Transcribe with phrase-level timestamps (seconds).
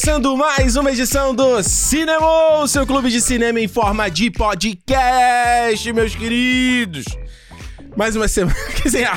[0.00, 6.14] começando mais uma edição do Cinema, seu clube de cinema em forma de podcast, meus
[6.14, 7.04] queridos.
[7.94, 8.56] Mais uma semana.
[8.76, 9.08] Quer dizer,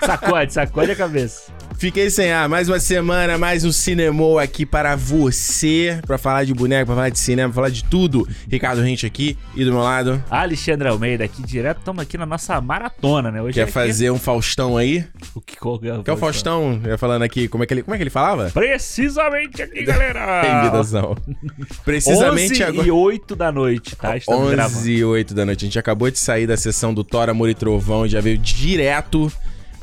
[0.00, 1.52] Sacode, sacode a cabeça.
[1.82, 2.48] Fiquei sem ar.
[2.48, 5.98] Mais uma semana, mais um Cinemou aqui para você.
[6.06, 8.24] Pra falar de boneco, pra falar de cinema, pra falar de tudo.
[8.48, 10.22] Ricardo Rente aqui e do meu lado.
[10.30, 13.42] Alexandre Almeida aqui direto, estamos aqui na nossa maratona, né?
[13.42, 15.04] Hoje Quer aqui- fazer um Faustão aí?
[15.34, 17.74] o que qual é Que é o Faustão, eu ia falando aqui, como é que
[17.74, 18.48] ele, como é que ele falava?
[18.54, 20.60] Precisamente aqui, galera.
[20.62, 21.16] Imitação.
[21.84, 22.86] Precisamente 11 agora.
[22.86, 24.16] e 8 da noite, tá?
[24.16, 24.88] Estamos 11 gravando.
[24.88, 25.64] e 8 da noite.
[25.64, 28.38] A gente acabou de sair da sessão do Thor, Amor e Trovão e já veio
[28.38, 29.32] direto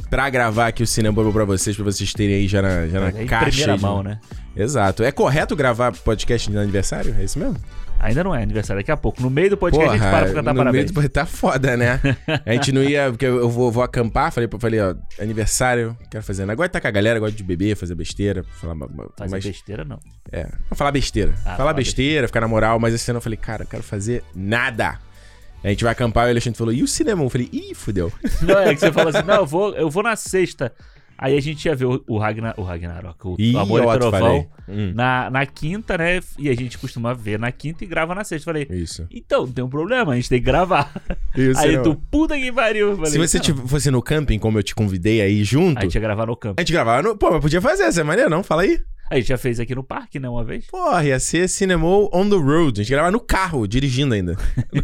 [0.09, 2.99] pra gravar aqui o Cinema Bubble pra vocês, pra vocês terem aí já na, já
[2.99, 3.47] na Em caixa.
[3.49, 4.19] primeira de- mão, né?
[4.55, 5.03] Exato.
[5.03, 7.15] É correto gravar podcast de aniversário?
[7.19, 7.55] É isso mesmo?
[8.01, 9.21] Ainda não é aniversário, daqui a pouco.
[9.21, 10.89] No meio do podcast a gente para pra cantar no parabéns.
[10.89, 11.09] meio do...
[11.09, 11.99] tá foda, né?
[12.45, 16.49] A gente não ia, porque eu vou, vou acampar, falei, falei, ó, aniversário, quero fazer.
[16.49, 18.75] Agora tá com a galera, gosto de beber, fazer besteira, falar,
[19.17, 19.99] Fazer mas, besteira, não.
[20.31, 21.33] É, falar besteira.
[21.39, 23.83] Ah, falar falar besteira, ficar na moral, mas esse ano eu falei, cara, eu quero
[23.83, 24.97] fazer nada.
[25.63, 27.23] A gente vai acampar e o Alexandre falou, e o cinema?
[27.23, 28.11] Eu falei, ih, fudeu.
[28.41, 30.71] Não, é que você fala assim, não, eu vou, eu vou na sexta.
[31.21, 34.47] Aí a gente ia ver o, Ragnar, o Ragnarok, o, Ih, Amor e Trovão, falei.
[34.69, 34.93] Hum.
[34.95, 36.21] na, na quinta, né?
[36.37, 38.45] E a gente costuma ver na quinta e grava na sexta.
[38.45, 39.05] Falei, Isso.
[39.11, 40.89] então, não tem um problema, a gente tem que gravar.
[41.35, 41.83] E o Aí cinema?
[41.83, 42.95] tu, puta que pariu.
[42.95, 43.43] Falei, Se você não.
[43.43, 46.35] tiv- fosse no camping, como eu te convidei aí junto, A gente ia gravar no
[46.37, 46.55] campo.
[46.57, 47.17] a gente gravava no...
[47.17, 48.41] Pô, mas podia fazer, essa é maneiro, não?
[48.43, 48.79] Fala aí.
[49.09, 50.67] A gente já fez aqui no parque, né, uma vez.
[50.67, 52.79] Porra, ia ser Cinemou on the road.
[52.79, 54.35] A gente gravava no carro, dirigindo ainda.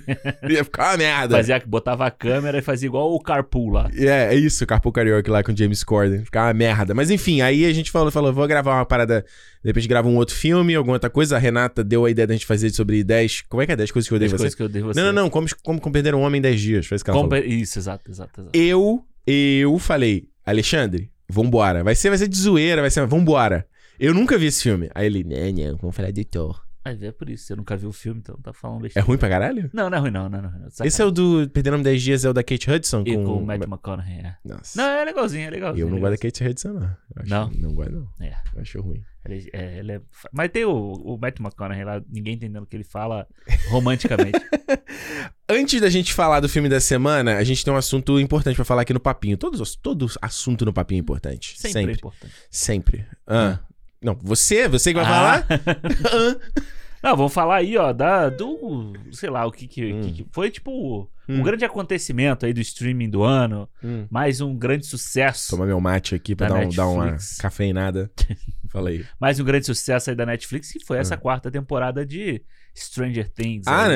[0.49, 1.35] ia ficar uma merda.
[1.35, 3.89] Fazia, botava a câmera e fazia igual o carpool lá.
[3.95, 6.25] É, é isso, Carpool Karaoke lá com o James Corden.
[6.25, 6.95] Ficava uma merda.
[6.95, 9.23] Mas enfim, aí a gente falou, falou, vou gravar uma parada.
[9.63, 11.35] De repente grava um outro filme, alguma outra coisa.
[11.35, 13.43] A Renata deu a ideia da gente fazer sobre 10.
[13.47, 14.43] Como é que é 10 coisas que eu odeio As em você?
[14.43, 14.99] coisas que eu dei você.
[14.99, 15.29] Não, não, não.
[15.29, 16.85] Como, como, como perder um homem em 10 dias.
[16.87, 17.35] Foi isso que ela Como-.
[17.35, 18.57] Isso, exato, exato, exato.
[18.57, 21.83] Eu, eu falei, Alexandre, vambora.
[21.83, 23.67] Vai ser, vai ser de zoeira, vai ser, vambora.
[23.99, 24.89] Eu nunca vi esse filme.
[24.93, 26.63] Aí ele, né, né, vamos falar de Thor.
[26.87, 29.07] Mas é por isso, você nunca viu o filme, então tá falando É besteira.
[29.07, 29.71] ruim pra caralho?
[29.73, 30.51] Não, não é ruim, não, não, não.
[30.51, 30.67] não.
[30.85, 33.01] Esse é o do Perder o Nome em 10 Dias, é o da Kate Hudson?
[33.07, 34.35] E com o Matt McConaughey, é.
[34.45, 34.79] Nossa.
[34.79, 35.83] Não, é legalzinho, é legalzinho.
[35.87, 36.97] eu não é gosto da Kate Hudson, não.
[37.15, 37.49] Acho- Não?
[37.55, 38.07] Não gosto, não.
[38.23, 38.35] É.
[38.55, 39.01] Eu acho ruim.
[39.27, 40.01] Ele, é, ele é-
[40.31, 43.25] Mas tem o, o Matt McConaughey lá, ninguém entendendo o que ele fala
[43.69, 44.37] romanticamente.
[45.49, 48.65] Antes da gente falar do filme da semana, a gente tem um assunto importante pra
[48.65, 49.37] falar aqui no papinho.
[49.37, 51.55] Todos, todo assunto no papinho é importante.
[51.59, 51.91] Sempre, Sempre.
[51.93, 52.33] é importante.
[52.51, 53.05] Sempre.
[53.25, 53.59] Ah.
[54.05, 55.41] Não, você, você que vai Ah.
[55.43, 55.47] falar?
[57.03, 58.93] Não, vamos falar aí, ó, da, do.
[59.11, 60.01] Sei lá, o que que, Hum.
[60.13, 61.43] que- foi tipo um Hum.
[61.43, 63.69] grande acontecimento aí do streaming do ano.
[63.83, 64.07] Hum.
[64.09, 65.51] Mais um grande sucesso.
[65.51, 68.09] Tomar meu mate aqui pra Da dar, um, dar uma cafeinada.
[68.69, 69.05] Fala aí.
[69.19, 72.41] Mais um grande sucesso aí da Netflix, que foi essa quarta temporada de
[72.75, 73.65] Stranger Things.
[73.67, 73.95] Ah, aí.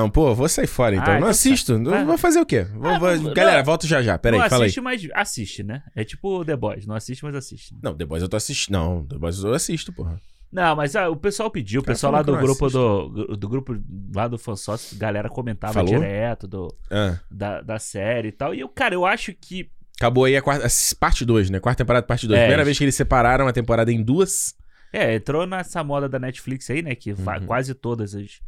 [0.00, 0.10] não.
[0.10, 1.06] Pô, vou sair fora então.
[1.06, 1.72] Ah, não então assisto.
[1.74, 1.78] tá.
[1.78, 2.62] Não Vai, Vou fazer o quê?
[2.64, 3.64] Vou- Ah, vou- não, Galera, não.
[3.64, 4.18] volto já já.
[4.18, 4.66] Pera não aí, fala aí.
[4.66, 5.82] assiste, mas assiste, né?
[5.94, 7.72] É tipo The Boys, não assiste, mas assiste.
[7.74, 7.80] né?
[7.82, 8.72] Não, The Boys eu tô assistindo.
[8.74, 10.20] Não, The Boys eu assisto, porra.
[10.52, 13.74] Não, mas ah, o pessoal pediu, o pessoal lá do grupo do, do grupo
[14.14, 15.88] lá do fansócio, galera comentava Falou?
[15.94, 17.18] direto do, Ah.
[17.30, 18.54] da, da série e tal.
[18.54, 21.60] E eu, cara, eu acho que Acabou aí a quarta, a parte 2, né?
[21.60, 22.36] Quarta temporada, parte 2.
[22.36, 22.42] É.
[22.42, 24.52] Primeira vez que eles separaram a temporada em duas.
[24.92, 26.94] É, entrou nessa moda da Netflix aí, né?
[26.94, 27.46] Que Uhum.
[27.46, 28.40] quase todas as,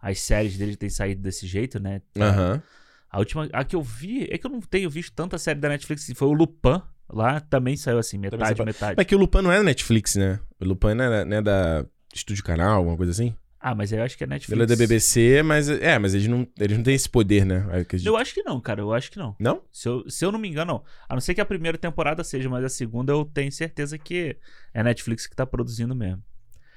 [0.00, 2.00] as séries dele têm saído desse jeito, né?
[2.18, 2.62] Aham.
[3.10, 3.48] A última.
[3.52, 4.28] A que eu vi.
[4.30, 6.02] É que eu não tenho visto tanta série da Netflix.
[6.04, 6.80] assim, Foi o Lupin.
[7.12, 8.94] Lá também saiu assim, metade, metade.
[8.96, 10.38] Mas que o Lupin não é da Netflix, né?
[10.60, 11.84] O Lupin não é, não é da
[12.14, 13.34] Estúdio Canal, alguma coisa assim?
[13.62, 14.62] Ah, mas eu acho que é Netflix.
[14.62, 15.68] É da BBC, mas.
[15.68, 17.62] É, mas eles não, eles não têm esse poder, né?
[17.70, 18.06] Eu acredito.
[18.06, 18.80] Eu acho que não, cara.
[18.80, 19.36] Eu acho que não.
[19.38, 19.62] Não?
[19.70, 20.84] Se eu, se eu não me engano, não.
[21.06, 24.34] A não ser que a primeira temporada seja, mas a segunda eu tenho certeza que
[24.72, 26.22] é a Netflix que tá produzindo mesmo.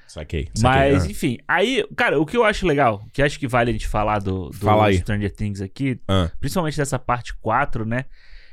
[0.07, 0.49] Saquei.
[0.53, 0.61] saquei.
[0.61, 1.07] Mas, Ah.
[1.09, 4.19] enfim, aí, cara, o que eu acho legal, que acho que vale a gente falar
[4.19, 4.93] do, do Fala.
[4.93, 6.29] Stranger Things aqui, Ah.
[6.39, 8.05] principalmente dessa parte 4, né?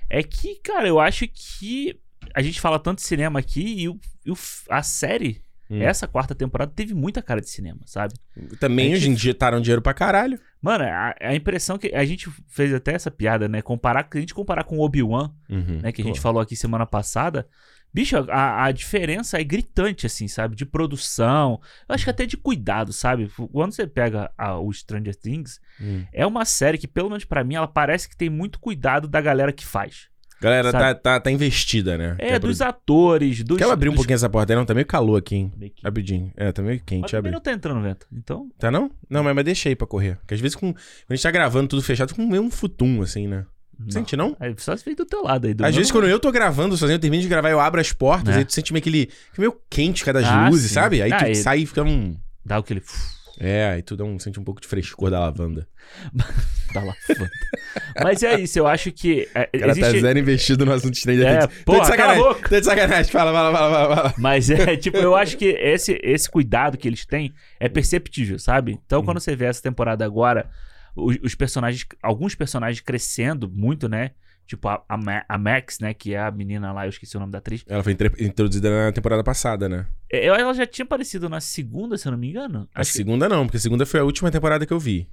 [0.08, 1.98] É que, cara, eu acho que
[2.34, 4.36] a gente fala tanto de cinema aqui e, o, e o-
[4.70, 5.80] a série, Hum.
[5.80, 8.14] essa quarta temporada, teve muita cara de cinema, sabe?
[8.58, 10.38] Também gente- hoje injetaram dinheiro pra caralho.
[10.60, 13.62] Mano, a, a impressão que a gente fez até essa piada, né?
[13.62, 15.80] Comparar, a gente comparar com Obi-Wan, Uhum.
[15.82, 16.08] né, que a Pô.
[16.08, 17.46] gente falou aqui semana passada.
[17.92, 20.54] Bicho, a, a diferença é gritante, assim, sabe?
[20.54, 21.60] De produção.
[21.88, 23.28] Eu acho que até de cuidado, sabe?
[23.52, 26.04] Quando você pega a- o Stranger Things, Hum.
[26.12, 29.20] é uma série que, pelo menos pra mim, ela parece que tem muito cuidado da
[29.20, 30.08] galera que faz.
[30.40, 31.00] Galera, tá, Sabe?
[31.00, 32.16] tá, tá investida, né?
[32.18, 33.58] É, Quer dos produ- atores, dos.
[33.58, 33.98] Quer abrir um dos...
[33.98, 34.56] pouquinho essa porta aí?
[34.56, 35.52] Não, tá meio calor aqui, hein?
[35.56, 36.32] Meio Rapidinho.
[36.36, 37.30] É, tá meio Mas quente, também abre.
[37.32, 38.06] não tá entrando vento.
[38.12, 38.48] Então.
[38.58, 38.90] Tá não?
[39.08, 40.16] Não, mas, mas deixa aí pra correr.
[40.16, 40.78] Porque às vezes com, quando
[41.10, 43.44] a gente tá gravando tudo fechado, fica meio um futum, assim, né?
[43.78, 43.90] Não.
[43.90, 44.36] Sente não?
[44.40, 45.54] É só se vem do teu lado aí.
[45.54, 47.92] Do Às vezes, quando eu tô gravando sozinho, eu termino de gravar, eu abro as
[47.92, 48.38] portas, É.
[48.38, 49.10] aí tu sente meio aquele.
[49.38, 50.74] meio quente cada Ah, luzes, sim.
[50.74, 51.00] sabe?
[51.00, 52.14] Aí Ah, tu e- sai e fica um.
[52.44, 52.82] Dá aquele.
[53.42, 55.66] É, aí tu dá um, sente um pouco de frescor da lavanda.
[56.74, 57.30] da lavanda.
[58.04, 59.26] Mas é isso, eu acho que.
[59.34, 60.00] É, O cara tá existe...
[60.02, 62.42] zero investido no assunto Stranger É, porra, tô de cala a sacanagem.
[62.50, 63.12] Tô de sacanagem.
[63.12, 64.14] Fala, fala, fala, fala, fala.
[64.18, 68.78] Mas é, tipo, eu acho que esse, esse cuidado que eles têm é perceptível, sabe?
[68.84, 69.06] Então, Uhum.
[69.06, 70.50] quando você vê essa temporada agora,
[70.94, 74.10] os, os personagens, alguns personagens crescendo muito, né?
[74.50, 75.94] Tipo, a, a, a Max, né?
[75.94, 77.62] Que é a menina lá, eu esqueci o nome da atriz.
[77.68, 79.86] Ela foi introduzida na temporada passada, né?
[80.12, 82.68] É, Eu, ela já tinha aparecido na segunda, se eu não me engano.
[82.74, 85.08] A Acho que- segunda não, porque a segunda foi a última temporada que eu vi.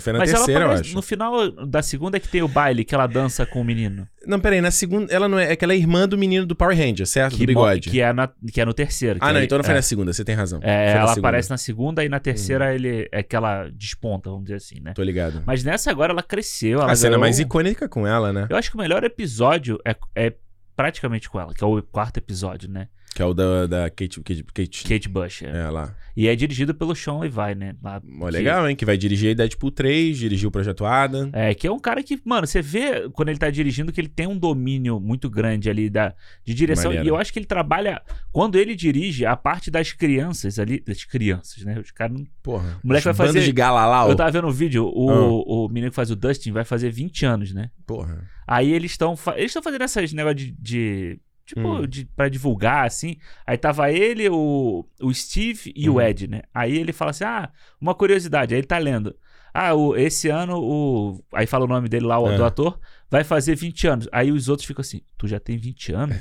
[0.00, 0.94] Foi na Mas terceira, ela eu acho.
[0.94, 4.08] no final da segunda é que tem o baile, que ela dança com o menino.
[4.26, 5.12] Não, peraí, na segunda.
[5.12, 5.52] Ela não é.
[5.52, 7.32] É que ela é irmã do menino do Power Ranger, certo?
[7.32, 7.90] do Que, mo- bigode.
[7.90, 9.18] que, é na- que é no terceiro.
[9.20, 9.76] Ah, não, aí- então não foi é.
[9.76, 10.60] na segunda, você tem razão.
[10.62, 11.28] É, ela segunda.
[11.28, 14.94] Aparece na segunda e na terceira ele é que ela desponta, vamos dizer assim, né?
[14.94, 15.42] Tô ligado.
[15.44, 16.80] Mas nessa agora ela cresceu.
[16.80, 18.46] Ela a cena ganhou- mais icônica com ela, né?
[18.48, 20.32] Eu acho que o melhor episódio é, é
[20.74, 22.88] praticamente com ela, que é o quarto episódio, né?
[23.16, 24.84] Que é o da, da Kate, Kate, Kate.
[24.86, 25.42] Kate Bush.
[25.42, 25.46] é.
[25.62, 25.96] É, lá.
[26.14, 27.74] E é dirigido pelo Sean Levi, né?
[27.82, 28.76] Lá, Mó que- legal, hein?
[28.76, 31.30] Que vai dirigir Deadpool 3, dirigiu o Projeto Adam.
[31.32, 34.08] É, que é um cara que, mano, você vê quando ele tá dirigindo que ele
[34.08, 36.14] tem um domínio muito grande ali da,
[36.44, 36.90] de direção.
[36.90, 37.06] Maneiro.
[37.06, 38.02] E eu acho que ele trabalha.
[38.30, 40.80] Quando ele dirige, a parte das crianças ali.
[40.80, 41.78] Das crianças, né?
[41.80, 42.26] Os caras não.
[42.42, 42.78] Porra.
[42.84, 44.10] O moleque vai fazer- de Galalau.
[44.10, 45.64] Eu tava vendo um vídeo, o, Ah.
[45.64, 47.70] o menino que faz o Dustin vai fazer 20 anos, né?
[47.86, 48.22] Porra.
[48.46, 51.86] Aí eles estão eles estão fazendo essas negócio de, de tipo Hum.
[51.86, 53.16] de para divulgar assim.
[53.46, 56.00] Aí tava ele, o, o Steve e o Uhum.
[56.02, 56.42] Ed, né?
[56.52, 57.48] Aí ele fala assim: "Ah,
[57.80, 58.52] uma curiosidade".
[58.54, 59.14] Aí ele tá lendo.
[59.58, 62.36] Ah, o, esse ano o aí fala o nome dele lá, o É.
[62.36, 62.78] do ator,
[63.10, 64.06] vai fazer 20 anos.
[64.12, 66.16] Aí os outros ficam assim: "Tu já tem 20 anos?"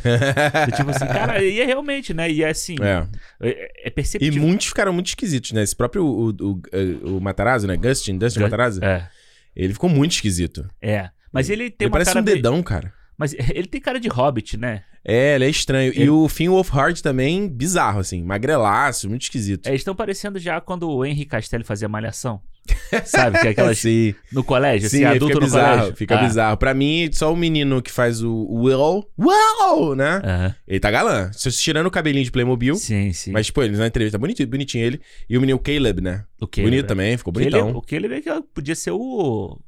[0.77, 2.31] Tipo assim, cara, e é realmente, né?
[2.31, 3.05] E é assim, é.
[3.41, 3.49] é,
[3.83, 4.41] é E perceptível.
[4.41, 5.63] muitos ficaram muito esquisitos, né?
[5.63, 7.75] Esse próprio o, o, o Matarazzo, né?
[7.75, 8.81] Gustin, Dustin Gu- Matarazzo.
[8.83, 9.09] É,
[9.53, 10.65] Ele ficou muito esquisito.
[10.81, 11.09] é.
[11.33, 12.93] Mas ele tem ele uma parece cara um meio- dedão, cara.
[13.17, 14.83] Mas ele tem cara de hobbit, né?
[15.07, 15.91] É, ele é estranho.
[15.93, 18.23] Ele- E o Finn Wolfhard também, bizarro, assim.
[18.23, 19.67] Magrelaço, muito esquisito.
[19.67, 22.41] É, eles estão parecendo já quando o Henry Castelli fazia malhação.
[23.05, 23.39] Sabe?
[23.39, 23.77] Que é aquelas.
[23.77, 25.75] Sim, No colégio, sim, assim, adulto fica no bizarro.
[25.77, 25.95] colégio.
[25.95, 26.57] Fica Ah, bizarro.
[26.57, 30.19] Pra mim, só o menino que faz o Will, Will, né?
[30.23, 30.55] aham.
[30.67, 31.29] Ele tá galã.
[31.51, 32.73] Tirando o cabelinho de Playmobil.
[32.73, 33.31] Sim, sim.
[33.31, 34.99] Mas, pô, ele na entrevista, bonitinho, bonitinho ele.
[35.29, 36.23] E o menino Caleb, né?
[36.41, 37.77] o Caleb, Bonito também, ficou Caleb- bonitão.
[37.77, 39.59] o Caleb é que podia ser o.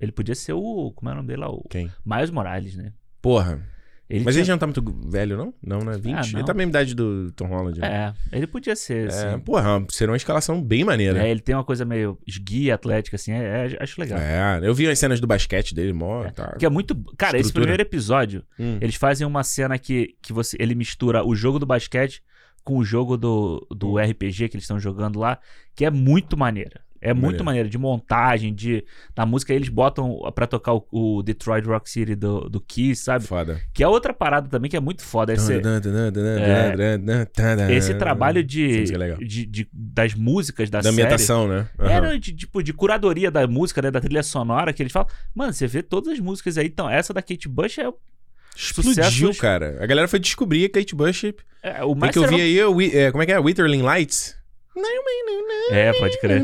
[0.00, 0.92] Ele podia ser o.
[0.96, 1.50] Como é o nome dele lá?
[1.50, 1.90] O Quem?
[2.04, 2.92] Miles Morales, né?
[3.20, 3.60] Porra.
[4.08, 5.54] Ele Mas tinha- ele já não tá muito velho, não?
[5.64, 5.92] Não, né?
[5.96, 6.14] 20?
[6.14, 6.38] Ah, não.
[6.40, 7.78] Ele tá na mesma idade do Tom Holland.
[7.78, 8.12] né?
[8.32, 9.38] É, ele podia ser, É, assim.
[9.38, 11.24] porra, seria uma escalação bem maneira.
[11.24, 14.18] É, ele tem uma coisa meio esguia atlética, assim, é, é, acho legal.
[14.18, 16.24] É, eu vi as cenas do basquete dele, mó.
[16.30, 16.56] Tá.
[16.58, 16.92] Que é muito.
[17.16, 17.66] Cara, esse Estrutura.
[17.66, 18.78] primeiro episódio, Hum.
[18.80, 22.20] eles fazem uma cena que, que você, ele mistura o jogo do basquete
[22.64, 23.98] com o jogo do, do Hum.
[23.98, 25.38] RPG que eles estão jogando lá,
[25.76, 26.80] que é muito maneira.
[27.02, 27.68] É muito Maneiro.
[27.68, 28.84] de montagem, de
[29.16, 33.24] na música eles botam pra tocar o, o Detroit Rock City do, do Kiss, sabe?
[33.26, 33.58] Foda.
[33.72, 35.32] Que é outra parada também que é muito foda.
[35.32, 35.54] Esse,
[37.72, 40.94] esse trabalho de, é de, de- das músicas da, Da série.
[40.94, 41.68] ambientação, né?
[41.78, 42.00] É, Aham.
[42.12, 45.08] não, de, tipo, de curadoria da música, né, da trilha sonora, que eles falam.
[45.34, 46.66] Mano, você vê todas as músicas aí.
[46.66, 47.90] Então, essa da Kate Bush é,
[48.54, 49.78] Explodiu, sucessos- cara.
[49.80, 51.24] A galera foi descobrir a Kate Bush.
[51.62, 52.58] é o mais que eu vi aí,
[52.94, 53.38] é, como é que é?
[53.38, 54.38] Witherling Lights?
[55.72, 56.42] É, pode crer.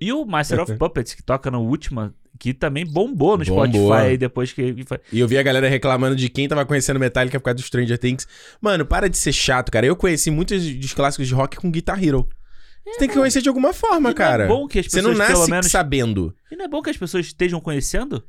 [0.00, 3.66] E o Master of Puppets, que toca no último, que também bombou no Bombou.
[3.66, 4.74] Spotify depois que.
[5.12, 7.98] E eu vi a galera reclamando de quem tava conhecendo Metallica por causa do Stranger
[7.98, 8.26] Things.
[8.60, 9.84] Mano, para de ser chato, cara.
[9.84, 12.26] Eu conheci muitos dos clássicos de rock com Guitar Hero.
[12.82, 14.46] Você tem que conhecer de alguma forma, E não é cara.
[14.46, 16.34] bom que as Você não pessoas, nasce menos- sabendo.
[16.50, 18.24] E não é bom que as pessoas estejam conhecendo?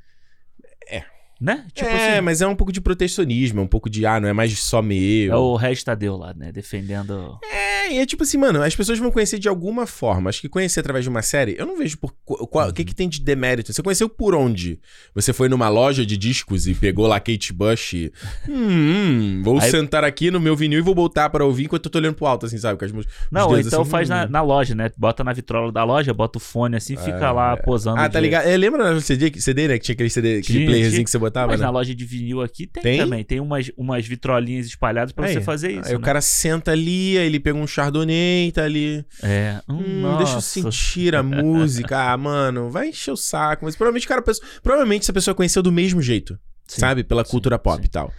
[1.42, 1.46] É.
[1.46, 1.66] Né?
[1.74, 2.22] Tipo é, assim.
[2.22, 4.82] mas é um pouco de protecionismo, é um pouco de, ah, não é mais só
[4.82, 5.34] meu.
[5.34, 6.52] É o Regis Tadeu lá, né?
[6.52, 7.38] Defendendo.
[7.52, 10.30] É, e é tipo assim, mano, as pessoas vão conhecer de alguma forma.
[10.30, 12.86] Acho que conhecer através de uma série, eu não vejo por qu- qual- o que,
[12.86, 13.74] que tem de demérito.
[13.74, 14.80] Você conheceu por onde?
[15.16, 17.94] Você foi numa loja de discos e pegou lá Kate Bush.
[17.94, 18.12] E,
[18.48, 21.92] hum, vou Aí- sentar aqui no meu vinil e vou voltar pra ouvir enquanto eu
[21.92, 22.78] tô olhando pro alto, assim, sabe?
[22.78, 22.92] Com as,
[23.32, 24.14] Não, então assim, faz hum.
[24.14, 24.92] na, na loja, né?
[24.98, 27.98] Bota na vitrola da loja, bota o fone assim, fica lá posando.
[28.00, 28.48] Ah, tá de- ligado?
[28.48, 29.78] É, lembra no CD, CD, né?
[29.78, 31.66] Que tinha aquele CD, aquele playerzinho que você botava, Mas né?
[31.66, 32.98] na loja de vinil aqui tem, Tem?
[33.00, 33.24] também.
[33.24, 35.90] Tem umas, umas vitrolinhas espalhadas pra Aí, você fazer isso.
[35.90, 36.06] Aí o né?
[36.06, 39.06] cara senta ali, aí ele pega um chardonnay, tá ali.
[39.24, 39.60] É.
[39.70, 41.98] Hum, Hum, deixa eu sentir a música.
[42.12, 43.66] Ah, mano, vai encher o saco.
[43.66, 47.04] Mas provavelmente, o cara, pensa- provavelmente essa pessoa conheceu do mesmo jeito, Sim, sabe?
[47.04, 47.86] Pela sim, cultura pop sim.
[47.86, 48.14] e tal.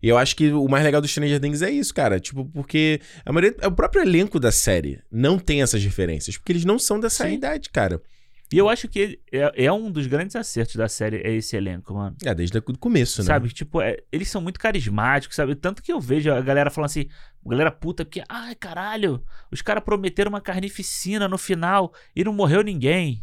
[0.00, 2.20] E eu acho que o mais legal do Stranger Things é isso, cara.
[2.20, 6.36] Tipo, porque a maioria, o próprio elenco da série não tem essas referências.
[6.36, 8.00] Porque eles não são dessa idade, cara.
[8.50, 11.92] E eu acho que é, é um dos grandes acertos da série, é esse elenco,
[11.94, 12.16] mano.
[12.24, 13.26] É, desde o começo, né?
[13.26, 13.48] Sabe?
[13.50, 15.54] Tipo, é- eles são muito carismáticos, sabe?
[15.54, 17.08] Tanto que eu vejo a galera falando assim,
[17.46, 22.62] galera puta, porque, ai, caralho, os caras prometeram uma carnificina no final e não morreu
[22.62, 23.22] ninguém.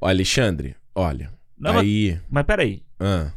[0.00, 1.32] Ó, Alexandre, olha.
[1.58, 2.20] Não, mas, aí.
[2.30, 2.82] mas peraí.
[2.98, 3.32] Ah,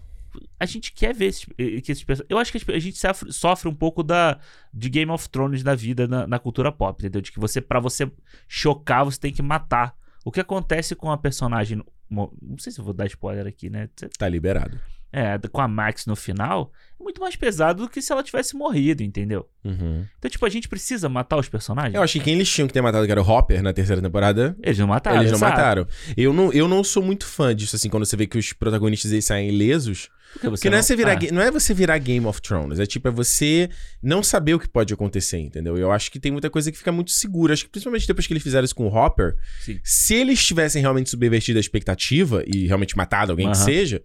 [0.60, 2.30] a gente quer ver esses, eh, que esses personagens.
[2.30, 4.40] Eu acho que a gente sofre, sofre um pouco da
[4.74, 7.22] de Game of Thrones da vida na, na cultura pop, entendeu?
[7.22, 8.12] De que você, para você
[8.48, 9.96] chocar, você tem que matar.
[10.28, 11.82] O que acontece com a personagem.
[12.10, 13.90] Não sei se eu vou dar spoiler aqui, né?
[14.20, 14.78] Tá liberado.
[15.18, 18.56] É, com a Max no final, é muito mais pesado do que se ela tivesse
[18.56, 19.48] morrido, entendeu?
[19.64, 20.06] Uhum.
[20.18, 21.96] Então, tipo, a gente precisa matar os personagens.
[21.96, 24.02] Eu acho que quem eles tinham que ter matado, que era o Hopper na terceira
[24.02, 24.56] temporada.
[24.62, 25.18] Eles não mataram.
[25.18, 25.56] Eles não exato.
[25.56, 25.88] mataram.
[26.16, 29.12] Eu não, eu não sou muito fã disso, assim, quando você vê que os protagonistas
[29.12, 30.10] eles saem ilesos.
[30.34, 32.80] Porque, você Porque não, é você virar, ah, não é você virar Game of Thrones,
[32.80, 33.70] é tipo, é você
[34.04, 35.78] não saber o que pode acontecer, entendeu?
[35.78, 37.54] Eu acho que tem muita coisa que fica muito segura.
[37.54, 39.80] Acho que principalmente depois que eles fizeram isso com o Hopper, Sim.
[39.84, 44.04] se eles tivessem realmente subvertido a expectativa e realmente matado alguém que seja,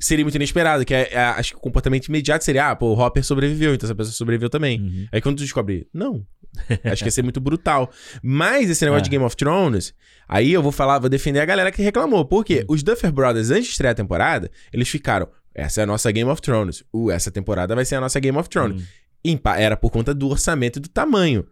[0.00, 0.84] seria muito inesperado.
[0.84, 3.86] Que é, é- acho que o comportamento imediato seria, ah, pô, o Hopper sobreviveu, então
[3.86, 4.80] essa pessoa sobreviveu também.
[4.80, 5.06] Uhum.
[5.12, 6.26] Aí quando tu descobre, não.
[6.84, 7.88] Acho que ia ser muito brutal.
[8.20, 9.04] Mas esse negócio É.
[9.04, 9.94] de Game of Thrones,
[10.28, 12.24] aí eu vou falar, vou defender a galera que reclamou.
[12.24, 12.44] Por Hum.
[12.44, 12.64] quê?
[12.68, 15.28] Os Duffer Brothers, antes de estrear a temporada, eles ficaram.
[15.54, 16.82] Essa é a nossa Game of Thrones.
[16.92, 18.82] Uh, essa temporada vai ser a nossa Game of Thrones.
[18.82, 18.86] Hum.
[19.24, 21.46] Empa- Era por conta do orçamento e do tamanho.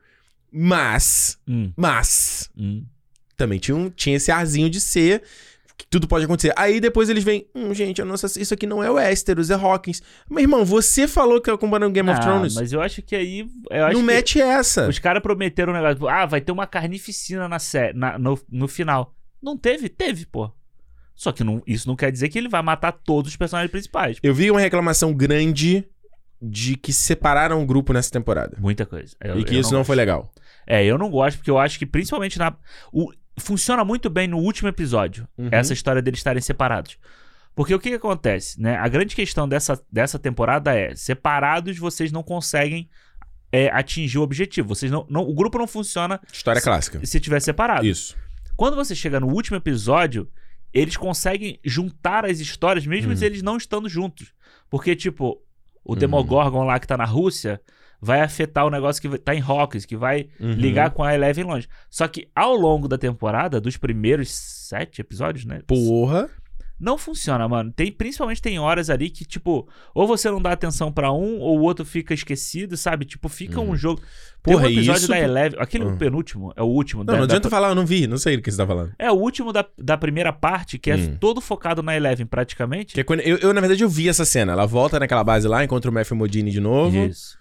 [0.50, 2.85] Mas, Hum, mas, hum.
[3.37, 5.23] também tinha, um, tinha esse arzinho de ser.
[5.78, 6.52] Que tudo pode acontecer.
[6.56, 7.47] Aí depois eles vêm.
[7.54, 10.02] Hum, gente, nossa, isso aqui não é Westeros, é Hawkins.
[10.28, 12.54] Meu irmão, você falou que eu comparando Game of Ah, Thrones.
[12.56, 13.49] Mas eu acho que aí.
[13.70, 14.88] Eu acho não que mete essa.
[14.88, 16.08] Os caras prometeram um negócio.
[16.08, 19.14] Ah, vai ter uma carnificina na sé na, no, no final.
[19.40, 19.88] Não teve?
[19.88, 20.50] Teve, pô.
[21.14, 24.18] Só que não, isso não quer dizer que ele vai matar todos os personagens principais.
[24.20, 25.85] Eu vi uma reclamação grande
[26.42, 28.56] de que separaram o grupo nessa temporada.
[28.61, 29.14] Muita coisa.
[29.20, 29.99] Eu- e que isso não, foi gosto.
[29.99, 30.32] legal.
[30.66, 32.54] É, eu não gosto, porque eu acho que principalmente na.
[32.92, 35.49] O, funciona muito bem no último episódio, Uhum.
[35.50, 36.97] essa história deles estarem separados.
[37.54, 38.76] Porque o que, que acontece, né?
[38.76, 42.88] A grande questão dessa, dessa temporada é: separados vocês não conseguem
[43.50, 44.68] é, atingir o objetivo.
[44.68, 47.04] Vocês não, não- o grupo não funciona História clássica.
[47.04, 47.85] se tiver separado.
[47.87, 48.16] Isso.
[48.57, 50.28] Quando você chega no último episódio,
[50.73, 53.16] eles conseguem juntar as histórias, mesmo Hum.
[53.16, 54.33] se eles não estando juntos.
[54.71, 55.40] Porque, tipo,
[55.83, 55.97] o Hum.
[55.97, 57.61] Demogorgon lá que tá na Rússia
[58.00, 60.52] vai afetar o negócio que tá em Hawkins, que vai Uhum.
[60.52, 61.69] ligar com a Eleven longe.
[61.90, 65.61] Só que ao longo da temporada, dos primeiros sete episódios, né?
[65.67, 66.28] Porra.
[66.81, 67.73] Não funciona, mano.
[67.75, 71.59] Tem, principalmente tem horas ali que, tipo, ou você não dá atenção pra um, ou
[71.59, 73.05] o outro fica esquecido, sabe?
[73.05, 74.00] Tipo, fica um jogo.
[74.45, 75.59] Tem Porra, um episódio isso da Eleven.
[75.61, 75.97] Aquele Hum.
[75.99, 77.00] penúltimo, é o último.
[77.00, 78.64] Não, da, não da- adianta falar, eu não vi, não sei do que você tá
[78.64, 78.93] falando.
[78.97, 81.17] é o último da, da primeira parte, que é Hum.
[81.19, 82.95] todo focado na Eleven, praticamente.
[82.95, 84.52] Que é quando, eu, eu, na verdade, eu vi essa cena.
[84.52, 86.97] Ela volta naquela base lá, encontra o Matthew Modini de novo.
[86.97, 87.37] Isso.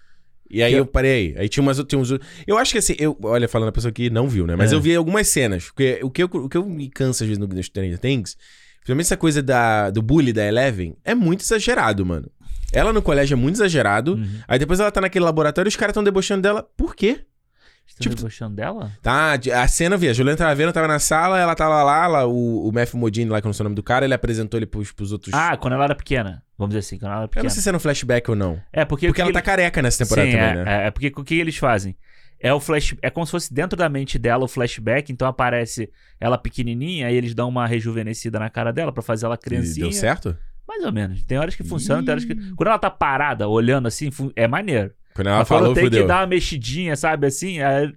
[0.50, 1.34] E aí Que- eu parei.
[1.38, 2.10] Aí tinha umas tinha uns.
[2.46, 4.56] Eu acho que assim, eu, olha, falando a pessoa que não viu, né?
[4.56, 4.74] Mas É.
[4.74, 5.64] eu vi algumas cenas.
[5.66, 8.36] Porque o que eu, o que eu me canso às vezes no, no Stranger Things,
[8.78, 12.30] principalmente essa coisa da, do bully da Eleven, é muito exagerado, mano.
[12.72, 14.14] Ela no colégio é muito exagerado.
[14.14, 14.26] Uhum.
[14.46, 16.62] Aí depois ela tá naquele laboratório e os caras tão debochando dela.
[16.76, 17.20] Por quê?
[17.88, 18.92] Você Tipo- tá debochando dela?
[19.02, 22.26] Tá, a cena, vi, a Juliana tava vendo, tava na sala, ela tava lá, lá
[22.26, 24.56] o, o Matthew Modini lá, que eu não sei o nome do cara, ele apresentou
[24.58, 25.34] ele pros, pros outros.
[25.34, 26.42] Ah, quando ela era pequena.
[26.56, 27.44] Vamos dizer assim, quando ela era eu pequena.
[27.44, 28.60] não sei se era um flashback ou não.
[28.72, 29.06] É, porque.
[29.08, 30.84] Porque ela tá ele- careca nessa temporada Sim, também, é, né?
[30.84, 31.96] é, é porque o que eles fazem?
[32.40, 35.90] É o flash, é como se fosse dentro da mente dela o flashback, então aparece
[36.20, 39.86] ela pequenininha, aí eles dão uma rejuvenescida na cara dela pra fazer ela E criancinha.
[39.86, 40.36] deu certo?
[40.68, 41.24] Mais ou menos.
[41.24, 44.92] Tem horas que funciona, tem horas que quando ela tá parada olhando assim, é maneiro.
[45.18, 46.02] Quando ela falou, tem fudeu.
[46.02, 47.92] que dar uma mexidinha, sabe assim, aí,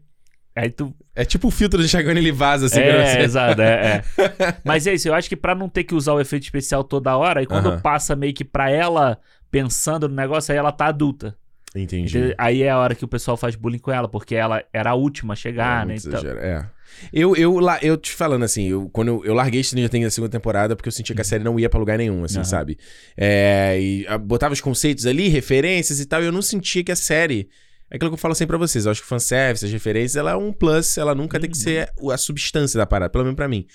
[0.55, 4.55] aí tu É tipo o filtro de enxergando ele vaza assim é, exato, é, é.
[4.65, 7.15] Mas é isso, eu acho que pra não ter que usar o efeito especial toda
[7.15, 7.79] hora, e quando Aham.
[7.79, 9.19] passa meio que pra ela
[9.51, 11.37] pensando no negócio, aí ela tá adulta.
[11.75, 12.35] Entendi.
[12.37, 14.93] Aí é a hora que o pessoal faz bullying com ela, porque ela era a
[14.93, 15.95] última a chegar, é, né?
[15.95, 16.65] Então, é.
[17.13, 20.31] Eu, eu, eu te falando assim, eu, quando eu, eu larguei Stranger Things na segunda
[20.31, 22.43] temporada porque eu sentia que a série não ia pra lugar nenhum, assim, Uhum.
[22.43, 22.77] Sabe?
[23.15, 26.91] É, e ah, botava os conceitos ali, referências e tal, e eu não sentia que
[26.91, 27.49] a série.
[27.89, 30.31] É aquilo que eu falo sempre pra vocês, eu acho que fanservice, as referências, ela
[30.31, 31.63] é um plus, ela nunca tem que Uhum.
[31.63, 33.65] ser o- a substância da parada, pelo menos pra mim.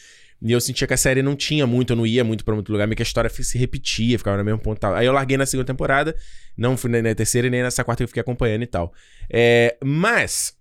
[0.42, 2.70] E eu sentia que a série não tinha muito, eu não ia muito pra muito
[2.70, 4.94] lugar, meio que a história se repetia, ficava no mesmo ponto e tal.
[4.94, 6.14] Aí eu larguei na segunda temporada,
[6.56, 8.92] não fui na terceira e nem nessa quarta que eu fiquei acompanhando e tal.
[9.30, 10.54] É, mas,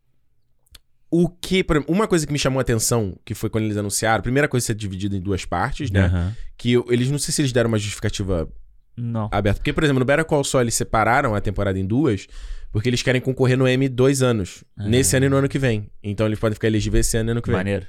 [1.11, 1.63] o que.
[1.63, 4.23] por exemplo, uma coisa que me chamou a atenção, que foi quando eles anunciaram, a
[4.23, 6.05] primeira coisa é ser dividido em duas partes, né?
[6.05, 6.35] aham.
[6.57, 8.49] Que eu- eles não sei se eles deram uma justificativa
[8.95, 9.27] Não.
[9.31, 9.59] aberta.
[9.59, 12.27] Porque, por exemplo, no Better Call Saul eles separaram a temporada em duas,
[12.71, 14.63] porque eles querem concorrer no M dois anos.
[14.77, 14.87] Ah.
[14.87, 15.89] Nesse ano e no ano que vem.
[16.01, 17.57] Então eles podem ficar elegíveis esse ano e ano que vem.
[17.57, 17.85] Maneiro.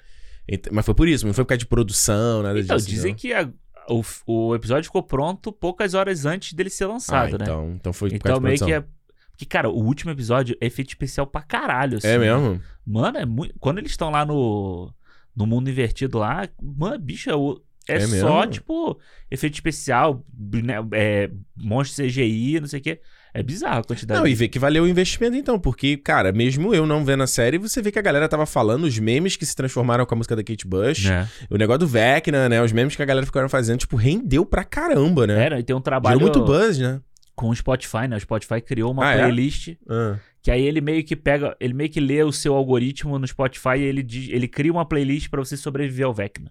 [0.72, 2.88] Mas foi por isso, não foi por causa de produção, nada Então, disso.
[2.88, 3.18] dizem não.
[3.18, 3.50] que a-
[3.88, 7.44] o, o episódio ficou pronto poucas horas antes dele ser Ah, lançado, né?
[7.44, 8.90] então, então foi por Então causa de meio que produção.
[8.92, 8.96] é.
[9.30, 11.98] Porque, cara, o último episódio é efeito especial pra caralho.
[11.98, 12.08] assim.
[12.08, 12.60] É mesmo?
[12.86, 13.54] Mano, é muito.
[13.60, 14.92] Quando eles estão lá no.
[15.36, 18.52] No mundo invertido lá, mano, bicho, é o- é, É só, mesmo?
[18.52, 18.98] tipo,
[19.30, 23.00] efeito especial, né, é, monstro CGI, não sei o quê.
[23.38, 24.18] É bizarro a quantidade.
[24.20, 27.26] Não, e vê que valeu o investimento então, porque, cara, mesmo eu não vendo a
[27.26, 30.16] série, você vê que a galera tava falando, os memes que se transformaram com a
[30.18, 31.28] música da Kate Bush, É.
[31.50, 34.64] o negócio do Vecna, né, os memes que a galera ficaram fazendo, tipo, rendeu pra
[34.64, 35.44] caramba, né?
[35.44, 37.00] Era, e tem um trabalho Gerou muito buzz, né?
[37.34, 38.16] com o Spotify, né?
[38.16, 39.18] O Spotify criou uma Ah, é?
[39.18, 43.18] playlist Ah, que aí ele meio que pega, ele meio que lê o seu algoritmo
[43.18, 46.50] no Spotify e ele, ele cria uma playlist pra você sobreviver ao Vecna.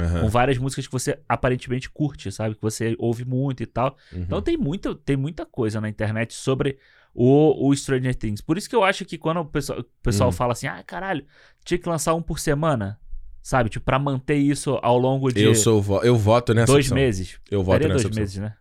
[0.00, 2.54] Aham, Com várias músicas que você aparentemente curte, sabe?
[2.54, 3.96] Que você ouve muito e tal.
[4.12, 4.20] uhum.
[4.22, 6.78] Então tem muita, tem muita coisa na internet sobre
[7.14, 8.40] o, o Stranger Things.
[8.40, 10.32] Por isso que eu acho que quando o pessoal, o pessoal Hum.
[10.32, 11.24] fala assim, ah, caralho,
[11.64, 12.98] tinha que lançar um por semana,
[13.42, 13.68] sabe?
[13.68, 16.94] Tipo, pra manter isso ao longo de eu sou vo- eu voto nessa dois opção.
[16.96, 17.38] meses.
[17.50, 18.20] Eu voto Daria nessa dois opção.
[18.22, 18.54] meses, né?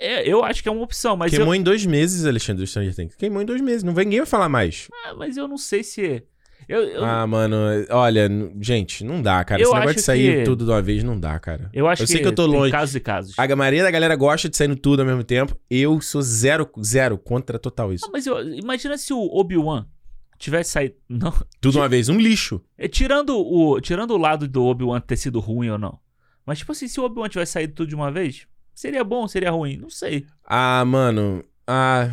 [0.00, 2.66] É, eu acho que é uma opção, mas eu, Queimou em dois meses, Alexandre, do
[2.68, 3.16] Stranger Things.
[3.16, 4.86] Queimou em dois meses, não vai ninguém vai falar mais.
[5.04, 6.22] ah, mas eu não sei se...
[6.68, 7.56] Eu, eu, Ah, mano,
[7.90, 8.28] olha,
[8.60, 9.60] gente, não dá, cara.
[9.60, 11.70] Eu Esse negócio de sair que- tudo de uma vez não dá, cara.
[11.72, 12.70] eu acho eu sei que eu tô longe.
[12.70, 13.34] casos e casos.
[13.38, 15.56] A maioria da galera gosta de sair tudo ao mesmo tempo.
[15.70, 18.04] Eu sou zero, zero contra total isso.
[18.06, 19.86] Ah, mas imagina se o Obi-Wan
[20.38, 20.94] tivesse saído...
[21.08, 22.60] Não, Tudo de uma vez, um lixo.
[22.76, 25.98] É, tirando, o, tirando o lado do Obi-Wan ter sido ruim ou não.
[26.44, 29.50] Mas, tipo assim, se o Obi-Wan tivesse saído tudo de uma vez, seria bom, seria
[29.50, 29.76] ruim?
[29.78, 30.26] Não sei.
[30.44, 31.42] Ah, mano.
[31.66, 32.10] Ah.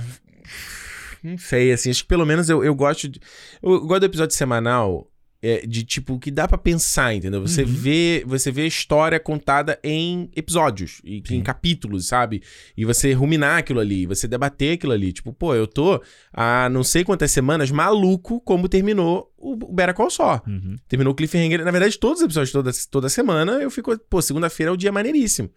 [1.26, 1.90] Não sei, assim.
[1.90, 3.08] Acho que pelo menos eu, eu gosto.
[3.10, 3.20] De,
[3.62, 5.10] eu gosto do episódio semanal.
[5.48, 7.42] É, de tipo, que dá pra pensar, entendeu?
[7.42, 7.68] Você Uhum.
[7.68, 11.36] vê você vê a história contada em episódios, e, Sim.
[11.38, 12.42] em capítulos, sabe?
[12.76, 15.14] E você ruminar aquilo ali, você debater aquilo ali.
[15.14, 16.02] Tipo, pô, eu tô
[16.34, 20.42] há não sei quantas semanas maluco como terminou o Better Call Saul.
[20.48, 20.76] Uhum.
[20.88, 21.64] Terminou o cliffhanger.
[21.64, 23.96] Na verdade, todos os episódios toda, toda semana eu fico.
[24.10, 25.50] Pô, segunda-feira é o dia maneiríssimo.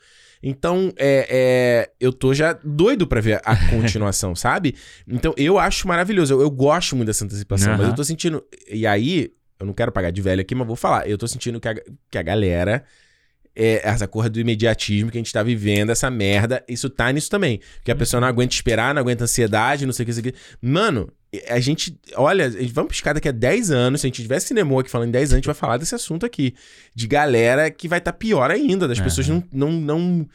[0.42, 4.74] Então, é, é, eu tô já doido pra ver a continuação, sabe?
[5.06, 6.34] Então, eu acho maravilhoso.
[6.34, 7.88] Eu, eu gosto muito dessa antecipação, mas Aham.
[7.90, 8.44] eu tô sentindo.
[8.70, 11.08] E aí, eu não quero pagar de velho aqui, mas vou falar.
[11.08, 11.74] Eu tô sentindo que a,
[12.10, 12.84] que a galera.
[13.60, 17.28] É, essa corra do imediatismo que a gente tá vivendo, essa merda, isso tá nisso
[17.28, 17.60] também.
[17.78, 20.32] Porque a pessoa não aguenta esperar, não aguenta ansiedade, não sei o que, isso aqui.
[20.62, 21.12] Mano,
[21.48, 21.98] a gente.
[22.14, 24.00] Olha, vamos piscar daqui a 10 anos.
[24.00, 25.94] Se a gente tiver cinema aqui falando em 10 anos, a gente vai falar desse
[25.94, 26.54] assunto aqui.
[26.94, 28.86] De galera que vai estar tá pior ainda.
[28.86, 29.04] Das Aham.
[29.04, 30.28] pessoas não, não, não.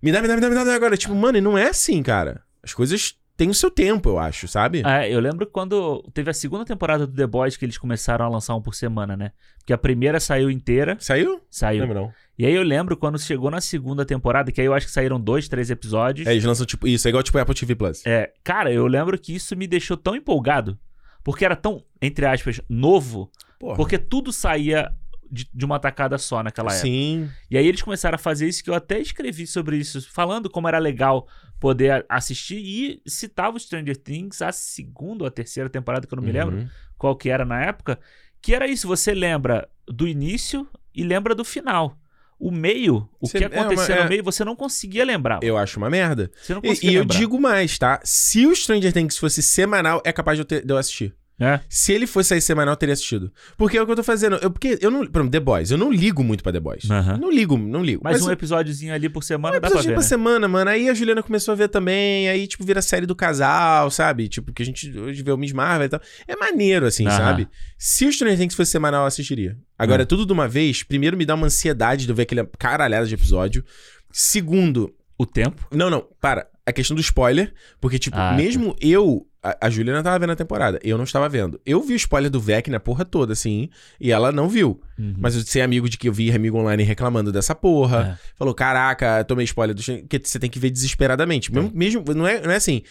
[0.00, 0.96] Me dá, me dá, me dá, me dá agora.
[0.96, 2.42] Tipo, mano, e não é assim, cara.
[2.62, 4.82] As coisas têm o seu tempo, eu acho, sabe?
[4.84, 8.28] É, eu lembro quando teve a segunda temporada do The Boys que eles começaram a
[8.28, 9.32] lançar um por semana, né?
[9.58, 11.40] Porque a primeira saiu inteira, Saiu?
[11.50, 11.82] saiu.
[11.82, 12.12] Lembro não.
[12.38, 15.20] E aí eu lembro quando chegou na segunda temporada, que aí eu acho que saíram
[15.20, 16.26] dois, três episódios.
[16.26, 18.04] É, eles lançam tipo isso, é igual tipo Apple TV Plus.
[18.04, 20.78] É, cara, eu lembro que isso me deixou tão empolgado,
[21.22, 23.76] porque era tão, entre aspas, novo, Porra.
[23.76, 24.92] porque tudo saía
[25.30, 26.86] de, de uma tacada só naquela época.
[26.86, 27.28] Sim.
[27.50, 30.68] E aí eles começaram a fazer isso que eu até escrevi sobre isso, falando como
[30.68, 31.26] era legal
[31.60, 36.16] poder assistir e citava o Stranger Things, a segunda ou a terceira temporada, que eu
[36.16, 36.68] não me lembro Uhum.
[36.98, 37.98] qual que era na época,
[38.42, 41.96] que era isso, você lembra do início e lembra do final.
[42.38, 45.38] O meio, o Você- que é acontecia uma- é- no meio, você não conseguia lembrar.
[45.42, 46.30] Eu acho uma merda.
[46.42, 47.18] Você não E, conseguia e eu lembrar.
[47.18, 48.00] digo mais, tá?
[48.04, 51.14] Se o Stranger Things fosse semanal, é capaz de eu, ter- de eu assistir.
[51.40, 51.58] É.
[51.68, 53.32] Se ele fosse sair semanal, eu teria assistido.
[53.56, 54.36] Porque é o que eu tô fazendo.
[54.36, 55.00] Eu, porque eu não.
[55.04, 55.70] Por exemplo, The Boys.
[55.72, 56.88] Eu não ligo muito pra The Boys.
[56.88, 57.16] Aham.
[57.18, 58.00] Não ligo, não ligo.
[58.04, 60.02] Mas, um eu- episódiozinho ali por semana um dá pra ver, pra né?
[60.02, 60.70] semana, mano.
[60.70, 62.28] Aí a Juliana começou a ver também.
[62.28, 64.28] Aí, tipo, vira série do casal, sabe?
[64.28, 66.00] Tipo, que a gente hoje vê o Miss Marvel e tal.
[66.28, 67.16] É maneiro, assim, Aham.
[67.16, 67.48] sabe?
[67.76, 69.58] Se o Stranger Things fosse semanal, eu assistiria.
[69.76, 70.06] Agora, Hum.
[70.06, 73.64] tudo de uma vez, primeiro me dá uma ansiedade de ver aquele caralhada de episódio.
[74.12, 75.66] Segundo, O tempo.
[75.72, 76.46] não, não, para.
[76.66, 78.36] A questão do spoiler, porque, tipo, Ah, tá.
[78.36, 79.26] mesmo eu.
[79.44, 81.60] A, a Juliana tava vendo a temporada, eu não estava vendo.
[81.66, 83.68] Eu vi o spoiler do Vec na porra toda, assim,
[84.00, 84.80] e ela não viu.
[84.98, 85.16] Uhum.
[85.18, 88.18] Mas eu sei amigo de que eu vi amigo online reclamando dessa porra.
[88.18, 88.34] É.
[88.36, 91.52] Falou, caraca, tomei spoiler do que você tem que ver desesperadamente.
[91.52, 92.82] Mesmo, mesmo não, é, não é assim.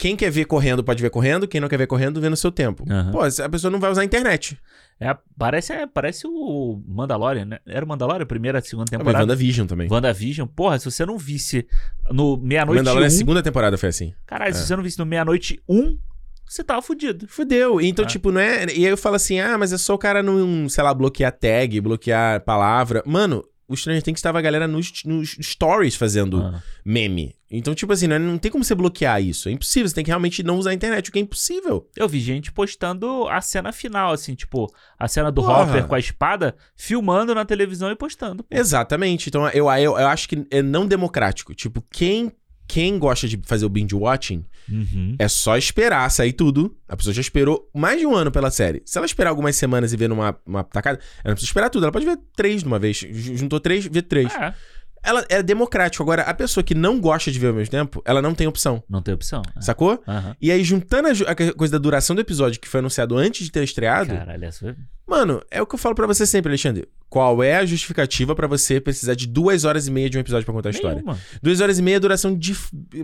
[0.00, 2.50] Quem quer ver correndo pode ver correndo, quem não quer ver correndo, vê no seu
[2.50, 2.84] tempo.
[2.90, 3.10] Aham.
[3.12, 4.58] Pô, a pessoa não vai usar a internet.
[4.98, 7.58] É, parece, é, parece o Mandalorian, né?
[7.66, 9.22] Era o Mandalorian, a primeira, segunda Mas temporada.
[9.24, 9.88] WandaVision também.
[9.90, 11.66] WandaVision, porra, se você não visse
[12.10, 14.14] no meia-noite Mandalorian, a um, segunda temporada foi assim.
[14.26, 14.64] caralho, se É.
[14.64, 15.98] você não visse no meia-noite um,
[16.46, 17.28] você tava fudido.
[17.28, 17.80] Fudeu.
[17.80, 18.08] Então, Ah.
[18.08, 18.64] tipo, não é.
[18.74, 21.30] E aí eu falo assim: ah, mas é só o cara não, sei lá, bloquear
[21.30, 23.02] tag, bloquear palavra.
[23.06, 26.62] Mano, o Stranger Things tava a galera nos, nos stories fazendo Ah.
[26.84, 27.34] meme.
[27.50, 29.48] Então, tipo assim, não, é- não tem como você bloquear isso.
[29.48, 29.88] É impossível.
[29.88, 31.88] Você tem que realmente não usar a internet, o que é impossível.
[31.96, 35.62] Eu vi gente postando a cena final, assim, tipo, a cena do Porra.
[35.64, 38.44] Hopper com a espada, filmando na televisão e postando.
[38.44, 38.56] pô.
[38.56, 39.28] Exatamente.
[39.28, 41.54] Então, eu, eu, eu acho que é não democrático.
[41.54, 42.30] Tipo, quem,
[42.72, 45.16] quem gosta de fazer o binge watching Uhum.
[45.18, 46.76] é só esperar sair tudo.
[46.88, 48.80] A pessoa já esperou mais de um ano pela série.
[48.84, 51.84] Se ela esperar algumas semanas e ver numa uma tacada, ela não precisa esperar tudo.
[51.84, 52.98] Ela pode ver três de uma vez.
[53.10, 54.32] Juntou três, vê três.
[54.32, 54.54] É.
[55.02, 56.02] Ela é democrático.
[56.02, 58.82] Agora, a pessoa que não gosta de ver ao mesmo tempo, ela não tem opção.
[58.88, 59.42] Não tem opção.
[59.56, 59.60] É.
[59.60, 60.02] Sacou?
[60.06, 60.36] Aham.
[60.40, 63.50] E aí, juntando a, a coisa da duração do episódio que foi anunciado antes de
[63.50, 64.74] ter estreado, Caralho, essa foi...
[65.06, 66.86] mano, é o que eu falo pra você sempre, Alexandre.
[67.08, 70.44] Qual é a justificativa pra você precisar de duas horas e meia de um episódio
[70.44, 70.96] pra contar a história?
[70.96, 71.18] Nenhuma.
[71.42, 72.54] Duas horas e meia é duração de.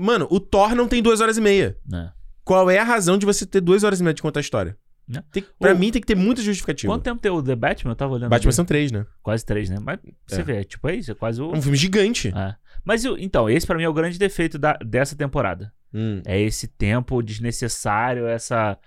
[0.00, 1.76] Mano, o Thor não tem duas horas e meia.
[1.88, 2.12] Né?
[2.44, 4.76] Qual é a razão de você ter duas horas e meia de contar a história?
[5.08, 5.22] Né?
[5.30, 6.92] Tem, pra Ou- mim tem que ter muita justificativa.
[6.92, 7.92] Quanto tempo tem o The Batman?
[7.92, 8.28] Eu tava olhando.
[8.30, 8.56] Batman aqui.
[8.56, 9.06] são três, né?
[9.22, 9.78] Quase três, né?
[9.80, 10.44] Mas você É.
[10.44, 11.54] vê, tipo, é isso, é quase o...
[11.54, 12.32] É um filme gigante.
[12.36, 12.56] É.
[12.84, 15.72] Mas então, esse pra mim é o grande defeito da- dessa temporada.
[15.94, 16.20] Hum.
[16.26, 18.78] É esse tempo desnecessário, essa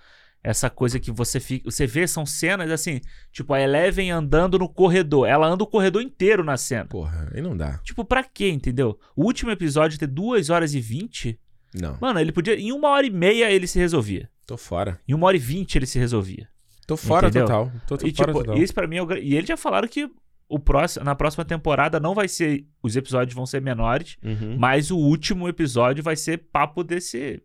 [0.42, 2.98] essa coisa que você fica, você vê são cenas assim,
[3.30, 6.86] tipo a Eleven andando no corredor, ela anda o corredor inteiro na cena.
[6.86, 7.76] Porra, aí não dá.
[7.84, 8.98] Tipo, pra quê, entendeu?
[9.14, 11.38] O último episódio ter 2 horas e 20,
[11.74, 11.98] Não.
[12.00, 14.30] mano, ele podia em uma hora e meia ele se resolvia.
[14.50, 14.98] Tô fora.
[15.06, 16.48] Em uma hora e vinte ele se resolvia.
[16.86, 17.46] Tô fora Entendeu?
[17.46, 17.72] total.
[17.86, 18.60] Tô, tô E fora tipo, total.
[18.60, 20.10] esse pra mim é o e eles já falaram que
[20.48, 24.56] o próximo, na próxima temporada não vai ser os episódios vão ser menores, Uhum.
[24.58, 27.40] mas o último episódio vai ser papo desse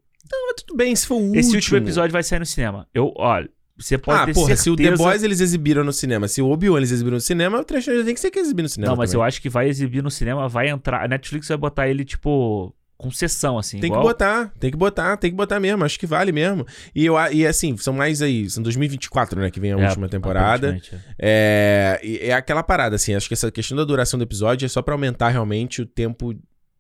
[0.48, 1.56] Mas tudo bem, se for o Esse último.
[1.58, 2.88] último episódio vai sair no cinema.
[2.91, 4.63] Eu, olha, você pode Ah, ter porra, certeza...
[4.63, 7.60] se o The Boys eles exibiram no cinema, se o Obi-Wan eles exibiram no cinema,
[7.60, 8.89] o Trash tem que ser que exibir no cinema.
[8.94, 9.28] Não, mas eu também.
[9.28, 11.04] acho que vai exibir no cinema, vai entrar...
[11.04, 13.79] A Netflix vai botar ele, tipo, com sessão, assim.
[13.79, 14.01] Tem igual...
[14.01, 15.84] que botar, tem que botar, tem que botar mesmo.
[15.84, 16.65] Acho que vale mesmo.
[16.93, 19.51] E, eu, e assim, são mais aí, são 2024, né?
[19.51, 20.79] Que vem a É, última temporada.
[21.19, 21.99] é.
[21.99, 23.13] É, é aquela parada, assim.
[23.13, 26.34] Acho que essa questão da duração do episódio é só pra aumentar realmente o tempo.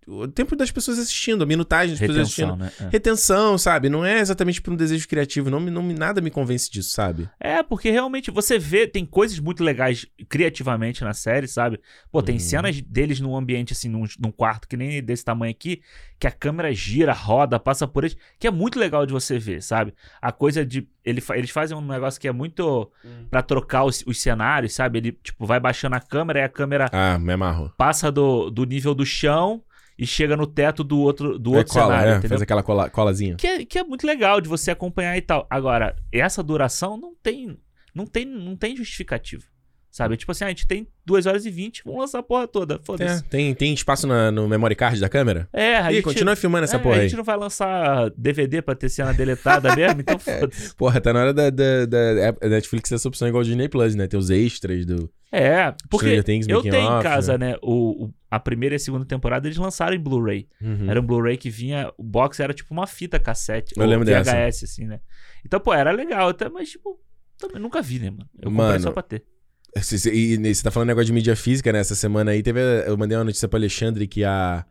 [0.07, 2.53] O tempo das pessoas assistindo, a minutagem das pessoas assistindo.
[2.55, 2.89] Retenção, né?
[2.91, 3.89] Retenção, sabe?
[3.89, 5.49] Não é exatamente por um desejo criativo.
[5.49, 7.29] Não, me- não, me- nada me convence disso, sabe?
[7.39, 7.55] É.
[7.55, 11.79] é, porque realmente você vê, tem coisas muito legais criativamente na série, sabe?
[12.11, 12.39] Pô, tem Uhum.
[12.39, 15.81] cenas deles num ambiente, assim, num, num quarto que nem desse tamanho aqui,
[16.19, 19.61] que a câmera gira, roda, passa por eles, que é muito legal de você ver,
[19.63, 19.93] sabe?
[20.21, 20.87] A coisa de.
[21.03, 22.91] Ele, eles fazem um negócio que é muito
[23.29, 24.97] pra trocar os, os cenários, sabe?
[24.99, 27.71] Ele, tipo, vai baixando a câmera e a câmera Ah, me amarro.
[27.77, 29.63] passa do, do nível do chão
[29.97, 32.29] e chega no teto do outro, do É outro cola, cenário, é, entendeu?
[32.29, 33.35] faz aquela cola, colazinha.
[33.35, 35.47] Que é, que é muito legal de você acompanhar e tal.
[35.49, 37.57] Agora, essa duração não tem,
[37.93, 39.43] não tem, não tem justificativa.
[39.95, 40.17] Sabe?
[40.17, 42.75] Tipo assim, ah, a gente tem 2 horas e 20, vamos lançar a porra toda.
[42.75, 43.23] É, Foda-se.
[43.29, 45.47] tem, tem espaço na- no memory card da câmera?
[45.53, 47.07] É, a Ih, gente, continua filmando essa é, porra a aí.
[47.07, 50.75] gente não vai lançar DVD pra ter cena deletada mesmo, então foda-se.
[50.75, 51.97] Porra, tá na hora da, da, da
[52.41, 54.05] a Netflix ter essa opção igual o Disney Plus, né?
[54.05, 55.09] Tem os extras do.
[55.31, 58.79] É, porque Things, eu tenho em off, casa, né, o, o- a primeira e a
[58.79, 60.45] segunda temporada eles lançaram em Blu-ray.
[60.61, 60.89] Uhum.
[60.91, 64.25] Era um Blu-ray que vinha, o box era tipo uma fita cassete, Eu lembro VHS,
[64.25, 64.65] dessa.
[64.65, 64.99] assim, né?
[65.45, 66.99] Então, pô, era legal até, mas tipo,
[67.37, 68.27] também nunca vi, né, mano?
[68.41, 69.23] Eu comprei Mano, só pra ter.
[69.75, 71.79] Esse- esse- E você tá falando negócio de mídia física, né?
[71.79, 72.59] Essa semana aí teve.
[72.59, 74.65] a- Eu mandei uma notícia pro Alexandre que a,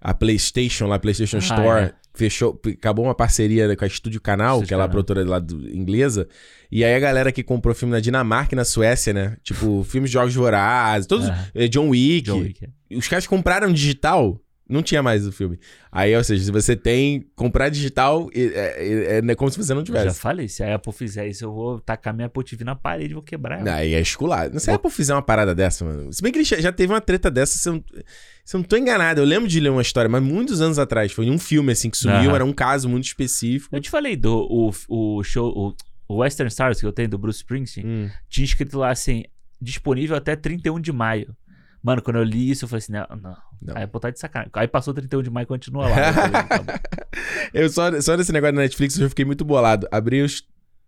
[0.00, 1.92] a PlayStation, lá, a PlayStation Ah, Store, é.
[2.14, 2.60] fechou.
[2.66, 5.68] Acabou uma parceria com a Estúdio Canal, Estúdio que é lá a produtora lá do,
[5.70, 6.28] inglesa.
[6.72, 9.36] E aí a galera que comprou filme na Dinamarca e na Suécia, né?
[9.44, 11.28] Tipo, filmes de Jogos Vorazes, todos.
[11.54, 12.22] Eh, John Wick.
[12.26, 12.64] John Wick.
[12.64, 12.96] é.
[12.96, 14.40] Os caras compraram digital.
[14.68, 15.58] Não tinha mais o filme.
[15.90, 17.26] Aí, ou seja, se você tem.
[17.34, 20.20] Comprar digital, é, é- é como se você não Eu já tivesse.
[20.20, 23.14] falei, se a Apple fizer isso, eu vou tacar minha Apple TV na parede e
[23.14, 23.74] vou quebrar ela.
[23.74, 24.60] Aí é esculado.
[24.60, 26.12] Se a Apple fizer uma parada dessa, mano.
[26.12, 27.84] Se bem que ele já teve uma treta dessa, se eu, não-
[28.44, 29.20] se eu não tô enganado.
[29.20, 31.12] Eu lembro de ler uma história, mas muitos anos atrás.
[31.12, 32.16] Foi um filme, assim, que sumiu.
[32.28, 32.34] Aham.
[32.34, 33.74] Era um caso muito específico.
[33.74, 35.50] Eu te falei do o, o show,
[36.08, 38.10] o, o Western Stars que eu tenho do Bruce Springsteen, Hum.
[38.28, 39.24] tinha escrito lá assim,
[39.60, 41.34] disponível até 31 de maio.
[41.82, 43.36] Mano, quando eu li isso, eu falei assim, não, não.
[43.62, 43.76] Não.
[43.76, 44.50] A Apple tá de sacanagem.
[44.54, 45.96] Aí passou 31 de maio e continua lá.
[46.08, 46.80] Eu falei, tá.
[47.54, 49.88] Eu só, só nesse negócio da Netflix eu já fiquei muito bolado.
[49.90, 50.26] Abri o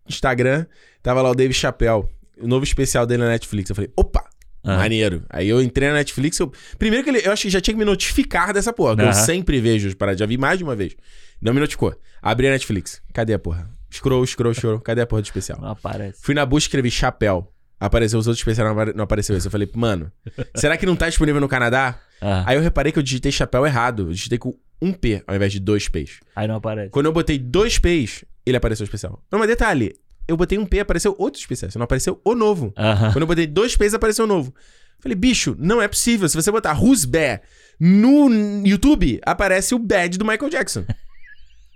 [0.08, 0.66] Instagram,
[1.02, 2.04] tava lá o Dave Chappelle,
[2.38, 3.70] o novo especial dele na Netflix.
[3.70, 4.24] Eu falei, opa,
[4.64, 4.76] Ah.
[4.76, 5.24] maneiro.
[5.30, 6.38] Aí eu entrei na Netflix.
[6.38, 6.52] Eu...
[6.78, 9.12] Primeiro que ele, eu acho que já tinha que me notificar dessa porra, que eu
[9.12, 10.18] sempre vejo as paradas.
[10.20, 10.94] Já vi mais de uma vez.
[11.40, 11.94] Não me notificou.
[12.20, 13.00] Abri a Netflix.
[13.14, 13.70] Cadê a porra?
[13.90, 14.80] Scroll, scroll, scroll.
[14.80, 15.58] Cadê a porra do especial?
[15.60, 16.20] Não aparece.
[16.22, 17.52] Fui na busca e escrevi chapéu.
[17.80, 19.46] Apareceu os outros especiais, não apare- não apareceu esse.
[19.46, 20.12] Eu falei, mano,
[20.54, 21.98] será que não tá disponível no Canadá?
[22.20, 24.02] Ah, Aí eu reparei que eu digitei chapéu errado.
[24.08, 26.20] Eu digitei com um P ao invés de dois P's.
[26.36, 26.90] aí não aparece.
[26.90, 29.22] Quando eu botei dois P's, ele apareceu especial.
[29.32, 29.94] Não, mas detalhe,
[30.28, 31.70] eu botei um P, apareceu outro especial.
[31.74, 32.72] Não apareceu o novo.
[32.76, 33.12] Aham.
[33.12, 34.54] Quando eu botei dois P's, apareceu o novo.
[35.00, 36.28] Falei, bicho, não é possível.
[36.28, 37.40] Se você botar Who's Bear
[37.80, 38.28] no
[38.66, 40.84] YouTube, aparece o bad do Michael Jackson.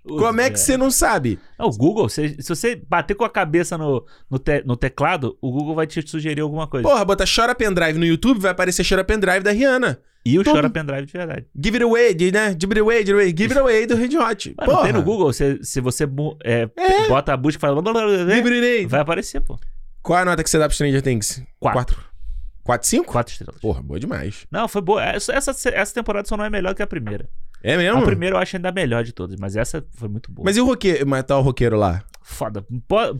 [0.07, 1.38] Como é que você não sabe?
[1.59, 5.38] Não, o Google, se, se você bater com a cabeça no, no, te- no teclado,
[5.40, 6.87] o Google vai te sugerir alguma coisa.
[6.87, 9.99] Porra, botar Chora Pendrive no YouTube, vai aparecer Chora Pendrive da Rihanna.
[10.27, 11.47] e o todo- Chora Pendrive de verdade.
[11.57, 12.51] Give it away, né?
[12.61, 14.55] Give it away, give it away, give it away do Red Hot.
[14.59, 16.69] Mano, tem no Google, se, se você mu- é,
[17.09, 17.81] bota a busca e fala...
[17.83, 18.87] Give it away.
[18.87, 19.59] Vai aparecer, pô.
[20.03, 21.43] Qual a nota que você dá pro Stranger Things?
[21.59, 21.97] Quatro.
[21.97, 22.14] Quatro.
[22.62, 23.12] Quatro, cinco?
[23.12, 23.61] Quatro estrelas.
[23.61, 24.47] Porra, boa demais.
[24.51, 25.03] Não, foi boa.
[25.03, 27.29] Essa, essa, essa temporada só não é melhor que a primeira.
[27.64, 28.00] É mesmo?
[28.00, 30.44] A primeira eu acho ainda a melhor de todas, mas essa foi muito boa.
[30.44, 32.05] Mas e o roqueiro, matar o roqueiro lá?
[32.22, 32.64] Foda.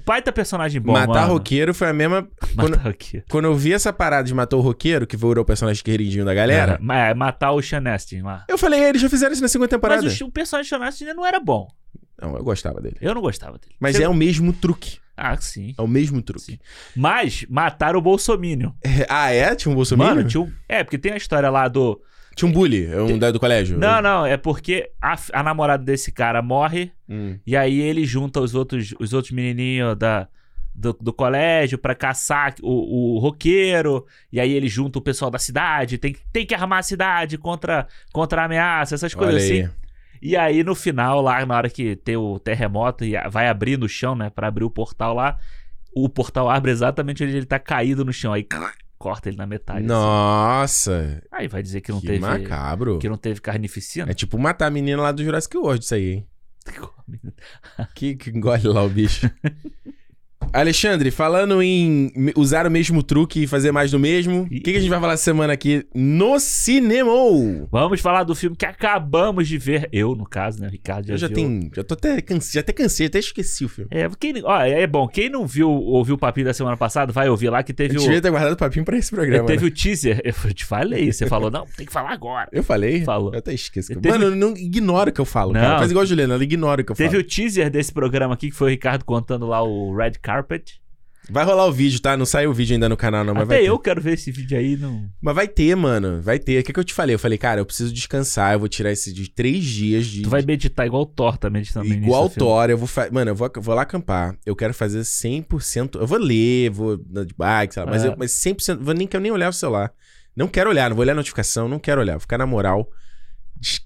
[0.07, 1.33] Baita personagem bom, Matar mano.
[1.35, 2.29] roqueiro foi a mesma.
[2.55, 3.27] Quando, Matar roqueiro.
[3.31, 6.33] quando eu vi essa parada de matar o roqueiro, que virou o personagem queridinho da
[6.35, 8.45] galera, É, é, matar o Sean Astin lá.
[8.49, 10.03] eu falei, eles já fizeram isso na segunda temporada.
[10.03, 11.69] Mas o, o personagem Sean Astin não era bom.
[12.21, 12.97] Não, eu gostava dele.
[13.01, 13.75] Eu não gostava dele.
[13.81, 14.99] Mas Você- é o mesmo truque.
[15.17, 15.75] Ah, sim.
[15.79, 16.45] É o mesmo truque.
[16.53, 16.59] Sim.
[16.97, 18.73] Mas mataram o Bolsominion.
[19.09, 19.55] ah, é?
[19.55, 20.17] Tinha um Bolsonaro?
[20.17, 20.53] Mano, tinha um...
[20.69, 22.01] É, porque tem a história lá do...
[22.35, 23.79] Tinha um bully, é um da- do colégio.
[23.79, 27.39] Não, não, é porque a, a namorada desse cara morre Hum.
[27.47, 30.27] e aí ele junta os outros, os outros menininhos da,
[30.75, 34.07] do, do colégio pra caçar o, o roqueiro.
[34.33, 35.99] E aí ele junta o pessoal da cidade.
[35.99, 39.69] Tem, tem que armar a cidade contra, contra a ameaça, essas coisas assim.
[40.23, 43.89] E aí no final, lá na hora que tem o terremoto e vai abrir no
[43.89, 44.31] chão, né?
[44.31, 45.37] Pra abrir o portal lá.
[45.95, 48.33] O portal abre exatamente onde ele tá caído no chão.
[48.33, 48.43] Aí
[49.05, 49.81] corta ele na metade.
[49.81, 49.87] assim.
[49.87, 52.21] Nossa, Aí vai dizer que não que teve.
[52.21, 52.99] macabro.
[52.99, 54.11] Que não teve carnificina.
[54.11, 56.29] É tipo matar a menina lá do Jurassic World, isso aí, hein?
[57.95, 59.31] Que, que engole lá o bicho.
[60.53, 64.77] Alexandre, falando em usar o mesmo truque e fazer mais do mesmo, o que, que
[64.77, 67.11] a gente vai falar essa semana aqui no cinema?
[67.71, 69.89] Vamos falar do filme que acabamos de ver.
[69.93, 70.69] Eu, no caso, né?
[70.71, 71.35] Ricardo já, Eu já viu.
[71.37, 71.71] tenho.
[71.75, 73.89] Já tô até cansei, já até cansei, até esqueci o filme.
[73.93, 75.09] É, quem, ó, é bom.
[75.09, 77.97] Quem não viu, ouviu o papinho da semana passada, vai ouvir lá que Eu teve
[77.97, 78.01] o.
[78.01, 79.47] devia ter guardado o papinho pra esse programa.
[79.47, 79.69] Teve né?
[79.69, 80.21] o teaser.
[80.25, 81.13] Eu te falei.
[81.13, 82.49] Você falou, não, tem que falar agora.
[82.53, 83.03] Eu falei?
[83.05, 83.33] Falou.
[83.33, 83.89] Eu até esqueço.
[83.95, 85.71] Teve- Mano, eu não ignora o que eu falo, cara.
[85.71, 85.79] Não.
[85.79, 87.21] Faz igual a Juliana, ela ignora o que eu Teve falo.
[87.23, 90.83] o teaser desse programa aqui, que foi o Ricardo contando lá o Red Carpet.
[91.31, 92.19] Vai rolar o vídeo, tá?
[92.19, 93.65] Não saiu o vídeo ainda no canal, não, mas Até ter.
[93.69, 94.77] eu quero ver esse vídeo aí.
[94.77, 95.09] Não...
[95.23, 96.21] Mas vai ter, mano.
[96.21, 96.61] Vai ter.
[96.61, 97.15] O que, que eu te falei?
[97.15, 98.53] Eu falei, cara, eu preciso descansar.
[98.53, 100.21] Eu vou tirar esse de três dias de.
[100.21, 102.39] Tu vai meditar igual o Thor tá meditando Igual filme.
[102.39, 103.09] Thor, eu vou fa...
[103.11, 104.37] Mano, eu vou, vou lá acampar.
[104.45, 105.99] Eu quero fazer 100%.
[105.99, 107.91] Eu vou ler, vou de bike, sei lá.
[107.91, 108.09] Mas, É.
[108.09, 108.79] eu, mas 100%.
[108.83, 109.95] Vou nem, quero nem olhar o celular.
[110.37, 112.15] Não quero olhar, não vou olhar a notificação, não quero olhar.
[112.15, 112.87] Vou ficar na moral.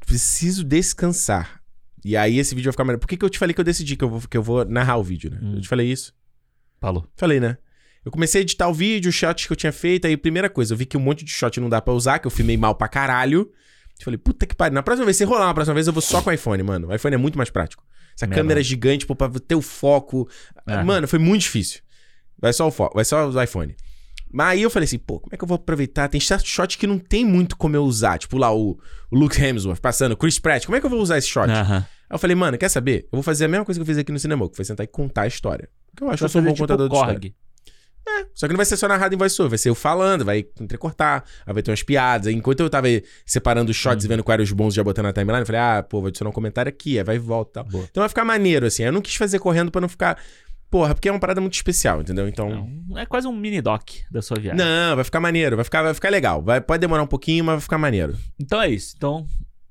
[0.07, 1.61] Preciso descansar.
[2.05, 2.99] E aí esse vídeo vai ficar melhor.
[2.99, 4.65] Por que, que eu te falei que eu decidi que eu vou, que eu vou
[4.65, 5.39] narrar o vídeo, né?
[5.41, 5.55] Hum.
[5.57, 6.13] Eu te falei isso?
[6.81, 7.07] Falou.
[7.17, 7.57] Falei, né?
[8.05, 10.07] Eu comecei a editar o vídeo, os shots que eu tinha feito.
[10.07, 12.27] Aí, primeira coisa, eu vi que um monte de shot não dá pra usar, que
[12.27, 13.51] eu filmei mal pra caralho.
[13.99, 14.75] Eu falei, puta que pariu.
[14.75, 16.89] Na próxima vez, se rolar na próxima vez, eu vou só com o iPhone, mano.
[16.89, 17.85] O iPhone é muito mais prático.
[18.17, 18.43] Essa Melhor.
[18.43, 20.29] câmera gigante, pô, pra ter o foco.
[20.67, 20.83] É.
[20.83, 21.81] Mano, foi muito difícil.
[22.41, 23.77] Vai só o foco, vai só o iPhone.
[24.31, 26.09] Mas aí eu falei assim, pô, como é que eu vou aproveitar?
[26.09, 28.19] Tem certo shot que não tem muito como eu usar.
[28.19, 28.79] Tipo lá, o,
[29.11, 30.67] o Luke Hemsworth passando, Chris Pratt.
[30.67, 31.51] Como é que eu vou usar esse shot?
[31.51, 33.05] Aí eu falei, mano, quer saber?
[33.05, 34.85] Eu vou fazer a mesma coisa que eu fiz aqui no cinema, que foi sentar
[34.85, 35.69] e contar a história.
[35.99, 37.15] Porque eu acho que eu sou um bom tipo contador de história.
[37.15, 37.35] Korg.
[38.35, 41.25] Só que não vai ser só narrado em voiceover, vai ser eu falando, vai entrecortar,
[41.45, 42.33] aí vai ter umas piadas.
[42.33, 42.87] Enquanto eu tava
[43.27, 45.61] separando os shots e vendo quais eram os bons já botando na timeline, eu falei,
[45.61, 47.65] ah, pô, vou adicionar um comentário aqui, aí vai e volta e tal.
[47.65, 47.85] Boa.
[47.91, 48.85] Então vai ficar maneiro, assim.
[48.85, 50.19] Eu não quis fazer correndo pra não ficar.
[50.71, 52.29] Porra, porque é uma parada muito especial, entendeu?
[52.29, 52.71] Então.
[52.89, 54.59] Não, É quase um mini doc da sua viagem.
[54.65, 56.41] Não, vai ficar maneiro, vai ficar, vai ficar legal.
[56.43, 58.17] Vai, pode demorar um pouquinho, mas vai ficar maneiro.
[58.39, 58.95] Então é isso.
[58.97, 59.27] Então,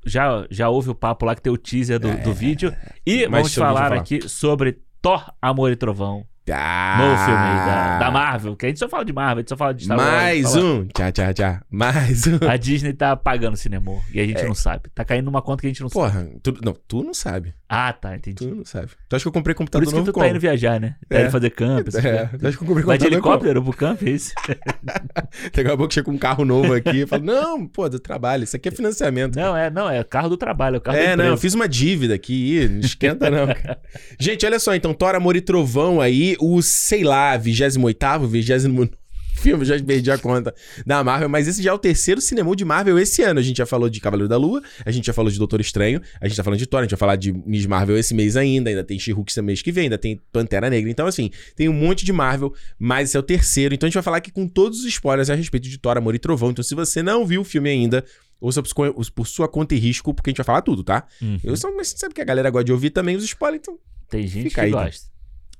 [0.05, 2.73] já, já houve o papo lá que tem o teaser do, do vídeo.
[3.05, 3.29] E É.
[3.29, 3.95] Vamos falar falar.
[3.95, 6.25] aqui sobre Thor, Amor e Trovão.
[6.49, 8.55] Ah, Novo filme aí da, da Marvel.
[8.55, 10.53] Que a gente só fala de Marvel, a gente só fala de Star Wars, Mais
[10.53, 10.87] fala- um.
[10.87, 11.57] Tchau, tchau, tchau.
[11.69, 12.37] Mais um.
[12.49, 14.89] A Disney tá pagando o cinema e a gente não sabe.
[14.95, 16.05] Tá caindo numa conta que a gente não sabe.
[16.05, 16.09] É.
[16.09, 17.53] Porra, tu, não, tu não sabe.
[17.69, 18.35] Ah, tá, entendi.
[18.47, 18.87] Tu não sabe.
[19.09, 20.95] Tu acha que eu comprei Por computador isso que novo tu tá indo viajar, né?
[21.09, 21.21] Tá É.
[21.23, 21.79] indo fazer camp.
[21.89, 22.01] É, coisas.
[22.39, 23.33] tu acha que eu comprei Vai de computador como?
[23.35, 24.31] helicóptero pro camp, é isso?
[25.53, 28.55] Daqui a pouco chega um carro novo aqui e fala: Não, pô, do trabalho, isso
[28.55, 29.35] aqui é financiamento.
[29.35, 32.13] Não, é, não, é carro do trabalho, é carro é, não, eu fiz uma dívida
[32.13, 33.79] aqui, não esquenta não, cara.
[34.17, 38.87] Gente, olha só, então, Thor, Amor e Trovão aí, o, sei lá, 28º, 29
[39.37, 40.53] filme, já perdi a conta,
[40.85, 43.39] da Marvel, mas esse já é o terceiro cinema de Marvel esse ano.
[43.39, 46.01] A gente já falou de Cavaleiro da Lua, a gente já falou de Doutor Estranho,
[46.19, 48.35] a gente tá falando de Thor, a gente vai falar de Miss Marvel esse mês
[48.35, 50.89] ainda, ainda tem She-Hulk esse mês que vem, ainda tem Pantera Negra.
[50.89, 53.73] Então, assim, tem um monte de Marvel, mas esse é o terceiro.
[53.73, 56.15] Então a gente vai falar aqui com todos os spoilers a respeito de Thor, Amor
[56.15, 56.51] e Trovão.
[56.51, 58.03] Então, se você não viu o filme ainda,
[58.39, 61.05] ouça por sua- por sua conta e risco, porque a gente vai falar tudo, tá?
[61.21, 61.39] Uhum.
[61.43, 63.77] Eu só, mas você sabe que a galera gosta de ouvir também os spoilers, então
[64.09, 64.83] Tem gente Fica que aí, tá?
[64.85, 65.16] gosta.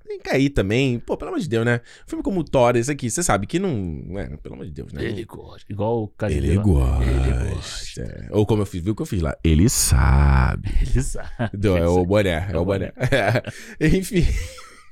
[0.08, 1.00] Tem que cair também.
[1.00, 1.82] Pô, pelo amor de Deus, né?
[2.06, 4.02] Um filme como o Thor, esse aqui, você sabe que não.
[4.18, 5.04] É, pelo amor de Deus, né?
[5.04, 5.66] Ele gosta.
[5.72, 6.62] Igual o Ele Casimiro.
[6.62, 7.04] gosta.
[7.04, 8.02] Ele gosta.
[8.02, 8.28] É.
[8.32, 9.36] Ou como eu fiz, viu o que eu fiz lá?
[9.44, 10.70] Ele sabe.
[10.82, 11.30] Ele sabe.
[11.54, 12.92] Do- é o boné, é o boné.
[13.80, 14.26] Enfim.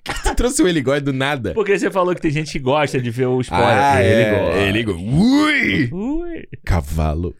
[0.23, 1.53] tu trouxe o ele gosta do nada.
[1.55, 3.67] Porque você falou que tem gente que gosta de ver o spoiler.
[3.67, 4.59] Ah, ele é, gosta.
[4.59, 5.01] Ele gosta.
[5.01, 5.89] Ui!
[5.91, 6.47] Ui.
[6.63, 7.35] Cavalo.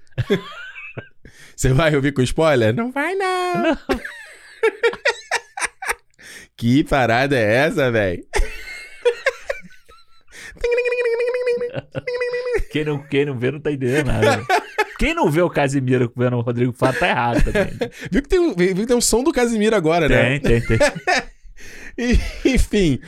[1.56, 2.74] Você vai ouvir com spoiler?
[2.74, 3.78] Não vai, não.
[6.58, 8.24] Que parada é essa, velho?
[12.72, 14.42] Quem não, quem não vê não tá entendendo nada.
[14.98, 17.72] Quem não vê o Casimiro vendo o Rodrigo Faro tá errado também.
[18.12, 20.40] Viu que, tem, viu que tem um som do Casimiro agora, né?
[20.40, 22.14] Tem, tem, tem.
[22.54, 23.00] Enfim.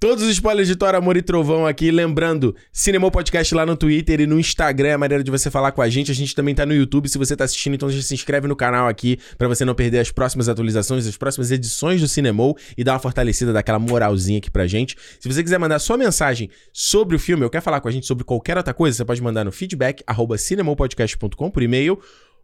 [0.00, 1.90] Todos os spoilers de Thor, Amor e Trovão aqui.
[1.90, 5.72] Lembrando, Cinema Podcast lá no Twitter e no Instagram é a maneira de você falar
[5.72, 6.12] com a gente.
[6.12, 7.08] A gente também tá no YouTube.
[7.08, 9.98] Se você tá assistindo, então já se inscreve no canal aqui pra você não perder
[9.98, 14.48] as próximas atualizações, as próximas edições do Cinemol e dar uma fortalecida, daquela moralzinha aqui
[14.48, 14.94] pra gente.
[15.18, 18.06] Se você quiser mandar sua mensagem sobre o filme ou quer falar com a gente
[18.06, 21.98] sobre qualquer outra coisa, você pode mandar no feedback arroba cinemopodcast.com por e-mail.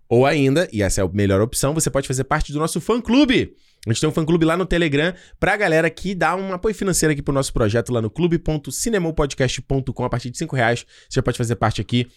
[0.09, 3.55] Ou ainda, e essa é a melhor opção, você pode fazer parte do nosso fã-clube.
[3.87, 7.12] A gente tem um fã-clube lá no Telegram pra galera que dá um apoio financeiro
[7.12, 10.05] aqui pro nosso projeto lá no clube.cinemopodcast.com.
[10.05, 12.09] A partir de 5 reais você já pode fazer parte aqui.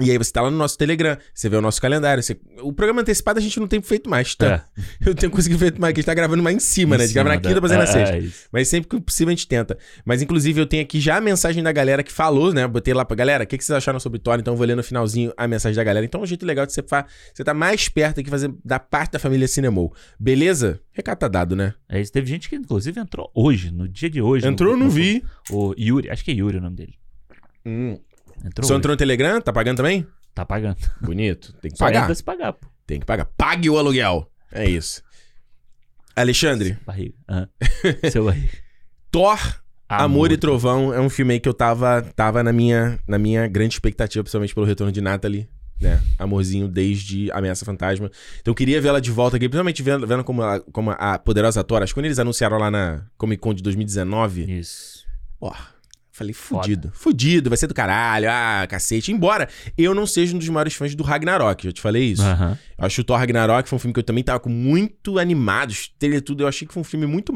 [0.00, 2.22] E aí você tá lá no nosso Telegram, você vê o nosso calendário.
[2.22, 4.66] você- O programa antecipado a gente não tem feito mais, tá?
[5.04, 7.04] Eu tenho conseguido feito mais, que a gente tá gravando mais em cima, né?
[7.04, 8.16] A gente grava na quinta pra fazer na sexta.
[8.16, 8.48] É, isso.
[8.50, 9.76] Mas sempre que possível a gente tenta.
[10.04, 12.66] Mas inclusive eu tenho aqui já a mensagem da galera que falou, né?
[12.66, 14.38] Botei lá pra galera, o que, que vocês acharam sobre Thor?
[14.40, 16.06] Então eu vou ler no finalzinho a mensagem da galera.
[16.06, 17.04] Então é um jeito legal de você, fa...
[17.34, 19.94] você tá mais perto aqui fazer da parte da família Cinemol.
[20.18, 20.80] Beleza?
[20.92, 21.74] Recado tá dado, né?
[21.88, 22.10] É isso.
[22.10, 24.46] Teve gente que, inclusive, entrou hoje, no dia de hoje.
[24.46, 25.22] Entrou, eu no, não no- vi.
[25.50, 26.94] O Yuri, acho que é Yuri o nome dele.
[27.66, 27.98] Hum.
[28.44, 28.66] Entrou.
[28.66, 29.40] Só entrou no Telegram?
[29.40, 30.06] Tá pagando também?
[30.34, 30.76] Tá pagando.
[31.00, 31.52] Bonito.
[31.60, 32.14] Tem que Só pagar.
[32.14, 32.66] se pagar, pô.
[32.86, 33.26] Tem que pagar.
[33.36, 34.30] Pague o aluguel.
[34.50, 35.02] É isso.
[36.14, 37.14] Alexandre, Barriga.
[37.28, 37.48] Aham.
[38.10, 38.48] Seu barriga.
[39.10, 39.38] Thor
[39.98, 43.46] Amor, e Trovão é um filme aí que eu tava, tava na, minha, na minha
[43.46, 45.48] grande expectativa, principalmente pelo retorno de Natalie,
[45.80, 46.00] né?
[46.18, 48.10] Amorzinho desde Ameaça Fantasma.
[48.40, 51.18] Então eu queria ver ela de volta aqui, principalmente vendo, vendo como, a, como a
[51.18, 51.82] poderosa Thor.
[51.82, 55.04] Acho que quando eles anunciaram lá na Comic Con de 2019, Isso.
[55.40, 55.52] ó,
[56.12, 56.90] falei, fudido.
[56.94, 59.10] Fudido, vai ser do caralho, ah, cacete.
[59.10, 59.48] Embora
[59.78, 62.22] eu não seja um dos maiores fãs do Ragnarok, já te falei isso.
[62.22, 62.58] Aham.
[62.78, 65.18] Eu acho que o Thor Ragnarok foi um filme que eu também tava com muito
[65.18, 66.42] animado, e tudo.
[66.42, 67.32] Eu achei que foi um filme muito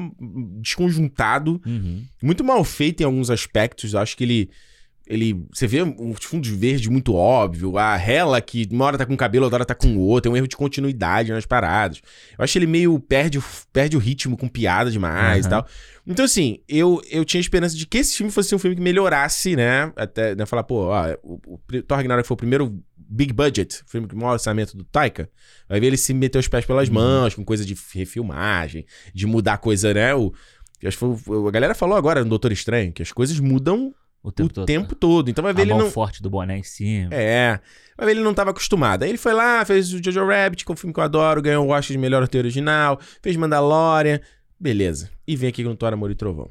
[0.60, 2.04] desconjuntado, Uhum.
[2.22, 3.92] muito mal feito em alguns aspectos.
[3.94, 4.50] Eu acho que ele.
[5.06, 5.44] Ele.
[5.52, 7.78] Você vê uns fundos verdes muito óbvio.
[7.78, 10.22] A Hela, que uma hora tá com um cabelo, outra hora tá com o outro.
[10.22, 12.00] Tem um erro de continuidade nas paradas.
[12.36, 15.62] Eu acho que ele meio perde, o- perde o ritmo com piada demais e Aham.
[15.62, 15.68] tal.
[16.06, 19.54] Então, assim, eu, eu tinha esperança de que esse filme fosse um filme que melhorasse,
[19.54, 19.92] né?
[19.96, 24.08] Até né, falar, pô, ó, o, o Thor Ragnarok foi o primeiro big budget, filme
[24.08, 25.30] com maior orçamento do Taika.
[25.68, 26.94] Vai ver ele se meter os pés pelas Uhum.
[26.94, 30.14] mãos, com coisa de refilmagem, de mudar coisa, né?
[30.14, 30.32] O,
[30.84, 31.04] acho que
[31.48, 33.94] a galera falou agora no Doutor Estranho que as coisas mudam
[34.28, 34.66] O tempo o todo.
[34.66, 35.30] tempo todo.
[35.30, 35.90] Então vai ver a ele mão não.
[35.90, 37.10] forte do boné em cima.
[37.12, 37.60] É.
[37.96, 39.04] Vai ver ele não tava acostumado.
[39.04, 41.40] Aí ele foi lá, fez o Jojo Rabbit, que é um filme que eu adoro,
[41.40, 44.20] ganhou o Oscar de melhor roteiro original, fez Mandalorian.
[44.58, 45.10] Beleza.
[45.26, 46.48] E vem aqui com Thor, Amor e Trovão.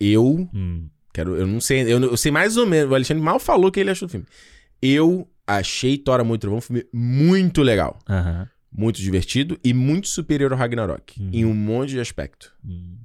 [0.00, 0.88] Eu Hum.
[1.14, 3.72] quero, eu não sei, eu, eu sei mais ou menos, o Alexandre mal falou o
[3.72, 4.26] que ele achou do filme.
[4.82, 7.98] Eu achei Thor, Amor e Trovão um filme muito legal,
[8.72, 11.30] muito divertido e muito superior ao Ragnarok, Uhum.
[11.32, 12.52] em um monte de aspecto.
[12.64, 12.96] Hum.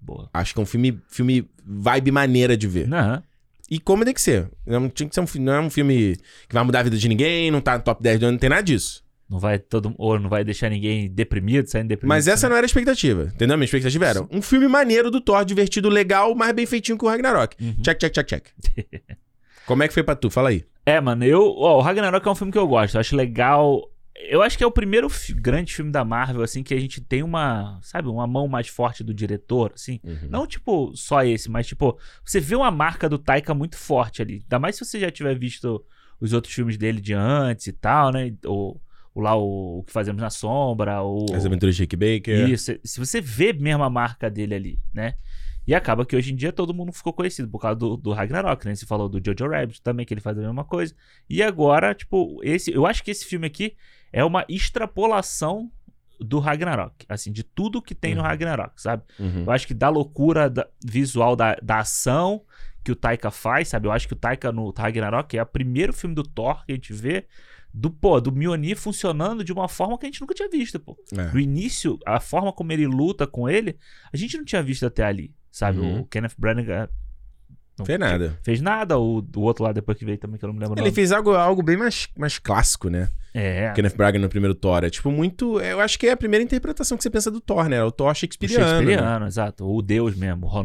[0.00, 0.28] Boa.
[0.32, 2.92] Acho que é um filme, filme vibe maneira de ver.
[2.92, 3.22] Aham.
[3.70, 4.50] E como tem que ser.
[4.66, 6.16] Não, tinha que ser um, não é um filme
[6.48, 8.38] que vai mudar a vida de ninguém, não tá no top 10 do ano, não
[8.38, 9.04] tem nada disso.
[9.30, 12.08] Não vai todo ou não vai deixar ninguém deprimido, saindo deprimido.
[12.08, 13.56] Mas essa não era a expectativa, entendeu?
[13.56, 17.08] Minha expectativa era um filme maneiro do Thor, divertido, legal, mas bem feitinho com o
[17.08, 17.56] Ragnarok.
[17.62, 17.76] Uhum.
[17.80, 18.48] Check, check, check, check.
[19.66, 20.28] como é que foi pra tu?
[20.30, 20.64] Fala aí.
[20.84, 21.40] É, mano, eu.
[21.40, 22.96] Ó, o Ragnarok é um filme que eu gosto.
[22.96, 23.88] Eu acho legal.
[24.28, 27.22] Eu acho que é o primeiro grande filme da Marvel, assim, que a gente tem
[27.22, 27.78] uma.
[27.82, 30.00] Sabe, uma mão mais forte do diretor, assim.
[30.28, 34.40] Não, tipo, só esse, mas, tipo, você vê uma marca do Taika muito forte ali.
[34.42, 35.84] Ainda mais se você já tiver visto
[36.20, 38.32] os outros filmes dele de antes e tal, né?
[38.44, 38.80] Ou,
[39.14, 41.26] ou lá o, o que fazemos na sombra, ou.
[41.34, 42.48] As aventuras de Rick Baker.
[42.48, 45.14] Isso, se você vê mesmo a marca dele ali, né?
[45.66, 48.66] E acaba que hoje em dia todo mundo ficou conhecido por causa do, do Ragnarok,
[48.66, 48.74] né?
[48.74, 50.94] Você falou do Jojo Rabbit também, que ele faz a mesma coisa.
[51.28, 53.76] E agora, tipo, esse, eu acho que esse filme aqui
[54.12, 55.70] é uma extrapolação
[56.18, 58.26] do Ragnarok, assim, de tudo que tem no Uhum.
[58.26, 59.02] Ragnarok, sabe?
[59.18, 59.44] Uhum.
[59.46, 62.42] Eu acho que da loucura da- visual da, da ação
[62.84, 63.86] que o Taika faz, sabe?
[63.88, 66.74] Eu acho que o Taika no Ragnarok é o primeiro filme do Thor que a
[66.74, 67.26] gente vê
[67.72, 70.98] do, pô, do Mjolnir funcionando de uma forma que a gente nunca tinha visto, pô.
[71.16, 71.32] É.
[71.32, 73.78] No início, a forma como ele luta com ele,
[74.12, 75.78] a gente não tinha visto até ali, sabe?
[75.78, 76.00] Uhum.
[76.00, 76.88] O Kenneth Branagh
[77.78, 78.38] não Fez nada.
[78.42, 80.78] fez nada, o, o outro lá depois que veio também, que eu não me lembro
[80.82, 83.08] Ele fez algo, algo bem mais, mais clássico, né?
[83.32, 84.82] É, Kenneth Braga no primeiro Thor.
[84.84, 85.60] É tipo muito.
[85.60, 87.82] Eu acho que é a primeira interpretação que você pensa do Thor, né?
[87.84, 88.64] O Thor o shakespeareano.
[88.64, 88.70] né?
[88.78, 89.64] Shakespeareano, exato.
[89.72, 90.60] O deus mesmo, o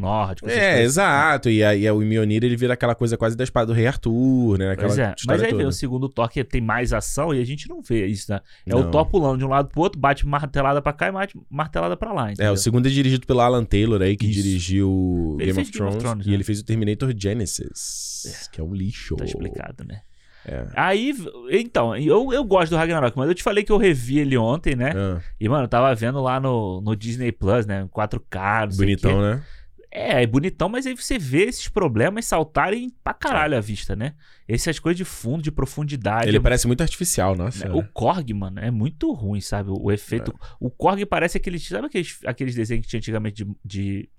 [0.46, 1.50] essas É, exato.
[1.50, 4.72] E aí o Mjolnir ele vira aquela coisa quase da espada do rei Arthur, né?
[4.72, 5.58] Aquela Pois é, mas aí toda.
[5.60, 8.40] vem o segundo Thor que tem mais ação e a gente não vê isso, né?
[8.66, 8.80] É Não.
[8.82, 11.96] o Thor pulando de um lado pro outro, bate martelada pra cá e bate martelada
[11.96, 12.54] pra lá, É, entendeu?
[12.54, 14.42] o segundo é dirigido pelo Alan Taylor aí, que Isso.
[14.42, 15.96] dirigiu Game of Game Thrones.
[15.96, 16.36] of Thrones, e né?
[16.36, 19.16] ele fez o Terminator Genesis, que é um lixo.
[19.16, 20.02] Tá explicado, né?
[20.48, 20.68] É.
[20.76, 21.14] Aí,
[21.50, 24.76] então, eu, eu gosto do Ragnarok, mas eu te falei que eu revi ele ontem,
[24.76, 24.94] né?
[24.96, 27.88] Ah, E, mano, eu tava vendo lá no, no Disney Plus, né?
[27.92, 29.44] 4K, não sei o bonitão, né?
[29.92, 34.14] É, é bonitão, mas aí você vê esses problemas saltarem pra caralho à vista, né?
[34.46, 36.28] Essas coisas de fundo, de profundidade.
[36.28, 37.74] Ele é parece muito artificial, nossa.
[37.74, 39.70] O Korg, mano, é muito ruim, sabe?
[39.70, 40.32] O, o efeito.
[40.32, 40.48] É.
[40.60, 41.66] O Korg parece aqueles.
[41.66, 44.10] Sabe aqueles, aqueles desenhos que tinha antigamente de, de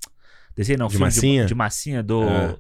[0.57, 1.43] Desenho não, De filme massinha?
[1.43, 2.23] De, de massinha do.
[2.23, 2.57] É.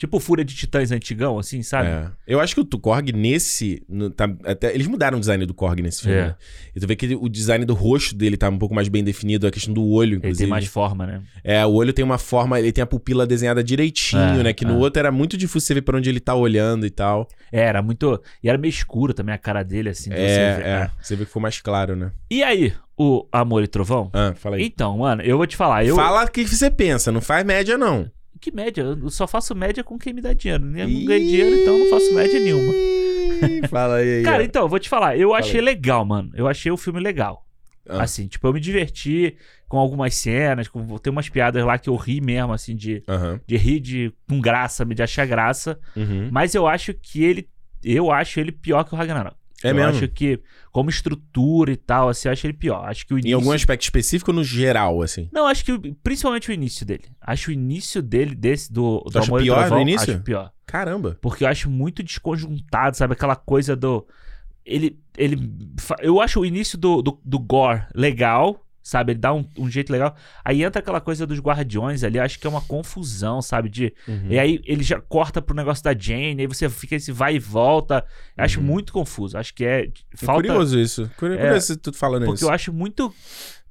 [0.00, 1.88] Tipo Fúria de Titãs antigão, assim, sabe?
[1.90, 2.06] É.
[2.26, 3.82] Eu acho que o Korg nesse.
[3.86, 6.16] no- tá- até, eles mudaram o design do Korg nesse filme.
[6.16, 6.24] É.
[6.28, 6.36] né?
[6.74, 9.46] E tu vê que o design do rosto dele tá um pouco mais bem definido,
[9.46, 10.38] a questão do olho, Ele inclusive.
[10.38, 11.22] tem mais forma, né?
[11.44, 14.52] É, o olho tem uma forma, ele tem a pupila desenhada direitinho, É, né?
[14.54, 14.76] Que no é.
[14.78, 17.28] outro era muito difícil você ver pra onde ele tá olhando e tal.
[17.52, 18.22] É, era muito.
[18.42, 20.08] E era meio escuro também a cara dele, assim.
[20.08, 20.66] de É, você ver.
[20.66, 20.90] é.
[21.02, 22.10] Você vê que ficou mais claro, né?
[22.30, 24.08] E aí, o Amor e Trovão?
[24.14, 24.64] Ah, fala aí.
[24.64, 25.84] Então, mano, eu vou te falar.
[25.84, 25.94] Eu...
[25.94, 28.10] Fala o que você pensa, não faz média, não.
[28.40, 28.82] Que média?
[28.82, 30.64] Eu só faço média com quem me dá dinheiro.
[30.64, 32.72] Eu não ganho dinheiro, então eu não faço média nenhuma.
[33.68, 34.18] Fala aí.
[34.18, 35.16] aí, Cara, então, eu vou te falar.
[35.16, 35.64] Eu Fala achei aí.
[35.64, 36.30] legal, mano.
[36.34, 37.46] Eu achei o filme legal.
[37.88, 38.02] Ah.
[38.02, 39.36] Assim, tipo, eu me diverti
[39.68, 40.68] com algumas cenas.
[40.68, 40.98] Com...
[40.98, 43.40] Tem umas piadas lá que eu ri mesmo, assim, de, Aham.
[43.46, 45.78] de rir de, com graça, de achar graça.
[45.96, 46.28] Uhum.
[46.32, 47.48] Mas eu acho que ele.
[47.82, 49.36] Eu acho ele pior que o Ragnarok.
[49.62, 49.90] É eu mesmo?
[49.90, 50.40] acho que,
[50.72, 52.88] como estrutura e tal, assim, eu acho ele pior.
[52.88, 53.36] Acho que o Em início.
[53.36, 55.28] algum aspecto específico ou no geral, assim?
[55.32, 57.04] Não, acho que principalmente o início dele.
[57.20, 60.14] Acho o início dele, desse, do, do acha Amor pior no Trovão, início?
[60.14, 60.52] Acho pior.
[60.66, 61.18] Caramba.
[61.20, 63.12] Porque eu acho muito desconjuntado, sabe?
[63.12, 64.06] Aquela coisa do.
[64.64, 64.98] Ele.
[65.16, 65.36] ele
[66.00, 69.12] eu acho o início do, do, do Gore legal, sabe?
[69.12, 70.14] Ele dá um, um jeito legal.
[70.44, 73.68] Aí entra aquela coisa dos guardiões ali, acho que é uma confusão, sabe?
[73.68, 74.26] De, Uhum.
[74.30, 77.38] E aí ele já corta pro negócio da Jane, aí você fica esse vai e
[77.38, 78.04] volta.
[78.36, 78.66] Eu acho Uhum.
[78.66, 79.36] muito confuso.
[79.38, 79.84] Acho que é.
[79.84, 80.42] É Falta.
[80.46, 81.10] curioso isso.
[81.16, 82.44] Curi- É, Curioso tu falando Porque isso.
[82.46, 83.12] eu acho muito.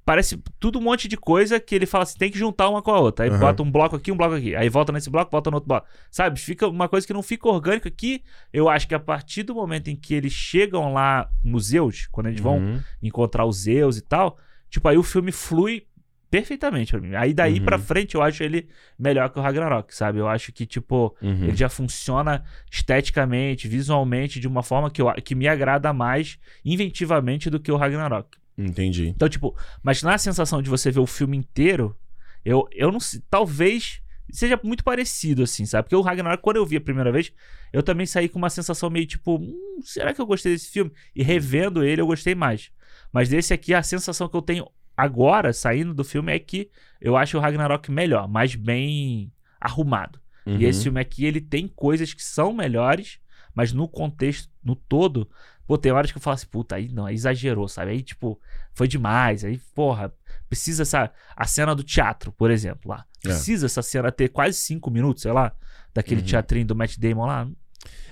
[0.06, 2.90] Parece tudo um monte de coisa que ele fala assim, tem que juntar uma com
[2.90, 3.26] a outra.
[3.26, 3.40] Aí Aham.
[3.40, 4.56] bota um bloco aqui, um bloco aqui.
[4.56, 5.86] Aí volta nesse bloco, volta no outro bloco.
[6.10, 6.40] Sabe?
[6.40, 9.88] Fica uma coisa que não fica orgânica que eu acho que a partir do momento
[9.90, 12.80] em que eles chegam lá nos Zeus, quando eles vão Uhum.
[13.04, 14.40] encontrar os Zeus e tal,
[14.70, 15.86] tipo, aí o filme flui
[16.32, 17.16] perfeitamente pra mim.
[17.16, 17.66] Aí daí Uhum.
[17.66, 20.20] pra frente eu acho ele melhor que o Ragnarok, sabe?
[20.20, 21.46] Eu acho que, tipo, Uhum.
[21.46, 27.50] ele já funciona esteticamente, visualmente, de uma forma que, eu, que me agrada mais inventivamente
[27.50, 28.38] do que o Ragnarok.
[28.58, 29.08] Entendi.
[29.08, 31.96] Então, tipo, mas na sensação de você ver o filme inteiro,
[32.44, 34.02] eu, eu não sei, talvez
[34.32, 35.86] seja muito parecido, assim, sabe?
[35.86, 37.32] Porque o Ragnarok, quando eu vi a primeira vez,
[37.74, 40.92] eu também saí com uma sensação meio tipo, hum, será que eu gostei desse filme?
[41.16, 42.70] E revendo ele, eu gostei mais.
[43.12, 46.70] Mas desse aqui, a sensação que eu tenho agora, saindo do filme, é que
[47.02, 50.20] eu acho o Ragnarok melhor, mais bem arrumado.
[50.46, 50.62] E Uhum.
[50.62, 53.20] esse filme aqui, ele tem coisas que são melhores,
[53.54, 55.30] mas no contexto, no todo,
[55.68, 57.92] pô, tem horas que eu falo assim, puta, aí não, aí exagerou, sabe?
[57.92, 58.40] Aí, tipo,
[58.74, 59.44] foi demais.
[59.44, 60.14] Aí, porra,
[60.48, 61.12] precisa essa.
[61.36, 63.06] A cena do teatro, por exemplo, lá.
[63.20, 63.30] É.
[63.30, 65.52] Precisa essa cena ter quase cinco minutos, sei lá,
[65.94, 66.28] daquele Uhum.
[66.28, 67.48] teatrinho do Matt Damon lá.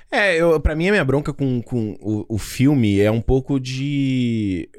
[0.09, 3.59] É, eu, pra mim a minha bronca com, com o, o filme é um pouco
[3.59, 4.69] de.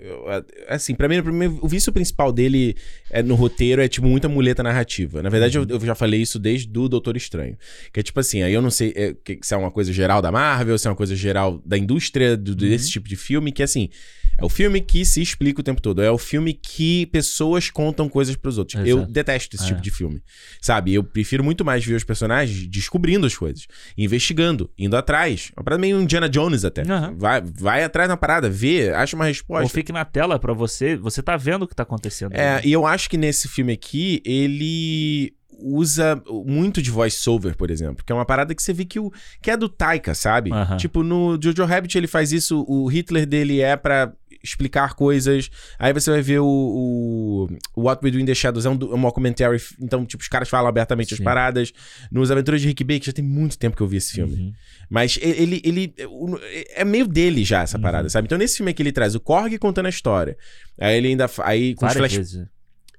[0.67, 2.75] Assim, pra mim, pra mim, o vício principal dele
[3.11, 5.23] é, no roteiro é, tipo, muita muleta narrativa.
[5.23, 7.57] Na verdade, eu, eu já falei isso desde o Doutor Estranho.
[7.93, 10.21] Que é tipo assim, aí eu não sei é, que- se é uma coisa geral
[10.23, 13.63] da Marvel, se é uma coisa geral da indústria do- desse tipo de filme, que
[13.63, 13.89] assim.
[14.41, 16.01] É o filme que se explica o tempo todo.
[16.01, 18.81] É o filme que pessoas contam coisas pros outros.
[18.87, 19.13] Eu Exato.
[19.13, 19.67] detesto esse É.
[19.67, 20.23] tipo de filme.
[20.63, 20.95] Sabe?
[20.95, 23.67] Eu prefiro muito mais ver os personagens descobrindo as coisas,
[24.03, 25.51] investigando, indo atrás.
[25.57, 26.83] Uma parada meio Indiana Jones até.
[26.83, 27.17] Aham.
[27.19, 29.69] Vai, vai atrás na parada, vê, acha uma Ou resposta.
[29.75, 32.33] fique na tela pra você, você tá vendo o que tá acontecendo.
[32.33, 38.05] É, e eu acho que nesse filme aqui, ele usa muito de voice-over, por exemplo.
[38.05, 40.51] Que é uma parada que você vê que, o, que é do Taika, sabe?
[40.79, 45.51] Tipo, no Jojo Rabbit ele faz isso, o Hitler dele é pra explicar coisas.
[45.81, 48.95] Aí você vai ver o, o, What We Do in the Shadows, é um, do-
[48.95, 51.25] um mockumentary, então, tipo, os caras falam abertamente as Sim.
[51.25, 51.73] paradas.
[52.09, 54.35] Nos Aventuras de Rick Baker, já tem muito tempo que eu vi esse filme.
[54.37, 54.53] Uhum.
[54.89, 55.93] Mas ele, ele,
[56.77, 57.83] é meio dele já essa Uhum.
[57.83, 58.27] parada, sabe?
[58.27, 60.37] Então nesse filme aqui ele traz o Korg contando a história.
[60.81, 62.47] Aí ele ainda aí com os flash, vezes.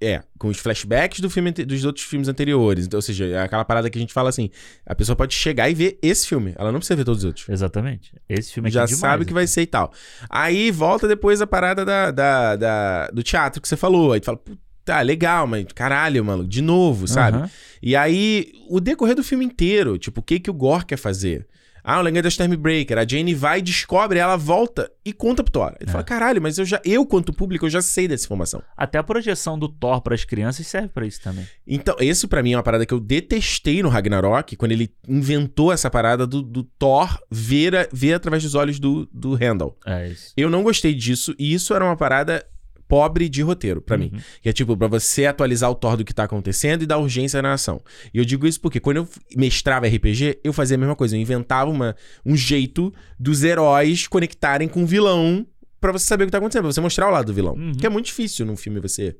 [0.01, 2.85] É, com os flashbacks do filme dos outros filmes anteriores.
[2.85, 4.49] Então, ou seja, é aquela parada que a gente fala assim,
[4.85, 7.49] a pessoa pode chegar e ver esse filme, ela não precisa ver todos os outros.
[7.49, 8.13] Exatamente.
[8.29, 9.91] Esse filme aqui Já é demais, sabe o que vai ser e tal.
[10.29, 14.13] Aí volta depois a parada da, da, da- do teatro que você falou.
[14.13, 17.37] Aí tu fala, puta, legal, mas caralho, mano, de novo, sabe?
[17.37, 17.49] Aham.
[17.81, 21.47] E aí, o decorrer do filme inteiro, tipo, o que que o Gore quer fazer?
[21.91, 22.97] Ah, o legado da Stormbreaker.
[22.97, 25.73] A Jane vai, descobre, ela volta e conta pro Thor.
[25.79, 25.91] Ele É.
[25.91, 28.61] fala, caralho, mas eu já, eu, quanto público, eu já sei dessa informação.
[28.77, 31.47] Até a projeção do Thor pras crianças serve pra isso também.
[31.65, 35.71] Então, esse pra mim é uma parada que eu detestei no Ragnarok, quando ele inventou
[35.73, 39.77] essa parada do, do Thor ver, a- ver através dos olhos do, do Randall.
[39.85, 40.33] É isso.
[40.37, 42.45] Eu não gostei disso, e isso era uma parada
[42.89, 44.09] pobre de roteiro pra mim.
[44.11, 44.19] Uhum.
[44.41, 47.39] Que é tipo, pra você atualizar o Thor do que tá acontecendo e dar urgência
[47.39, 47.79] na ação.
[48.11, 51.15] E eu digo isso porque quando eu mestrava RPG, eu fazia a mesma coisa.
[51.15, 55.45] Eu inventava uma, um jeito dos heróis conectarem com o vilão
[55.79, 57.53] pra você saber o que tá acontecendo, pra você mostrar o lado do vilão.
[57.53, 57.73] Uhum.
[57.73, 59.15] Que é muito difícil num filme você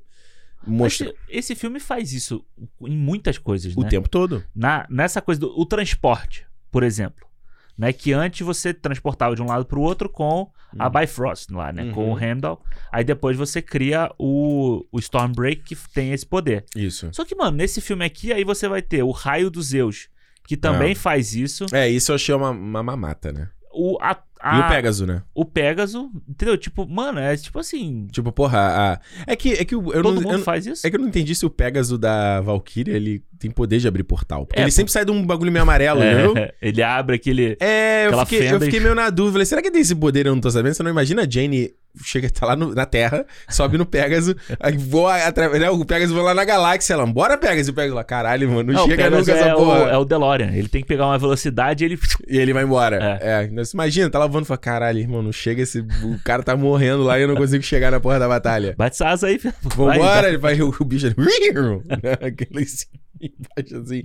[0.65, 2.43] Mas mostrar esse, filme faz isso
[2.82, 3.88] em muitas coisas, o né?
[3.88, 4.43] tempo todo.
[4.53, 7.30] Na, nessa coisa do o transporte, por exemplo.
[7.78, 11.91] Né, que antes você transportava de um lado pro outro com a Bifrost lá, né?
[11.93, 12.20] Com o Uhum.
[12.22, 12.61] Heimdall.
[12.91, 16.65] Aí depois você cria o, o Stormbreak, que tem esse poder.
[16.76, 17.09] Isso.
[17.11, 20.09] Só que, mano, nesse filme aqui, aí você vai ter o Raio dos Zeus,
[20.47, 20.95] que também Ah.
[20.95, 21.65] faz isso.
[21.72, 23.49] É, isso eu achei uma, uma mamata, né?
[23.72, 25.21] O, a, E o a- Pegasus, né?
[25.35, 26.57] o Pégaso, entendeu?
[26.57, 28.07] Tipo, mano, é tipo assim.
[28.09, 28.59] Tipo, porra,
[28.93, 28.99] a...
[29.27, 30.87] é que, é que eu, eu todo não, mundo eu faz isso.
[30.87, 34.03] É que eu não entendi se o Pegasus da Valkyria, ele tem poder de abrir
[34.03, 34.45] portal.
[34.45, 36.33] Porque É, ele pô- sempre sai de um bagulho meio amarelo, É, entendeu?
[36.61, 37.57] ele abre aquele.
[37.59, 39.33] É, eu fiquei, eu fiquei meio na dúvida.
[39.33, 40.73] Falei, será que tem esse poder eu não tô sabendo?
[40.73, 41.71] Você não imagina a Jane
[42.03, 45.61] chega, tá lá no- na Terra, sobe no Pegasus, aí voa através.
[45.61, 46.93] Né, o Pegasus voa lá na galáxia.
[46.93, 47.67] Ela, bora Pegasus.
[47.67, 49.79] E o Pegasus lá, caralho, mano, não, o chega nunca é essa o, porra.
[49.89, 50.51] é o DeLorean.
[50.53, 51.99] Ele tem que pegar uma velocidade e ele.
[52.27, 53.19] E ele vai embora.
[53.21, 53.47] É.
[53.47, 55.79] Você imagina, tá lá voando e fala, caralho, irmão, não chega esse.
[55.79, 58.75] O cara tá morrendo lá e eu não consigo chegar na porra da batalha.
[58.77, 59.53] Bate essa asa aí, filho.
[59.63, 60.27] Vambora, vai.
[60.29, 61.15] ele vai, o, o bicho ele,
[62.25, 62.85] aquele assim,
[63.21, 64.03] embaixo assim.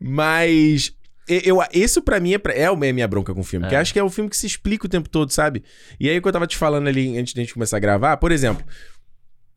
[0.00, 0.92] Mas
[1.28, 3.68] eu, isso pra mim é, é a minha bronca com o filme, É.
[3.70, 5.62] que acho que é um filme que se explica o tempo todo, sabe?
[5.98, 7.80] E aí, o que eu tava te falando ali antes de a gente começar a
[7.80, 8.64] gravar, por exemplo,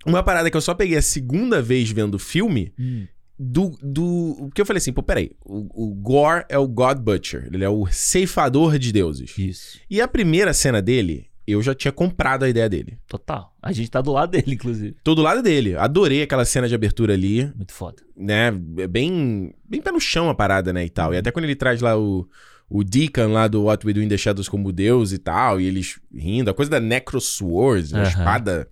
[0.05, 3.05] uma parada que eu só peguei a segunda vez vendo o filme, Hum,
[3.37, 3.77] do.
[3.83, 7.63] do que eu falei assim, pô, peraí, o, o Gore é o God Butcher, ele
[7.63, 9.37] é o ceifador de deuses.
[9.37, 9.79] Isso.
[9.89, 12.97] E a primeira cena dele, eu já tinha comprado a ideia dele.
[13.07, 13.55] Total.
[13.61, 14.95] A gente tá do lado dele, inclusive.
[15.03, 15.75] Tô do lado dele.
[15.75, 18.03] Adorei aquela cena de abertura ali, Muito foda.
[18.15, 18.47] né?
[18.79, 20.85] É Bem, bem pé no chão a parada, né?
[20.85, 21.13] E tal.
[21.13, 22.27] E até quando ele traz lá o,
[22.69, 25.65] o Deacon lá do What We Do in the Shadows como Deus e tal, e
[25.65, 28.09] eles rindo, a coisa da Necrosword, uma Aham.
[28.09, 28.67] espada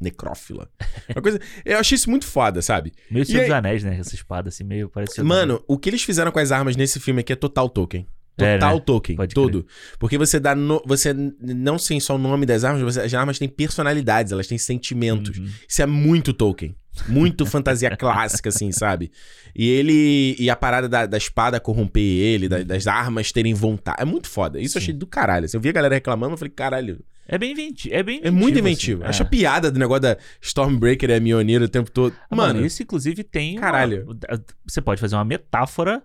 [0.00, 0.68] necrófila.
[1.14, 2.92] Uma coisa, eu achei isso muito foda, sabe?
[3.10, 3.98] Meio Senhor dos Anéis, né?
[3.98, 5.26] Essa espada assim, meio parecido.
[5.26, 8.06] Mano, o que eles fizeram com as armas nesse filme aqui é total Tolkien.
[8.44, 8.82] É, Total né?
[8.84, 9.66] Tolkien, todo.
[9.98, 10.54] Porque você dá.
[10.54, 14.46] no- você não tem só o nome das armas, você- as armas têm personalidades, elas
[14.46, 15.38] têm sentimentos.
[15.38, 15.48] Uhum.
[15.68, 16.74] Isso é muito Tolkien.
[17.08, 19.10] Muito fantasia clássica, assim, sabe?
[19.54, 20.34] E ele.
[20.38, 24.02] E a parada da, da espada corromper ele, da- das armas terem vontade.
[24.02, 24.60] É muito foda.
[24.60, 24.86] Isso eu Sim.
[24.86, 25.44] achei do caralho.
[25.44, 26.98] assim, Eu vi a galera reclamando, eu falei, caralho.
[27.32, 27.94] É bem inventivo.
[27.94, 29.02] É, bem É muito inventivo.
[29.02, 29.10] assim.
[29.10, 29.26] Acha É.
[29.26, 32.12] piada do negócio da Stormbreaker é Mionir o tempo todo.
[32.28, 33.52] Mano, Mano, isso inclusive tem.
[33.52, 34.04] uma- Caralho.
[34.66, 36.02] Você pode fazer uma metáfora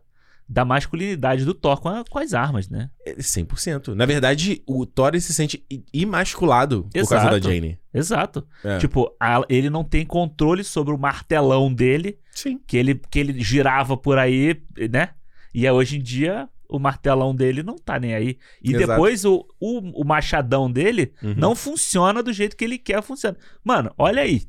[0.48, 2.90] da masculinidade do Thor com, a- com as armas, né?
[3.06, 3.96] é 100%.
[3.96, 7.40] Na verdade, o Thor se sente imasculado por causa da.
[7.40, 7.80] Jane.
[7.94, 8.46] Exato.
[8.64, 8.78] É.
[8.78, 12.60] Tipo, a- ele não tem controle sobre o martelão dele, Sim.
[12.68, 15.10] que ele, que ele girava por aí, né?
[15.54, 18.38] E aí, hoje em dia, o martelão dele não tá nem aí.
[18.62, 18.88] E Exato.
[18.88, 21.34] depois o, o, o machadão dele Uhum.
[21.38, 23.38] não funciona do jeito que ele quer funcionar.
[23.64, 24.44] Mano, olha aí.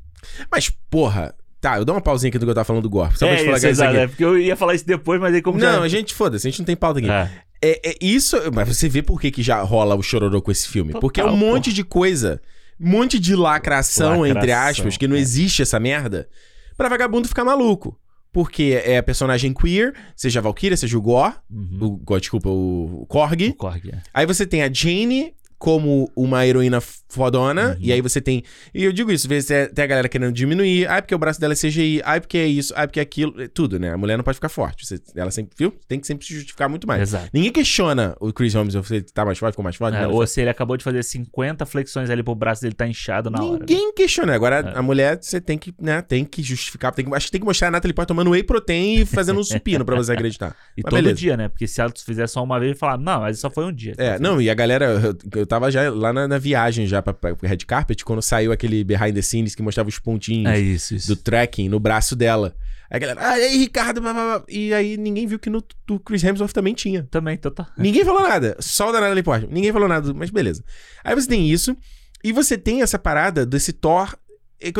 [0.51, 1.33] Mas, porra.
[1.67, 3.11] Tá, eu dou uma pausinha aqui do que eu tava falando do Gore.
[3.17, 5.35] Só pra é, te falar isso, exato, é, porque eu ia falar isso depois, mas
[5.35, 5.81] aí como Não, já...
[5.81, 7.09] a gente, foda-se, a gente não tem pauta aqui.
[7.09, 7.29] É.
[7.61, 10.65] É, é isso, mas você vê por que, que já rola o chororô com esse
[10.69, 10.93] filme.
[10.93, 12.41] Total, Porque é um monte de coisa,
[12.79, 15.19] um monte de lacração, Lacração, entre aspas, que não é.
[15.19, 16.29] existe essa merda,
[16.77, 17.99] pra vagabundo ficar maluco.
[18.31, 21.77] Porque é a personagem queer, seja a Valkyria, seja o Gore, Uhum.
[21.81, 23.49] o, Gore, desculpa, o, o Korg.
[23.49, 23.97] O Korg, é.
[24.13, 26.79] Aí você tem a Jane como uma heroína
[27.09, 27.77] fodona, Uhum.
[27.79, 28.43] e aí você tem...
[28.73, 31.39] E eu digo isso, às vezes tem- a galera querendo diminuir, ai porque o braço
[31.39, 33.91] dela é CGI, ai porque é isso, ai porque é aquilo, é tudo, né?
[33.91, 35.73] A mulher não pode ficar forte, você- ela sempre, viu?
[35.87, 37.01] Tem que sempre se justificar muito mais.
[37.01, 37.29] Exato.
[37.33, 39.95] Ninguém questiona o Chris Holmes se ele tá mais forte, ficou mais forte.
[39.97, 40.31] É, ou forte.
[40.31, 43.59] se ele acabou de fazer 50 flexões ali pro braço dele tá inchado na hora.
[43.59, 43.65] né?
[43.67, 44.35] Ninguém questiona.
[44.35, 44.77] Agora, É.
[44.77, 46.93] a mulher, você tem que, né, tem que justificar.
[46.93, 49.39] Tem que, acho que tem que mostrar a Natalie Portman tomando whey protein e fazendo
[49.39, 50.55] um supino pra você acreditar.
[50.77, 51.15] E Mas todo beleza.
[51.19, 51.47] dia, né?
[51.49, 53.93] Porque se ela fizer só uma vez, ele fala, não, mas só foi um dia.
[53.97, 57.13] É, não, e a galera, eu, eu tava já lá na, na viagem já pra,
[57.13, 60.93] pra Red Carpet, quando saiu aquele behind the scenes que mostrava os pontinhos É isso,
[60.95, 61.07] isso.
[61.07, 62.55] do tracking no braço dela.
[62.89, 64.45] Aí a galera, ah, e aí, Ricardo, blá, blá, blá.
[64.47, 67.03] e aí ninguém viu que no do Chris Hemsworth também tinha.
[67.09, 67.65] Também, total.
[67.77, 68.55] Ninguém falou nada.
[68.59, 69.49] Só o da Natalie Portman.
[69.53, 70.63] Ninguém falou nada, mas beleza.
[71.03, 71.75] Aí você tem isso.
[72.23, 74.15] E você tem essa parada desse Thor,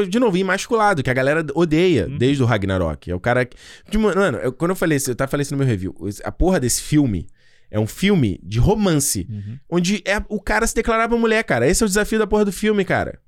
[0.10, 2.18] de novo, imasculado, que a galera odeia Uhum.
[2.18, 3.12] desde o Ragnarok.
[3.12, 3.46] É o cara.
[3.46, 5.94] que- Mano, eu- quando eu falei isso, eu tava falando isso no meu review.
[6.24, 7.28] A porra desse filme
[7.70, 9.28] é um filme de romance.
[9.30, 9.60] Uhum.
[9.70, 11.68] Onde é o cara se declarar pra mulher, cara.
[11.68, 13.20] Esse é o desafio da porra do filme, cara.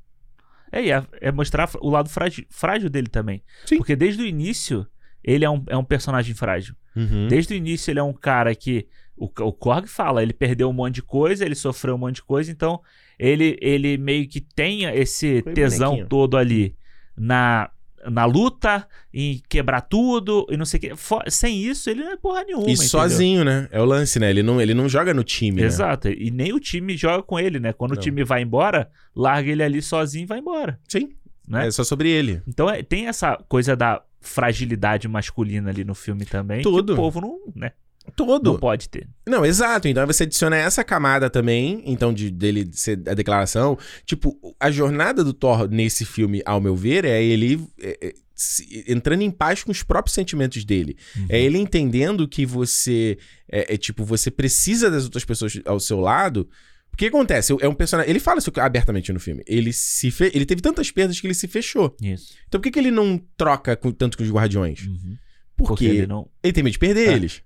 [0.72, 3.44] É, e é, é mostrar o lado frágil, frágil dele também.
[3.66, 3.78] Sim.
[3.78, 4.86] Porque desde o início,
[5.24, 6.76] ele é um, é um personagem frágil.
[6.96, 7.28] Uhum.
[7.28, 8.88] Desde o início, ele é um cara que.
[9.18, 12.24] O, o Korg fala, ele perdeu um monte de coisa, ele sofreu um monte de
[12.24, 12.82] coisa, então
[13.18, 16.08] ele, ele meio que tem esse Foi tesão bonequinho.
[16.08, 16.74] todo ali
[17.18, 17.70] na,
[18.10, 20.92] na luta, em quebrar tudo e não sei o que.
[21.32, 22.68] Sem isso, ele não é porra nenhuma.
[22.70, 22.88] E entendeu?
[22.90, 23.68] sozinho, né?
[23.72, 24.30] É o lance, né?
[24.30, 25.68] Ele não, ele não joga no time, né?
[25.68, 26.08] Exato.
[26.10, 27.74] E nem o time joga com ele, né?
[27.74, 27.98] Quando Não.
[27.98, 30.80] o time vai embora, larga ele ali sozinho e vai embora.
[30.88, 31.10] Sim.
[31.48, 31.68] Né?
[31.68, 32.42] É só sobre ele.
[32.48, 36.62] Então é- tem essa coisa da fragilidade masculina ali no filme também.
[36.62, 36.94] Tudo.
[36.94, 37.72] Que o povo não, né,
[38.16, 38.52] Todo.
[38.54, 39.08] não pode ter.
[39.28, 39.88] Não, exato.
[39.88, 43.78] Então você adiciona essa camada também, então, de dele ser a declaração.
[44.06, 48.84] Tipo, a jornada do Thor nesse filme, ao meu ver, é ele é, é, se-
[48.88, 50.98] entrando em paz com os próprios sentimentos dele.
[51.28, 53.18] É ele entendendo que você
[53.52, 56.50] é, é, tipo, você precisa das outras pessoas ao seu lado
[56.94, 57.56] O que acontece?
[57.62, 58.10] É um personagem.
[58.10, 59.42] Ele fala isso abertamente no filme.
[59.48, 60.32] Ele se fe...
[60.34, 61.96] ele teve tantas perdas que ele se fechou.
[62.02, 62.34] Isso.
[62.48, 64.86] Então por que, que ele não troca com- tanto com os guardiões?
[64.86, 65.16] Uhum.
[65.56, 66.28] Porque, ele ele, não.
[66.42, 67.14] tem medo de perder É.
[67.14, 67.42] eles.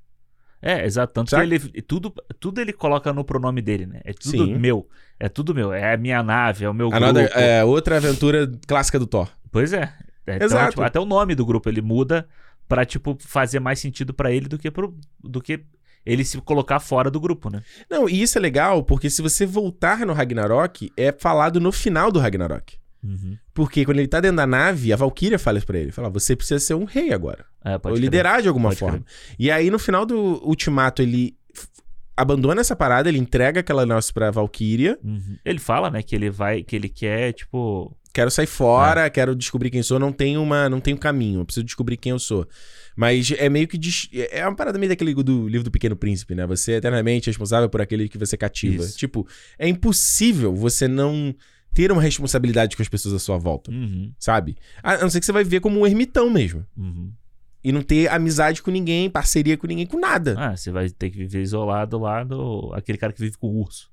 [0.64, 1.14] É, exato.
[1.14, 1.46] Tanto Saca?
[1.46, 1.82] que ele.
[1.82, 4.00] Tudo, tudo ele coloca no pronome dele, né?
[4.06, 4.56] É tudo Sim.
[4.58, 4.88] meu.
[5.20, 5.74] É tudo meu.
[5.74, 7.06] É a minha nave, é o meu A grupo.
[7.06, 9.30] nada- é outra aventura clássica do Thor.
[9.52, 9.94] Pois é.
[10.26, 10.70] É, então, Exato.
[10.72, 12.26] tipo, até o nome do grupo ele muda
[12.68, 15.66] pra, tipo, fazer mais sentido pra ele do que, pro, do que
[16.06, 17.62] ele se colocar fora do grupo, né?
[17.90, 22.10] Não, e isso é legal porque se você voltar no Ragnarok, é falado no final
[22.10, 22.78] do Ragnarok.
[23.04, 23.38] Uhum.
[23.54, 25.92] Porque quando ele tá dentro da nave, a Valkyria fala isso pra ele.
[25.92, 27.46] Fala, você precisa ser um rei agora.
[27.64, 28.04] É, ou pode crer.
[28.04, 29.06] liderar de alguma Pode forma.
[29.38, 31.36] E aí, no final do Ultimato, ele
[32.16, 34.98] abandona essa parada, ele entrega aquela nossa pra Valkyria.
[35.04, 35.38] Uhum.
[35.44, 37.96] Ele fala, né, que ele vai, que ele quer, tipo.
[38.16, 41.64] Quero sair fora, quero descobrir quem sou, não tenho uma, não tenho caminho, eu preciso
[41.66, 42.48] descobrir quem eu sou.
[42.96, 46.36] Mas é meio que dis- é uma parada meio daquele do livro do Pequeno Príncipe,
[46.36, 46.46] né?
[46.46, 48.84] Você é eternamente responsável por aquele que você cativa.
[48.84, 49.00] Isso.
[49.00, 49.28] Tipo,
[49.58, 51.34] é impossível você não
[51.74, 54.12] ter uma responsabilidade com as pessoas à sua volta, Uhum.
[54.20, 54.56] sabe?
[54.82, 56.66] A não ser que você vai viver como um ermitão mesmo.
[56.78, 57.12] Uhum.
[57.64, 60.36] E não ter amizade com ninguém, parceria com ninguém, com nada.
[60.38, 62.72] Ah, você vai ter que viver isolado lá do.
[62.74, 63.90] aquele cara que vive com o urso.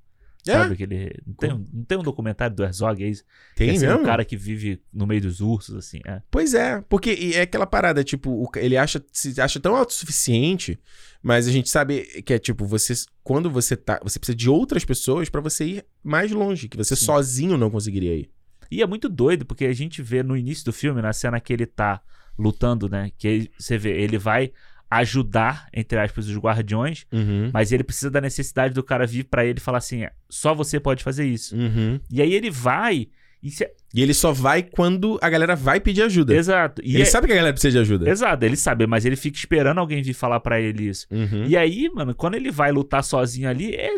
[0.47, 0.53] É?
[0.53, 0.73] Sabe?
[0.73, 1.19] Aquele.
[1.25, 3.23] Não tem, não tem um documentário do Herzog, é isso?
[3.55, 4.01] Tem Que é, assim, mesmo?
[4.01, 5.99] um cara que vive no meio dos ursos, assim.
[6.05, 6.21] É.
[6.31, 10.79] Pois é, porque é aquela parada, tipo, ele acha, se acha tão autossuficiente,
[11.21, 14.83] mas a gente sabe que é tipo, você quando você tá, você precisa de outras
[14.83, 17.05] pessoas pra você ir mais longe, que você Sim.
[17.05, 18.29] sozinho não conseguiria ir.
[18.71, 21.51] E é muito doido, porque a gente vê no início do filme, na cena que
[21.51, 22.01] ele tá
[22.39, 23.11] lutando, né?
[23.17, 24.51] Que você vê, ele vai
[24.91, 27.49] ajudar, entre aspas, os guardiões, Uhum.
[27.53, 30.53] mas ele precisa da necessidade do cara vir pra ele e falar assim: "É, só
[30.53, 31.55] você pode fazer isso.
[31.55, 31.99] Uhum.
[32.11, 33.07] E aí ele vai.
[33.41, 36.35] E se- E ele só vai quando a galera vai pedir ajuda.
[36.35, 36.81] Exato.
[36.85, 38.07] E ele é- sabe que a galera precisa de ajuda.
[38.09, 41.07] Exato, ele sabe, mas ele fica esperando alguém vir falar pra ele isso.
[41.09, 41.45] Uhum.
[41.47, 43.95] E aí, mano, quando ele vai lutar sozinho ali, é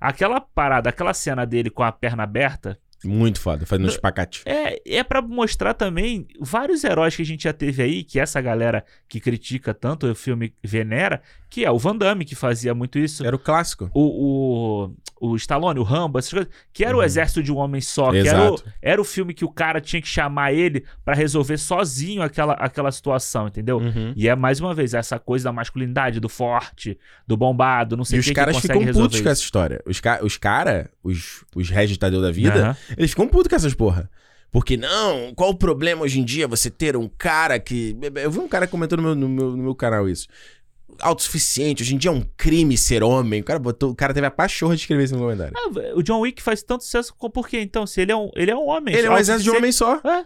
[0.00, 4.42] aquela parada, aquela cena dele com a perna aberta, Muito foda, fazendo um espacate.
[4.46, 8.40] é, é para mostrar também vários heróis que a gente já teve aí, que essa
[8.40, 11.22] galera que critica tanto o filme venera,
[11.52, 13.26] que é o Van Damme, que fazia muito isso.
[13.26, 13.90] Era o clássico.
[13.92, 14.86] O,
[15.20, 17.04] o, o Stallone, o Rambo, essas coisas, que era o Uhum.
[17.04, 18.72] exército de um homem só, que era o, Exato.
[18.80, 22.90] era o filme que o cara tinha que chamar ele pra resolver sozinho aquela, aquela
[22.90, 23.76] situação, entendeu?
[23.76, 24.14] Uhum.
[24.16, 28.16] E é mais uma vez essa coisa da masculinidade, do forte, do bombado, não sei
[28.16, 29.82] E o os que caras que consegue ficam putos com essa história.
[29.84, 32.76] Os, ca os cara, os, os Regis Tadeu da vida, Aham.
[32.96, 34.08] Eles ficam putos com essas porra.
[34.50, 37.96] Porque, não, qual o problema hoje em dia você ter um cara que.
[38.16, 40.26] Eu vi um cara comentando no meu, no meu, no meu canal isso.
[41.00, 43.40] Autossuficiente, hoje em dia é um crime ser homem.
[43.40, 43.90] O cara botou.
[43.90, 45.52] O cara teve a pachorra de escrever isso no comentário.
[45.56, 47.60] Ah, o John Wick faz tanto sucesso por quê?
[47.60, 48.94] Então, se ele é um, ele é um homem.
[48.94, 50.00] Ele é um exército de homem só.
[50.04, 50.24] É,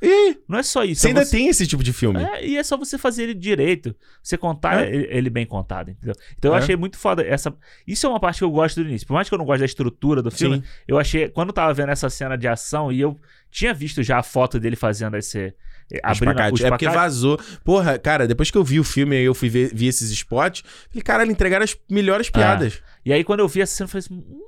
[0.00, 1.00] E não é só isso.
[1.00, 2.22] Você é ainda você- tem esse tipo de filme.
[2.22, 3.96] É, e é só você fazer ele direito.
[4.22, 4.94] Você contar É.
[4.94, 6.14] ele, ele bem contado, entendeu?
[6.38, 6.58] Então eu É.
[6.58, 7.52] achei muito foda essa.
[7.86, 9.06] Isso é uma parte que eu gosto do início.
[9.06, 10.62] Por mais que eu não goste da estrutura do filme, Sim.
[10.86, 11.28] eu achei.
[11.28, 13.16] Quando eu tava vendo essa cena de ação e eu
[13.50, 15.52] tinha visto já a foto dele fazendo esse.
[15.92, 16.64] Eh, Abrindo Espacate.
[16.64, 17.38] É porque vazou.
[17.64, 20.62] Porra, cara, depois que eu vi o filme e eu fui ver, vi esses spots,
[20.90, 22.82] falei, caralho, entregaram as melhores piadas.
[23.04, 24.14] E aí, quando eu vi essa cena, eu falei assim.
[24.14, 24.40] "Hum",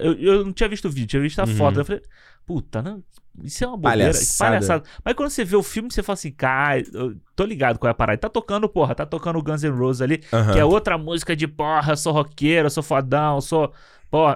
[0.00, 1.54] eu, eu não tinha visto o vídeo, tinha visto a Uhum.
[1.56, 1.78] foto.
[1.80, 2.02] Eu falei,
[2.44, 3.02] puta, não,
[3.44, 4.04] isso é uma bobeira.
[4.12, 4.50] que Palhaçada.
[4.50, 4.82] palhaçada.
[5.04, 7.92] Mas quando você vê o filme, você fala assim, cara, eu tô ligado qual é
[7.92, 8.18] a parada.
[8.18, 10.52] Tá tocando, porra, tá tocando o Guns N' Roses ali, Aham.
[10.54, 13.72] que é outra música de porra, eu sou roqueiro, eu sou fodão, eu sou.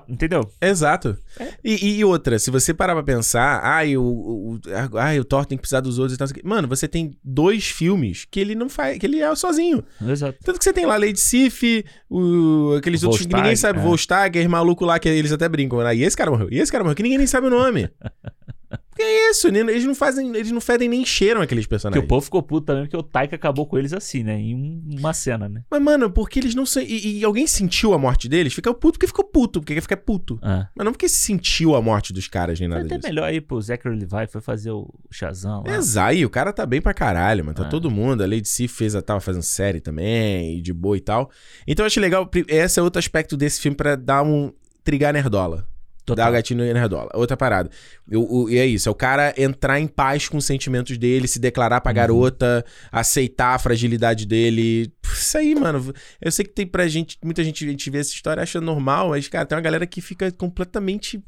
[0.08, 0.50] Entendeu?
[0.60, 1.16] Exato.
[1.38, 1.54] É.
[1.64, 4.60] E, e outra, se você parar pra pensar, ai, o, o,
[4.98, 6.28] ai, o Thor tem que precisar dos outros e tal.
[6.44, 9.82] Mano, você tem dois filmes que ele não faz, que ele é sozinho.
[10.06, 10.38] Exato.
[10.44, 13.82] Tanto que você tem lá Lady Sif, o, aqueles O outros que ninguém sabe, é.
[13.82, 15.94] Volstagger, maluco lá, que eles até brincam, né?
[15.94, 17.88] E esse cara morreu, e esse cara morreu, que ninguém nem sabe o nome.
[19.00, 19.48] que é isso?
[19.48, 22.04] Eles não fazem, eles não fedem nem cheiram aqueles Porque personagens.
[22.04, 24.38] o povo ficou puto também, porque o Taika acabou com eles assim, né?
[24.38, 25.62] Em um- uma cena, né?
[25.70, 26.82] Mas, mano, porque eles não são.
[26.82, 29.96] E, e alguém sentiu a morte deles, fica puto porque ficou puto, porque quer ficar
[29.96, 30.38] puto.
[30.42, 30.66] É.
[30.76, 33.08] Mas não porque sentiu a morte dos caras, nem Foi nada até disso.
[33.08, 35.76] melhor aí pro Zachary Levi, foi fazer o Shazam lá.
[35.76, 37.56] Exato, o cara tá bem pra caralho, mano.
[37.56, 37.68] Tá É.
[37.68, 38.22] todo mundo.
[38.22, 41.30] A Lady Sif fez a tava fazendo série também, e de boa e tal.
[41.66, 42.28] Então eu acho legal.
[42.48, 44.52] Esse é outro aspecto desse filme pra dar um.
[44.82, 45.68] trigar nerdola.
[46.10, 46.24] Total.
[46.26, 47.08] Dar o gatinho nerdola.
[47.14, 47.70] Outra parada.
[48.10, 51.26] Eu- o- e é isso, é o cara entrar em paz com os sentimentos dele,
[51.26, 51.96] se declarar pra Uhum.
[51.96, 54.92] garota, aceitar a fragilidade dele.
[55.12, 55.92] Isso aí, mano.
[56.20, 57.16] Eu sei que tem pra gente.
[57.24, 59.86] Muita gente, a gente vê essa história e acha normal, mas, cara, tem uma galera
[59.86, 61.22] que fica completamente.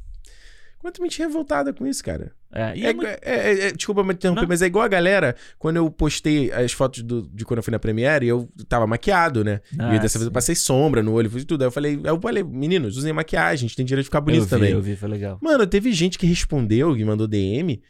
[0.82, 2.32] Completamente revoltada com isso, cara.
[2.52, 4.48] É, e É, é muito- é- é- é- desculpa me interromper, Não.
[4.48, 7.70] mas é igual a galera, quando eu postei as fotos do- de quando eu fui
[7.70, 9.60] na Premiere, eu tava maquiado, né?
[9.78, 10.32] Ah, e dessa vez eu sim.
[10.32, 11.62] passei sombra no olho, fiz tudo.
[11.62, 14.40] Aí eu falei, eu falei, meninos, usem maquiagem, a gente tem direito de ficar bonito
[14.40, 14.70] eu vi, também.
[14.72, 15.38] eu vi, foi legal.
[15.40, 17.80] Mano, teve gente que respondeu, que mandou DM.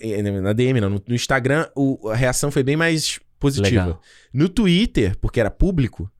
[0.00, 0.90] eh, Na DM, não.
[0.90, 3.68] No, no Instagram, o- a reação foi bem mais positiva.
[3.86, 4.00] Legal.
[4.32, 6.10] No Twitter, porque era público,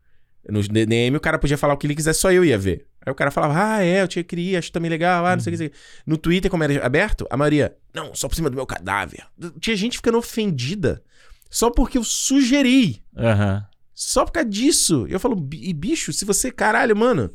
[0.48, 2.86] no DM o cara podia falar o que ele quiser, só eu ia ver.
[3.04, 5.52] Aí o cara falava, ah, é, eu tinha queria, acho também legal, ah, não sei
[5.54, 5.62] o que.
[5.64, 5.76] não sei o que.
[6.06, 9.24] No Twitter, como era aberto, a maioria, não, só por cima do meu cadáver.
[9.60, 11.02] Tinha gente ficando ofendida
[11.50, 13.02] só porque eu sugeri.
[13.16, 13.64] Aham.
[13.94, 15.06] Só por causa disso.
[15.08, 17.30] Eu falo, "Bi- e bicho, se você, caralho, mano,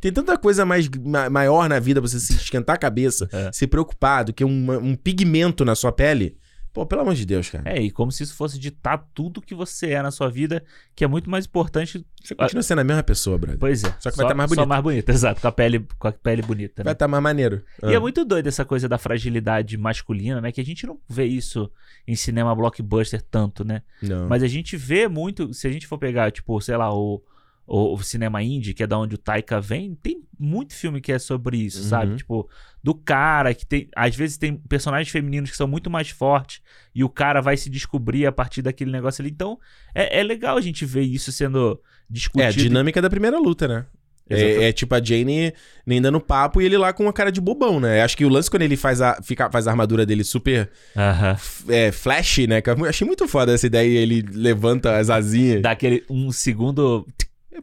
[0.00, 3.50] tem tanta coisa mais ma- maior na vida pra você se esquentar a cabeça, É.
[3.52, 6.36] ser preocupado, que um, um pigmento na sua pele.
[6.72, 7.64] Pô, pelo amor de Deus, cara.
[7.70, 10.64] É, e como se isso fosse ditar tudo que você é na sua vida,
[10.96, 12.02] que é muito mais importante.
[12.24, 13.58] Você continua sendo a mesma pessoa, brother.
[13.58, 13.94] Pois é.
[14.00, 14.68] Só que vai tá mais Só bonito.
[14.68, 15.40] mais bonita, exato.
[15.42, 16.82] Com a pele, com a pele bonita.
[16.82, 16.92] Vai Né?
[16.92, 17.62] estar mais maneiro.
[17.82, 17.92] E Ah.
[17.92, 20.50] é muito doido essa coisa da fragilidade masculina, né?
[20.50, 21.70] Que a gente não vê isso
[22.08, 23.82] em cinema blockbuster tanto, né?
[24.02, 24.26] Não.
[24.28, 27.22] Mas a gente vê muito, se a gente for pegar, tipo, sei lá, o,
[27.66, 31.12] o, o cinema indie, que é da onde o Taika vem, tem muito filme que
[31.12, 31.88] é sobre isso, Uhum.
[31.88, 32.16] sabe?
[32.16, 32.48] Tipo,
[32.82, 33.88] do cara que tem.
[33.94, 36.60] Às vezes tem personagens femininos que são muito mais fortes
[36.94, 39.30] e o cara vai se descobrir a partir daquele negócio ali.
[39.30, 39.58] Então,
[39.94, 42.42] é, é legal a gente ver isso sendo discutido.
[42.44, 43.86] É a dinâmica da primeira luta, né?
[44.30, 45.52] É, é tipo a Jane
[45.84, 48.02] nem dando papo e ele lá com uma cara de bobão, né?
[48.02, 51.32] Acho que o lance quando ele faz a, fica, faz a armadura dele super Aham.
[51.34, 52.62] f- é, flash, né?
[52.64, 53.98] Eu achei muito foda essa ideia.
[53.98, 55.60] Ele levanta as asinhas.
[55.60, 57.06] Dá aquele um segundo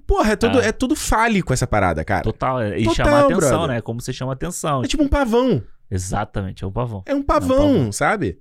[0.05, 0.65] Porra, é tudo, Ah.
[0.65, 2.23] é tudo fálico essa parada, cara.
[2.23, 3.67] total é, e Total, chamar atenção, brother.
[3.75, 3.81] né?
[3.81, 4.83] Como você chama atenção.
[4.83, 5.63] É tipo um pavão.
[5.89, 7.03] Exatamente, é um pavão.
[7.05, 7.91] É um pavão, pavão.
[7.91, 8.39] sabe?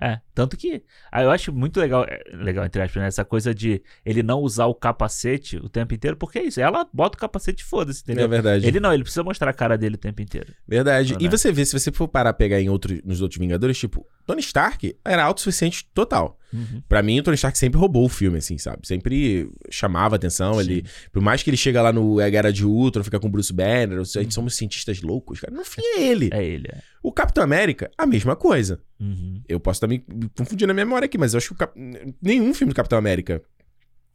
[0.00, 3.08] É, tanto que ah, eu acho muito legal, é, legal entre aspas, né?
[3.08, 6.86] Essa coisa de ele não usar o capacete o tempo inteiro, porque é isso, ela
[6.92, 8.24] bota o capacete e foda-se, entendeu?
[8.24, 8.64] É verdade.
[8.64, 10.54] Ele não, ele precisa mostrar a cara dele o tempo inteiro.
[10.68, 11.14] Verdade.
[11.14, 11.30] Não, E né?
[11.30, 14.40] você vê, se você for parar a pegar em outros, nos outros Vingadores, tipo, Tony
[14.40, 16.37] Stark era autossuficiente total.
[16.52, 16.82] Uhum.
[16.88, 18.86] Pra mim, o Tony Stark sempre roubou o filme, assim, sabe?
[18.86, 20.54] Sempre chamava atenção.
[20.54, 20.60] Sim.
[20.60, 23.98] Ele, por mais que ele chega lá no Guerra de Ultron, fica com Bruce Banner,
[23.98, 24.30] a Uhum.
[24.30, 25.54] somos cientistas loucos, cara.
[25.54, 26.30] No fim é ele.
[26.32, 26.78] É ele, é.
[27.02, 28.80] O Capitão América, a mesma coisa.
[28.98, 29.40] Uhum.
[29.48, 30.02] Eu posso estar me
[30.36, 31.78] confundindo a memória aqui, mas eu acho que Cap-
[32.22, 33.40] nenhum filme do Capitão América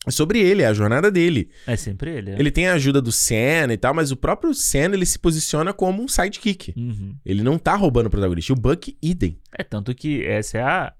[0.05, 1.49] é sobre ele, é a jornada dele.
[1.65, 2.31] É sempre ele.
[2.31, 2.36] É.
[2.38, 5.71] Ele tem a ajuda do Sam e tal, mas o próprio Sam, ele se posiciona
[5.71, 6.73] como um sidekick.
[6.75, 7.15] Uhum.
[7.25, 8.51] Ele não tá roubando o protagonista.
[8.51, 9.39] O Buck, idem.
[9.57, 10.93] É tanto que essa é a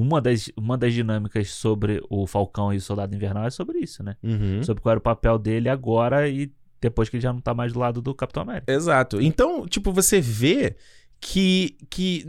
[0.00, 4.02] uma das, uma das dinâmicas sobre o Falcão e o Soldado Invernal é sobre isso,
[4.02, 4.16] né?
[4.22, 4.62] Uhum.
[4.62, 7.72] Sobre qual era o papel dele agora e depois que ele já não tá mais
[7.72, 8.72] do lado do Capitão América.
[8.72, 9.20] Exato.
[9.20, 10.76] Então, tipo, você vê
[11.20, 11.76] que.
[11.90, 12.24] que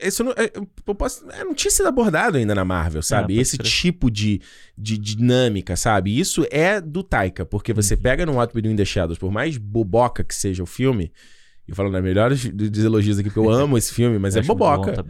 [0.00, 0.50] isso não, é,
[0.84, 3.34] eu posso- é, não tinha sido abordado ainda na Marvel, sabe?
[3.34, 3.70] pode Esse crer.
[3.70, 4.40] tipo de,
[4.76, 6.18] de dinâmica, sabe?
[6.18, 8.00] Isso é do Taika, porque você Uhum.
[8.02, 11.12] pega no What We Do in the Shadows, por mais boboca que seja o filme,
[11.68, 14.44] e falando das melhores dos elogios aqui, que eu amo esse filme, mas Eu é
[14.44, 15.06] muito bom boboca.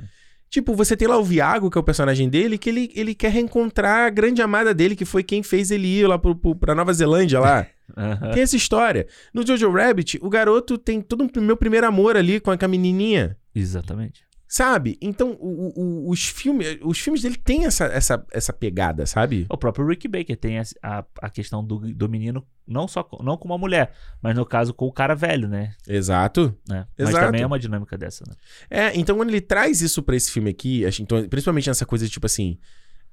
[0.52, 3.30] Tipo, você tem lá o Viago, que é o personagem dele, que ele, ele quer
[3.30, 6.74] reencontrar a grande amada dele, que foi quem fez ele ir lá pro, pro, pra
[6.74, 7.66] Nova Zelândia lá.
[8.34, 9.06] Tem essa história.
[9.32, 12.64] No Jojo Rabbit, o garoto tem todo um meu primeiro amor ali com a, com
[12.66, 13.34] a menininha.
[13.54, 14.24] Exatamente.
[14.54, 14.98] Sabe?
[15.00, 19.46] Então, o- o- os, filmes, os filmes dele têm essa, essa, essa pegada, sabe?
[19.48, 23.22] O próprio Rick Baker tem a, a, a questão do, do menino, não só com-
[23.24, 25.72] não com uma mulher, mas no caso com o cara velho, né?
[25.88, 26.54] Exato.
[26.68, 26.86] né?
[26.98, 27.24] Mas Exato.
[27.24, 28.34] também é uma dinâmica dessa, né?
[28.68, 32.10] É, então quando ele traz isso pra esse filme aqui, então, principalmente nessa coisa de
[32.10, 32.58] tipo assim.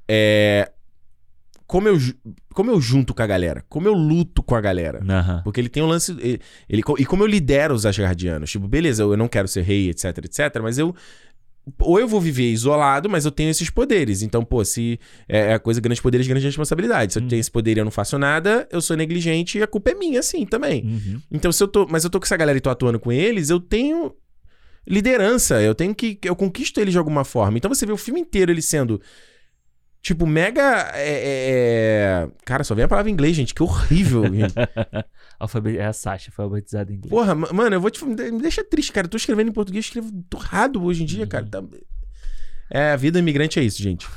[0.10, 0.70] É.
[1.66, 1.98] Como eu,
[2.56, 3.64] como eu junto com a galera?
[3.70, 5.04] Como eu luto com a galera?
[5.08, 5.42] Aham.
[5.44, 6.12] Porque ele tem um lance.
[6.14, 8.50] Ele, ele- e como eu lidero os Asgardianos?
[8.50, 10.96] Tipo, beleza, eu, eu não quero ser rei, etc, etc, mas eu.
[11.80, 14.22] Ou eu vou viver isolado, mas eu tenho esses poderes.
[14.22, 15.00] Então, pô, se.
[15.28, 17.14] É, é a coisa grandes poderes, grandes responsabilidades.
[17.14, 17.28] Se eu Hum.
[17.28, 19.96] tenho esse poder e eu não faço nada, eu sou negligente e a culpa é
[19.96, 20.84] minha, assim, também.
[20.86, 21.22] Uhum.
[21.32, 21.88] Então, se eu tô.
[21.90, 24.14] Mas eu tô com essa galera e tô atuando com eles, eu tenho
[24.88, 25.62] liderança.
[25.62, 26.18] Eu tenho que.
[26.24, 27.58] Eu conquisto eles de alguma forma.
[27.58, 29.02] Então você vê o filme inteiro ele sendo.
[30.02, 30.92] Tipo, mega.
[30.96, 33.54] é, é, é- Cara, só vem a palavra em inglês, gente.
[33.54, 34.24] Que horrível.
[34.34, 34.54] gente.
[35.78, 37.10] É a Sasha, foi alfabetizada em inglês.
[37.10, 38.04] Porra, ma- mano, eu vou te.
[38.06, 39.06] Me deixa triste, cara.
[39.06, 41.30] Eu tô escrevendo em português, escrevo torrado hoje em dia, Uhum.
[41.30, 41.46] cara.
[41.46, 41.64] Tá-
[42.72, 44.08] É, a vida imigrante é isso, gente.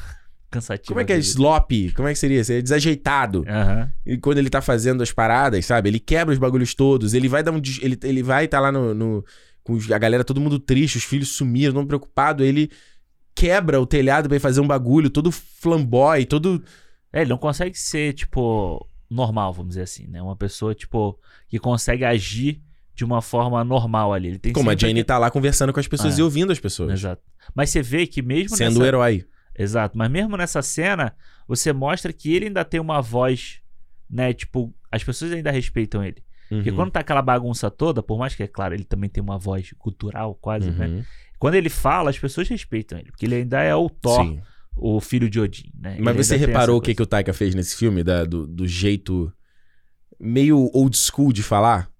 [0.50, 0.88] Cansativo.
[0.88, 1.92] Como é que é slop?
[1.96, 2.44] Como é que seria?
[2.44, 3.44] Seria desajeitado.
[3.48, 3.90] Aham.
[4.04, 5.88] E quando ele tá fazendo as paradas, sabe?
[5.88, 7.14] Ele quebra os bagulhos todos.
[7.14, 7.60] Ele vai dar um.
[7.60, 8.94] des- Ele, ele vai estar lá no.
[8.94, 9.24] no-
[9.64, 12.44] com a galera, todo mundo triste, os filhos sumiram, não preocupado.
[12.44, 12.68] Ele
[13.34, 16.62] quebra o telhado pra ir fazer um bagulho, todo flamboy, todo.
[17.12, 20.22] É, ele não consegue ser, tipo, normal, vamos dizer assim, né?
[20.22, 21.18] Uma pessoa, tipo,
[21.48, 22.62] que consegue agir
[22.94, 24.28] de uma forma normal ali.
[24.28, 26.58] Ele tem Como a Jane tá lá conversando com as pessoas Ah, e ouvindo as
[26.60, 26.92] pessoas.
[26.92, 27.22] Exato.
[27.54, 28.86] Mas você vê que mesmo Sendo o nessa...
[28.86, 29.24] herói.
[29.58, 29.96] Exato.
[29.98, 31.14] Mas mesmo nessa cena,
[31.46, 33.60] você mostra que ele ainda tem uma voz,
[34.08, 34.32] né?
[34.32, 36.22] Tipo, as pessoas ainda respeitam ele.
[36.48, 36.76] Porque Uhum.
[36.76, 39.72] quando tá aquela bagunça toda, por mais que, é claro, ele também tem uma voz
[39.78, 41.04] cultural quase, né?
[41.42, 43.10] Quando ele fala, as pessoas respeitam ele.
[43.10, 44.40] Porque ele ainda é o Thor, Sim.
[44.76, 45.96] o filho de Odin, né?
[45.98, 48.04] Mas Ele você reparou o que, que o Taika fez nesse filme?
[48.04, 49.32] da- do, do jeito
[50.20, 51.90] meio old school de falar?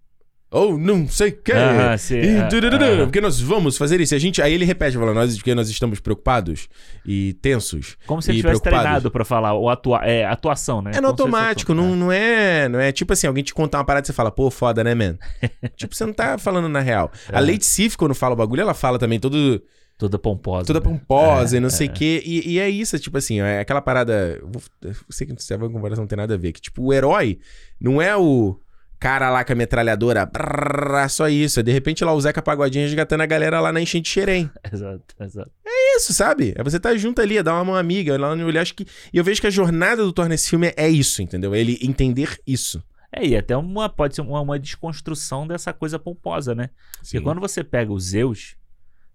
[0.52, 1.52] Ou não sei o quê.
[1.52, 3.04] Aham, sim, E ah, aham.
[3.06, 4.14] Porque nós vamos fazer isso.
[4.14, 6.68] E a gente, aí ele repete, fala, nós, porque nós estamos preocupados
[7.06, 7.96] e tensos.
[8.06, 8.82] Como se ele tivesse preocupados.
[8.84, 10.90] treinado pra falar, ou atua é, atuação, né?
[10.94, 12.68] É no Como se automático, não, não é.
[12.68, 14.94] Não é tipo assim, alguém te contar uma parada e você fala, pô, foda, né,
[14.94, 15.16] man?
[15.74, 17.10] tipo, você não tá falando na real.
[17.32, 17.40] A É.
[17.40, 19.62] Lady Sif, quando fala o bagulho, ela fala também todo,
[19.96, 20.66] Toda pomposa.
[20.66, 20.84] toda né?
[20.84, 21.92] pomposa É, e não sei o é.
[21.94, 22.22] quê.
[22.26, 24.38] E, e é isso, tipo assim, é aquela parada.
[24.40, 26.52] Eu, vou- eu sei que essa comparação não tem nada a ver.
[26.52, 27.38] Que, tipo, o herói
[27.80, 28.58] não é o
[29.02, 31.58] cara lá com a metralhadora, brrr, só isso.
[31.58, 34.48] É de repente lá o Zeca Pagodinho resgatando a galera lá na enchente de Xerém.
[34.72, 35.50] Exato, exato.
[35.96, 36.54] isso, sabe?
[36.56, 38.60] É você tá junto ali, é dar uma mão amiga, lá no olho.
[38.60, 38.86] Acho que.
[39.12, 41.52] E eu vejo que a jornada do Thor nesse filme é isso, entendeu?
[41.52, 42.80] É ele entender isso.
[43.10, 46.70] É, e até uma, pode ser uma, uma desconstrução dessa coisa pomposa, né?
[46.98, 47.22] Porque Sim.
[47.22, 48.56] quando você pega os Zeus,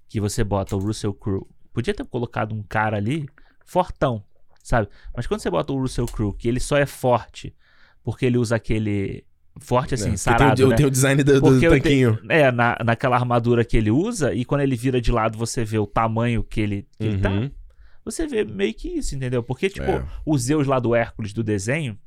[0.09, 3.25] que você bota o Russell Crowe, podia ter colocado um cara ali
[3.65, 4.21] fortão,
[4.61, 4.89] sabe?
[5.15, 7.55] Mas quando você bota o Russell Crowe, que ele só é forte
[8.07, 9.25] porque ele usa aquele
[9.59, 10.75] forte assim, É, sarado, tem, o, né?
[10.75, 12.19] tem o design do, do tanquinho.
[12.29, 15.77] É, na, naquela armadura que ele usa, e quando ele vira de lado você vê
[15.79, 17.49] o tamanho que ele, que ele tá, Uhum.
[18.05, 19.41] você vê meio que isso, entendeu?
[19.43, 20.03] Porque, tipo, É.
[20.25, 21.97] o Zeus lá do Hércules do desenho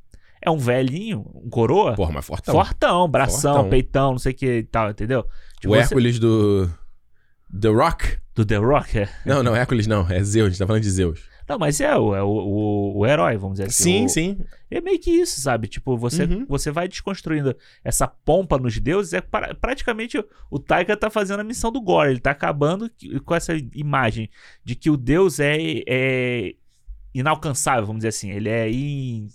[0.42, 2.54] é um velhinho, um coroa, Porra, mas fortão.
[2.54, 3.70] fortão, bração, Fortão.
[3.70, 5.24] peitão, não sei o que e tal, entendeu?
[5.60, 6.70] Tipo, o você- Hércules do.
[7.60, 8.16] The Rock?
[8.34, 9.08] Do The Rock, é.
[9.26, 10.06] Não, não, Hércules não.
[10.08, 11.20] É Zeus, a gente tá falando de Zeus.
[11.50, 13.82] Não, mas é, o, é o, o, o herói, vamos dizer assim.
[13.82, 14.38] Sim, o- sim.
[14.70, 15.66] É meio que isso, sabe?
[15.66, 16.46] Tipo, você, Uhum.
[16.48, 19.12] você vai desconstruindo essa pompa nos deuses.
[19.14, 20.16] É pra- praticamente
[20.48, 22.10] o, Taika tá fazendo a missão do Gore.
[22.10, 22.88] Ele tá acabando
[23.24, 24.30] com essa imagem
[24.64, 25.56] de que o deus é,
[25.88, 26.54] é
[27.12, 28.30] inalcançável, vamos dizer assim.
[28.30, 29.26] Ele é in,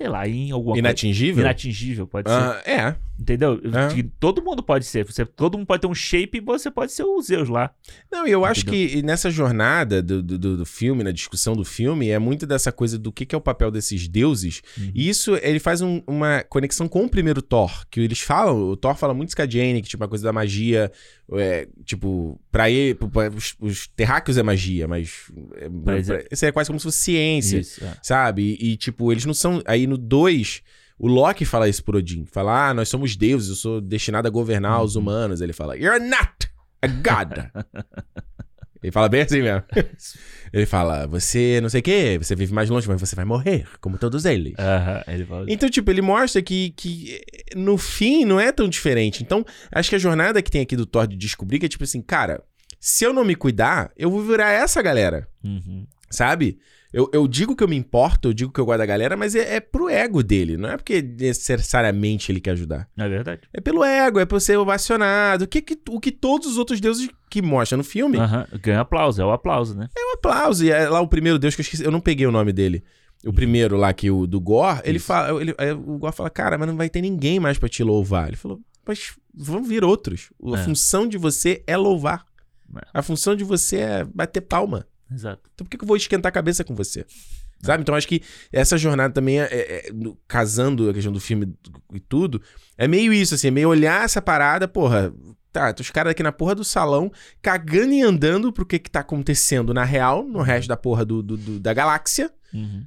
[0.00, 0.78] sei lá, em alguma coisa.
[0.78, 1.42] Inatingível?
[1.44, 2.34] Inatingível, pode ser.
[2.34, 2.96] Ah, é.
[3.20, 3.60] Entendeu?
[3.64, 4.02] É.
[4.18, 5.04] Todo mundo pode ser.
[5.04, 7.70] Você, todo mundo pode ter um shape e você pode ser o Zeus lá.
[8.10, 8.88] Não, e eu acho Entendeu?
[8.88, 12.72] que nessa jornada do, do, do- do filme, na discussão do filme, é muito dessa
[12.72, 14.62] coisa do que, que é o papel desses deuses.
[14.78, 14.90] Uhum.
[14.94, 18.76] E isso, ele faz um- uma conexão com o primeiro Thor, que eles falam, o
[18.78, 20.90] Thor fala muito Skadiane, que tipo, uma coisa da magia,
[21.38, 26.26] é, tipo, pra ele, pra- os, os terráqueos é magia, mas, é, Mas é- pra-
[26.32, 27.96] isso é quase como se fosse ciência, Isso, é.
[28.02, 28.56] sabe?
[28.60, 30.62] E, e, tipo, eles não são, aí no 2...
[31.02, 32.26] O Loki fala isso pro Odin.
[32.26, 34.84] Fala, ah, nós somos deuses, eu sou destinado a governar Uhum.
[34.84, 35.40] os humanos.
[35.40, 36.50] Ele fala, you're not
[36.82, 37.48] a god.
[38.82, 39.62] Ele fala bem assim mesmo.
[40.52, 43.66] Ele fala, você não sei o quê, você vive mais longe, mas você vai morrer,
[43.80, 44.54] como todos eles.
[45.06, 45.46] Ele fala.
[45.48, 47.20] Então, tipo, ele mostra que, que
[47.56, 49.22] no fim não é tão diferente.
[49.22, 51.84] Então, acho que a jornada que tem aqui do Thor de descobrir que é tipo
[51.84, 52.42] assim, cara,
[52.80, 55.86] se eu não me cuidar, eu vou virar essa galera, Uhum.
[56.10, 56.58] sabe?
[56.92, 59.34] Eu, eu digo que eu me importo, eu digo que eu gosto da galera, mas
[59.36, 62.88] é, é pro ego dele, não é porque necessariamente ele quer ajudar.
[62.96, 63.42] É verdade.
[63.52, 65.44] É pelo ego, é por ser ovacionado.
[65.44, 68.80] O que, que, o que todos os outros deuses que mostram no filme Aham, Ganha
[68.80, 69.88] aplauso, é o aplauso, né?
[69.96, 70.64] é um aplauso.
[70.64, 72.82] E é lá o primeiro deus que eu esqueci, eu não peguei o nome dele.
[73.24, 75.06] O primeiro lá, que o do Gore, ele Isso.
[75.06, 75.54] fala, ele,
[75.86, 78.28] o Gore fala, cara, mas não vai ter ninguém mais pra te louvar.
[78.28, 80.30] Ele falou, mas vão vir outros.
[80.54, 80.64] A É.
[80.64, 82.24] função de você é louvar.
[82.76, 82.80] É.
[82.94, 84.86] A função de você é bater palma.
[85.12, 85.50] Exato.
[85.54, 87.04] Então por que eu vou esquentar a cabeça com você?
[87.62, 87.82] Sabe?
[87.82, 91.54] Então acho que essa jornada também, é, é- é, no- casando a questão do filme
[91.92, 92.40] e tudo,
[92.78, 95.12] é meio isso, assim, é meio olhar essa parada, porra.
[95.52, 97.10] Tá, os caras aqui na porra do salão,
[97.42, 101.22] cagando e andando pro que que tá acontecendo na real, no resto da porra do,
[101.22, 102.86] do- do- da galáxia, Uhum.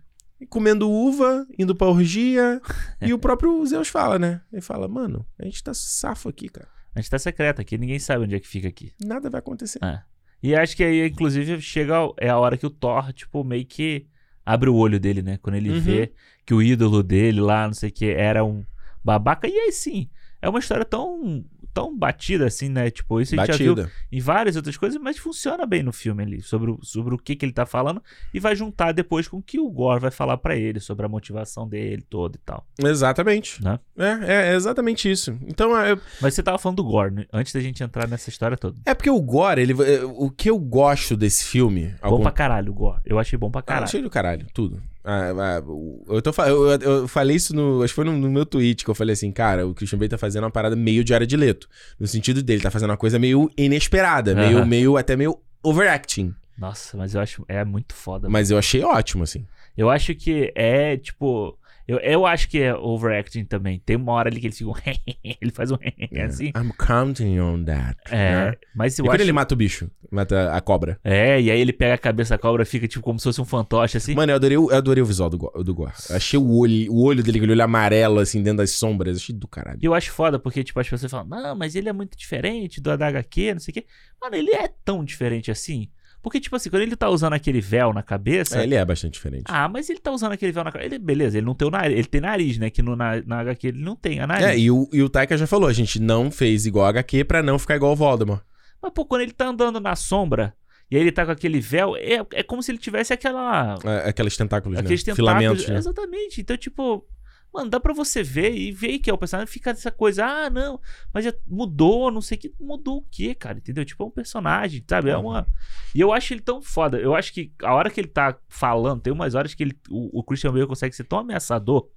[0.50, 2.62] comendo uva, indo pra orgia,
[3.02, 4.40] e o próprio Zeus fala, né?
[4.52, 6.70] Ele fala, mano, a gente tá safo aqui, cara.
[6.96, 8.94] A gente tá secreto aqui, ninguém sabe onde é que fica aqui.
[9.04, 9.80] Nada vai acontecer.
[9.84, 10.02] É.
[10.44, 14.08] E acho que aí, inclusive, chega é a hora que o Thor, tipo, meio que
[14.46, 15.38] abre o olho dele, né?
[15.42, 15.74] Quando ele Uhum.
[15.74, 16.14] vê
[16.46, 18.66] que o ídolo dele lá, não sei o que, era um
[19.04, 19.48] babaca.
[19.48, 20.10] E aí sim,
[20.42, 22.90] é uma história tão, tão batida assim, né?
[22.92, 23.92] Tipo, isso a gente já viu Batida.
[24.12, 27.36] em várias outras coisas, mas funciona bem no filme ali, sobre o, sobre o que,
[27.36, 28.02] que ele tá falando,
[28.34, 31.10] e vai juntar depois com o que o Gore vai falar pra ele, sobre a
[31.10, 32.66] motivação dele toda e tal.
[32.84, 33.64] Exatamente.
[33.64, 33.80] Né?
[33.98, 35.38] É, é exatamente isso.
[35.48, 37.26] Então, é, Mas você tava falando do Gore, né?
[37.34, 38.78] antes da gente entrar nessa história toda.
[38.86, 41.96] É porque o Gore, ele, é, o que eu gosto desse filme.
[42.02, 43.02] Bom pra caralho o Gore.
[43.06, 43.88] Eu achei bom pra Ah, caralho.
[43.92, 44.82] cheio do caralho, tudo.
[45.06, 45.62] Ah, ah,
[46.08, 47.84] eu, tô, eu, eu- falei isso no.
[47.84, 50.08] Acho que foi no, no meu tweet que eu falei assim, cara, o Christian Bale
[50.10, 51.68] tá fazendo uma parada meio de área de leto.
[52.00, 54.66] No sentido dele, tá fazendo uma coisa meio inesperada, meio, Aham.
[54.66, 56.34] meio até meio overacting.
[56.58, 58.30] Nossa, mas eu acho é muito foda.
[58.30, 59.46] Mas eu achei ótimo, assim.
[59.76, 61.58] Eu acho que é, tipo.
[61.88, 63.82] Eu, eu acho que é overacting também.
[63.86, 64.70] Tem uma hora ali que ele fica.
[64.70, 64.74] um
[65.42, 65.76] ele faz um
[66.26, 66.48] assim.
[66.56, 67.98] I'm counting on that.
[68.10, 68.54] É, né?
[68.76, 69.24] mas E eu quando acho.
[69.24, 71.00] ele mata o bicho, mata a cobra.
[71.04, 73.46] É, e aí ele pega a cabeça da cobra, fica tipo como se fosse um
[73.46, 74.16] fantoche assim.
[74.16, 75.92] Mano, eu adorei, o- eu adorei o visual do, do Gore.
[76.10, 79.18] Eu achei o olho, o olho dele, aquele olho amarelo, assim, dentro das sombras.
[79.18, 79.80] Achei do caralho.
[79.82, 82.80] E eu acho foda, porque, tipo, as pessoas falam, não, mas ele é muito diferente
[82.80, 83.86] do HQ, não sei o quê.
[84.22, 85.90] Mano, ele é tão diferente assim.
[86.24, 88.62] Porque, tipo assim, quando ele tá usando aquele véu na cabeça.
[88.62, 89.44] É, ele é bastante diferente.
[89.46, 90.96] Ah, mas ele tá usando aquele véu na cabeça.
[90.96, 91.98] Ele, beleza, ele não tem o nariz.
[91.98, 92.70] Ele tem nariz, né?
[92.70, 94.48] Que no, na, na HQ ele não tem a nariz.
[94.48, 97.26] É, e o, e o Taika já falou, a gente não fez igual a HQ
[97.26, 98.42] pra não ficar igual o Voldemort.
[98.82, 100.56] Mas, pô, quando ele tá andando na sombra
[100.90, 103.78] e aí ele tá com aquele véu, é, é como se ele tivesse aquela.
[103.84, 105.14] É, aqueles tentáculos, aqueles né?
[105.14, 105.40] tentáculos.
[105.40, 105.78] Filamentos, né?
[105.78, 106.40] Exatamente.
[106.40, 107.06] Então, tipo.
[107.54, 109.52] Mano, dá pra você ver e ver que é o personagem.
[109.52, 110.80] Fica essa coisa, ah, não,
[111.14, 112.54] mas já mudou, não sei o que.
[112.60, 113.58] Mudou o quê, cara?
[113.60, 113.86] Entendeu?
[113.86, 115.10] Tipo, é um personagem, sabe?
[115.12, 115.46] É uma.
[115.94, 116.98] E eu acho ele tão foda.
[117.00, 120.20] Eu acho que a hora que ele tá falando, tem umas horas que ele, o,
[120.20, 121.88] o Christian Bale consegue ser tão ameaçador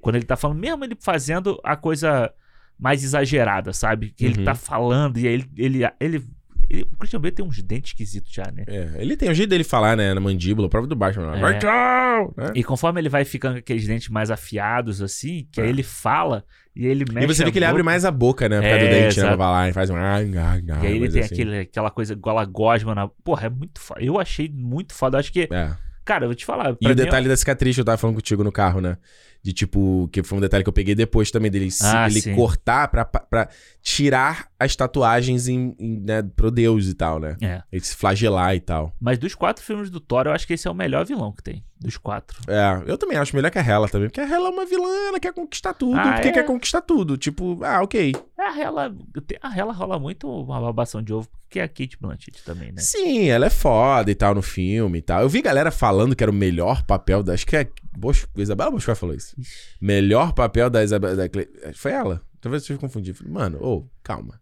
[0.00, 2.32] quando ele tá falando, mesmo ele fazendo a coisa
[2.78, 4.10] mais exagerada, sabe?
[4.10, 4.44] Que ele Uhum.
[4.44, 6.28] tá falando e aí ele, ele, ele,
[6.72, 8.64] ele- O Christian Bale tem uns dentes esquisitos já, né?
[8.66, 10.12] É, ele tem o jeito dele falar, né?
[10.14, 11.40] Na mandíbula, a prova do lá, É.
[11.40, 12.34] Vai, tchau!
[12.36, 12.52] né?
[12.54, 15.70] E conforme ele vai ficando com aqueles dentes mais afiados, assim, que aí É.
[15.70, 16.44] ele fala
[16.74, 17.24] e ele mexe.
[17.24, 18.56] E você vê que ele abre boca, mais a boca, né?
[18.56, 19.26] Por causa É, do dente, né?
[19.28, 19.94] Pra falar, ele faz um...
[19.96, 21.34] E aí ele tem assim.
[21.34, 23.08] aquele, aquela coisa igual a gosma na.
[23.08, 24.00] Porra, é muito foda.
[24.02, 25.16] Eu achei muito foda.
[25.16, 25.48] Eu acho que.
[25.50, 25.70] É.
[26.04, 26.76] Cara, eu vou te falar.
[26.80, 28.96] E o é- detalhe da cicatriz que eu tava falando contigo no carro, né?
[29.44, 32.20] De tipo, que foi um detalhe que eu peguei depois também dele, se- Ah, ele
[32.20, 32.34] sim.
[32.36, 33.48] cortar pra, pra
[33.82, 37.36] tirar as tatuagens em, em, né, pro Deus e tal, né?
[37.40, 37.60] É.
[37.72, 38.92] Ele se flagelar e tal.
[39.00, 41.42] Mas dos quatro filmes do Thor, eu acho que esse é o melhor vilão que
[41.42, 41.64] tem.
[41.80, 42.40] Dos quatro.
[42.46, 45.08] É, eu também acho melhor que a Hela também, porque a Hela é uma vilã,
[45.08, 46.32] ela quer conquistar tudo, Ah, porque é?
[46.32, 47.16] quer conquistar tudo.
[47.16, 48.14] Tipo, ah, ok.
[48.38, 48.94] A Hela,
[49.42, 52.80] a Hela rola muito uma babação de ovo, porque é a Kate Blanchett também, né?
[52.80, 55.20] Sim, ela é foda e tal no filme e tal.
[55.20, 57.34] Eu vi galera falando que era o melhor papel da.
[57.34, 57.68] Acho que é.
[57.94, 59.34] Bosch, Isabela Bosco falou isso.
[59.38, 59.52] Ixi.
[59.78, 61.14] Melhor papel da Isabela.
[61.14, 62.22] Da Cle- Foi ela.
[62.40, 63.12] Talvez eu confundi.
[63.12, 64.40] Falei, Mano, ô, calma.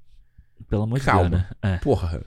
[0.69, 1.29] Pelo amor de Calma.
[1.31, 1.49] Deus, né?
[1.63, 1.77] É.
[1.79, 2.25] Porra.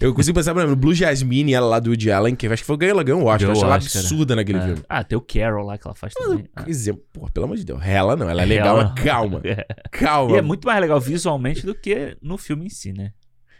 [0.00, 2.62] Eu consigo pensar, por exemplo, no Blue Jasmine, ela lá do Woody Allen, que acho
[2.62, 3.48] que foi ganhou, ela ganhou um Oscar.
[3.48, 4.62] Eu acho ela absurda naquele É.
[4.62, 4.82] filme.
[4.88, 6.48] Ah, tem o Carol lá que ela faz também.
[6.54, 6.62] Ah.
[6.62, 7.80] Quer dizer, porra, pelo amor de Deus.
[7.84, 9.40] Ela não, ela é legal, Ela- mas calma.
[9.44, 9.66] É.
[9.90, 10.36] Calma.
[10.36, 13.12] E é muito mais legal visualmente do que no filme em si, né?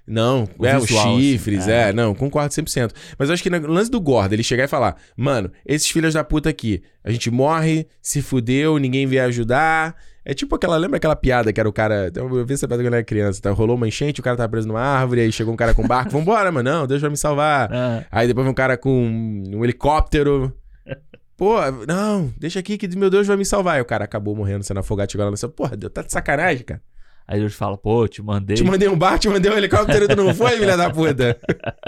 [0.07, 1.89] Não, O é, visual, os chifres, assim, é.
[1.89, 1.93] é.
[1.93, 2.91] não, concordo 100%.
[3.19, 6.15] Mas eu acho que no lance do Gordo, ele chegar e falar, mano, esses filhos
[6.15, 9.95] da puta aqui, a gente morre, se fudeu, ninguém veio ajudar.
[10.25, 12.93] É tipo aquela, lembra aquela piada que era o cara, eu vi essa piada quando
[12.93, 13.51] eu era criança, tá?
[13.51, 15.89] rolou uma enchente, o cara tava preso numa árvore, aí chegou um cara com um
[15.89, 17.73] barco, vambora, mano, não, Deus vai me salvar.
[17.73, 18.91] Ah, Aí depois vem um cara com
[19.53, 20.53] um helicóptero.
[21.37, 21.57] Pô,
[21.89, 23.77] não, deixa aqui que meu Deus vai me salvar.
[23.77, 26.65] Aí o cara acabou morrendo sendo afogado, chegou lá nessa, porra, Deus, tá de sacanagem,
[26.65, 26.81] cara.
[27.33, 28.57] Aí Deus fala, pô, te mandei.
[28.57, 31.39] Te mandei um barco, te mandei um helicóptero, tu não foi, filha da puta.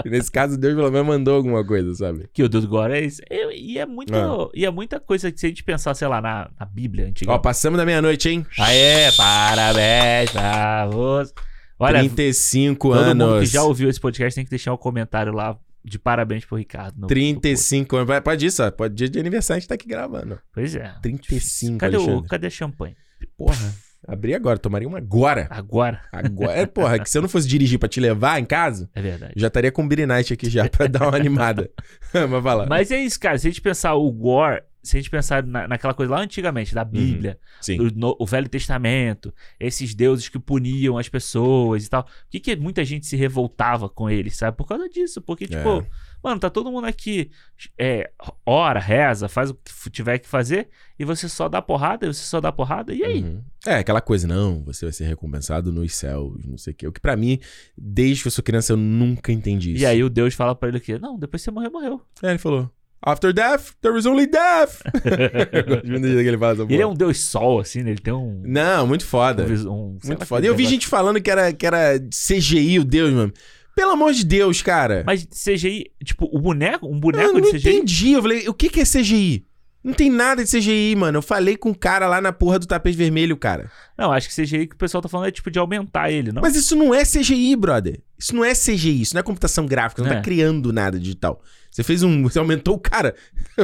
[0.05, 2.27] Nesse caso, Deus pelo menos mandou alguma coisa, sabe?
[2.33, 3.21] Que o Deus agora é isso.
[3.29, 4.49] E, e é muito, É.
[4.59, 7.31] e é muita coisa que se a gente pensar, sei lá, na, na Bíblia antiga.
[7.31, 8.45] Ó, passamos da meia-noite, hein?
[8.59, 11.33] Aê, parabéns pra você.
[11.77, 13.51] Olha, 35 todo mundo que anos.
[13.51, 16.95] já ouviu esse podcast tem que deixar um comentário lá de parabéns pro Ricardo.
[16.95, 17.19] no- no post.
[17.19, 18.19] 35 anos.
[18.21, 18.71] Pode isso, ó.
[18.71, 20.39] Pode dia de aniversário, a gente tá aqui gravando.
[20.53, 20.93] Pois é.
[21.01, 22.95] 35, Cadê, o, cadê a champanhe?
[23.37, 23.73] Porra,
[24.07, 25.47] abri agora, tomaria uma agora.
[25.49, 26.01] Agora.
[26.11, 26.51] Agora.
[26.53, 29.33] É, porra, que se eu não fosse dirigir pra te levar em casa, É verdade.
[29.35, 31.69] já estaria com o Beer Night aqui já pra dar uma animada.
[32.13, 32.65] Mas vai lá.
[32.67, 33.37] Mas é isso, cara.
[33.37, 36.73] Se a gente pensar o Gore, se a gente pensar na, naquela coisa lá antigamente,
[36.75, 37.77] da Bíblia, Sim.
[37.77, 42.03] do no- o Velho Testamento, esses deuses que puniam as pessoas e tal.
[42.03, 44.55] Por que, que muita gente se revoltava com eles, sabe?
[44.55, 45.21] Por causa disso.
[45.21, 45.85] Porque, tipo, É.
[46.25, 47.29] mano, tá todo mundo aqui,
[47.77, 48.09] é,
[48.45, 52.23] ora, reza, faz o que tiver que fazer, e você só dá porrada, e você
[52.23, 53.21] só dá porrada, e aí?
[53.23, 53.43] Uhum.
[53.67, 56.87] É, aquela coisa, não, você vai ser recompensado nos céus, não sei o quê.
[56.87, 57.39] O que pra mim,
[57.77, 59.83] desde que eu sou criança, eu nunca entendi isso.
[59.83, 60.97] E aí o Deus fala pra ele o quê?
[60.97, 62.01] Não, depois você morreu, morreu.
[62.23, 62.71] É, ele falou,
[63.05, 64.81] after death, there is only death.
[65.03, 67.91] que ele fala ele é um Deus sol, assim, né?
[67.91, 68.41] Ele tem um.
[68.43, 69.45] Não, muito foda.
[69.45, 70.43] um um- muito foda.
[70.45, 70.73] E eu vi negócio.
[70.75, 73.31] gente falando que era, que era CGI o Deus, mano.
[73.75, 75.03] Pelo amor de Deus, cara.
[75.05, 77.69] Mas CGI, tipo, o boneco, um eu boneco não de CGI.
[77.69, 78.11] entendi.
[78.13, 79.45] Eu falei, o que, que é CGI?
[79.83, 81.19] Não tem nada de CGI, mano.
[81.19, 83.69] Eu falei com o cara lá na porra do tapete vermelho, cara.
[83.95, 86.41] Não, acho que CGI que o pessoal tá falando é tipo de aumentar ele, não?
[86.41, 87.99] Mas isso não é CGI, brother.
[88.17, 90.15] Isso não é CGI, isso não é computação gráfica, não É.
[90.15, 91.39] tá criando nada digital.
[91.69, 92.23] Você fez um.
[92.23, 93.13] Você aumentou o cara.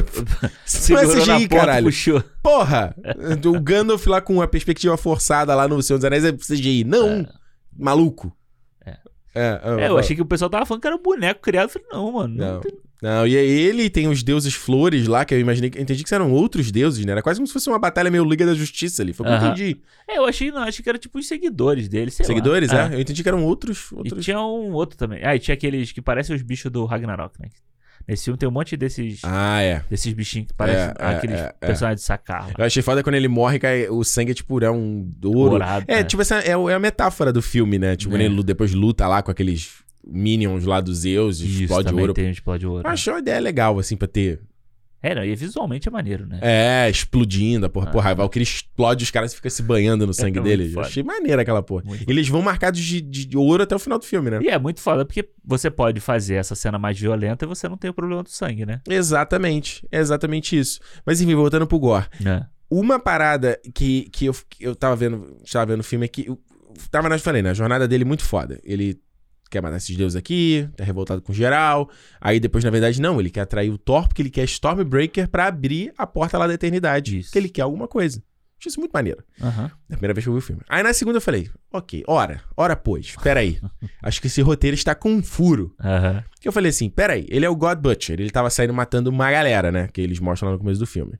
[0.65, 1.85] Isso não é Segurou na CGI, porta, caralho.
[1.85, 2.23] puxou.
[2.43, 2.93] Porra!
[3.45, 6.83] o Gandalf lá com a perspectiva forçada lá no Senhor dos Anéis é CGI.
[6.83, 7.25] Não!
[7.75, 8.35] Maluco.
[9.33, 9.61] É.
[9.63, 11.65] É, É, eu achei que o pessoal tava falando que era um boneco criado.
[11.65, 12.35] Eu falei, não, mano.
[12.35, 12.53] Não.
[12.55, 12.59] Não.
[12.61, 15.71] tem- Não, e aí ele tem os deuses flores lá, que eu imaginei.
[15.75, 17.13] Eu entendi que eram outros deuses, né?
[17.13, 19.11] Era quase como se fosse uma batalha meio Liga da Justiça ali.
[19.11, 19.81] Foi o que eu entendi.
[20.07, 22.27] É, eu achei, não, achei que era tipo os seguidores dele, sei lá.
[22.27, 22.89] Seguidores, É.
[22.91, 22.95] é?
[22.95, 23.89] Eu entendi que eram outros.
[23.91, 24.23] E outros...
[24.23, 25.19] tinha um outro também.
[25.23, 27.49] Ah, e tinha aqueles que parecem os bichos do Ragnarok, né?
[28.07, 29.83] Nesse filme tem um monte desses, Ah, é.
[29.89, 31.67] desses bichinhos que parecem É, é, aqueles é, é.
[31.67, 32.49] personagens de sacar.
[32.57, 35.49] Eu achei foda quando ele morre, cai, o sangue é tipo, é um ouro.
[35.51, 36.03] Dourado, É, né?
[36.03, 37.95] tipo, essa é, é a metáfora do filme, né?
[37.95, 38.25] Tipo, quando É.
[38.25, 42.13] ele depois luta lá com aqueles minions lá dos Zeus, Isso, explode ouro.
[42.13, 42.87] tem um explode ouro.
[42.87, 44.39] Eu achei uma ideia legal, assim, pra ter
[45.03, 46.39] É, não, e visualmente é maneiro, né?
[46.41, 47.89] É, explodindo, a porra.
[47.89, 47.91] Ah.
[47.91, 50.65] Porra, a Valkyrie explode os caras ficam se banhando no sangue muito dele.
[50.69, 50.87] Eu foda.
[50.87, 51.83] achei maneira aquela porra.
[51.85, 54.39] Muito eles vão marcados de, de, de ouro até o final do filme, né?
[54.41, 57.77] E é muito foda porque você pode fazer essa cena mais violenta e você não
[57.77, 58.81] tem o problema do sangue, né?
[58.87, 59.85] Exatamente.
[59.91, 60.79] É exatamente isso.
[61.05, 62.05] Mas enfim, voltando pro Gore.
[62.25, 62.43] É.
[62.69, 66.27] Uma parada que, que eu, que eu tava vendo, tava vendo o filme é que.
[66.27, 66.39] eu-
[66.89, 67.49] Tava, na falei, né?
[67.49, 68.59] A jornada dele é muito foda.
[68.63, 68.97] Ele
[69.51, 71.89] quer matar esses deuses aqui, tá revoltado com geral.
[72.19, 73.19] Aí depois, na verdade, não.
[73.19, 76.53] Ele quer atrair o Thor porque ele quer Stormbreaker pra abrir a porta lá da
[76.53, 77.19] eternidade.
[77.19, 77.29] Isso.
[77.29, 78.23] Porque ele quer alguma coisa.
[78.57, 79.23] Achei isso muito maneiro.
[79.41, 79.71] Aham.
[79.89, 80.61] Na primeira vez que eu vi o filme.
[80.69, 83.59] Aí na segunda eu falei, ok, ora, ora pois, peraí.
[84.01, 85.75] Acho que esse roteiro está com um furo.
[85.83, 86.23] Aham.
[86.39, 89.31] Que eu falei assim, peraí, ele é o God Butcher, ele tava saindo matando uma
[89.31, 89.87] galera, né?
[89.91, 91.19] Que eles mostram lá no começo do filme.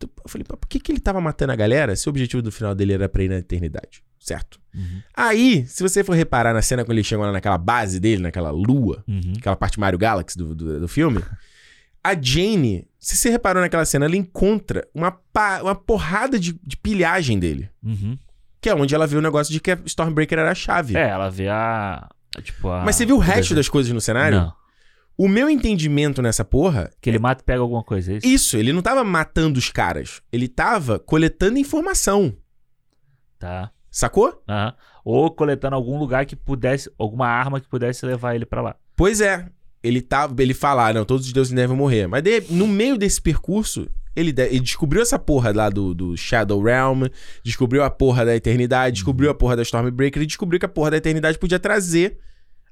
[0.00, 2.76] Eu falei, por que, que ele tava matando a galera se o objetivo do final
[2.76, 4.04] dele era pra ir na eternidade?
[4.26, 4.58] Certo.
[4.74, 5.00] Uhum.
[5.14, 8.50] Aí, se você for reparar na cena quando ele chega lá naquela base dele, naquela
[8.50, 9.34] lua, Uhum.
[9.38, 11.22] aquela parte Mario Galaxy do, do, do filme,
[12.02, 16.76] a Jane, se você reparou naquela cena, ela encontra uma, pa- uma porrada de, de
[16.76, 17.70] pilhagem dele.
[17.84, 18.18] Uhum.
[18.60, 20.96] Que é onde ela viu o negócio de que a Stormbreaker era a chave.
[20.96, 22.08] É, ela vê a.
[22.42, 22.84] Tipo, a.
[22.84, 24.38] Mas você viu o resto das coisas no cenário?
[24.38, 24.52] Não.
[25.16, 28.26] O meu entendimento nessa porra Que ele mata e pega alguma coisa, é isso?
[28.26, 30.20] Isso, ele não tava matando os caras.
[30.32, 32.36] Ele tava coletando informação.
[33.38, 33.70] Tá.
[33.98, 34.42] Sacou?
[34.46, 34.74] Aham.
[35.04, 36.90] Ou coletando algum lugar que pudesse.
[36.98, 38.76] Alguma arma que pudesse levar ele pra lá.
[38.94, 39.46] Pois é.
[39.82, 40.34] Ele tava.
[40.42, 42.06] Ele fala, ah, não, todos os deuses devem morrer.
[42.06, 46.14] Mas de- no meio desse percurso, ele, de- ele descobriu essa porra lá do, do
[46.16, 47.04] Shadow Realm,
[47.42, 50.90] descobriu a porra da eternidade, descobriu a porra da Stormbreaker e descobriu que a porra
[50.90, 52.18] da eternidade podia trazer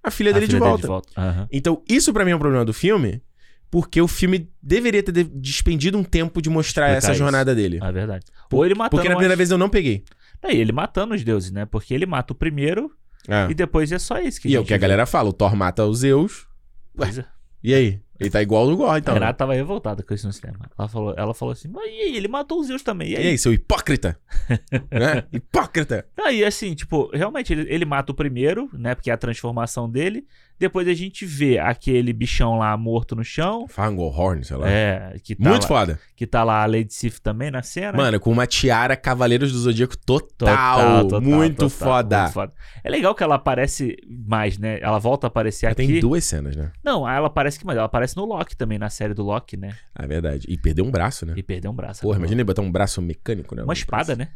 [0.02, 0.86] a filha A dele filha de volta.
[0.86, 1.08] volta.
[1.16, 1.48] Aham.
[1.50, 3.22] Então, isso pra mim é um problema do filme,
[3.70, 7.18] porque o filme deveria ter de- despendido um tempo de mostrar Explicar essa isso.
[7.18, 7.78] jornada dele.
[7.82, 8.26] É verdade.
[8.52, 8.90] Ou ele matando.
[8.90, 10.04] Porque na primeira as- vez eu não peguei.
[10.44, 11.64] Não, e ele matando os deuses, né?
[11.64, 12.90] Porque ele mata o primeiro
[13.26, 13.50] É.
[13.50, 15.56] e depois é só isso que E é o que a galera fala, o Thor
[15.56, 16.46] mata os Zeus.
[16.94, 17.24] Pois é.
[17.62, 18.00] E aí?
[18.20, 19.12] Ele tá igual no Gore, então.
[19.12, 19.20] a né?
[19.24, 20.70] Renata tava revoltada com isso no cinema.
[20.78, 22.16] Ela falou, ela falou assim, mas e aí?
[22.16, 23.08] Ele matou os Zeus também.
[23.08, 23.26] E E aí?
[23.28, 24.16] aí, seu hipócrita?
[24.92, 25.24] né?
[25.32, 26.06] Hipócrita!
[26.24, 28.94] Aí, assim, tipo, realmente, ele, ele mata o primeiro, né?
[28.94, 30.24] Porque é a transformação dele.
[30.58, 33.66] Depois a gente vê aquele bichão lá morto no chão.
[33.68, 34.68] Fangorn, sei lá.
[34.68, 36.00] É, que tá, Muito lá, foda.
[36.14, 37.96] que tá lá a Lady Sif também na cena.
[37.96, 40.28] Mano, com uma tiara Cavaleiros do Zodíaco total.
[40.76, 42.20] Total, total, muito, total, foda.
[42.22, 42.52] muito foda.
[42.84, 43.96] É legal que ela aparece
[44.26, 44.78] mais, né?
[44.80, 45.86] Ela volta a aparecer Ela aqui.
[45.86, 46.70] tem duas cenas, né?
[46.84, 47.76] Não, ela aparece que mais.
[47.76, 49.74] Ela aparece no Loki também, na série do Loki, né?
[49.94, 50.46] Ah, é verdade.
[50.48, 51.34] E perdeu um braço, né?
[51.36, 52.00] E perdeu um braço.
[52.00, 52.20] Porra, agora.
[52.20, 53.64] imagina ele botar um braço mecânico, né?
[53.64, 54.28] Uma espada, né?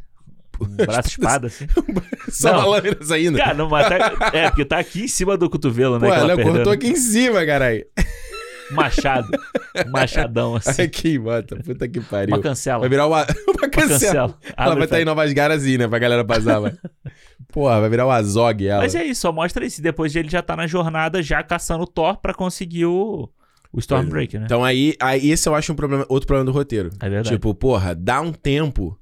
[0.61, 1.67] Um braço espada, assim.
[2.29, 2.59] Só Não.
[2.59, 3.37] uma lâmina saindo.
[3.37, 6.07] Cara, não, mas tá, é, porque tá aqui em cima do cotovelo, né?
[6.07, 6.73] Pô, ela ela cortou né?
[6.73, 7.85] aqui em cima, caralho.
[8.71, 9.27] Machado.
[9.87, 10.81] Um machadão, assim.
[10.81, 11.55] Aqui, bota.
[11.55, 12.35] Puta que pariu.
[12.35, 12.79] Uma cancela.
[12.79, 14.29] Vai virar uma, uma cancela.
[14.29, 14.37] cancela.
[14.55, 15.05] Ela vai estar em fecha.
[15.05, 15.87] Novas Garas né?
[15.87, 16.73] Pra galera passar, vai.
[17.51, 18.81] Porra, vai virar o Azog ela.
[18.81, 19.81] Mas é isso, só mostra isso.
[19.81, 23.27] Depois ele já tá na jornada, já caçando o Thor pra conseguir o,
[23.71, 24.45] o Stormbreaker, né?
[24.45, 26.89] Então aí, aí esse eu acho um problema, outro problema do roteiro.
[26.99, 27.29] É verdade.
[27.29, 28.97] Tipo, porra, dá um tempo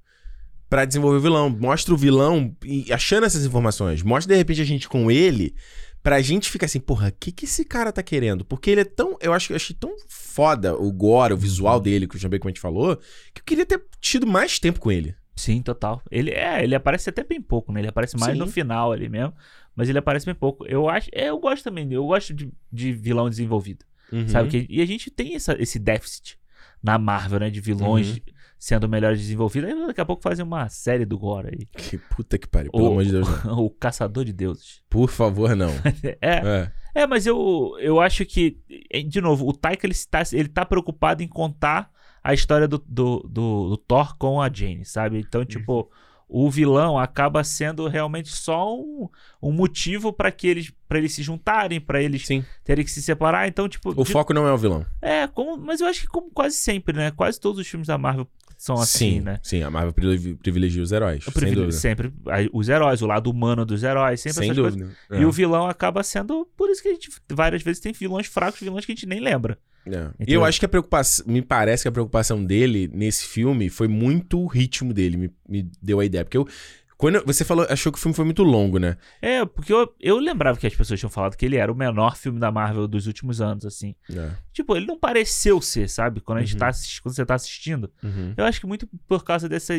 [0.70, 1.49] pra desenvolver o vilão.
[1.49, 2.55] Mostra o vilão
[2.91, 4.01] achando essas informações.
[4.03, 5.55] Mostra de repente a gente com ele
[6.03, 8.45] pra gente ficar assim, porra, o que que esse cara tá querendo?
[8.45, 12.07] Porque ele é tão, eu acho eu achei tão foda o gore, o visual dele,
[12.07, 12.95] que o Jambê como a gente falou,
[13.34, 15.15] que eu queria ter tido mais tempo com ele.
[15.36, 16.01] Sim, total.
[16.09, 17.82] Ele é, ele aparece até bem pouco, né?
[17.82, 18.39] Ele aparece mais Sim.
[18.39, 19.34] no final ali mesmo.
[19.76, 20.65] Mas ele aparece bem pouco.
[20.65, 21.09] Eu acho.
[21.13, 21.88] é, Eu gosto também.
[21.93, 23.86] Eu gosto de, de vilão desenvolvido.
[24.11, 24.28] Uhum.
[24.28, 24.49] Sabe?
[24.49, 26.39] Que, e a gente tem essa, esse déficit
[26.82, 27.51] na Marvel, né?
[27.51, 28.20] De vilões Uhum.
[28.60, 29.70] Sendo melhores desenvolvidos.
[29.72, 31.66] Aí daqui a pouco fazem uma série do Gore aí.
[31.66, 33.43] Que puta que pariu, pelo O- amor de Deus.
[33.43, 33.60] Não.
[33.66, 34.82] o Caçador de Deuses.
[34.89, 35.70] Por favor, não.
[36.03, 36.72] É, É.
[37.03, 38.58] é, mas eu, eu acho que,
[38.91, 41.89] eh, de novo, o Taika ele está, ele tá preocupado em contar
[42.24, 45.20] a história do, do, do, do Thor com a Jane, sabe?
[45.20, 45.89] Então, tipo,
[46.30, 49.07] o vilão acaba sendo realmente só um,
[49.41, 52.43] um motivo para que eles para eles se juntarem, para eles Sim.
[52.63, 53.47] terem que se separar.
[53.47, 54.86] Então, tipo, O de- foco não é o vilão.
[55.01, 57.11] é, como, mas eu acho que como quase sempre, né?
[57.11, 59.39] Quase todos os filmes da Marvel são assim, sim, né?
[59.43, 61.23] sim, a Marvel privi- privilegia os heróis.
[61.25, 61.71] Dúvida.
[61.73, 62.11] sempre
[62.53, 64.80] os heróis, o lado humano dos heróis, sempre Sem essas coisas.
[64.80, 64.97] dúvida.
[65.11, 65.25] E É.
[65.25, 66.45] o vilão acaba sendo.
[66.57, 69.19] Por isso que a gente várias vezes tem vilões fracos, vilões que a gente nem
[69.19, 69.57] lembra.
[69.88, 70.11] É.
[70.19, 70.41] E Entendeu?
[70.41, 71.25] eu acho que a preocupação.
[71.27, 75.17] Me parece que a preocupação dele nesse filme foi muito o ritmo dele.
[75.17, 76.23] Me, me deu a ideia.
[76.25, 76.47] Porque eu.
[76.97, 78.97] Quando você falou, achou que o filme foi muito longo, né?
[79.21, 82.17] É, porque eu, eu lembrava que as pessoas tinham falado que ele era o menor
[82.17, 83.93] filme da Marvel dos últimos anos, assim.
[84.11, 84.31] É.
[84.51, 86.21] Tipo, ele não pareceu ser, sabe?
[86.21, 86.59] Quando, a gente Uhum.
[86.59, 87.91] tá assisti- quando você tá assistindo.
[88.01, 88.33] Uhum.
[88.35, 89.75] Eu acho que muito por causa dessa,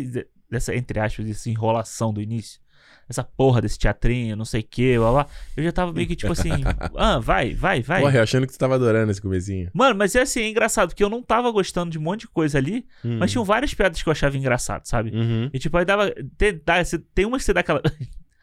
[0.49, 2.61] dessa entre aspas, dessa enrolação do início.
[3.09, 5.27] Essa porra desse teatrinho, não sei o que, blá blá.
[5.57, 6.51] Eu já tava meio que tipo assim,
[6.97, 8.03] ah, vai, vai, vai.
[8.03, 9.71] Porra, eu achando que você tava adorando esse comecinho.
[9.73, 12.29] Mano, mas é assim, é engraçado, porque eu não tava gostando de um monte de
[12.29, 13.17] coisa ali, Hum.
[13.19, 15.11] mas tinham várias piadas que eu achava engraçado, sabe?
[15.11, 15.49] Uhum.
[15.53, 16.13] E tipo, aí dava.
[16.37, 16.75] Tem, dá,
[17.15, 17.83] tem uma que você dá aquela.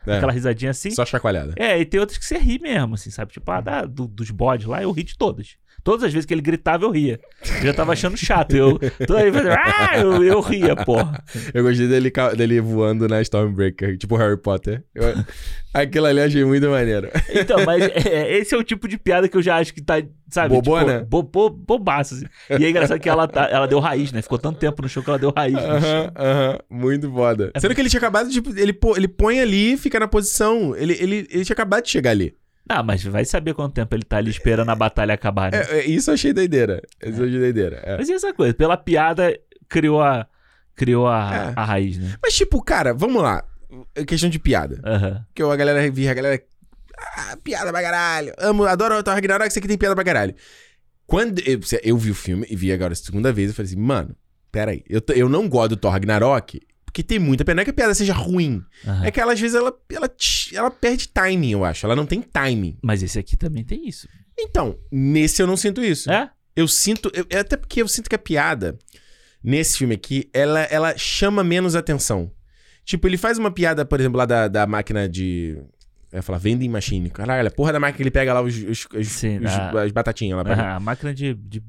[0.07, 0.17] É.
[0.17, 0.91] aquela risadinha assim.
[0.91, 1.55] Só chacoalhada.
[1.57, 3.33] É, e tem outras que você ri mesmo, assim, sabe?
[3.33, 5.55] Tipo, a da, do- dos bodes lá, eu ri de todas.
[5.85, 7.19] Todas as vezes que ele gritava, eu ria.
[7.59, 8.55] Eu já tava achando chato.
[8.57, 11.23] Eu, toda vez ah, eu, eu ria, porra.
[11.53, 14.83] Eu gostei dele, dele voando na Stormbreaker, tipo Harry Potter.
[14.95, 15.13] Eu-
[15.71, 17.09] aquilo ali eu achei muito maneiro.
[17.29, 20.01] Então, mas é, esse é o tipo de piada que eu já acho que tá,
[20.29, 20.55] sabe?
[20.55, 21.01] Bobona?
[21.03, 22.25] Tipo, bo, bo, bobaça, assim.
[22.59, 24.23] E é engraçado que ela, tá, ela deu raiz, né?
[24.23, 25.53] Ficou tanto tempo no show que ela deu raiz.
[25.53, 25.71] no chão.
[25.79, 27.51] Aham, aham, muito foda.
[27.59, 28.41] Sendo que ele tinha acabado de.
[28.59, 30.75] Ele, pô- ele põe ali, fica na posição.
[30.75, 32.33] Ele, ele, ele tinha acabado de chegar ali.
[32.67, 35.63] Ah, mas vai saber quanto tempo ele tá ali esperando a batalha acabar, né?
[35.69, 36.81] É, é, isso eu achei doideira.
[37.03, 37.79] Isso eu achei doideira.
[37.83, 37.97] é.
[37.97, 38.53] Mas e essa coisa?
[38.55, 39.37] Pela piada,
[39.69, 40.25] criou a,
[40.75, 41.53] criou a, É.
[41.59, 42.15] a raiz, né?
[42.21, 43.43] Mas, tipo, cara, vamos lá.
[43.93, 44.79] É Questão de piada.
[44.83, 45.25] Aham.
[45.33, 46.41] Que eu, a galera via, a galera.
[46.97, 48.33] Ah, piada pra caralho.
[48.39, 50.33] Amo, adoro o Thor Ragnarok, isso aqui tem piada pra caralho.
[51.05, 53.79] Quando eu, eu vi o filme e vi agora a segunda vez, eu falei assim,
[53.79, 54.15] mano,
[54.51, 54.83] peraí.
[54.89, 56.59] Eu, eu não gosto do Thor Ragnarok
[56.95, 57.55] porque tem muita pena.
[57.57, 58.63] Não é que a piada seja ruim.
[58.87, 59.03] aham.
[59.05, 60.09] É que ela, às vezes ela, ela,
[60.53, 61.85] ela perde timing, eu acho.
[61.85, 62.77] Ela não tem timing.
[62.81, 64.07] Mas esse aqui também tem isso.
[64.39, 66.09] Então, nesse eu não sinto isso.
[66.09, 66.29] É?
[66.55, 67.11] Eu sinto.
[67.13, 68.77] eu- é até porque eu sinto que a piada,
[69.43, 72.31] nesse filme aqui, ela, ela chama menos atenção.
[72.85, 75.57] Tipo, ele faz uma piada, por exemplo, lá da, da máquina de.
[76.13, 77.09] Eu ia falar vending machine.
[77.09, 79.83] Caralho, a porra da máquina que ele pega lá os, os- os- Sim, os- a-
[79.83, 80.45] as batatinhas lá.
[80.45, 81.33] pra- Aham, a máquina de.
[81.33, 81.61] de,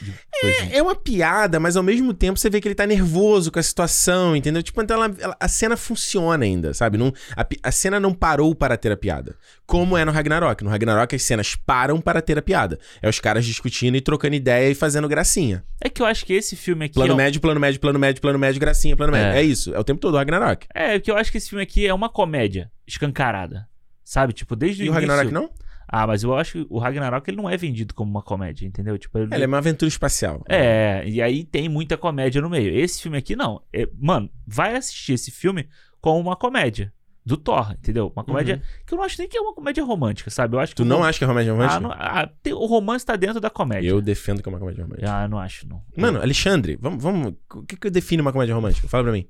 [0.00, 0.70] de coisinha.
[0.76, 3.62] É uma piada, mas ao mesmo tempo você vê que ele tá nervoso com a
[3.62, 4.62] situação, entendeu?
[4.62, 6.96] Tipo, então ela- ela- a cena funciona ainda, sabe?
[6.98, 9.34] Não, a, a cena não parou para ter a piada.
[9.66, 10.64] Como é no Ragnarok.
[10.64, 12.78] No Ragnarok as cenas param para ter a piada.
[13.00, 15.64] É os caras discutindo e trocando ideia e fazendo gracinha.
[15.80, 16.94] É que eu acho que esse filme aqui.
[16.94, 19.32] Plano é, um- médio, plano médio, plano médio, plano médio, gracinha, plano médio.
[19.36, 19.40] É.
[19.40, 19.74] É isso.
[19.74, 20.66] É o tempo todo o Ragnarok.
[20.74, 23.68] é que eu acho que esse filme aqui é uma comédia escancarada.
[24.04, 24.32] Sabe?
[24.32, 25.00] Tipo, desde o E o início.
[25.08, 25.50] Ragnarok não?
[25.92, 28.96] Ah, mas eu acho que o Ragnarok ele não é vendido como uma comédia, entendeu?
[28.96, 29.34] Tipo, ele...
[29.34, 30.40] Ele é uma aventura espacial.
[30.48, 32.72] É, e aí tem muita comédia no meio.
[32.78, 33.60] Esse filme aqui não.
[33.72, 35.68] É- mano, vai assistir esse filme
[36.00, 36.92] como uma comédia
[37.26, 38.12] do Thor, entendeu?
[38.14, 40.54] Uma comédia que eu não acho nem que é uma comédia romântica, sabe?
[40.56, 40.88] Eu acho que Uhum.
[40.88, 41.76] Tu não acha que é comédia romântica?
[41.76, 43.88] Ah, não- ah, tem- o romance tá dentro da comédia.
[43.88, 45.12] Eu defendo que é uma comédia romântica.
[45.12, 45.82] Ah, não acho, não.
[45.96, 47.34] Mano, Alexandre, vamos, vamos.
[47.52, 48.88] O que, que define uma comédia romântica?
[48.88, 49.26] Fala pra mim.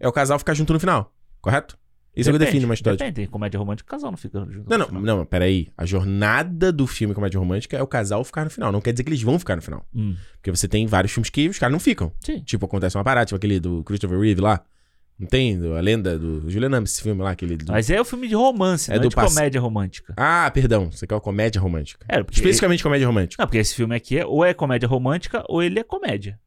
[0.00, 1.78] É o casal ficar junto no final, correto?
[2.14, 2.96] Isso é o que define uma história.
[2.98, 4.68] Depende, tem comédia romântica, o casal não fica junto.
[4.68, 5.72] Não, não, não, peraí.
[5.78, 8.70] A jornada do filme comédia romântica é o casal ficar no final.
[8.70, 9.86] Não quer dizer que eles vão ficar no final.
[9.94, 12.12] Hum, Porque você tem vários filmes que os caras não ficam.
[12.20, 12.40] sim.
[12.40, 14.62] Tipo, acontece uma parada, tipo aquele do Christopher Reeve lá.
[15.18, 15.56] Não tem?
[15.76, 17.56] A lenda do Julian Ames, esse filme lá, aquele.
[17.56, 20.12] do- Mas é o filme de romance, É não é do de pass- comédia romântica.
[20.16, 20.90] Ah, perdão.
[20.90, 22.04] Você quer uma comédia romântica.
[22.08, 22.38] É, porque...
[22.40, 23.40] Especificamente comédia romântica.
[23.42, 26.38] Não, porque esse filme aqui é, ou é comédia romântica ou ele é comédia.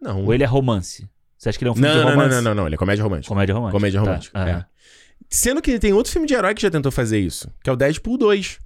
[0.00, 0.24] Não.
[0.24, 1.08] Ou ele é romance.
[1.38, 2.34] Você acha que ele é um filme Não, de não, não, romance?
[2.36, 2.66] não, não, não.
[2.66, 3.28] Ele é comédia romântica.
[3.28, 3.78] Comédia romântica.
[3.78, 4.06] Comédia tá.
[4.06, 4.38] romântica.
[4.38, 4.50] Aham.
[4.50, 4.66] é.
[5.30, 7.76] Sendo que tem outro filme de herói que já tentou fazer isso, que é o
[7.76, 8.58] Deadpool 2,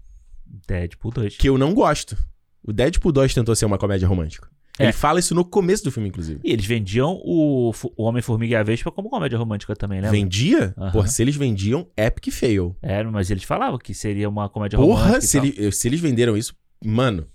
[0.66, 1.36] Deadpool 2.
[1.36, 2.16] que eu não gosto.
[2.62, 4.48] O Deadpool 2 tentou ser uma comédia romântica.
[4.78, 4.84] É.
[4.84, 6.40] Ele fala isso no começo do filme, inclusive.
[6.42, 10.10] E eles vendiam o, o Homem-Formiga e a Vespa como comédia romântica também, né?
[10.10, 10.74] Vendia?
[10.76, 10.90] Aham.
[10.90, 12.74] Porra, se eles vendiam, epic fail.
[12.82, 15.26] É, mas eles falavam que seria uma comédia Porra, romântica.
[15.26, 15.46] se, e tal.
[15.64, 17.28] ele- se eles venderam isso, mano.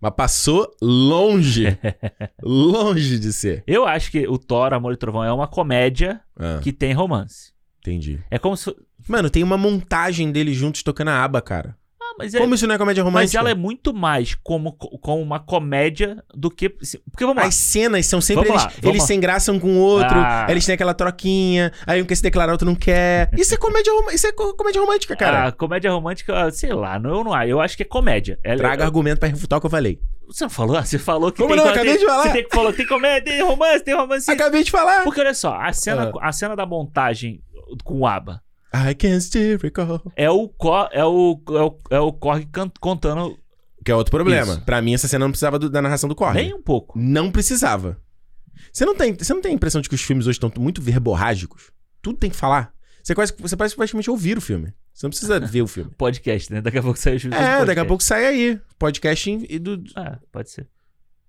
[0.00, 1.78] Mas passou longe.
[2.42, 3.62] longe de ser.
[3.66, 7.51] Eu acho que o Thor, Amor e Trovão é uma comédia Ah, que tem romance.
[7.82, 8.18] Entendi.
[8.30, 8.74] É como se.
[9.08, 11.76] Mano, tem uma montagem deles juntos tocando a aba, cara.
[12.00, 12.38] Ah, mas é.
[12.38, 13.24] Como isso não é comédia romântica?
[13.24, 16.68] mas ela é muito mais como, como uma comédia do que.
[16.68, 17.48] Porque vamos lá.
[17.48, 19.06] As cenas são sempre Vamos eles, lá, eles lá.
[19.06, 20.46] se engraçam com o outro, Ah.
[20.48, 23.30] eles têm aquela troquinha, aí um quer se declarar, outro não quer.
[23.36, 25.46] Isso é comédia, rom- isso é co- comédia romântica, cara.
[25.48, 27.42] A comédia romântica, sei lá, não, eu não.
[27.44, 28.38] Eu acho que é comédia.
[28.44, 29.98] Ela, Traga argumento pra refutar o que eu falei.
[30.28, 30.76] Você não falou?
[30.76, 31.56] Ah, Você falou que Como tem.
[31.56, 31.64] não?
[31.64, 32.22] tem- Acabei de falar.
[32.24, 34.30] Você tem falou que tem comédia, tem romance, tem romance.
[34.30, 35.02] Acabei de falar.
[35.02, 36.28] Porque olha só, a cena, Ah.
[36.28, 37.40] a cena da montagem
[37.84, 38.42] com o ABBA
[38.74, 40.00] I can still recall.
[40.16, 42.48] é o, Co- é o, é o, é o Korg
[42.80, 43.38] contando
[43.84, 44.52] Que é outro problema.
[44.54, 44.62] Isso.
[44.62, 46.40] Pra mim, essa cena não precisava do- da narração do Corre.
[46.42, 46.98] nem um pouco.
[46.98, 47.98] Não precisava.
[48.72, 50.80] Você não, tem, você não tem a impressão de que os filmes hoje estão muito
[50.80, 51.70] verborrágicos?
[52.00, 52.72] Tudo tem que falar.
[53.02, 54.72] Você, quase, você parece praticamente ouvir o filme.
[54.94, 55.90] Você não precisa ver o filme.
[55.98, 56.60] Podcast, né?
[56.60, 58.60] Daqui a pouco sai o do É, daqui a pouco sai aí.
[58.78, 59.82] Podcast e do.
[59.96, 60.68] Ah, pode ser.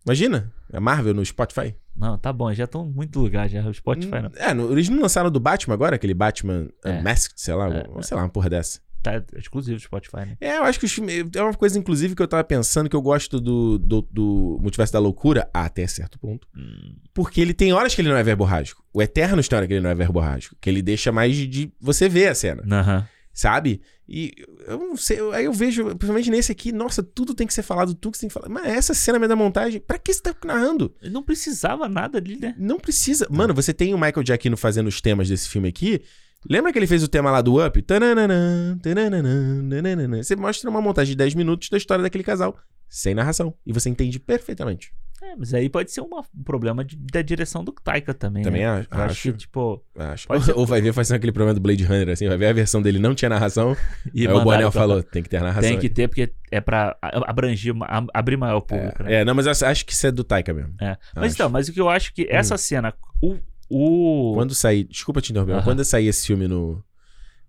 [0.06, 0.54] Imagina?
[0.72, 1.76] A Marvel no Spotify.
[1.96, 3.62] Não, tá bom, já estão em muito lugar já.
[3.68, 4.32] O Spotify não.
[4.36, 6.92] É, no, eles não lançaram do Batman agora, aquele Batman É.
[7.00, 8.80] Unmasked, sei lá, É, ou- sei lá, uma porra dessa.
[9.04, 10.38] Tá exclusivo do Spotify, né?
[10.40, 11.26] É, eu acho que os filmes.
[11.36, 14.94] É uma coisa, inclusive, que eu tava pensando que eu gosto do, do, do Multiverso
[14.94, 16.48] da Loucura até certo ponto.
[16.56, 18.82] Hum, Porque ele tem horas que ele não é verborrágico.
[18.94, 20.56] O Eterno tem hora que ele não é verborrágico.
[20.62, 23.06] Que ele deixa mais de, de você ver a cena, Aham.
[23.34, 23.82] Sabe?
[24.08, 24.32] E
[24.68, 27.64] eu não sei, eu- aí eu vejo, principalmente nesse aqui, nossa, tudo tem que ser
[27.64, 28.50] falado, tudo que tem que falar.
[28.50, 30.94] Mas essa cena mesmo da montagem, pra que você tá narrando?
[31.12, 32.54] Não precisava nada ali, né?
[32.58, 33.28] Não precisa.
[33.30, 36.02] Mano, você tem o Michael Giacchino fazendo os temas desse filme aqui.
[36.50, 37.82] Lembra que ele fez o tema lá do Up?
[37.84, 40.22] Tananana, tananana, tananana.
[40.24, 42.58] Você mostra uma montagem de 10 minutos da história daquele casal,
[42.90, 43.54] sem narração.
[43.66, 44.92] E você entende perfeitamente.
[45.32, 48.44] É, mas aí pode ser uma- um problema de- da direção do Taika também.
[48.44, 48.68] Também né?
[48.68, 48.88] acho.
[48.92, 49.82] Acho que, tipo.
[49.98, 50.28] acho.
[50.28, 52.54] pode ser- Ou vai ver fazendo aquele problema do Blade Runner, assim, vai ver a
[52.54, 53.76] versão dele não tinha narração.
[54.14, 55.62] E aí o Bonel pra- falou, tem que ter narração.
[55.70, 59.02] Tem que ter, porque é pra a- abrangir, ma- a- abrir maior público.
[59.04, 59.14] né?
[59.14, 60.74] É, é, não, mas acho que isso é do Taika mesmo.
[60.82, 60.98] É.
[61.16, 61.34] Mas Acho.
[61.36, 62.94] então, mas o que eu acho que essa cena.
[63.22, 63.38] O.
[63.70, 64.34] o...
[64.36, 65.72] Quando sair, desculpa te interromper, mas Aham.
[65.72, 66.84] quando sair esse filme no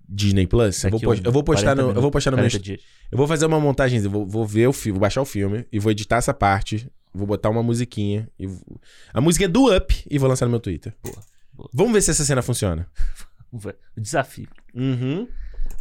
[0.08, 2.44] Disney Plus, eu vou, um eu vou postar 40 no, eu vou postar no meu,
[2.44, 2.80] 40 dias.
[3.10, 5.66] eu vou fazer uma montagem, eu vou, vou ver o filme, vou baixar o filme
[5.72, 8.46] e vou editar essa parte, vou botar uma musiquinha e
[9.12, 10.94] a música é do Up e vou lançar no meu Twitter.
[11.02, 11.16] Boa,
[11.52, 11.70] boa.
[11.72, 12.86] Vamos ver se essa cena funciona.
[13.52, 13.60] O
[14.00, 14.48] desafio.
[14.74, 15.28] Uhum.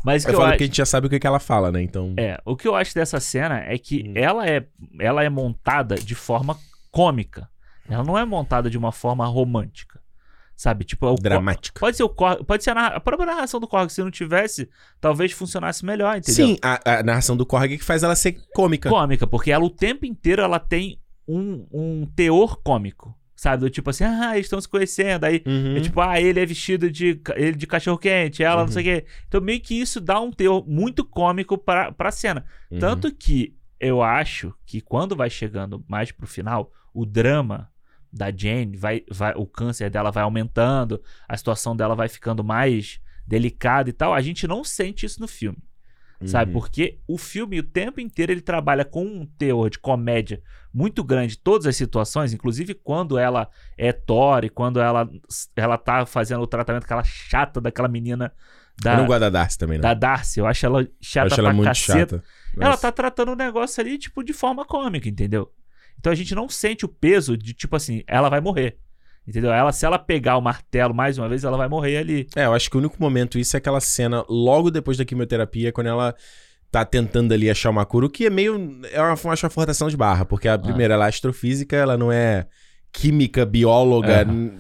[0.05, 0.57] Mas que Eu eu, falo acho.
[0.60, 1.81] que a gente já sabe o que, que ela fala, né?
[1.81, 4.14] Então, É, o que eu acho dessa cena é que Hum.
[4.15, 4.65] ela, é,
[4.99, 6.57] ela é montada de forma
[6.91, 7.49] cômica.
[7.89, 9.99] Ela não é montada de uma forma romântica.
[10.55, 10.85] Sabe?
[10.85, 11.80] Tipo, é o dramática.
[11.80, 13.89] Pode ser o Korg, pode ser a, narra- a própria narração do Korg.
[13.91, 14.69] Se não tivesse,
[15.01, 16.47] talvez funcionasse melhor, entendeu?
[16.47, 18.88] Sim, a, a narração do Korg que faz ela ser cômica.
[18.88, 23.17] Cômica, porque ela o tempo inteiro ela tem um, um teor cômico.
[23.35, 23.61] Sabe?
[23.61, 25.25] Do tipo assim, ah, eles estão se conhecendo.
[25.25, 25.75] Aí Uhum.
[25.75, 28.65] é tipo, ah, ele é vestido de, ele de cachorro quente, ela Uhum.
[28.67, 29.05] não sei o quê.
[29.27, 32.45] Então meio que isso dá um teor muito cômico pra, pra cena.
[32.71, 32.79] Uhum.
[32.79, 37.69] Tanto que eu acho que quando vai chegando mais pro final, o drama
[38.11, 43.01] da Jane vai, vai o câncer dela vai aumentando, a situação dela vai ficando mais
[43.27, 44.13] delicada e tal.
[44.13, 45.57] A gente não sente isso no filme,
[46.25, 46.51] sabe?
[46.53, 46.59] Uhum.
[46.59, 50.41] Porque o filme o tempo inteiro ele trabalha com um teor de comédia
[50.73, 53.47] muito grande, todas as situações, inclusive quando ela
[53.77, 55.07] é Thor e quando ela
[55.55, 58.33] ela tá fazendo o tratamento aquela chata daquela menina
[58.79, 59.83] Eu da não gosto da Darcy também, não.
[59.83, 62.17] da Darcy, eu acho ela Eu chata acho pra ela muito caceta.
[62.17, 62.23] chata.
[62.59, 65.51] Ela tá tratando o negócio ali, tipo, de forma cômica, entendeu?
[65.99, 68.77] Então a gente não sente o peso de, tipo assim, ela vai morrer.
[69.27, 69.51] Entendeu?
[69.53, 72.27] Ela, se ela pegar o martelo mais uma vez, ela vai morrer ali.
[72.35, 75.71] É, eu acho que o único momento isso é aquela cena logo depois da quimioterapia,
[75.71, 76.13] quando ela
[76.69, 78.81] tá tentando ali achar uma cura, o que é meio.
[78.91, 80.55] É uma, uma forçação de barra, porque Ah.
[80.55, 82.47] a primeira ela é astrofísica, ela não é
[82.91, 84.23] química, bióloga.
[84.23, 84.51] Aham.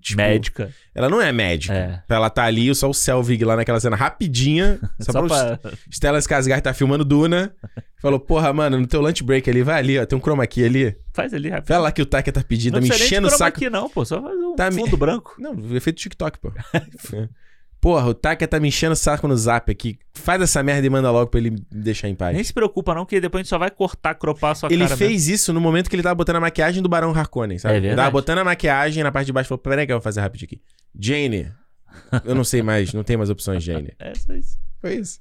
[0.00, 0.70] Tipo, Médica.
[0.94, 1.74] Ela não é médica.
[1.74, 2.02] É.
[2.14, 4.78] Ela tá ali, só o Selvig lá naquela cena rapidinha.
[5.00, 5.56] Só, Só pra...
[5.58, 5.72] pra.
[5.90, 7.54] Stellan Skarsgård tá filmando Duna.
[8.00, 10.64] Falou, porra, mano, no teu lunch break ali, vai ali, ó, tem um chroma key
[10.64, 10.96] ali.
[11.12, 11.68] Faz ali rápido.
[11.68, 13.58] Vai lá que o Taika tá pedindo, Não tá me enchendo o chroma saco.
[13.58, 14.04] key, não, pô.
[14.04, 15.34] Só faz um Tá me- fundo branco.
[15.38, 16.52] Não, efeito TikTok, pô.
[16.72, 17.28] É.
[17.80, 19.98] Porra, o Taika tá me enchendo o saco no zap aqui.
[20.12, 22.34] Faz essa merda e manda logo pra ele me deixar em paz.
[22.34, 24.78] Nem se preocupa, não, que depois a gente só vai cortar, cropar a sua Ele
[24.82, 24.96] cara.
[24.96, 24.96] mesmo.
[25.06, 27.74] fez isso no momento que ele tava botando a maquiagem do Barão Harkonnen, sabe?
[27.74, 28.06] É ele verdade.
[28.06, 30.20] tava botando a maquiagem na parte de baixo e falou: peraí que eu vou fazer
[30.20, 30.60] rápido aqui.
[30.98, 31.52] Jane.
[32.24, 33.92] Eu não sei mais, não tem mais opções, Jane.
[34.00, 34.58] É só isso.
[34.80, 35.18] Foi isso.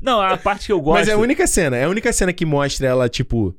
[0.00, 0.98] Não, a parte que eu gosto.
[1.00, 3.54] Mas é a única cena, é a única cena que mostra ela, tipo.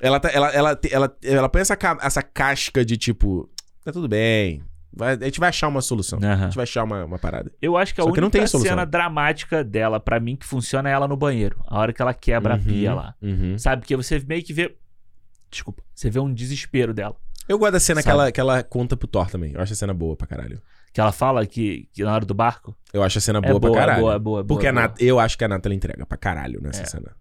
[0.00, 3.50] Ela, tá, ela, ela, ela, ela põe essa, ca- essa casca de tipo.
[3.84, 4.62] Tá tudo bem.
[4.92, 6.18] Vai- a gente vai achar uma solução.
[6.22, 6.44] A Aham.
[6.44, 7.50] gente vai achar uma, uma parada.
[7.60, 8.70] Eu acho que a Só que não única tem solução.
[8.70, 11.62] cena dramática dela, pra mim, que funciona é ela no banheiro.
[11.66, 13.14] A hora que ela quebra a pia lá.
[13.22, 13.58] Uhum.
[13.58, 13.82] Sabe?
[13.82, 14.76] Porque você meio que vê.
[15.50, 15.82] Desculpa.
[15.94, 17.16] Você vê um desespero dela.
[17.48, 19.52] Eu gosto da cena que ela, que ela conta pro Thor também.
[19.52, 20.60] Eu acho a cena boa pra caralho.
[20.92, 22.76] Que ela fala que, que na hora do barco.
[22.92, 24.02] Eu acho a cena É boa, boa, pra é caralho.
[24.02, 24.88] boa, é boa, é Porque boa, a boa.
[24.88, 26.86] Nat, eu acho que a Natalie entrega pra caralho nessa É.
[26.86, 27.14] cena.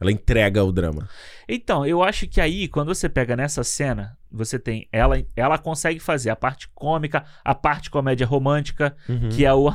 [0.00, 1.08] Ela entrega o drama.
[1.48, 4.86] Então, eu acho que aí, quando você pega nessa cena, você tem.
[4.92, 8.96] Ela, ela consegue fazer a parte cômica, a parte comédia romântica,
[9.34, 9.70] que é o.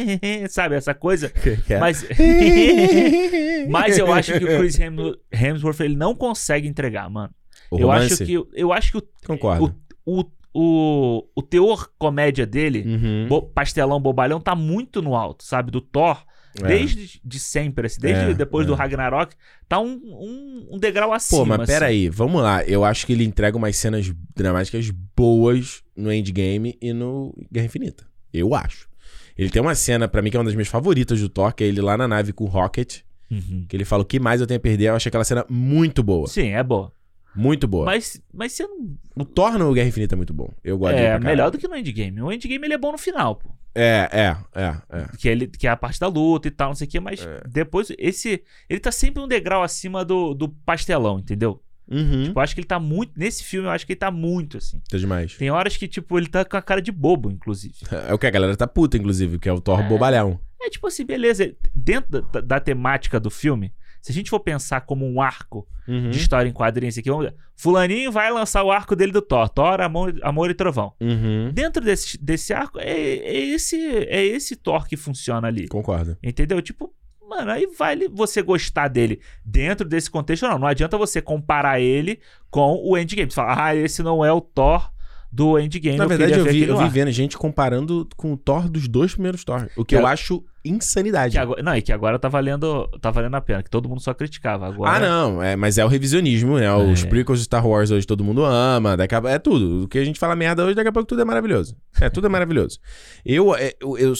[0.50, 1.32] sabe, essa coisa.
[1.68, 1.78] é?
[1.78, 2.06] Mas.
[3.68, 7.32] mas eu acho que o Chris Hems- Hemsworth ele não consegue entregar, mano.
[7.70, 8.14] O eu romance?
[8.14, 9.74] acho que eu acho que o, Concordo.
[10.06, 10.24] o, o,
[10.54, 13.26] o, o teor comédia dele, Uhum.
[13.28, 15.70] bo- pastelão, bobalhão, tá muito no alto, sabe?
[15.70, 16.22] Do Thor,
[16.62, 16.66] É.
[16.68, 18.76] desde de sempre, assim, desde É, depois do é.
[18.76, 19.34] Ragnarok,
[19.68, 21.40] tá um, um, um degrau acima.
[21.40, 21.72] Pô, mas assim.
[21.72, 22.62] peraí, vamos lá.
[22.64, 28.04] Eu acho que ele entrega umas cenas dramáticas boas no Endgame e no Guerra Infinita.
[28.32, 28.88] Eu acho.
[29.36, 31.64] Ele tem uma cena, pra mim, que é uma das minhas favoritas do Thor, que
[31.64, 33.00] é ele lá na nave com o Rocket,
[33.30, 33.64] Uhum.
[33.68, 34.88] que ele fala o que mais eu tenho a perder.
[34.90, 36.28] Eu achei aquela cena muito boa.
[36.28, 36.92] Sim, é boa.
[37.34, 37.84] Muito boa.
[37.84, 38.94] Mas, mas você não.
[39.16, 40.48] O Thor no Guerra Infinita é muito bom.
[40.62, 42.22] Eu gosto É melhor do que no Endgame.
[42.22, 43.50] O Endgame ele é bom no final, pô.
[43.74, 45.06] É, é, é, é.
[45.18, 47.20] Que, ele, que é a parte da luta e tal, não sei o quê, mas
[47.26, 47.42] É.
[47.48, 48.42] depois esse.
[48.68, 51.60] Ele tá sempre um degrau acima do, do pastelão, entendeu?
[51.90, 52.24] Uhum.
[52.24, 53.12] Tipo, eu acho que ele tá muito.
[53.18, 54.80] Nesse filme, eu acho que ele tá muito, assim.
[54.88, 55.34] Tá demais.
[55.34, 57.74] Tem horas que, tipo, ele tá com a cara de bobo, inclusive.
[58.08, 59.88] É o que a galera tá puta, inclusive, que é o Thor É.
[59.88, 60.40] bobalhão.
[60.62, 61.54] É tipo assim, beleza.
[61.74, 63.70] Dentro da, da temática do filme,
[64.04, 66.10] se a gente for pensar como um arco Uhum.
[66.10, 67.34] de história em quadrinhos aqui, vamos ver.
[67.56, 69.48] Fulaninho vai lançar o arco dele do Thor.
[69.48, 70.92] Thor, Amor, Amor e Trovão.
[71.00, 71.50] Uhum.
[71.54, 73.76] Dentro desse, desse arco, é, é esse,
[74.06, 75.66] é esse Thor que funciona ali.
[75.68, 76.18] Concordo.
[76.22, 76.60] Entendeu?
[76.60, 76.92] Tipo,
[77.26, 80.58] mano, aí vale você gostar dele dentro desse contexto, não.
[80.58, 82.20] Não adianta você comparar ele
[82.50, 83.30] com o Endgame.
[83.30, 84.90] Você fala, ah, esse não é o Thor
[85.34, 85.96] do Endgame.
[85.98, 89.12] Na verdade, eu ver vi, eu vi vendo gente comparando com o Thor dos dois
[89.14, 89.68] primeiros Thor.
[89.76, 91.36] O que Que eu acho insanidade.
[91.38, 94.14] Agora, não, e que agora tá valendo, tá valendo a pena, que todo mundo só
[94.14, 94.66] criticava.
[94.68, 96.72] Agora, Ah, não, é, mas é o revisionismo, né?
[96.72, 97.06] Os É.
[97.08, 99.84] prequels de Star Wars hoje todo mundo ama, daqui a, é tudo.
[99.84, 101.76] O que a gente fala merda hoje, daqui a pouco tudo é maravilhoso.
[102.00, 102.78] É, tudo é maravilhoso.
[103.26, 104.14] Eu, é, eu, eu-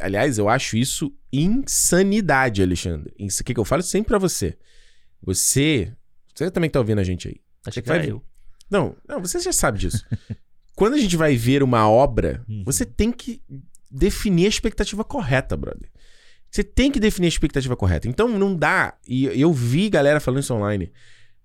[0.00, 3.12] aliás, eu acho isso insanidade, Alexandre.
[3.18, 4.56] Isso que, que eu falo sempre pra você.
[5.22, 5.92] Você,
[6.34, 7.36] você também que tá ouvindo a gente aí.
[7.66, 8.10] Achei que vai ver.
[8.12, 8.22] eu.
[8.70, 10.04] Não, não, você já sabe disso.
[10.82, 12.64] Quando a gente vai ver uma obra, Uhum.
[12.66, 13.40] você tem que
[13.88, 15.88] definir a expectativa correta, brother.
[16.50, 18.08] Você tem que definir a expectativa correta.
[18.08, 18.94] Então não dá.
[19.06, 20.92] E eu vi galera falando isso online.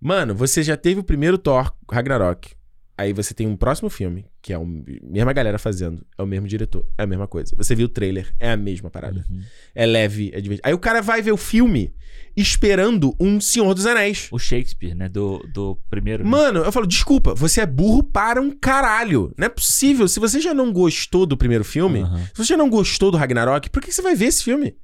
[0.01, 2.55] Mano, você já teve o primeiro Thor, Ragnarok.
[2.97, 4.61] Aí você tem um próximo filme, que é a
[5.03, 7.55] mesma galera fazendo, é o mesmo diretor, é a mesma coisa.
[7.55, 9.23] Você viu o trailer, é a mesma parada.
[9.29, 9.41] Uhum.
[9.75, 10.67] É leve, é divertido.
[10.67, 11.93] Aí o cara vai ver o filme
[12.35, 14.27] esperando um Senhor dos Anéis.
[14.31, 15.07] O Shakespeare, né?
[15.09, 16.23] Do, do primeiro.
[16.23, 16.29] né?
[16.29, 19.31] Mano, eu falo, desculpa, você é burro para um caralho.
[19.37, 20.07] Não é possível.
[20.07, 22.25] Se você já não gostou do primeiro filme, Aham.
[22.25, 24.75] se você já não gostou do Ragnarok, por que você vai ver esse filme?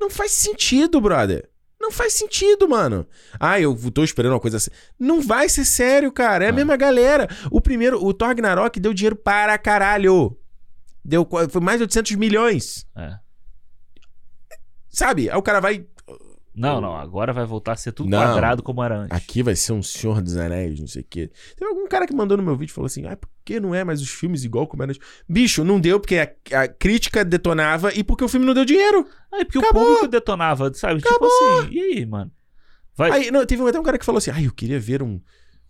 [0.00, 1.48] Não faz sentido, brother.
[1.86, 3.06] Não faz sentido, mano.
[3.38, 4.70] Ah, eu tô esperando uma coisa assim.
[4.98, 6.44] Não vai ser sério, cara.
[6.44, 6.52] É a Ah.
[6.52, 7.28] mesma galera.
[7.48, 10.36] O primeiro, o Thor Ragnarok deu dinheiro para caralho.
[11.04, 12.84] Deu, foi mais de 800 milhões.
[12.96, 13.14] É.
[14.88, 15.30] Sabe?
[15.30, 15.86] Aí o cara vai.
[16.56, 18.18] Não, não, agora vai voltar a ser tudo Não.
[18.18, 19.14] quadrado como era antes.
[19.16, 21.30] Aqui vai ser um Senhor dos Anéis, não sei o quê.
[21.54, 23.74] Teve algum cara que mandou no meu vídeo e falou assim: ah, por que não
[23.74, 25.06] é mais os filmes igual como era antes?
[25.28, 29.06] Bicho, não deu porque a, a crítica detonava e porque o filme não deu dinheiro.
[29.30, 29.82] Aí, porque Acabou.
[29.82, 31.02] o público detonava, sabe?
[31.02, 32.32] Tipo assim, e aí, mano?
[32.96, 33.10] Vai.
[33.10, 35.20] Aí, não, teve até um cara que falou assim: ah, eu queria ver um-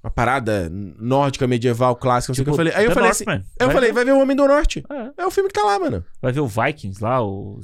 [0.04, 2.50] uma parada nórdica, medieval, clássica, não sei o que.
[2.52, 3.24] Eu falei, aí eu falei assim.
[3.24, 3.44] Northman.
[3.58, 3.94] Aí eu Vai falei, ver.
[3.94, 4.84] vai ver o Homem do Norte.
[4.88, 6.04] É, É o filme que tá lá, mano.
[6.22, 7.58] vai ver o Vikings lá, o...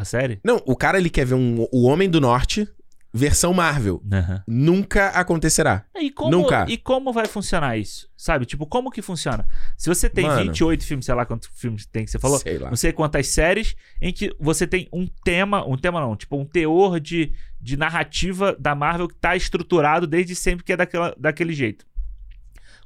[0.00, 0.40] a série?
[0.44, 2.68] Não, o cara ele quer ver um, o Homem do Norte,
[3.12, 4.02] versão Marvel.
[4.12, 4.42] Aham.
[4.46, 5.84] Nunca acontecerá.
[5.96, 6.64] E como, Nunca.
[6.68, 8.08] E como vai funcionar isso?
[8.16, 8.46] Sabe?
[8.46, 9.46] Tipo, como que funciona?
[9.76, 10.44] Se você tem Mano.
[10.44, 12.68] 28 filmes, sei lá quantos filmes tem que você falou, Sei lá.
[12.68, 16.44] não sei quantas séries, em que você tem um tema, um tema não, tipo um
[16.44, 21.52] teor de, de narrativa da Marvel que tá estruturado desde sempre que é daquela, daquele
[21.52, 21.84] jeito.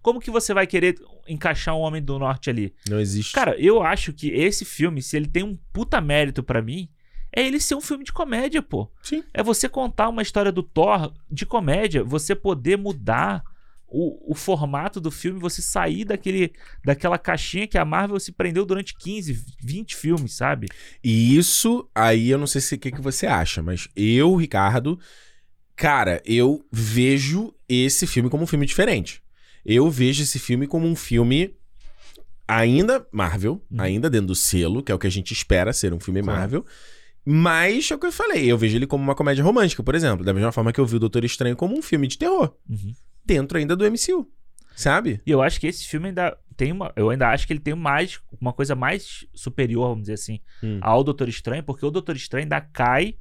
[0.01, 0.97] Como que você vai querer
[1.27, 2.74] encaixar um Homem do Norte ali?
[2.89, 3.32] Não existe.
[3.32, 6.91] Cara, eu acho que esse filme, se ele tem um puta mérito pra mim,
[7.35, 8.90] é ele ser um filme de comédia, pô.
[9.02, 9.23] Sim.
[9.32, 13.43] É você contar uma história do Thor de comédia, você poder mudar
[13.86, 16.52] o, o formato do filme, você sair daquele,
[16.85, 20.69] daquela caixinha que a Marvel se prendeu durante 15, 20 filmes, sabe?
[21.02, 24.98] E isso, aí eu não sei se o que, que você acha, mas eu, Ricardo,
[25.77, 29.23] cara, eu vejo esse filme como um filme diferente.
[29.65, 31.55] Eu vejo esse filme como um filme
[32.47, 33.81] ainda Marvel, Uhum.
[33.81, 36.20] ainda dentro do selo, que é o que a gente espera ser um filme.
[36.20, 36.65] Marvel.
[37.25, 40.25] Mas é o que eu falei, eu vejo ele como uma comédia romântica, por exemplo.
[40.25, 42.93] Da mesma forma que eu vi o Doutor Estranho como um filme de terror, Uhum.
[43.25, 44.29] dentro ainda do MCU.
[44.77, 45.21] Sabe?
[45.25, 46.93] E eu acho que esse filme ainda tem uma.
[46.97, 50.79] Eu ainda acho que ele tem mais, uma coisa mais superior, vamos dizer assim, Hum.
[50.83, 53.15] ao Doutor Estranho, porque o Doutor Estranho ainda cai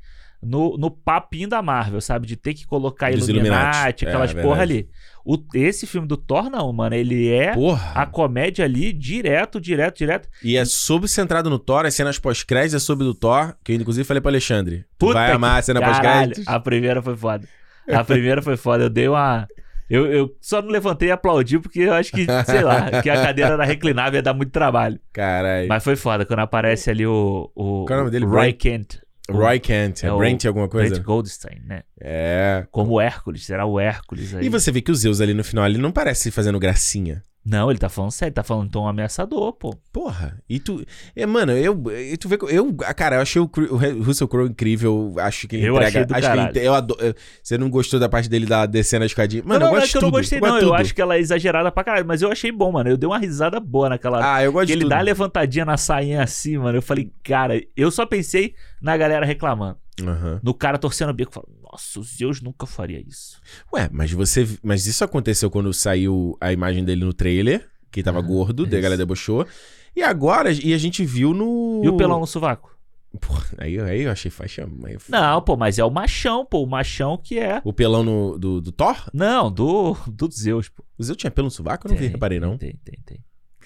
[0.45, 2.28] no, no papinho da Marvel, sabe?
[2.28, 4.06] De ter que colocar Dos Illuminati, Illuminati.
[4.07, 4.74] aquelas É, porra verdade.
[4.80, 4.90] ali.
[5.26, 6.94] O, esse filme do Thor, não, mano.
[6.95, 7.94] Ele é Porra.
[7.95, 10.28] a comédia ali direto, direto, direto.
[10.44, 13.76] E é sobre centrado no Thor, as cenas pós-créditos é sobre do Thor, que eu
[13.78, 14.84] inclusive falei pro Alexandre.
[14.98, 16.48] Puta vai amar a cena Caralho, pós-créditos?
[16.48, 17.48] a primeira foi foda.
[17.90, 18.84] A primeira foi foda.
[18.86, 19.48] Eu dei uma.
[19.90, 23.22] Eu, eu só não levantei e aplaudi porque eu acho que, sei lá, que a
[23.22, 24.99] cadeira era reclinável ia dar muito trabalho.
[25.11, 25.68] Caralho.
[25.68, 27.52] Mas foi foda quando aparece ali o.
[27.56, 28.26] o Qual é o nome dele?
[28.26, 28.99] Roy Kent.
[29.30, 30.95] Roy Kent, é, é Brent alguma coisa?
[30.95, 31.84] Brent Goldstein, né?
[32.00, 32.66] É.
[32.72, 34.45] Como o Hércules, será o Hércules aí.
[34.45, 37.24] E você vê que o Zeus ali no final, ele não parece fazendo gracinha.
[37.45, 39.76] Não, ele tá falando sério, ele tá falando tom ameaçador, pô.
[39.91, 40.40] Porra.
[40.48, 40.82] E tu.
[41.14, 41.78] É, mano, eu.
[41.91, 42.38] E tu vê.
[42.49, 45.14] Eu, ah, cara, eu achei o, o Russell Crowe incrível.
[45.18, 45.88] Acho que ele Eu entrega.
[45.90, 47.14] achei acho que ele, eu adoro, eu-
[47.44, 49.44] você não gostou da parte dele da descendo a escadinha?
[49.45, 50.56] Mano, não, eu não, gosto é de que eu não gostei, eu não.
[50.56, 50.74] Eu tudo.
[50.76, 52.90] acho que ela é exagerada pra caralho, mas eu achei bom, mano.
[52.90, 54.36] Eu dei uma risada boa naquela.
[54.36, 54.90] Ah, eu gosto que de ele tudo.
[54.91, 56.78] dá a levantadinha na sainha assim, mano.
[56.78, 59.78] Eu falei, cara, eu só pensei na galera reclamando.
[60.02, 60.40] Aham.
[60.41, 61.32] No cara torcendo o bico.
[61.32, 63.41] Falando, Nossa, o Zeus nunca faria isso.
[63.74, 64.48] Ué, mas você.
[64.62, 68.78] Mas isso aconteceu quando saiu a imagem dele no trailer, que tava Ah, gordo, daí
[68.78, 69.48] a galera debochou.
[69.95, 71.82] E agora, e a gente viu no.
[71.84, 72.78] E o pelão no sovaco?
[73.20, 74.68] Porra, aí, aí eu achei faixa.
[74.86, 76.62] aí Não, pô, mas é o machão, pô.
[76.62, 77.60] O machão que é.
[77.64, 79.10] O pelão no, do, do Thor?
[79.12, 80.84] Não, do, do Zeus, pô.
[80.95, 81.88] O Zeu tinha pelo no sovaco?
[81.88, 82.56] Eu não vi, Tem, reparei não.
[82.56, 83.24] Tem, tem, tem.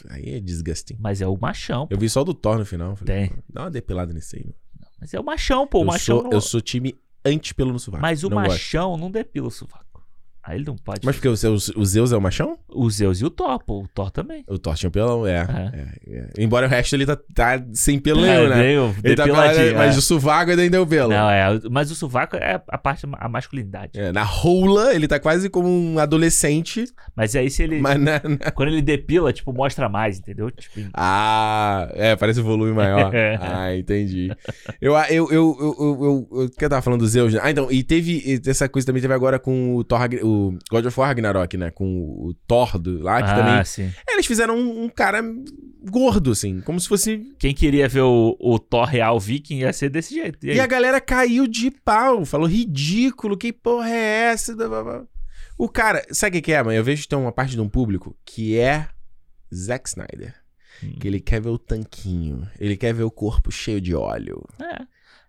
[0.09, 0.95] Aí é disgusting.
[0.97, 1.93] Mas é o machão, pô.
[1.93, 2.95] Eu vi só o do Thor no final.
[2.95, 3.29] Falei, Tem.
[3.29, 4.43] pô, Dá uma depilada nisso aí.
[4.43, 4.55] mano.
[4.99, 5.79] Mas é o machão, pô.
[5.79, 6.31] O eu, machão sou, não...
[6.31, 6.95] eu sou time
[7.27, 8.01] anti-pelo no sovaco.
[8.01, 8.49] Mas o não gosto.
[8.51, 9.85] machão não depila o sovaco.
[10.47, 11.01] Aí ele não pode.
[11.03, 12.57] Mas porque o, Zeus, o Zeus é o machão?
[12.69, 13.81] O Zeus e o Thor, pô.
[13.83, 14.45] O Thor também.
[14.47, 15.39] O Thor tinha um pelão, é.
[15.39, 15.79] É.
[16.09, 16.27] é, é.
[16.39, 18.55] Embora o resto ele tá, tá sem pelo É, nenhum, né?
[18.55, 19.99] meio Ele tá pelado, mas é.
[19.99, 21.09] o sovaco ainda deu pelo.
[21.09, 21.59] Não, é.
[21.69, 23.91] Mas o sovaco é a parte, a masculinidade.
[23.99, 27.81] É, na rola, ele tá quase como um adolescente, Mas aí se ele.
[27.81, 30.49] mas na, na- Quando ele depila, tipo, mostra mais, entendeu?
[30.49, 33.11] Tipo, Ah, é, parece um volume maior.
[33.41, 34.31] ah, entendi.
[34.79, 37.39] Eu, eu, eu, eu, eu, eu, eu, que eu tava falando do Zeus, né?
[37.43, 40.59] Ah, então, e teve, e essa coisa também teve agora com o Thor, Ragn- o
[40.69, 41.71] God of War Ragnarok, né?
[41.71, 43.65] Com o Thor do, lá, que ah, também...
[43.65, 43.91] sim.
[44.07, 45.21] Eles fizeram um, um cara
[45.89, 47.33] gordo, assim, como se fosse...
[47.39, 50.45] Quem queria ver o, o Thor real viking ia ser desse jeito.
[50.45, 50.53] E?
[50.53, 54.55] E a galera caiu de pau, falou ridículo, que porra é essa?
[55.57, 56.77] O cara, sabe o que que é, mãe?
[56.77, 58.87] Eu vejo que tem uma parte de um público que é
[59.53, 60.35] Zack Snyder.
[60.83, 60.93] Hum.
[60.99, 64.43] Que ele quer ver o tanquinho, ele quer ver o corpo cheio de óleo.
[64.61, 64.85] É.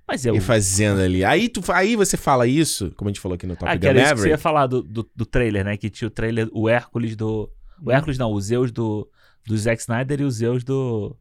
[0.09, 0.35] Mas eu.
[0.35, 1.23] E fazendo ali.
[1.23, 3.87] Aí, tu, aí você fala isso, como a gente falou aqui no Top Ah, Gun
[3.89, 4.31] era isso que você Maverick.
[4.31, 5.77] ia falar do, do, do trailer, né?
[5.77, 7.51] Que tinha o trailer, o Hércules do.
[7.83, 9.07] O Hércules não, o Zeus do,
[9.47, 11.15] do Zack Snyder e o Zeus do.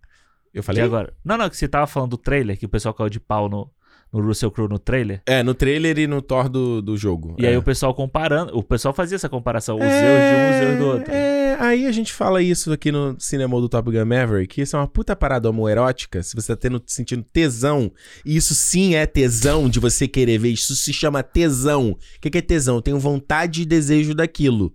[0.54, 0.82] Eu De falei?
[0.84, 1.14] agora.
[1.24, 3.70] Não, não, que você tava falando do trailer, que o pessoal caiu de pau no,
[4.12, 5.22] no Russell Crowe no trailer.
[5.26, 7.36] É, no trailer e no Thor do, do jogo.
[7.38, 7.50] E é.
[7.50, 8.58] aí o pessoal comparando.
[8.58, 11.12] O pessoal fazia essa comparação, o Zeus de um, o Zeus do outro.
[11.12, 14.76] É, aí a gente fala isso aqui no cinema do Top Gun Maverick, que isso
[14.76, 17.92] é uma puta parada homoerótica, se você tá tendo, sentindo tesão,
[18.26, 21.92] e isso sim é tesão de você querer ver, isso se chama tesão.
[21.92, 22.76] O que, que é tesão?
[22.76, 24.72] Eu tenho vontade e desejo daquilo.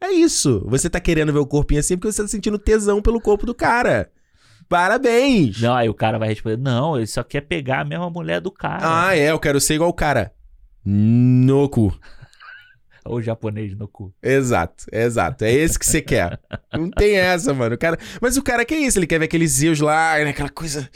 [0.00, 0.64] É isso.
[0.66, 3.54] Você tá querendo ver o corpinho assim porque você tá sentindo tesão pelo corpo do
[3.54, 4.10] cara.
[4.72, 5.60] Parabéns!
[5.60, 8.50] Não, aí o cara vai responder: Não, ele só quer pegar a mesma mulher do
[8.50, 8.80] cara.
[8.82, 10.32] Ah, é, eu quero ser igual o cara.
[10.82, 11.94] No cu.
[13.04, 14.14] Ou o japonês no cu.
[14.22, 15.44] Exato, exato.
[15.44, 16.40] É esse que você quer.
[16.72, 17.74] Não tem essa, mano.
[17.74, 17.98] O cara...
[18.20, 20.88] Mas o cara quer isso, ele quer ver aqueles Zeus lá, né, aquela coisa,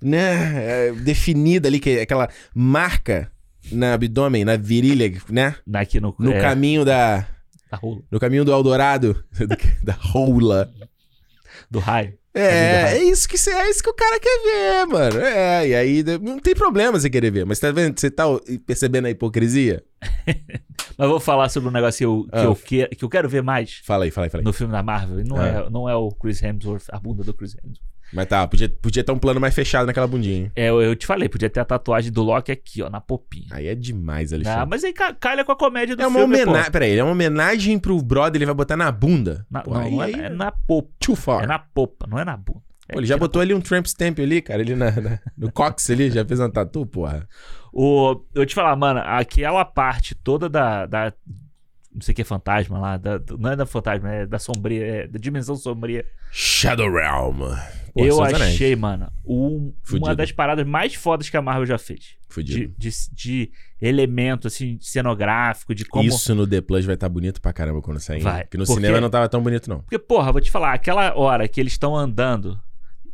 [0.00, 3.30] né, é, definida ali, que é aquela marca
[3.70, 5.54] no abdômen, na virilha, né?
[5.74, 7.26] Aqui no, No é, caminho da.
[7.70, 10.72] da rola, No caminho do Eldorado, do- da roula.
[11.70, 12.14] do raio.
[12.34, 15.20] É, é isso que cê- é isso que o cara quer ver, mano.
[15.20, 17.98] É, e aí não tem problema você querer ver, mas tá vendo?
[18.00, 18.24] Você tá
[18.66, 19.82] percebendo a hipocrisia?
[20.98, 22.42] Mas vou falar sobre um negócio que eu, que, Ah.
[22.84, 24.44] eu, que, que eu quero ver mais Fala aí, fala aí, fala aí.
[24.44, 25.24] no filme da Marvel.
[25.24, 25.46] Não, Ah.
[25.66, 27.80] é, não é o Chris Hemsworth, a bunda do Chris Hemsworth.
[28.12, 30.36] Mas tá, podia, podia estar um plano mais fechado naquela bundinha.
[30.36, 30.52] hein?
[30.54, 33.46] É, eu, eu te falei, podia ter a tatuagem do Loki aqui, ó, na popinha.
[33.50, 34.60] Aí é demais, Alexandre.
[34.60, 36.42] Ah, mas aí ca- calha com a comédia do É uma filme, pô.
[36.50, 36.70] homenagem.
[36.72, 39.46] Peraí, é uma homenagem pro brother, ele vai botar na bunda.
[39.50, 40.90] Na- Pô, não, aí, não é, aí, é na popa.
[41.00, 41.44] too far.
[41.44, 42.60] É na popa, não é na bunda.
[42.88, 44.90] É Pô, ele já aqui na botou ali um tramp stamp ali, cara, ali na,
[44.90, 47.26] na- no cox ali, já fez uma tatu, porra.
[47.72, 50.84] O, eu te falar, mano, aquela parte toda da.
[50.84, 51.12] da
[51.94, 52.96] não sei o que é fantasma lá.
[52.96, 56.04] da- não é da fantasma, é da sombria, é da dimensão sombria.
[56.30, 57.40] Shadow Realm.
[57.94, 62.16] Eu achei, mano, um- uma das paradas mais fodas que a Marvel já fez.
[62.28, 62.72] Fudido.
[62.78, 66.08] De, de, de elemento, assim, cenográfico, de como.
[66.08, 68.22] Isso no The Plus vai estar bonito pra caramba quando sair.
[68.22, 69.80] Vai, Porque no porque- cinema não tava tão bonito, não.
[69.80, 72.58] Porque, porra, vou te falar, aquela hora que eles estão andando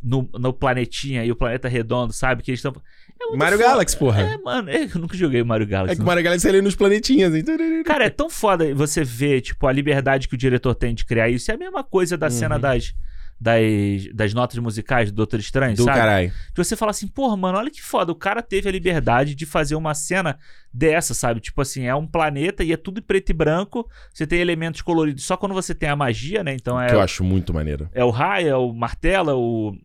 [0.01, 2.41] no, no planetinha e o planeta redondo, sabe?
[2.41, 2.73] Que eles estão.
[3.21, 3.69] É Mario foda.
[3.69, 4.21] Galaxy, porra.
[4.21, 5.93] É, mano, eu nunca joguei Mario Galaxy.
[5.93, 6.07] É que o não.
[6.07, 7.35] Mario Galaxy ali nos planetinhas.
[7.35, 7.55] Então...
[7.85, 11.29] Cara, é tão foda você ver, tipo, a liberdade que o diretor tem de criar
[11.29, 11.51] isso.
[11.51, 12.61] É a mesma coisa da cena Uhum.
[12.61, 12.93] das,
[13.39, 15.97] das, das notas musicais do Doutor Estranho, Do sabe?
[15.97, 16.29] caralho.
[16.29, 18.11] De você falar assim, porra, mano, olha que foda.
[18.11, 20.37] O cara teve a liberdade de fazer uma cena
[20.73, 21.39] dessa, sabe?
[21.39, 23.87] Tipo assim, é um planeta e é tudo preto e branco.
[24.13, 26.53] Você tem elementos coloridos só quando você tem a magia, né?
[26.53, 27.89] Então é, Que eu acho muito maneiro.
[27.93, 29.75] é o raio, é o martelo, é o,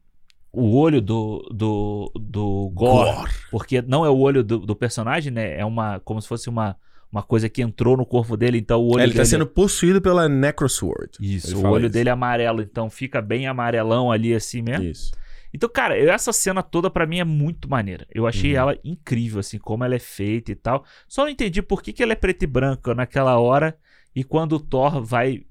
[0.54, 3.30] o olho do, do, do Gore.
[3.50, 5.58] Porque não é o olho do, do personagem, né?
[5.58, 6.00] É uma.
[6.00, 6.76] Como se fosse uma,
[7.10, 9.26] uma coisa que entrou no corpo dele, então o olho É, ele tá dele.
[9.28, 11.10] sendo possuído pela Necrosword.
[11.20, 11.92] Isso, o olho isso.
[11.92, 14.84] dele é amarelo, então fica bem amarelão ali assim mesmo.
[14.84, 15.10] Isso.
[15.52, 18.04] Então, cara, essa cena toda pra mim é muito maneira.
[18.12, 18.58] Eu achei Uhum.
[18.58, 20.84] ela incrível, assim, como ela é feita e tal.
[21.06, 23.76] Só não entendi por que, que ela é preta e branca naquela hora
[24.16, 25.42] e quando o Thor vai.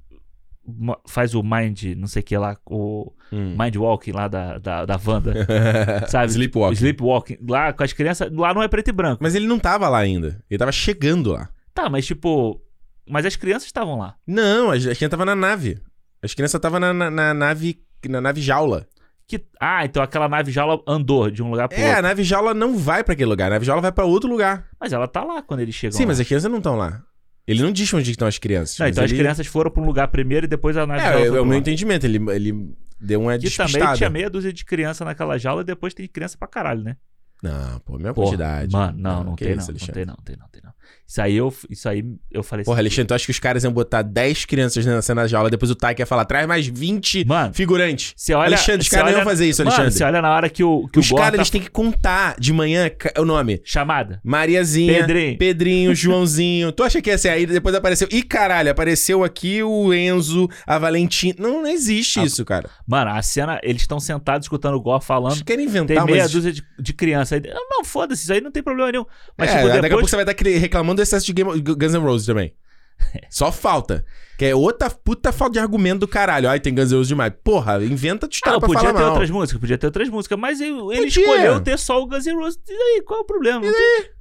[1.08, 3.56] Faz o Mind, não sei o que lá, o Hum.
[3.60, 5.34] Mind Walking lá da, da, da Wanda,
[6.08, 6.32] sabe?
[6.32, 6.76] Sleepwalking.
[6.76, 7.38] Sleepwalking.
[7.50, 9.22] Lá com as crianças, lá não é preto e branco.
[9.22, 10.42] Mas ele não tava lá ainda.
[10.50, 11.50] Ele tava chegando lá.
[11.74, 12.62] Tá, mas tipo.
[13.10, 14.16] Mas as crianças estavam lá.
[14.26, 15.80] Não, a criança tava na nave.
[16.22, 17.82] As crianças tava na, na- na nave.
[18.08, 18.88] Na nave jaula.
[19.28, 19.44] Que...
[19.60, 22.02] Ah, então aquela nave jaula andou de um lugar pro É, a outro.
[22.04, 23.48] nave jaula não vai pra aquele lugar.
[23.48, 24.68] A nave jaula vai pra outro lugar.
[24.80, 25.98] Mas ela tá lá quando eles chegam.
[25.98, 26.08] Sim, lá.
[26.10, 27.02] mas as crianças não estão lá.
[27.48, 28.78] Ele não diz onde estão as crianças.
[28.80, 31.02] Não, mas então as ele- crianças foram pra um lugar primeiro e depois a nave
[31.02, 32.06] É, é, é o meu entendimento.
[32.06, 33.72] Ele, ele deu uma despistada.
[33.80, 36.96] também tinha meia dúzia de criança naquela jaula e depois tem criança pra caralho, né?
[37.42, 38.72] Não, pô, minha Porra, quantidade.
[38.72, 40.72] Mano, não, não, que tem, isso, não, não tem não, tem não, tem não.
[41.08, 42.82] Isso aí eu, isso aí eu falei Porra, assim.
[42.82, 45.70] Alexandre, tu acha que os caras iam botar 10 crianças na cena de aula, depois
[45.70, 48.14] o Taika ia falar, traz mais 20 Mano, figurantes.
[48.16, 48.48] você olha.
[48.48, 49.98] Alexandre, os caras olha- iam fazer isso, Mano, Alexandre.
[49.98, 52.52] você olha na hora que o, que Os caras, tá- eles têm que contar de
[52.54, 53.62] manhã ca- o nome.
[53.64, 54.20] Chamada.
[54.24, 55.38] Mariazinha, Pedrinho.
[55.38, 56.72] Pedrinho, Joãozinho.
[56.72, 57.46] Tu acha que ia ser aí?
[57.46, 58.08] Depois apareceu.
[58.12, 61.36] Ih, caralho, apareceu aqui o Enzo, a Valentina.
[61.38, 62.70] Não, não existe Ah, isso, cara.
[62.88, 65.34] Mano, a cena, eles estão sentados escutando o Gore falando.
[65.34, 66.32] Eles querem Tem inventar meia mas...
[66.32, 67.42] dúzia de, de criança aí.
[67.42, 69.06] Não, não, foda-se, isso aí não tem problema nenhum.
[69.38, 70.10] Mas, é, tipo, daqui a pouco depois.
[70.10, 70.34] você vai estar
[70.74, 72.54] reclamando do excesso de Game Guns N' Roses também.
[73.30, 74.06] Só falta.
[74.38, 76.50] Que é outra puta falta de argumento do caralho.
[76.50, 77.34] Ai, tem Guns N' Roses demais.
[77.44, 79.10] Porra, inventa de história Ah, podia ter mal.
[79.12, 80.78] outras músicas, podia ter outras músicas, mas ele,
[81.08, 82.60] escolheu ter só o Guns N' Roses.
[82.68, 83.66] E aí, qual é o problema?
[83.66, 84.14] Não tem-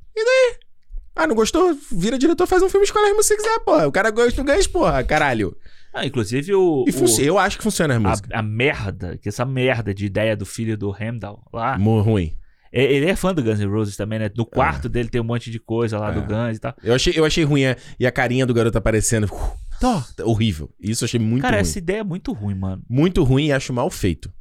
[1.15, 1.77] Ah, não gostou?
[1.91, 3.87] Vira diretor, faz um filme, escolhe as músicas que quiser, porra.
[3.87, 5.55] O cara gosta, ganha, porra, caralho.
[5.93, 6.85] Ah, inclusive o.
[6.87, 8.31] E o- eu acho que funciona as músicas.
[8.33, 11.77] a, a merda, que essa merda de ideia do filho do Heimdall lá.
[11.79, 12.35] Muito ruim.
[12.73, 14.31] É- Ele é fã do Guns N' Roses também, né?
[14.36, 16.15] No quarto dele tem um monte de coisa lá É.
[16.15, 16.74] do Guns e tal.
[16.82, 17.62] Eu achei, eu achei ruim.
[17.65, 19.24] é, E a carinha do garoto aparecendo.
[19.27, 20.70] uh, tá, horrível.
[20.81, 21.61] Isso eu achei muito Cara, ruim.
[21.62, 22.82] essa ideia é muito ruim, mano.
[22.89, 24.32] Muito ruim e acho mal feito.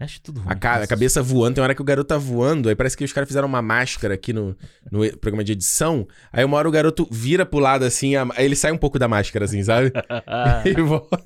[0.00, 0.48] Acho tudo ruim.
[0.50, 3.04] A, ca- a cabeça voando, tem hora que o garoto tá voando, aí parece que
[3.04, 4.56] os caras fizeram uma máscara aqui no,
[4.90, 6.06] no programa de edição.
[6.32, 8.98] Aí uma hora o garoto vira pro lado assim, a- aí ele sai um pouco
[8.98, 9.92] da máscara, assim, sabe?
[10.66, 11.20] e volta.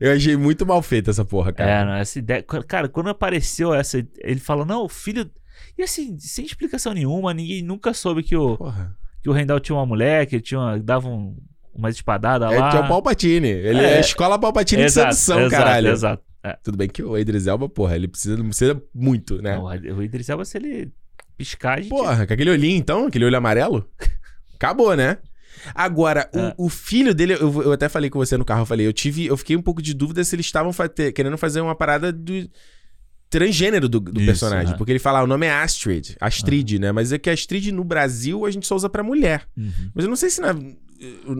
[0.00, 1.70] Eu achei muito mal feito essa porra, cara.
[1.70, 2.42] É, não, essa ideia.
[2.68, 3.98] Cara, quando apareceu essa.
[4.18, 5.28] Ele fala, não, o filho.
[5.78, 8.96] E assim, sem explicação nenhuma, ninguém nunca soube que o, Porra.
[9.22, 11.36] que o Heimdall tinha uma mulher, que ele tinha uma, dava um,
[11.74, 12.76] umas espadadas É, lá.
[12.76, 13.48] é o Palpatine.
[13.48, 13.96] Ele é, É.
[13.96, 15.88] a escola Palpatine exato, de sedução, exato, caralho.
[15.88, 16.22] Exato.
[16.42, 16.56] É.
[16.62, 19.56] Tudo bem que o Idris Elba, porra, ele precisa, precisa muito, né?
[19.56, 20.92] Não, o Idris Elba, se ele
[21.36, 21.88] piscar, gente...
[21.88, 23.88] Porra, com aquele olhinho então, aquele olho amarelo,
[24.54, 25.18] acabou, né?
[25.74, 26.54] Agora, o- É.
[26.58, 29.26] o, filho dele, eu, eu até falei com você no carro, eu falei, eu tive,
[29.26, 32.48] eu fiquei um pouco de dúvida se eles estavam fa- querendo fazer uma parada do
[33.30, 36.92] transgênero do, do Isso, personagem, porque ele fala, ah, o nome é Astrid, Astrid, né?
[36.92, 39.46] Mas é que Astrid no Brasil a gente só usa pra mulher.
[39.56, 39.72] Uhum.
[39.94, 40.54] Mas eu não sei se na-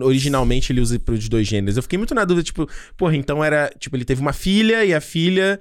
[0.01, 1.77] originalmente ele usa pros dois gêneros.
[1.77, 2.67] Eu fiquei muito na dúvida, tipo,
[2.97, 5.59] porra, então era, tipo, ele teve uma filha e a filha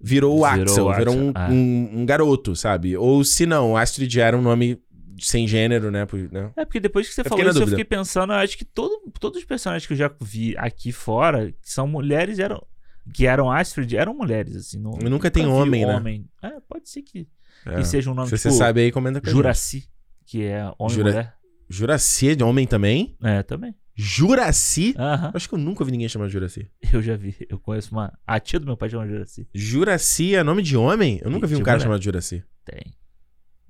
[0.00, 1.48] virou o Axel, virou um, ah.
[1.50, 2.96] um- um garoto, sabe?
[2.96, 4.78] Ou se não, Astrid era um nome
[5.18, 6.06] sem gênero, né?
[6.32, 6.50] Né?
[6.56, 7.70] É, porque depois que você Eu falou isso, eu dúvida.
[7.78, 11.52] fiquei pensando, eu acho que todo, todos os personagens que eu já vi aqui fora,
[11.52, 12.64] que são mulheres, eram...
[13.12, 14.78] Que eram Astrid, eram mulheres, assim.
[14.78, 15.94] Não, E nunca tem vi homem, né?
[15.96, 16.28] homem.
[16.42, 17.26] É, pode ser que,
[17.66, 17.76] É.
[17.76, 19.28] que seja um nome Se tipo você sabe aí, comenta com.
[19.30, 19.88] Juraci,
[20.26, 21.34] que é homem Jura- mulher.
[21.68, 23.16] Juraci é de homem também?
[23.22, 23.74] É, também.
[23.94, 24.94] Juraci?
[24.98, 25.30] Aham.
[25.34, 26.70] Acho que eu nunca ouvi ninguém chamar de Juraci.
[26.92, 27.34] Eu já vi.
[27.48, 28.12] Eu conheço uma.
[28.26, 29.48] A tia do meu pai chama Juraci.
[29.54, 31.20] Juraci é nome de homem?
[31.22, 31.84] Eu nunca vi um cara mulher.
[31.84, 32.42] chamado Juraci.
[32.64, 32.94] Tem.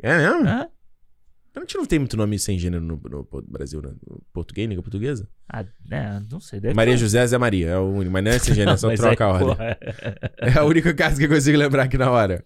[0.02, 0.46] É mesmo?
[0.48, 0.68] Aham.
[1.54, 3.90] A gente não tem muito nome sem gênero no, no Brasil, né?
[4.08, 5.28] No português, língua portuguesa.
[5.48, 6.60] Ah, é, não sei.
[6.74, 8.10] Maria ter- José Zé Maria, é o único.
[8.10, 9.48] Mas não é sem gênero, é só troca aí, a ordem.
[9.48, 9.78] porra,
[10.40, 12.44] É a única caso que eu consigo lembrar aqui na hora.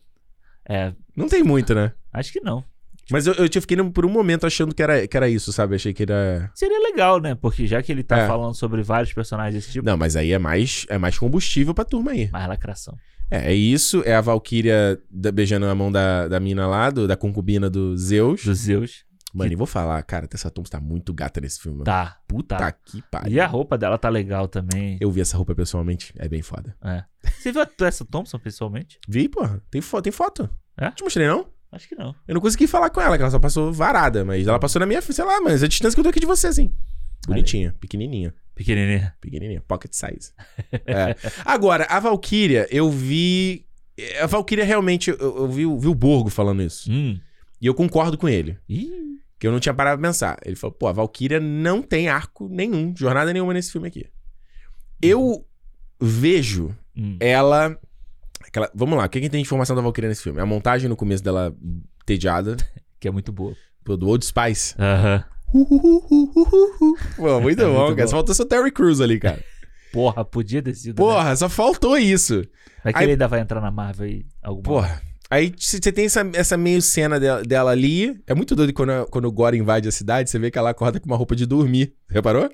[0.68, 1.92] É, Não tem muito, né?
[2.12, 2.64] acho que não.
[3.08, 5.76] Mas eu, eu fiquei por um momento achando que era, que era isso, sabe?
[5.76, 6.50] Achei que era.
[6.52, 7.36] Seria legal, né?
[7.36, 8.26] Porque já que ele tá É.
[8.26, 11.84] falando sobre vários personagens desse tipo, Não, mas aí é mais, é mais combustível pra
[11.84, 12.28] turma aí.
[12.32, 12.96] mais lacração.
[13.30, 17.16] É, é isso, é a Valkyria beijando a mão da, da mina lá, do- da
[17.16, 18.44] concubina do Zeus.
[18.44, 19.04] Dos Zeus.
[19.34, 21.84] Mano, e vou falar, cara, Tessa Thompson tá muito gata nesse filme.
[21.84, 22.16] Tá.
[22.26, 22.72] Puta tá.
[22.72, 23.32] que pariu.
[23.32, 24.96] E a roupa dela tá legal também.
[24.98, 26.74] Eu vi essa roupa pessoalmente, é bem foda.
[26.82, 27.04] É.
[27.38, 28.98] Você viu a Tessa Thompson pessoalmente?
[29.06, 30.48] Vi, porra, tem, fo tem foto.
[30.78, 30.90] É?
[30.90, 31.46] Te mostrei, não?
[31.70, 32.14] Acho que não.
[32.26, 34.86] Eu não consegui falar com ela, que ela só passou varada, mas ela passou na
[34.86, 36.72] minha, sei lá, mas a distância que eu tô aqui de você, assim.
[37.26, 38.34] Bonitinha, pequenininha.
[38.54, 39.14] Pequenininha.
[39.20, 40.32] Pequenininha, pocket size.
[40.86, 41.14] É.
[41.44, 43.66] Agora, a Valkyria, eu vi.
[44.20, 46.90] A Valkyria realmente, eu, eu vi, o- vi o Borgo falando isso.
[46.90, 47.18] Hum.
[47.60, 48.58] E eu concordo com ele.
[48.68, 49.16] Ih.
[49.38, 50.38] Que eu não tinha parado pra pensar.
[50.44, 54.06] Ele falou, pô, a Valkyria não tem arco nenhum, jornada nenhuma nesse filme aqui.
[55.02, 55.46] Eu
[56.00, 57.16] vejo Hum.
[57.20, 57.78] ela.
[58.46, 60.40] Aquela, vamos lá, o que, que tem de informação da Valkyria nesse filme?
[60.40, 61.54] A montagem no começo dela
[62.06, 62.56] tediada,
[63.00, 63.54] Que é muito boa.
[63.84, 64.74] pô, do Old Spice.
[64.78, 65.22] Aham.
[67.16, 68.02] Pô, muito É bom, muito cara.
[68.02, 68.06] bom.
[68.06, 69.42] Só faltou seu Terry Crews ali, cara.
[69.92, 70.98] Porra, podia ter sido.
[71.02, 71.08] né?
[71.08, 72.44] Porra, só faltou isso.
[72.84, 74.26] Vai que Aí- ele ainda vai entrar na Marvel aí.
[74.42, 75.02] Alguma Porra.
[75.30, 78.18] Aí você tem essa, essa meio cena dela, dela ali.
[78.26, 80.70] É muito doido quando, a- quando o Gore invade a cidade, você vê que ela
[80.70, 81.94] acorda com uma roupa de dormir.
[82.08, 82.48] Reparou?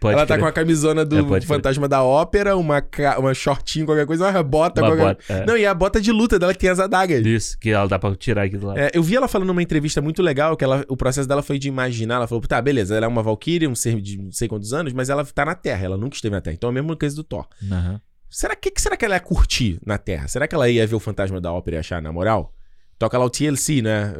[0.00, 1.40] Pode ela tá com a camisona do É.
[1.42, 2.82] Fantasma da Ópera, uma,
[3.18, 5.04] uma shortinho, qualquer coisa, uma bota, Uma qualquer...
[5.14, 5.46] bota, é.
[5.46, 7.24] Não, e a bota de luta dela que tem as adagas.
[7.24, 8.78] Isso, que ela dá pra tirar aqui do lado.
[8.80, 11.56] É, eu vi ela falando numa entrevista muito legal que ela, o processo dela foi
[11.56, 12.16] de imaginar.
[12.16, 14.92] Ela falou: tá, beleza, ela é uma Valkyrie, um ser de não sei quantos anos,
[14.92, 16.54] mas ela tá na Terra, ela nunca esteve na Terra.
[16.54, 17.46] Então é a mesma coisa do Thor.
[17.70, 18.00] Aham.
[18.30, 20.28] Será que, que será que ela ia curtir na Terra?
[20.28, 22.52] Será que ela ia ver o fantasma da ópera e achar, na moral?
[22.98, 24.14] Toca lá o TLC, né?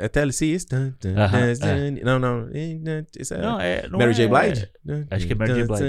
[0.00, 0.56] É TLC?
[1.62, 1.90] é.
[2.02, 2.48] Não, não.
[2.50, 3.42] É...
[3.42, 3.86] Não, é.
[3.88, 4.28] Não Mary é, J.
[4.28, 4.68] Blige?
[5.10, 5.66] Acho que é Mary J.
[5.66, 5.82] Blige,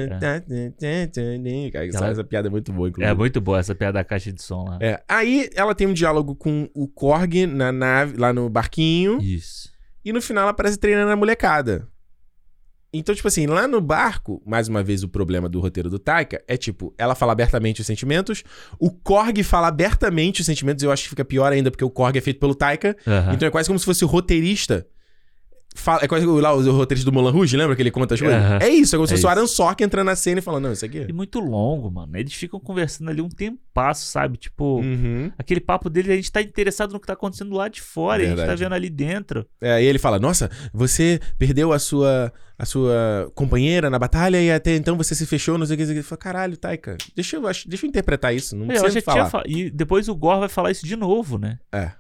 [1.72, 3.10] Cara, essa, Ela- essa piada é muito boa, inclusive.
[3.10, 4.78] É muito boa essa piada da caixa de som lá.
[4.82, 9.22] É, Aí ela tem um diálogo com o Korg na nave, lá no barquinho.
[9.22, 9.70] Isso.
[10.04, 11.88] E no final ela aparece treinando a molecada.
[12.98, 16.42] Então, tipo assim, lá no barco, mais uma vez o problema do roteiro do Taika
[16.48, 18.44] é tipo, ela fala abertamente os sentimentos,
[18.80, 22.18] o Korg fala abertamente os sentimentos, eu acho que fica pior ainda porque o Korg
[22.18, 22.96] é feito pelo Taika.
[23.06, 23.34] Aham.
[23.34, 24.86] Então é quase como se fosse o roteirista.
[25.78, 28.38] Fala, é quase lá o roteirista do Moulin Rouge, lembra que ele conta as coisas?
[28.42, 28.60] Aham.
[28.62, 29.28] É isso, é como se É fosse o isso.
[29.28, 31.06] Aaron Sorkin entrando na cena e falando, não, isso aqui.
[31.08, 32.16] E muito longo, mano.
[32.18, 34.38] Eles ficam conversando ali um tempasso, sabe?
[34.38, 35.32] Tipo, Uhum.
[35.38, 38.26] aquele papo dele, a gente tá interessado no que tá acontecendo lá de fora, e
[38.26, 39.46] a gente tá vendo ali dentro.
[39.62, 44.50] É, e ele fala: Nossa, você perdeu a sua, a sua companheira na batalha e
[44.52, 45.84] até então você se fechou, não sei o que.
[45.84, 48.56] o que." Ele fala, Caralho, Taika, deixa eu, deixa eu interpretar isso.
[48.56, 49.30] Não Eu precisa falar.
[49.30, 51.60] fa- E depois o Gore vai falar isso de novo, né?
[51.74, 51.92] É.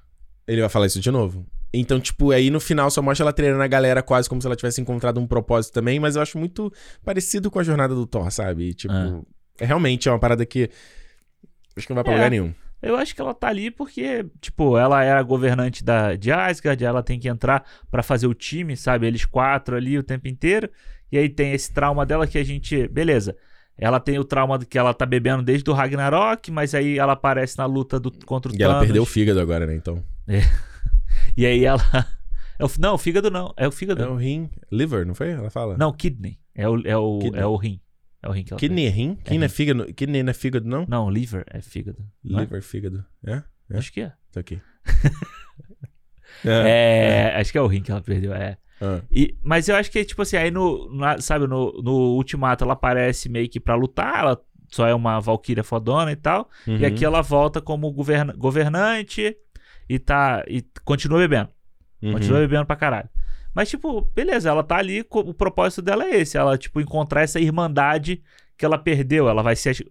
[0.47, 1.45] Ele vai falar isso de novo.
[1.80, 4.56] Então, tipo, aí no final só mostra ela treinando a galera quase como se ela
[4.56, 6.72] tivesse encontrado um propósito também, mas eu acho muito
[7.03, 8.69] parecido com a jornada do Thor, sabe?
[8.69, 9.22] E, tipo, Ah.
[9.60, 10.69] é realmente é uma parada que.
[11.77, 12.15] Acho que não vai pra É.
[12.15, 12.53] lugar nenhum.
[12.81, 16.84] Eu acho que ela tá ali porque, tipo, ela é a governante da, de Asgard,
[16.85, 19.07] ela tem que entrar pra fazer o time, sabe?
[19.07, 20.69] Eles quatro ali o tempo inteiro.
[21.11, 22.88] E aí tem esse trauma dela que a gente.
[22.89, 23.35] Beleza.
[23.77, 27.14] Ela tem o trauma de que ela tá bebendo desde o Ragnarok, mas aí ela
[27.14, 28.88] aparece na luta do, contra o E ela Thanos.
[28.88, 29.76] perdeu o fígado agora, né?
[29.76, 30.02] Então.
[31.38, 31.80] E aí ela.
[32.57, 33.53] É o, não, o fígado não.
[33.57, 34.02] É o fígado.
[34.02, 34.49] É o rim.
[34.72, 35.32] Liver, não foi?
[35.32, 35.76] Ela fala?
[35.78, 36.40] Não, kidney.
[36.56, 37.41] É o, é o, Kidney.
[37.41, 37.82] é o rim.
[38.24, 39.16] É o rim que ela Kidney é rim?
[39.16, 39.94] Kidney é fígado?
[39.94, 40.86] Kidney não é fígado, não?
[40.88, 41.99] Não, liver é fígado.
[42.02, 42.40] é?
[42.40, 43.06] Liver, fígado.
[43.28, 43.44] É?
[43.72, 43.78] é?
[43.78, 44.14] Acho que é.
[44.32, 44.62] Tá aqui.
[46.44, 48.57] É, acho que é o rim que ela perdeu, é.
[48.82, 49.02] Ah.
[49.12, 52.74] E, mas eu acho que, tipo assim, aí no, na- sabe, no, no Ultimato ela
[52.74, 56.49] aparece meio que pra lutar, ela só é uma Valkyria fodona e tal.
[56.68, 56.86] E Uhum.
[56.86, 59.36] aqui ela volta como governa- governante
[59.90, 60.44] e tá.
[60.48, 61.49] E continua bebendo.
[62.02, 62.14] Uhum.
[62.14, 63.10] Continua bebendo pra caralho.
[63.53, 66.38] Mas, tipo, beleza, ela tá ali, o propósito dela é esse.
[66.38, 68.22] Ela, tipo, encontrar essa irmandade
[68.57, 69.30] que ela perdeu.
[69.30, 69.70] Ela vai ser.
[69.70, 69.84] as-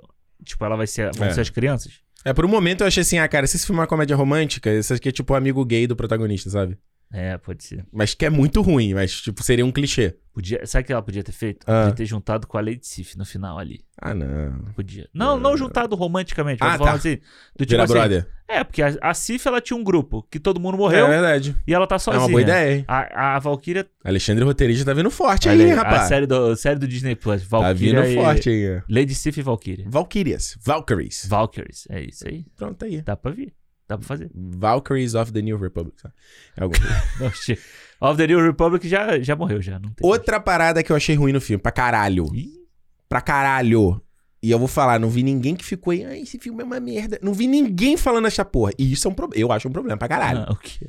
[0.45, 1.11] Tipo, ela vai ser.
[1.15, 1.31] Vão É.
[1.33, 2.01] ser as crianças.
[2.25, 4.15] É, por um momento eu achei assim, ah, cara, se esse filme é uma comédia
[4.16, 6.77] romântica, esse aqui é tipo o amigo gay do protagonista, sabe?
[7.16, 7.86] É, pode ser.
[7.93, 10.16] Mas que é muito ruim, mas tipo, seria um clichê.
[10.32, 11.62] Podia, sabe o que ela podia ter feito?
[11.65, 11.82] Ah.
[11.82, 13.85] Podia ter juntado com a Lady Sif no final ali.
[14.03, 14.65] Ah, não.
[14.74, 15.09] Podia.
[15.15, 16.93] Não, não juntado romanticamente, mas Ah, tá.
[16.95, 17.19] assim.
[17.57, 18.27] Do tipo Vira assim, brother.
[18.49, 21.55] É, porque a, a Sif ela tinha um grupo que todo mundo É morreu verdade.
[21.65, 22.23] e ela tá É sozinha.
[22.24, 22.85] uma boa ideia, hein?
[22.89, 23.86] A, a Valkyria.
[24.05, 26.03] Alexandre Roteirista tá vindo forte aí, rapaz.
[26.03, 27.43] A série do, série do Disney Plus.
[27.43, 28.03] Tá Valkyria.
[28.03, 28.82] vindo e- forte aí.
[28.91, 29.86] Lady Sif e Valkyria.
[29.89, 30.59] Valkyrias.
[30.61, 31.27] Valkyries.
[31.28, 31.86] Valkyries.
[31.89, 32.45] É isso aí.
[32.57, 33.01] Pronto, tá aí.
[33.03, 33.55] Dá pra vir.
[33.95, 34.31] Dá pra fazer.
[34.35, 35.95] Valkyries of the New Republic.
[36.01, 36.15] sabe?
[36.57, 37.23] É.
[37.23, 37.61] Não, chega.
[38.01, 39.79] Of the New Republic já, já morreu, já.
[39.79, 42.27] Não tem Outra parada que eu achei ruim no filme, pra caralho.
[42.29, 42.43] mais.
[42.43, 42.65] Ih,
[43.09, 44.01] Pra caralho.
[44.43, 46.79] E eu vou falar, não vi ninguém que ficou aí, ah, esse filme é uma
[46.81, 47.19] merda.
[47.23, 48.73] Não vi ninguém falando essa porra.
[48.79, 49.41] E isso é um problema.
[49.41, 50.41] Eu acho um problema pra caralho.
[50.41, 50.87] ah, o quê?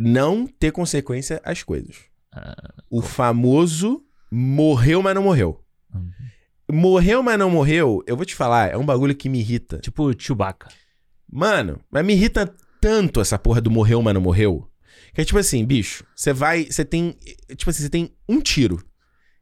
[0.00, 1.96] Não ter consequência às coisas.
[2.32, 5.62] Ah, O famoso morreu, mas não morreu.
[5.94, 6.10] Uhum.
[6.72, 9.78] Morreu, mas não morreu, eu vou te falar, é um bagulho que me irrita.
[9.78, 10.68] tipo Chewbacca.
[11.30, 14.68] Mano, mas me irrita tanto essa porra do morreu, mas não morreu.
[15.14, 16.64] Que é tipo assim, bicho, você vai.
[16.64, 17.16] Você tem.
[17.56, 18.84] Tipo assim, você tem um tiro.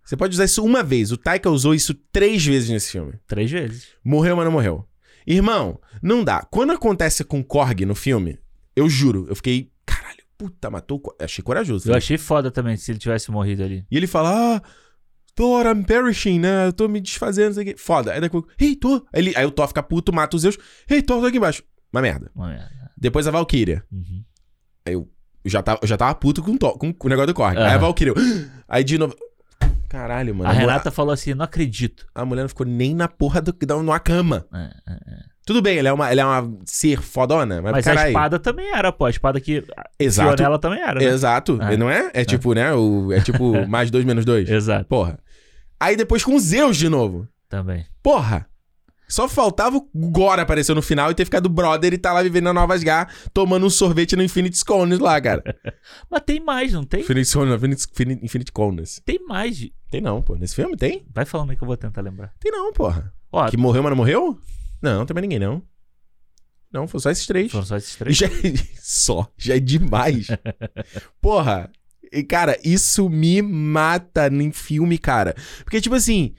[0.05, 1.11] Você pode usar isso uma vez.
[1.11, 3.15] O Taika usou isso três vezes nesse filme.
[3.27, 3.89] Três vezes.
[4.05, 4.87] Morreu, mas não morreu.
[5.27, 6.47] Irmão, não dá.
[6.51, 8.39] Quando acontece com Korg no filme,
[8.77, 9.73] eu juro, eu fiquei.
[9.87, 11.03] Caralho, puta, matou.
[11.19, 11.89] Achei corajoso.
[11.89, 11.99] Eu né?
[11.99, 13.87] achei foda também se ele tivesse morrido ali.
[13.91, 14.63] E ele fala, ah,
[15.35, 16.67] Thor, I'm perishing, né?
[16.67, 17.75] Eu tô me desfazendo, não sei o quê.
[17.77, 18.13] Foda.
[18.13, 19.05] Aí daqui a pouco, ei, Thor.
[19.13, 20.59] Aí, ele, aí o Thor fica puto, mata os Zeus.
[20.89, 21.63] Ei, Thor, tá aqui embaixo.
[21.95, 22.31] Uma merda.
[22.35, 22.71] Uma merda.
[22.97, 23.83] Depois a Valkyria.
[23.93, 24.25] Uhum.
[24.87, 25.09] Aí eu
[25.45, 27.57] já tava, eu já tava puto com, o Thor- com o negócio do Korg.
[27.57, 27.79] Aí a.
[27.79, 28.13] Valkyria.
[28.17, 28.23] eu,
[28.69, 29.15] Aí de novo.
[29.89, 30.51] Caralho, mano.
[30.51, 32.07] A mu- Renata falou assim: não acredito.
[32.15, 34.45] A mulher não ficou nem na porra do, da- numa cama.
[34.53, 34.59] É,
[34.89, 35.19] é, é.
[35.47, 38.67] Tudo bem, ela é uma, ela é uma ser fodona, mas, Mas a espada também
[38.73, 39.05] era, pô.
[39.05, 39.63] A espada que
[39.99, 40.43] Exato.
[40.43, 40.99] nela também era.
[40.99, 41.05] Né?
[41.07, 41.61] Exato.
[41.63, 41.77] É.
[41.77, 42.11] Não é?
[42.15, 42.73] É tipo, né?
[42.73, 44.49] O, é tipo mais dois menos dois.
[44.49, 44.87] Exato.
[44.87, 45.19] Porra.
[45.79, 47.29] Aí depois com Zeus de novo.
[47.49, 47.85] Também.
[48.03, 48.47] Porra!
[49.15, 52.47] Só faltava o Gore aparecer no final e ter ficado brother e tá lá vivendo
[52.47, 55.43] na Nova Asgard, tomando um sorvete no Infinite Scones lá, cara.
[56.11, 57.03] Mas tem mais, não tem?
[57.03, 59.01] Infinite Scones, Infinite, Infinite, Infinite Cones.
[59.05, 59.57] Tem mais.
[59.57, 60.35] de- Tem não, pô.
[60.35, 61.07] Nesse filme tem?
[61.15, 62.33] Vai falando aí que eu vou tentar lembrar.
[62.41, 63.15] Tem não, porra.
[63.31, 64.37] Ó, Que morreu, mas não morreu?
[64.83, 65.63] Não, também ninguém não.
[66.73, 67.53] Não, foi só esses três.
[67.53, 68.17] foram só esses três.
[68.17, 68.31] Já é...
[68.83, 69.31] Só.
[69.39, 70.27] Já é demais.
[71.23, 71.71] Porra.
[72.29, 75.37] Cara, isso me mata em filme, cara.
[75.63, 76.35] Porque, tipo assim.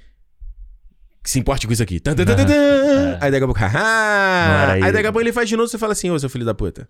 [1.26, 2.00] Se importe com isso aqui.
[2.00, 2.34] Tan, tan, tan.
[2.54, 3.18] É.
[3.20, 3.60] Aí daqui a pouco.
[3.60, 4.72] Não haha.
[4.74, 4.92] Aí ele.
[4.92, 6.54] daqui a pouco ele faz de novo e você fala assim: Ô, seu filho da
[6.54, 6.88] puta.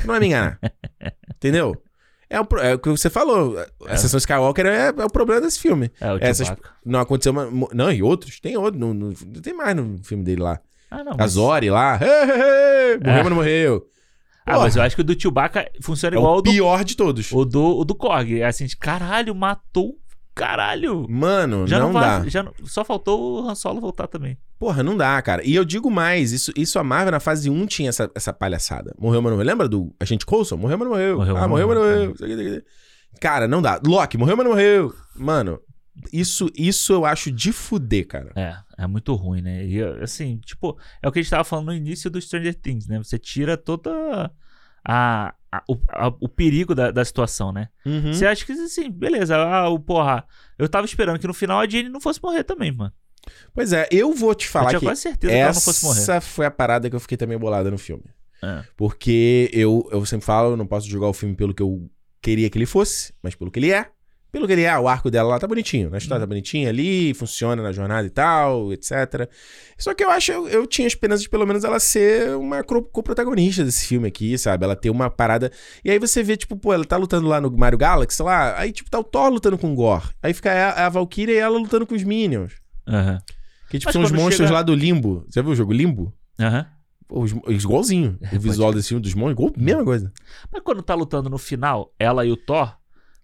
[0.00, 0.58] Não vai me enganar.
[1.36, 1.82] Entendeu?
[2.28, 3.56] É o, é o que você falou.
[3.86, 5.90] A sessão Skywalker é, é o problema desse filme.
[6.00, 6.54] É, o Essas-.
[6.84, 7.68] Não aconteceu uma.
[7.72, 8.38] Não, e outros?
[8.40, 8.78] Tem outro.
[8.78, 10.60] No, no- tem mais no filme dele lá.
[10.90, 11.12] Ah, não.
[11.12, 11.32] A Mas...
[11.32, 11.98] Zori lá.
[12.02, 13.22] Hey, morreu, É.
[13.22, 13.86] mas não morreu.
[14.44, 14.64] Ah, Porra.
[14.64, 16.96] mas eu acho que o do Chewbacca funciona É igual o o do, pior de
[16.96, 17.30] todos.
[17.32, 18.40] o do, o do Korg.
[18.40, 19.94] É assim, de, caralho, matou.
[20.34, 21.06] Caralho.
[21.08, 22.18] Mano, Já não, não, dá.
[22.20, 24.38] vai, já só faltou o Han Solo voltar também.
[24.58, 25.44] Porra, não dá, cara.
[25.44, 28.94] E eu digo mais, isso, isso a Marvel na fase 1 tinha essa, essa palhaçada.
[28.98, 29.50] Morreu, mas não morreu.
[29.50, 30.56] Lembra do Agente Coulson?
[30.56, 31.16] Morreu, mas não morreu.
[31.18, 32.10] Morreu, ah, morreu, mas não morreu.
[32.12, 32.64] Aqui.
[33.20, 33.78] Cara, não dá.
[33.84, 34.94] Loki, morreu, mas não morreu.
[35.14, 35.60] Mano,
[36.12, 38.32] isso, isso eu acho de fuder, cara.
[38.34, 39.66] É, é muito ruim, né?
[39.66, 42.86] E assim, tipo, é o que a gente tava falando no início do Stranger Things,
[42.86, 42.98] né?
[42.98, 44.30] Você tira toda
[44.86, 47.68] a, a- o, a- o perigo da, da situação, né?
[47.84, 48.12] Uhum.
[48.12, 50.24] Você acha que assim, beleza, ah, o porra,
[50.58, 52.92] eu tava esperando que no final a Jane não fosse morrer também, mano.
[53.54, 55.84] Pois é, eu vou te Eu falar tinha que quase certeza que ela não fosse
[55.84, 56.00] morrer.
[56.00, 58.02] essa foi a parada que eu fiquei também bolada no filme.
[58.42, 58.64] É.
[58.76, 61.88] Porque eu, eu sempre falo, eu não posso julgar o filme pelo que eu
[62.20, 63.88] queria que ele fosse, mas pelo que ele é.
[64.32, 65.90] Pelo que ele é, o arco dela lá tá bonitinho.
[65.90, 69.28] Na história tá bonitinho ali, funciona na jornada e tal, etc.
[69.76, 73.62] Só que eu acho, eu, eu tinha esperança de pelo menos ela ser uma co-protagonista
[73.62, 74.64] desse filme aqui, sabe?
[74.64, 75.52] Ela ter uma parada.
[75.84, 78.72] E aí você vê, tipo, pô, ela tá lutando lá no Mario Galaxy, lá, aí,
[78.72, 80.04] tipo, tá o Thor lutando com o Gore.
[80.22, 82.54] Aí fica a, a Valkyria e ela lutando com os Minions.
[82.88, 83.18] Aham.
[83.68, 85.24] Que, tipo, Mas são os monstros chega- lá do Limbo.
[85.28, 86.10] Você já viu o jogo Limbo?
[86.40, 86.66] Aham.
[87.10, 88.16] Os, os- igualzinho.
[88.22, 90.10] É, o visual pode desse filme dos monstros, igual, mesma coisa.
[90.50, 92.74] Mas quando tá lutando no final, ela e o Thor,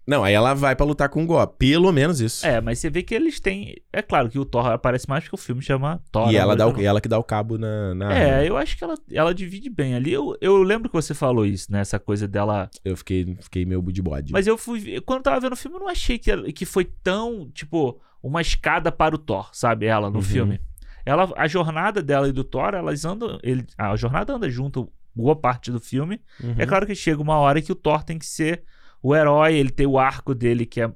[0.09, 1.51] Não, aí ela vai pra lutar com o Gore.
[1.59, 2.43] Pelo menos isso.
[2.43, 3.75] é, mas você vê que eles têm.
[3.93, 6.29] É claro que o Thor aparece mais porque o filme chama Thor.
[6.29, 6.39] e né?
[6.39, 7.93] ela, dá o, e ela que dá o cabo na.
[7.93, 10.11] na É, eu acho que ela, ela divide bem ali.
[10.11, 11.81] Eu, eu lembro que você falou isso, né?
[11.81, 12.71] Essa coisa dela.
[12.83, 14.33] Eu fiquei, fiquei meio de bode.
[14.33, 14.99] Mas eu fui.
[15.01, 18.41] Quando eu tava vendo o filme, eu não achei que, que foi tão, tipo, uma
[18.41, 19.85] escada para o Thor, sabe?
[19.85, 20.21] Ela no Uhum.
[20.23, 20.59] filme.
[21.05, 23.39] Ela, a jornada dela e do Thor, elas andam.
[23.43, 26.19] Ele, a jornada anda junto boa parte do filme.
[26.43, 26.55] Uhum.
[26.57, 28.63] É claro que chega uma hora que o Thor tem que ser
[29.01, 30.91] o herói, ele tem o arco dele que é.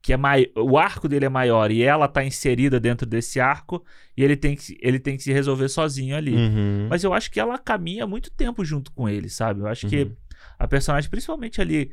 [0.00, 0.46] Que é mai...
[0.54, 3.84] O arco dele é maior e ela tá inserida dentro desse arco
[4.16, 6.34] e ele tem que, se- ele tem que se resolver sozinho ali.
[6.36, 6.86] Uhum.
[6.88, 9.60] Mas eu acho que ela caminha muito tempo junto com ele, sabe?
[9.60, 10.12] Eu acho que Uhum.
[10.56, 11.90] A personagem, principalmente ali,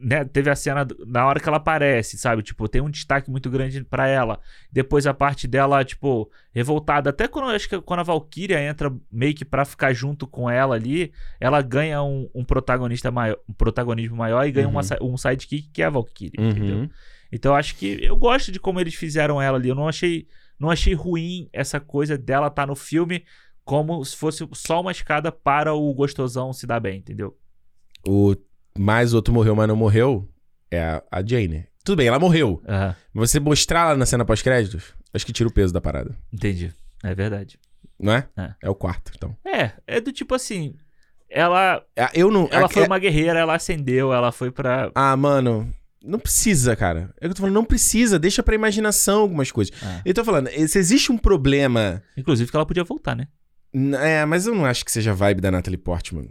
[0.00, 2.42] né, teve a cena na hora que ela aparece, sabe?
[2.42, 4.40] Tipo, tem um destaque muito grande pra ela.
[4.70, 7.10] Depois a parte dela, tipo, revoltada.
[7.10, 10.74] Até quando acho que quando a Valkyria entra meio que pra ficar junto com ela
[10.74, 14.72] ali, ela ganha um, um protagonista maior, um protagonismo maior e ganha Uhum.
[14.74, 16.76] uma um sidekick que é a Valkyria, entendeu?
[16.76, 16.90] Uhum.
[17.30, 19.68] Então eu acho que eu gosto de como eles fizeram ela ali.
[19.68, 20.26] Eu não achei,
[20.58, 23.24] não achei ruim essa coisa dela estar no filme
[23.64, 27.36] como se fosse só uma escada para o gostosão se dar bem, entendeu?
[28.06, 28.34] O
[28.78, 30.28] mais outro morreu, mas não morreu
[30.70, 31.66] é a, a Jane.
[31.84, 32.62] Tudo bem, ela morreu.
[32.68, 36.16] Aham, Mas você mostrar ela na cena pós-créditos, acho que tira o peso da parada.
[36.32, 36.72] entendi.
[37.02, 37.58] É verdade.
[37.98, 38.28] Não é?
[38.62, 38.68] É.
[38.70, 39.36] o quarto, então.
[39.44, 40.74] É, é do tipo assim,
[41.28, 42.48] ela É, Eu não.
[42.50, 45.72] ela é- foi é- uma guerreira, ela ascendeu, ela foi pra Ah, mano.
[46.04, 47.12] Não precisa, cara.
[47.20, 48.18] É o que eu tô falando, não precisa.
[48.18, 49.72] Deixa pra imaginação algumas coisas.
[49.84, 50.00] Ah.
[50.04, 52.02] Eu tô falando, se existe um problema.
[52.16, 53.28] inclusive que ela podia voltar, né?
[53.72, 56.28] N- É, mas eu não acho que seja a vibe da Natalie Portman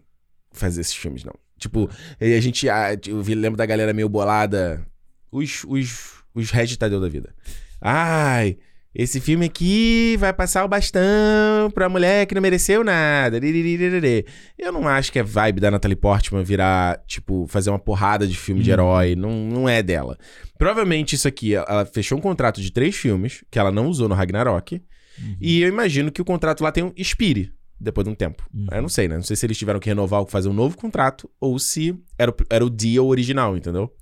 [0.52, 1.34] fazer esses filmes, não.
[1.62, 1.88] Tipo,
[2.20, 2.68] a gente.
[2.68, 4.86] ah, Eu lembro da galera meio bolada.
[5.32, 7.34] Os, os, os Red Tadeu da vida.
[7.80, 8.58] Ai,
[8.94, 13.40] esse filme aqui vai passar o bastão pra mulher que não mereceu nada.
[14.58, 18.36] Eu não acho que é vibe da Natalie Portman virar, tipo, fazer uma porrada de
[18.36, 18.74] filme de Hum.
[18.74, 19.16] herói.
[19.16, 20.18] Não, não é dela.
[20.58, 24.16] Provavelmente isso aqui, ela fechou um contrato de três filmes que ela não usou no
[24.16, 24.82] Ragnarok.
[25.20, 25.36] Uhum.
[25.40, 27.52] E eu imagino que o contrato lá tem um expire
[27.82, 28.48] depois de um tempo.
[28.54, 28.68] Uhum.
[28.72, 29.16] Eu não sei, né?
[29.16, 32.32] Não sei se eles tiveram que renovar ou fazer um novo contrato ou se era
[32.32, 33.94] o, era o deal original, entendeu?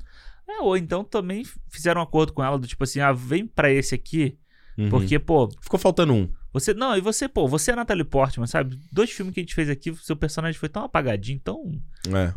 [0.47, 3.71] É, ou então também fizeram um acordo com ela do tipo assim, ah, vem pra
[3.71, 4.37] esse aqui,
[4.77, 4.89] Uhum.
[4.89, 6.29] porque, pô, Ficou faltando um.
[6.53, 8.79] Você, não, e você, pô, você é a Natalie Portman, sabe?
[8.91, 11.71] Dois filmes que a gente fez aqui, seu personagem foi tão apagadinho, tão
[12.15, 12.33] É.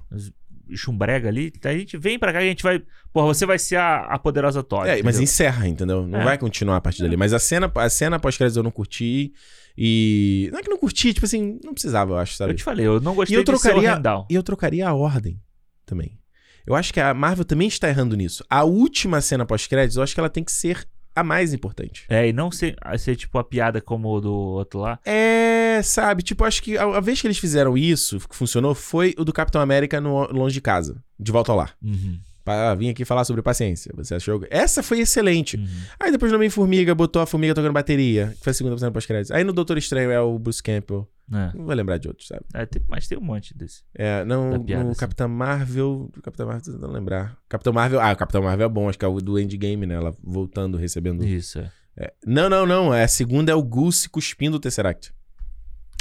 [0.75, 1.53] chumbrega ali.
[1.65, 2.83] A gente vem pra cá e a gente vai.
[3.13, 4.87] Porra, você vai ser a, a poderosa Thor.
[4.87, 5.23] É, mas entendeu?
[5.23, 6.07] encerra, entendeu?
[6.07, 6.25] Não É.
[6.25, 7.17] vai continuar a partir dali.
[7.17, 9.33] Mas a cena, a cena pós-créditos eu não curti.
[9.77, 10.49] E.
[10.53, 12.53] Não é que não curti, tipo assim, não precisava, eu acho, sabe?
[12.53, 14.03] Eu te falei, eu não gostei E eu trocaria-.
[14.29, 15.41] E eu trocaria a ordem
[15.87, 16.19] também.
[16.67, 18.45] Eu acho que a Marvel também está errando nisso.
[18.49, 22.05] A última cena pós-créditos, eu acho que ela tem que ser a mais importante.
[22.09, 24.99] É, e não ser, ser tipo a piada como o do outro lá.
[25.05, 26.23] É, sabe?
[26.23, 29.33] Tipo, acho que a, a vez que eles fizeram isso, que funcionou, foi o do
[29.33, 31.03] Capitão América no Longe de Casa.
[31.19, 31.77] De volta ao lar.
[31.83, 33.93] Uhum, Pra vir aqui falar sobre paciência.
[33.95, 34.41] Você achou?
[34.51, 35.57] Essa foi excelente.
[35.57, 35.67] uhum.
[36.01, 39.31] Aí depois no Homem-Formiga botou a formiga tocando bateria, que foi a segunda cena pós-créditos.
[39.31, 41.09] Aí no Doutor Estranho é o Bruce Campbell.
[41.33, 41.57] É.
[41.57, 42.43] Não vou lembrar de outros, sabe?
[42.53, 43.83] É, tem- mas tem um monte desse.
[43.95, 44.99] É, não, Da piada, no assim.
[45.01, 46.11] Capitão Marvel.
[46.23, 47.37] Capitão Marvel, tô tentando lembrar.
[47.49, 48.01] Capitão Marvel.
[48.01, 49.95] Ah, o Capitão Marvel é bom, acho que é o do Endgame, né?
[49.95, 51.25] Ela voltando, recebendo.
[51.25, 51.71] Isso, é.
[51.97, 52.13] É.
[52.27, 52.93] Não, não, não.
[52.93, 55.13] É, a segunda é o Goose cuspindo o Tesseract.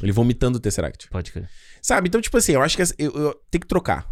[0.02, 1.08] Ele vomitando o Tesseract.
[1.10, 1.48] Pode crer.
[1.82, 2.08] Sabe?
[2.08, 4.08] Então, tipo assim, eu acho que essa- eu, eu- tem que trocar.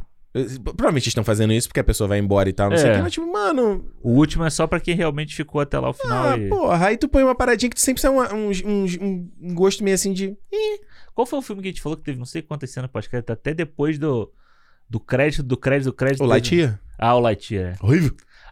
[0.63, 2.95] Provavelmente estão fazendo isso porque a pessoa vai embora e tal, não sei o É.
[2.97, 5.93] quê, mas tipo, mano, O último é só pra quem realmente ficou até lá o
[5.93, 6.29] final.
[6.29, 6.47] ah, e...
[6.49, 9.83] porra, aí tu põe uma paradinha que tu sempre tem uma- um, um, um gosto
[9.83, 10.37] meio assim de.
[10.51, 10.79] "Ih".
[11.15, 13.31] Qual foi o filme que a gente falou que teve não sei quantas cenas pós-crédito
[13.31, 14.31] até depois do,
[14.87, 16.23] Do crédito, do crédito, do crédito.
[16.23, 16.79] O Lightyear.
[16.97, 17.73] Ah, o Lightyear.
[17.73, 17.77] é.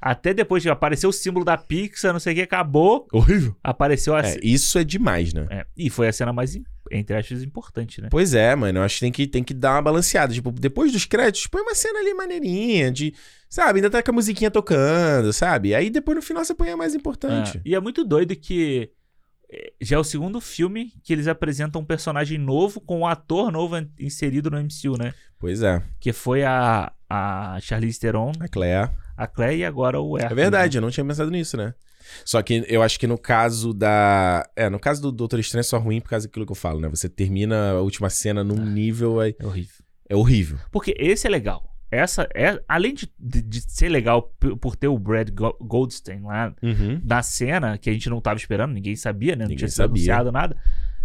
[0.02, 3.08] Até depois de aparecer o símbolo da Pixar, não sei o que, acabou.
[3.12, 3.56] Horrível.
[3.64, 4.22] Apareceu a.
[4.22, 5.48] É, isso é demais, né?
[5.50, 6.58] É, E foi a cena mais,
[6.92, 8.08] entre aspas, importante, né?
[8.12, 8.80] Pois é, mano.
[8.80, 10.34] Eu acho que tem que, tem que dar uma balanceada.
[10.34, 13.14] Tipo, depois dos créditos, põe uma cena ali maneirinha, de.
[13.50, 15.74] Sabe, ainda tá com a musiquinha tocando, sabe?
[15.74, 17.58] Aí depois no final você põe a mais importante.
[17.58, 18.92] É, E é muito doido que
[19.50, 23.50] eh, já é o segundo filme que eles apresentam um personagem novo com um ator
[23.50, 25.14] novo inserido no MCU, né?
[25.40, 25.82] Pois é.
[25.98, 28.92] Que foi a, a Charlize Theron, A Clea.
[29.18, 30.42] A Claire e agora o É Hércules.
[30.44, 31.74] verdade, eu não tinha pensado nisso, né?
[32.24, 34.48] Só que eu acho que no caso da.
[34.56, 36.80] É, no caso do Doutor Estranho é só ruim por causa daquilo que eu falo,
[36.80, 36.88] né?
[36.88, 39.20] Você termina a última cena num nível.
[39.20, 39.76] aí- É horrível.
[40.10, 40.58] É horrível.
[40.72, 41.64] Porque esse é legal.
[41.92, 44.22] Essa é, além de, de, de ser legal
[44.62, 47.02] por ter o Brad Go- Goldstein lá Uhum.
[47.04, 49.40] na cena, que a gente não tava esperando, ninguém sabia, né?
[49.44, 49.94] Não Ninguém tinha sido sabia.
[50.14, 50.56] anunciado nada.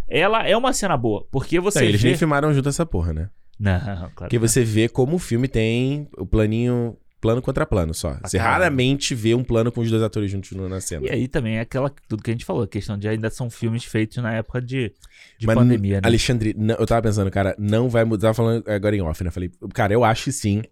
[0.09, 2.09] Ela é uma cena boa, porque você Não, eles vê...
[2.09, 3.30] nem filmaram junto essa porra, né?
[3.59, 4.10] Não, claro.
[4.16, 4.47] Porque que não.
[4.48, 6.97] você vê como o filme tem o planinho.
[7.23, 8.19] Plano contra plano só.
[8.24, 11.07] Você raramente vê um plano com os dois atores juntos na cena.
[11.07, 13.49] E aí também é aquela tudo que a gente falou, a questão de ainda são
[13.49, 14.93] filmes feitos na época de,
[15.39, 16.09] de Mas, pandemia, né?
[16.09, 18.23] Alexandre, não- eu tava pensando, cara, não vai mudar.
[18.23, 19.31] Tava falando agora em off, né?
[19.31, 20.62] Falei, cara, eu acho que sim.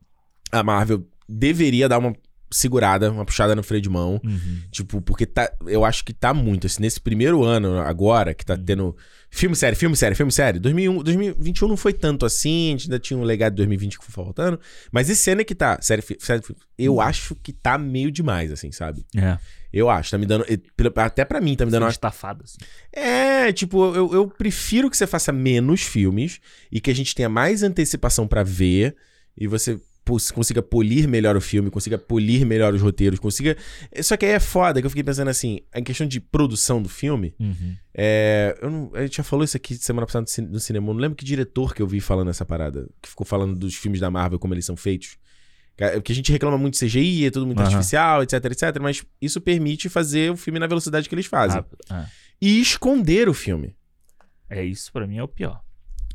[0.50, 2.12] A Marvel deveria dar uma
[2.50, 4.20] segurada, uma puxada no freio de mão.
[4.24, 4.58] Uhum.
[4.72, 6.66] Tipo, porque tá, eu acho que tá muito.
[6.66, 8.64] Assim, nesse primeiro ano agora, que tá Uhum.
[8.64, 8.96] tendo
[9.30, 10.60] filme sério, filme sério, filme sério.
[10.60, 14.04] 2001, 2021 não foi tanto assim, a gente ainda tinha um legado de 2020 que
[14.04, 14.58] foi faltando.
[14.90, 16.42] Mas esse ano é que tá, sério, sério
[16.76, 17.00] eu Uhum.
[17.00, 19.04] acho que tá meio demais, assim, sabe?
[19.16, 19.38] É.
[19.72, 20.44] Eu acho, tá me dando.
[20.96, 22.58] Até pra mim, tá me dando uma estafado, assim.
[22.92, 26.40] é, tipo, eu, eu prefiro que você faça menos filmes
[26.72, 28.96] e que a gente tenha mais antecipação pra ver
[29.36, 29.80] e você
[30.32, 33.56] consiga polir melhor o filme, consiga polir melhor os roteiros, consiga.
[34.02, 36.88] Só que aí é foda que eu fiquei pensando assim, em questão de produção do
[36.88, 37.76] filme, Uhum.
[37.94, 40.88] é, eu não, a gente já falou isso aqui semana passada no cin- no cinema,
[40.88, 43.74] eu não lembro que diretor que eu vi falando essa parada, que ficou falando dos
[43.74, 45.16] filmes da Marvel, como eles são feitos.
[45.76, 47.68] Ca- Porque a gente reclama muito de CGI, é tudo muito Aham.
[47.68, 51.56] artificial, etc, etc, mas isso permite fazer o filme na velocidade que eles fazem.
[51.56, 51.78] Rápido.
[51.88, 52.06] Ah,
[52.40, 53.74] E esconder o filme.
[54.48, 55.60] É isso pra mim é o pior.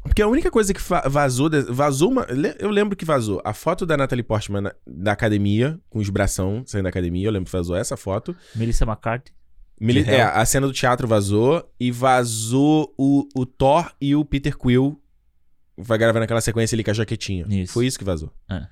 [0.05, 0.79] Porque a única coisa que
[1.09, 1.49] vazou.
[1.69, 2.25] Vazou uma.
[2.59, 6.63] Eu lembro que vazou a foto da Natalie Portman na- da academia, com os bração
[6.65, 7.27] saindo da academia.
[7.27, 8.35] Eu lembro que vazou essa foto.
[8.55, 9.33] Melissa McCarthy.
[9.81, 11.69] Mili- é, a cena do teatro vazou.
[11.79, 15.01] E vazou o, o Thor e o Peter Quill.
[15.77, 17.45] Vai gravando aquela sequência ali com a jaquetinha.
[17.49, 17.73] Isso.
[17.73, 18.31] Foi isso que vazou.
[18.49, 18.65] É.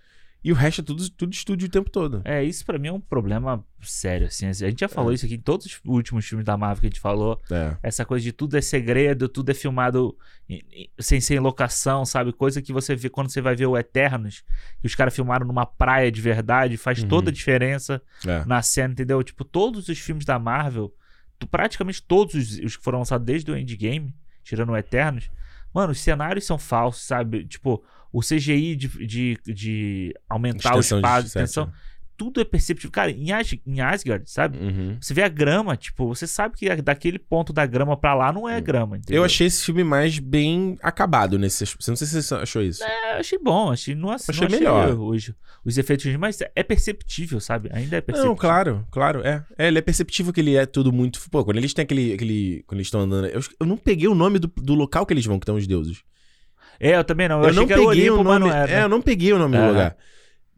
[0.43, 2.21] E o resto é tudo, tudo estúdio o tempo todo.
[2.25, 4.45] É, isso pra mim é um problema sério, assim.
[4.45, 5.15] A gente já falou É.
[5.15, 7.39] isso aqui em todos os últimos filmes da Marvel que a gente falou.
[7.49, 7.77] É.
[7.81, 10.17] Essa coisa de tudo é segredo, tudo é filmado
[10.49, 12.33] em- em- sem ser em locação, sabe?
[12.33, 14.43] Coisa que você vê quando você vai ver o Eternos,
[14.81, 17.07] que os caras filmaram numa praia de verdade, faz Uhum.
[17.07, 18.43] toda a diferença É.
[18.45, 19.23] na cena, entendeu?
[19.23, 20.93] Tipo, todos os filmes da Marvel,
[21.51, 24.13] praticamente todos os, os que foram lançados desde o Endgame,
[24.43, 25.29] tirando o Eternos,
[25.73, 27.45] mano, os cenários são falsos, sabe?
[27.45, 27.83] Tipo,
[28.13, 31.73] o CGI de, de, de aumentar Extensão o de espaço, set, extensão,
[32.15, 32.91] tudo é perceptível.
[32.91, 34.57] Cara, em, As, em Asgard, sabe?
[34.57, 34.97] Uhum.
[35.01, 38.47] Você vê a grama, tipo, você sabe que daquele ponto da grama pra lá não
[38.47, 39.21] é grama, entendeu?
[39.21, 41.65] Eu achei esse filme mais bem acabado nesse.
[41.87, 42.83] Não sei se você achou isso.
[42.83, 44.97] É, eu achei bom, achei, não, Achei não melhor.
[44.99, 45.31] Os,
[45.65, 47.69] os efeitos, mas é perceptível, sabe?
[47.73, 48.29] Ainda é perceptível.
[48.29, 49.43] Não, claro, claro, é.
[49.57, 51.19] É, ele é perceptível que ele é tudo muito.
[51.31, 52.13] Pô, quando eles têm aquele.
[52.13, 53.25] aquele quando eles estão andando.
[53.27, 55.65] Eu, eu não peguei o nome do, do local que eles vão, que estão os
[55.65, 56.03] deuses.
[56.79, 57.41] É, eu também não.
[57.41, 58.49] Eu, Eu, não peguei Olimpo, o nome.
[58.49, 58.71] era.
[58.71, 59.95] É, eu não peguei o nome do lugar.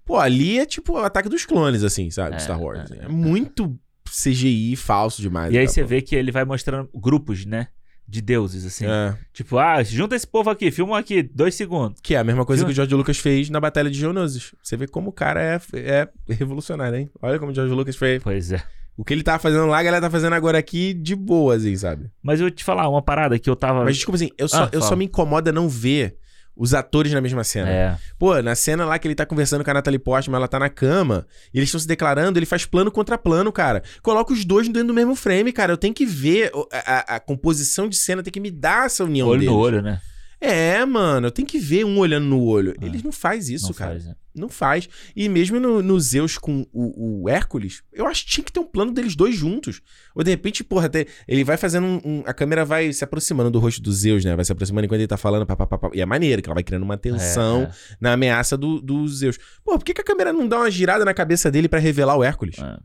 [0.06, 2.36] Pô, ali é tipo o ataque dos clones, assim, sabe?
[2.36, 2.92] É, Star Wars.
[2.92, 3.08] é, É, é.
[3.08, 3.78] muito
[4.08, 5.54] CGI falso demais.
[5.54, 5.88] E aí você pô.
[5.88, 7.68] vê que ele vai mostrando grupos, né?
[8.08, 8.86] De deuses, assim.
[8.86, 12.00] É, Tipo, ah, junta esse povo aqui, filma aqui, dois segundos.
[12.02, 12.68] que é a mesma coisa Viu?
[12.68, 14.54] que o George Lucas fez na Batalha de Geonosis.
[14.62, 17.10] Você vê como o cara é, é revolucionário, hein?
[17.20, 18.22] Olha como o George Lucas fez.
[18.22, 18.64] Pois é.
[18.97, 21.76] O que ele tava fazendo lá, a galera tá fazendo agora aqui de boa, assim,
[21.76, 22.09] sabe?
[22.23, 23.84] Mas eu vou te falar uma parada que eu tava.
[23.84, 26.17] Mas desculpa assim, eu só, Ah, eu só me incomoda não ver
[26.55, 27.69] os atores na mesma cena.
[27.69, 27.97] É.
[28.17, 30.69] Pô, na cena lá que ele tá conversando com a Natalie Portman, ela tá na
[30.69, 33.84] cama, e eles estão se declarando, ele faz plano contra plano, cara.
[34.01, 35.73] Coloca os dois dentro do mesmo frame, cara.
[35.73, 39.03] Eu tenho que ver a, a- a composição de cena, tem que me dar essa
[39.03, 39.53] união Olho deles.
[39.53, 39.99] no olho, né?
[40.45, 42.73] É, mano, eu tenho que ver um olhando no olho.
[42.81, 42.85] Ah.
[42.85, 43.91] Eles não faz isso, não cara.
[43.91, 44.15] faz, né?
[44.35, 44.89] Não faz.
[45.15, 48.59] E mesmo no, no Zeus com o, o Hércules, eu acho que tinha que ter
[48.59, 49.81] um plano deles dois juntos.
[50.13, 53.49] Ou de repente, porra, até, ele vai fazendo um, um- A câmera vai se aproximando
[53.49, 54.35] do rosto do Zeus, né?
[54.35, 55.45] Vai se aproximando enquanto ele tá falando.
[55.45, 55.89] Pá, pá, pá, pá.
[55.93, 57.72] E é maneiro, que ela vai criando uma tensão É, é.
[58.01, 59.38] na ameaça do, do Zeus.
[59.63, 62.17] Pô, por que, que a câmera não dá uma girada na cabeça dele pra revelar
[62.17, 62.57] o Hércules?
[62.59, 62.77] É.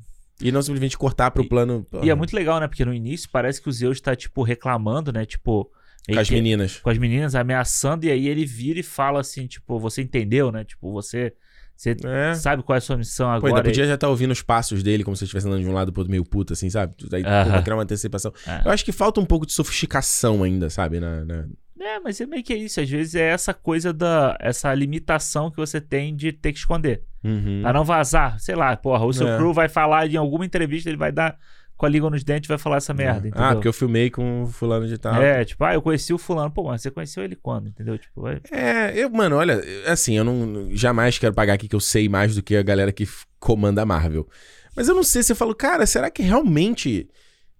[0.42, 1.84] E não simplesmente cortar pro E- plano.
[2.02, 2.68] E é muito legal, né?
[2.68, 5.26] Porque no início parece que o Zeus tá, tipo, reclamando, né?
[5.26, 5.68] Tipo.
[6.08, 6.78] Com as meninas.
[6.78, 10.64] com as meninas ameaçando, e aí ele vira e fala assim, tipo, você entendeu, né?
[10.64, 11.32] Tipo, você,
[11.76, 12.34] você É.
[12.34, 13.52] sabe qual é a sua missão Pô, agora.
[13.54, 15.92] ainda podia já estar ouvindo os passos dele, como se estivesse andando de um lado
[15.92, 16.94] pro outro meio puto, assim, sabe?
[17.12, 18.32] Aí pô, vai criar uma antecipação.
[18.46, 18.62] É.
[18.66, 20.98] Eu acho que falta um pouco de sofisticação ainda, sabe?
[21.00, 21.46] Na, na-
[21.82, 22.78] É, mas é meio que isso.
[22.80, 24.36] Às vezes é essa coisa da.
[24.38, 27.02] essa limitação que você tem de ter que esconder.
[27.24, 27.60] Uhum.
[27.62, 28.38] Pra não vazar.
[28.38, 29.36] Sei lá, porra, o seu É.
[29.38, 31.38] crew vai falar em alguma entrevista, ele vai dar
[31.80, 33.42] com a língua nos dentes e vai falar essa merda, entendeu?
[33.42, 35.14] Ah, porque eu filmei com fulano de tal.
[35.14, 36.50] É, tipo, ah, eu conheci o fulano.
[36.50, 37.96] Pô, mas você conheceu ele quando, entendeu?
[37.96, 38.38] Tipo, é...
[38.52, 42.34] É, eu, mano, olha, assim, eu não jamais quero pagar aqui que eu sei mais
[42.34, 43.08] do que a galera que
[43.38, 44.28] comanda a Marvel.
[44.76, 47.08] Mas eu não sei se eu falo, cara, será que realmente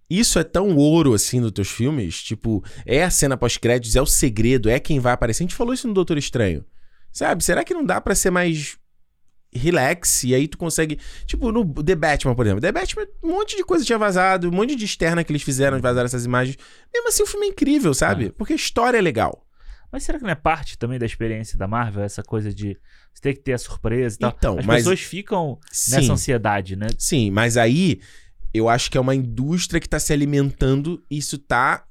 [0.07, 2.21] isso é tão ouro assim nos teus filmes?
[2.21, 5.41] Tipo, é a cena pós-créditos, é o segredo, é quem vai aparecer.
[5.41, 6.63] A gente falou isso no Doutor Estranho.
[7.11, 7.43] Sabe?
[7.43, 8.77] Será que não dá pra ser mais
[9.53, 12.61] relax e aí tu consegue, tipo, no The Batman, por exemplo.
[12.61, 15.77] The Batman, um monte de coisa tinha vazado, um monte de externa que eles fizeram
[15.77, 16.57] de vazar essas imagens.
[16.93, 18.27] Mesmo assim, o filme é incrível, sabe?
[18.27, 18.29] É.
[18.31, 19.45] Porque a história é legal.
[19.91, 22.01] Mas será que não é parte também da experiência da Marvel?
[22.03, 22.77] Essa coisa de
[23.13, 24.33] você ter que ter a surpresa e tal.
[24.37, 25.95] Então, As mas- pessoas ficam Sim.
[25.95, 26.87] nessa ansiedade, né?
[26.97, 27.99] Sim, mas aí
[28.53, 31.85] eu acho que é uma indústria que tá se alimentando e isso tá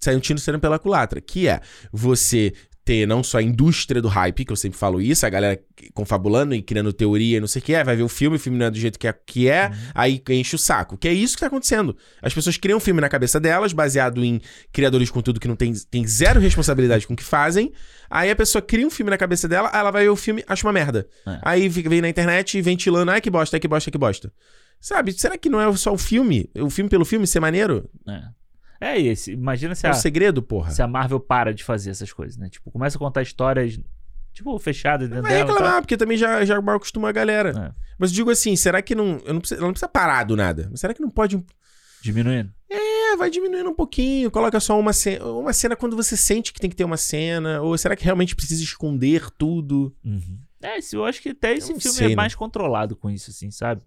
[0.00, 1.60] saindo tiro saindo pela culatra, que é
[1.92, 2.52] você
[2.84, 5.58] ter não só a indústria do hype, que eu sempre falo isso, a galera
[5.94, 8.38] confabulando e criando teoria e não sei o que é, vai ver o filme, o
[8.38, 10.96] filme não é do jeito que é, que é aí enche o saco.
[10.96, 11.96] Que é isso que tá acontecendo.
[12.20, 14.40] As pessoas criam um filme na cabeça delas, baseado em
[14.70, 17.72] criadores de conteúdo que não tem, tem zero responsabilidade com o que fazem.
[18.10, 20.44] Aí a pessoa cria um filme na cabeça dela, aí ela vai ver o filme,
[20.46, 21.08] acha uma merda.
[21.26, 21.38] É.
[21.42, 24.32] Aí vem na internet ventilando, ai que bosta, ai que bosta, ai que bosta.
[24.78, 26.50] Sabe, será que não é só o filme?
[26.54, 27.88] O filme pelo filme ser maneiro?
[28.06, 28.24] É,
[28.84, 29.32] é esse.
[29.32, 30.70] Imagina se É a, segredo, porra.
[30.70, 32.48] se a Marvel para de fazer essas coisas, né?
[32.48, 33.78] Tipo, começa a contar histórias,
[34.32, 35.50] tipo, fechadas dentro Vai dela.
[35.52, 37.72] reclamar, porque também já, já mal acostuma a galera.
[37.76, 37.84] É.
[37.98, 39.20] Mas digo assim, será que não.
[39.24, 40.68] Eu não precisa, ela não precisa parar do nada.
[40.70, 41.42] Mas será que não pode.
[42.02, 42.52] Diminuindo.
[42.68, 44.30] É, vai diminuindo um pouquinho.
[44.30, 45.24] Coloca só uma cena.
[45.26, 47.62] Uma cena quando você sente que tem que ter uma cena.
[47.62, 49.94] Ou será que realmente precisa esconder tudo?
[50.04, 50.38] Uhum.
[50.60, 52.16] É, eu acho que até esse não filme sei, é né?
[52.16, 53.82] mais controlado com isso, assim, sabe?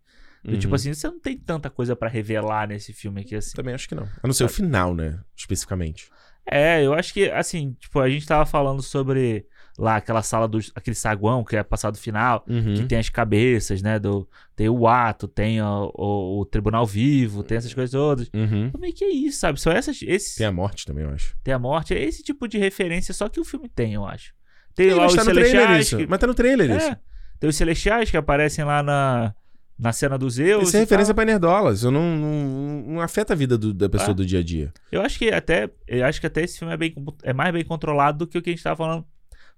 [0.48, 0.60] Do Uhum.
[0.60, 3.53] Tipo assim, você não tem tanta coisa pra revelar nesse filme aqui, assim.
[3.56, 4.03] Também acho que não.
[4.24, 5.19] A não ser o final, né?
[5.36, 6.10] Especificamente.
[6.49, 9.45] É, eu acho que, assim, tipo, a gente tava falando sobre
[9.78, 10.57] lá aquela sala do.
[10.74, 12.88] aquele saguão que é passado final, que Uhum.
[12.88, 13.99] tem as cabeças, né?
[13.99, 14.26] Do,
[14.56, 18.30] tem o ato, tem o, o- o tribunal vivo, tem essas coisas todas.
[18.34, 18.72] Uhum.
[18.82, 19.60] É que é isso, sabe?
[19.60, 20.02] São essas.
[20.02, 21.36] Esses, Tem a morte também, eu acho.
[21.44, 24.34] tem a morte, é esse tipo de referência só que o filme tem, eu acho.
[24.74, 25.86] Tem lá mas os tá no trailer celestiais.
[25.88, 25.98] isso.
[25.98, 26.88] que- Mas tá no trailer isso.
[26.88, 26.99] É,
[27.41, 29.36] tem os celestiais que aparecem lá na,
[29.78, 30.68] na cena dos Zeus.
[30.70, 31.24] Isso é referência tal.
[31.24, 31.84] pra nerdolas.
[31.84, 34.14] Eu não, não, não afeta a vida do- da pessoa Ah.
[34.14, 34.74] do dia a dia.
[34.91, 35.70] Eu acho que até.
[35.88, 38.41] Eu acho que até esse filme é, bem, é mais bem controlado do que o
[38.41, 39.06] que a gente tava falando,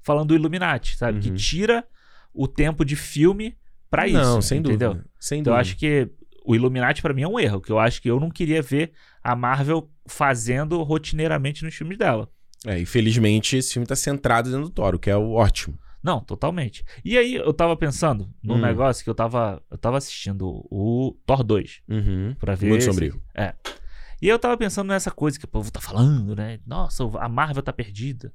[0.01, 1.19] falando do Illuminati, sabe?
[1.19, 1.35] Que Uhum.
[1.35, 1.83] tira
[2.33, 3.55] o tempo de filme
[3.89, 4.17] pra isso.
[4.17, 4.89] não, sem entendeu?
[4.93, 5.09] dúvida.
[5.19, 5.69] Sem Então eu dúvida.
[5.71, 6.09] acho que
[6.45, 8.91] o Illuminati pra mim é um erro, que eu acho que eu não queria ver
[9.23, 12.29] a Marvel fazendo rotineiramente nos filmes dela.
[12.65, 15.77] É, infelizmente, esse filme tá centrado dentro do Thor, o que é o ótimo.
[16.01, 16.83] Não, totalmente.
[17.03, 18.61] E aí eu tava pensando num Hum.
[18.61, 22.35] negócio que eu tava eu tava assistindo o Thor 2 Uhum.
[22.39, 23.21] pra ver Muito esse- sombrio.
[23.35, 23.53] É.
[24.21, 26.59] E eu tava pensando nessa coisa que o povo tá falando, né?
[26.65, 28.33] Nossa, a Marvel tá perdida.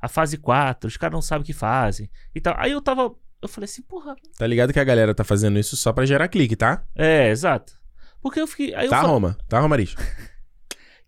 [0.00, 2.10] A fase 4, os caras não sabem o que fazem.
[2.34, 2.54] E tal.
[2.58, 3.14] Aí eu tava.
[3.40, 4.14] Eu falei assim, porra.
[4.38, 6.84] Tá ligado que a galera tá fazendo isso só pra gerar clique, tá?
[6.94, 7.72] É, exato.
[8.20, 8.74] Porque eu fiquei.
[8.74, 9.36] Aí eu Tá, fa- Roma?
[9.48, 9.94] Tá, Romariz?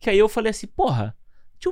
[0.01, 1.17] Que aí eu falei assim, porra.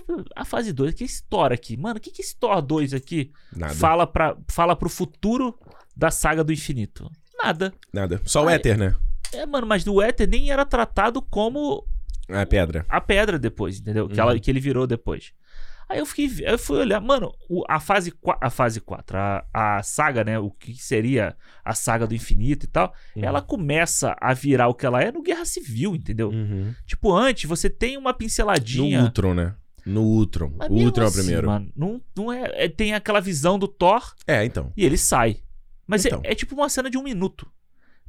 [0.01, 1.77] Ver a fase 2, que esse Thor aqui?
[1.77, 3.75] Mano, o que, que esse Thor 2 aqui Nada.
[3.75, 5.59] fala, pra, fala pro futuro
[5.97, 7.11] da saga do infinito?
[7.43, 7.73] Nada.
[7.93, 8.21] Nada.
[8.25, 8.95] Só o Aí- éter, né?
[9.33, 11.87] É, mano, mas do Éter nem era tratado como
[12.29, 12.85] É pedra.
[12.89, 14.07] a pedra depois, entendeu?
[14.07, 14.29] Que, Uhum.
[14.29, 15.33] ela, que ele virou depois.
[15.89, 17.33] Aí eu fiquei, eu fui olhar, mano,
[17.69, 22.07] a fase 4, a fase 4, a, a saga, né, o que seria a saga
[22.07, 23.25] do infinito e tal, Uhum.
[23.25, 26.31] ela começa a virar o que ela é no Guerra Civil, entendeu?
[26.31, 26.75] Uhum.
[26.87, 29.03] Tipo, antes você tem uma No pinceladinha.
[29.03, 29.55] Ultron, né?
[29.85, 30.53] No Ultron.
[30.57, 31.47] Mas O Ultron é o assim, primeiro.
[31.49, 34.73] Mano, não, não é, é- Tem aquela visão do Thor É, então.
[34.77, 35.39] e ele sai.
[35.87, 36.21] Mas é- Então.
[36.25, 37.51] é, tipo uma cena de um minuto.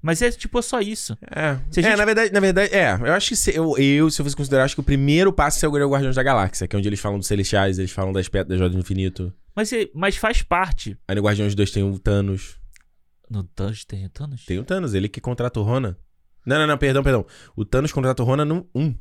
[0.01, 1.17] Mas é tipo só isso.
[1.33, 2.91] É, é gente- na verdade, na verdade, é.
[2.93, 5.65] Eu acho que se, eu, eu, se eu fosse considerar, acho que o primeiro passo
[5.65, 8.27] é o Guardiões da Galáxia, que é onde eles falam dos Celestiais, eles falam das
[8.27, 9.33] pedras da Joia do Infinito.
[9.55, 10.97] Mas, é- mas faz parte.
[11.07, 12.57] Aí no Guardiões 2 tem o Thanos.
[13.29, 14.45] No Thanos tem o Thanos?
[14.45, 15.95] Tem o Thanos, ele que contrata o Ronan.
[16.45, 17.25] Não, não, não, perdão, perdão.
[17.55, 18.93] O Thanos contrata o Ronan no 1.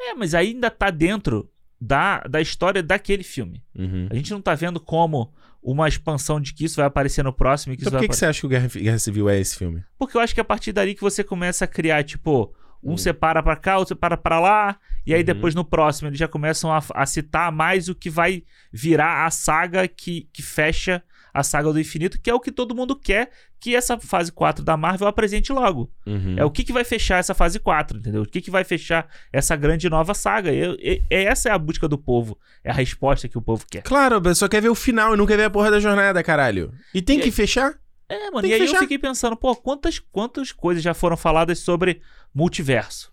[0.00, 1.51] É, mas ainda tá dentro
[1.84, 3.60] da, da história daquele filme.
[3.76, 4.06] Uhum.
[4.08, 7.72] A gente não tá vendo como uma expansão de que isso vai aparecer no próximo
[7.72, 9.56] e que Então por que, que você acha que o Guerra, Guerra Civil é esse
[9.56, 9.82] filme?
[9.98, 12.92] Porque eu acho que é a partir dali que você começa a criar, tipo, um
[12.92, 12.96] Hum.
[12.96, 15.26] separa pra cá, outro separa pra lá, e aí Uhum.
[15.26, 19.30] depois no próximo eles já começam a, a citar mais o que vai virar a
[19.30, 21.02] saga que, que fecha
[21.34, 24.64] a saga do infinito, que é o que todo mundo quer que essa fase 4
[24.64, 25.90] da Marvel apresente logo.
[26.06, 26.34] Uhum.
[26.36, 28.22] É o que, que vai fechar essa fase 4, entendeu?
[28.22, 30.52] O que, que vai fechar essa grande nova saga.
[30.52, 32.36] E, e- essa é a busca do povo.
[32.64, 33.82] É a resposta que o povo quer.
[33.82, 36.22] Claro, a pessoa quer ver o final e não quer ver a porra da jornada,
[36.22, 36.72] caralho.
[36.92, 37.74] E tem que fechar?
[38.08, 38.80] É, mano, Tem e aí eu fechar.
[38.80, 42.02] fiquei pensando, pô, quantas, quantas coisas já foram faladas sobre
[42.34, 43.10] multiverso?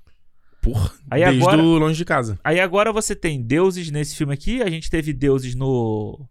[0.62, 2.38] Porra, Aí desde agora- longe de casa.
[2.44, 4.62] Aí agora você tem deuses nesse filme aqui.
[4.62, 6.28] A gente teve deuses no.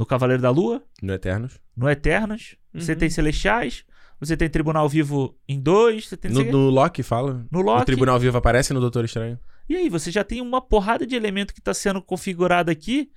[0.00, 1.60] No Cavaleiro da Lua, No Eternos.
[1.76, 2.56] no Eternos.
[2.74, 2.98] Você Uhum.
[2.98, 3.84] tem Celestiais.
[4.18, 6.08] Você tem Tribunal Vivo em dois.
[6.08, 6.30] Você tem.
[6.30, 7.46] No, no Loki fala.
[7.50, 7.82] no Loki.
[7.82, 9.38] O Tribunal Vivo aparece no Doutor Estranho.
[9.68, 13.10] E aí, você já tem uma porrada de elemento que tá sendo configurado aqui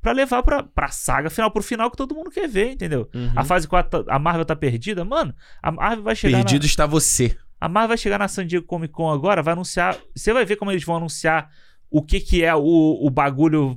[0.00, 3.08] pra levar pra, pra saga final, pro final que todo mundo quer ver, entendeu?
[3.14, 3.32] Uhum.
[3.36, 5.04] A fase 4, tá- a Marvel tá perdida.
[5.04, 6.38] Mano, a Marvel vai chegar.
[6.38, 7.36] Perdido Na, está você.
[7.60, 9.96] a Marvel vai chegar na San Diego Comic Con agora, vai anunciar.
[10.16, 11.48] Você vai ver como eles vão anunciar
[11.90, 13.76] o que, que é o, o bagulho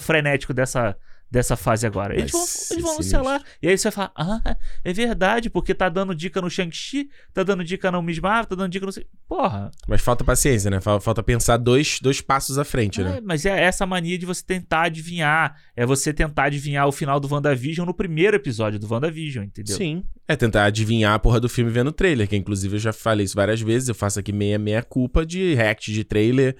[0.00, 0.96] frenético dessa.
[1.32, 2.14] Dessa fase agora.
[2.14, 3.40] Eles vão, eles vão anunciar lá.
[3.62, 4.54] E aí você vai falar: Ah,
[4.84, 8.54] é verdade, porque tá dando dica no Shang-Chi, tá dando dica no Miss Marvel, tá
[8.54, 8.92] dando dica no.
[9.26, 10.78] Porra, Mas falta paciência, né?
[10.78, 13.20] Fal- Falta pensar dois, dois passos à frente, É, né?
[13.24, 15.56] mas é essa mania de você tentar adivinhar.
[15.74, 19.74] É você tentar adivinhar o final do WandaVision no primeiro episódio do WandaVision, entendeu?
[19.74, 20.04] Sim.
[20.28, 23.24] É tentar adivinhar a porra do filme vendo o trailer, que inclusive eu já falei
[23.24, 23.88] isso várias vezes.
[23.88, 26.56] Eu faço aqui meia meia culpa de react de trailer.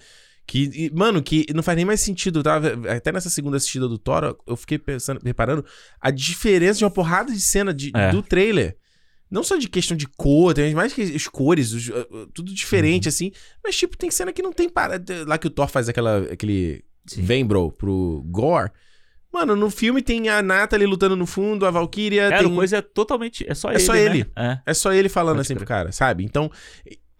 [0.46, 2.42] Que, e, mano, que não faz nem mais sentido.
[2.42, 2.60] Tá?
[2.94, 5.64] Até nessa segunda assistida do Thor, eu fiquei pensando, reparando
[6.00, 8.10] a diferença de uma porrada de cena de, É.
[8.10, 8.76] do trailer.
[9.30, 12.52] Não só de questão de cor, tem mais que as cores, os- uh, uh, tudo
[12.52, 13.08] diferente, Uhum.
[13.08, 13.32] assim.
[13.64, 15.24] Mas, tipo, tem cena que não tem parada.
[15.26, 17.22] Lá que o Thor faz aquela, aquele Sim.
[17.22, 18.70] vem, bro, pro Gore.
[19.32, 22.24] Mano, no filme tem a Natalie lutando no fundo, a Valkyria.
[22.24, 22.54] É, tem...
[22.54, 23.46] coisa é totalmente.
[23.48, 23.80] É só É ele.
[23.80, 24.04] só né?
[24.04, 24.26] ele.
[24.36, 24.58] É.
[24.66, 25.78] É só ele falando Pode assim pro crer.
[25.78, 26.22] cara, sabe?
[26.22, 26.50] Então,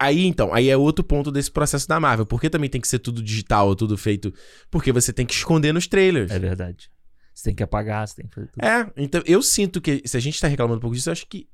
[0.03, 2.27] aí então, aí é outro ponto desse processo da Marvel.
[2.27, 4.33] Por que também tem que ser tudo digital, tudo feito?
[4.71, 6.31] Porque você tem que esconder nos trailers.
[6.31, 6.91] É verdade.
[7.35, 8.65] Você tem que apagar, você tem que fazer tudo.
[8.65, 11.27] É, então eu sinto que se a gente tá reclamando um pouco disso, eu acho
[11.27, 11.49] que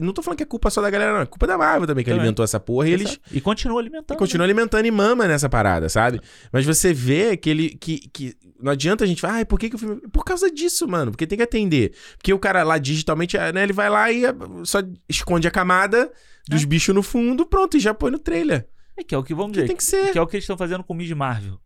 [0.00, 1.20] não tô falando que é culpa só da galera, não.
[1.20, 2.20] É culpa da Marvel também, que Também.
[2.20, 2.88] alimentou essa porra.
[2.88, 3.18] E eles.
[3.30, 4.16] E continua alimentando.
[4.18, 6.20] continuam alimentando e mama nessa parada, sabe?
[6.52, 7.70] Mas você vê que ele.
[7.70, 10.00] Que, que não adianta a gente falar, ai, por que, que o filme.
[10.12, 11.10] Por causa disso, mano.
[11.12, 11.94] Porque tem que atender.
[12.16, 14.34] Porque o cara lá digitalmente, né, ele vai lá e é,
[14.64, 14.78] só
[15.08, 16.10] esconde a camada
[16.48, 18.66] dos bichos no fundo, pronto, e já põe no trailer.
[18.96, 19.66] É que é o que vamos Que dizer.
[19.68, 20.12] tem que ser.
[20.12, 21.58] Que é o que eles estão fazendo com o Miss Marvel.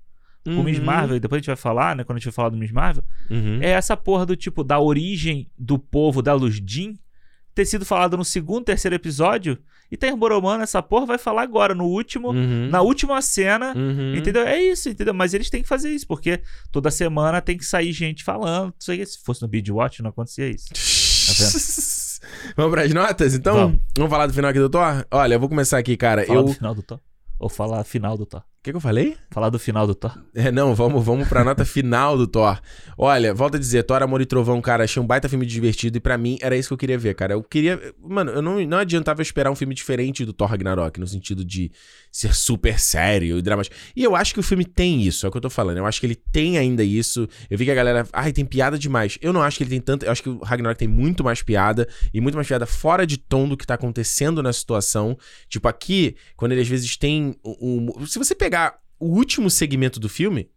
[0.47, 2.05] O Miss Uhum, Marvel, depois a gente vai falar, né?
[2.05, 3.59] Quando a gente vai falar do Miss Marvel, uhum.
[3.61, 6.95] é essa porra do tipo da origem do povo da Luz Jean
[7.57, 9.59] ter sido falado no segundo, terceiro episódio
[9.91, 12.69] e tá emboromando essa porra, vai falar agora, no último, Uhum.
[12.69, 13.73] na última cena.
[13.75, 14.15] Uhum.
[14.15, 14.47] Entendeu?
[14.47, 15.15] É isso, entendeu?
[15.15, 18.75] Mas eles têm que fazer isso, porque toda semana tem que sair gente falando.
[18.79, 20.67] Se fosse no Beat Watch, não acontecia isso.
[22.57, 23.55] Vamos pras notas, então?
[23.57, 23.81] Vamos.
[23.97, 24.11] Vamos.
[24.11, 25.07] falar do final aqui do Thor?
[25.11, 26.27] Olha, eu vou começar aqui, cara.
[26.27, 26.45] Falar eu.
[26.45, 27.01] do O final do Thor.
[27.39, 28.43] Ou falar final do Thor.
[28.67, 29.17] Que, que eu falei?
[29.31, 30.19] Falar do final do Thor.
[30.35, 32.61] É, não, vamos, vamos pra nota final do Thor.
[32.99, 36.01] Olha, volta a dizer, Thor, Amor e Trovão, cara, achei um baita filme divertido e
[36.01, 37.35] pra mim era isso que eu queria ver, cara.
[37.35, 37.81] Eu queria.
[38.03, 41.71] Mano, eu não, não adiantava esperar um filme diferente do Thor Ragnarok, no sentido de
[42.11, 43.77] ser super sério e dramático.
[43.95, 45.77] E eu acho que o filme tem isso, é o que eu tô falando.
[45.79, 47.29] Eu acho que ele tem ainda isso.
[47.49, 48.07] Eu vi que a galera.
[48.13, 49.17] Ai, tem piada demais.
[49.23, 50.05] Eu não acho que ele tem tanto.
[50.05, 53.17] Eu acho que o Ragnarok tem muito mais piada e muito mais piada fora de
[53.17, 55.17] tom do que tá acontecendo na situação.
[55.49, 57.93] Tipo, aqui, quando ele às vezes tem um.
[57.97, 58.56] um- se você pegar
[58.99, 60.51] o último segmento do filme,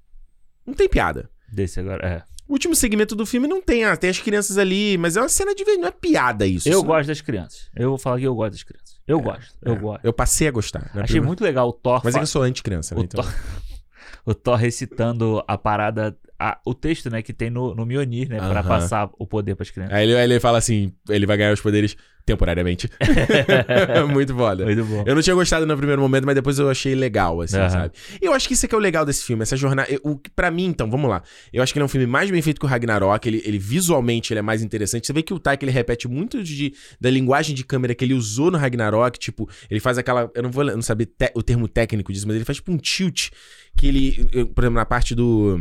[0.66, 1.30] não tem piada.
[1.52, 2.06] Desse agora.
[2.08, 2.24] É.
[2.48, 5.30] O último segmento do filme não tem, ah, tem as crianças ali, mas é uma
[5.30, 6.68] cena de não é piada isso.
[6.68, 7.70] Eu Isso gosto das crianças.
[7.76, 9.00] Eu vou falar que eu gosto das crianças.
[9.08, 9.56] Eu gosto.
[9.62, 10.06] Eu é, gosto.
[10.06, 10.82] Eu passei a gostar.
[10.94, 12.02] Achei primeira- muito legal o Thor.
[12.04, 13.02] Mas é fa- que eu sou anti-criança, né?
[13.02, 13.24] o, Então...
[13.24, 13.34] Thor...
[14.26, 16.18] o Thor recitando a parada.
[16.40, 18.38] a- o texto, né, que tem no, no Mjolnir, né?
[18.38, 18.68] Pra Aham.
[18.68, 19.96] passar o poder pras crianças.
[19.96, 21.96] Aí ele, aí ele fala assim: ele vai ganhar os poderes
[22.34, 22.90] temporariamente.
[24.12, 24.66] muito foda.
[24.66, 25.04] Muito bom.
[25.06, 27.70] Eu não tinha gostado no primeiro momento, mas depois eu achei legal, assim, Aham.
[27.70, 27.94] sabe?
[28.22, 29.92] E eu acho que isso é que é o legal desse filme, essa jornada.
[29.92, 31.22] eu- O para mim, então, vamos lá.
[31.52, 33.28] Eu acho que ele é um filme mais bem feito que o Ragnarok.
[33.28, 35.06] Ele, ele visualmente ele é mais interessante.
[35.08, 38.14] Você vê que o Taika ele repete muito de, da linguagem de câmera que ele
[38.14, 39.18] usou no Ragnarok.
[39.20, 40.30] Tipo, ele faz aquela.
[40.36, 42.78] Eu não vou não saber te- o termo técnico disso, mas ele faz tipo um
[42.78, 43.30] tilt.
[43.76, 44.28] Que ele.
[44.32, 45.60] eu- por exemplo, na parte do.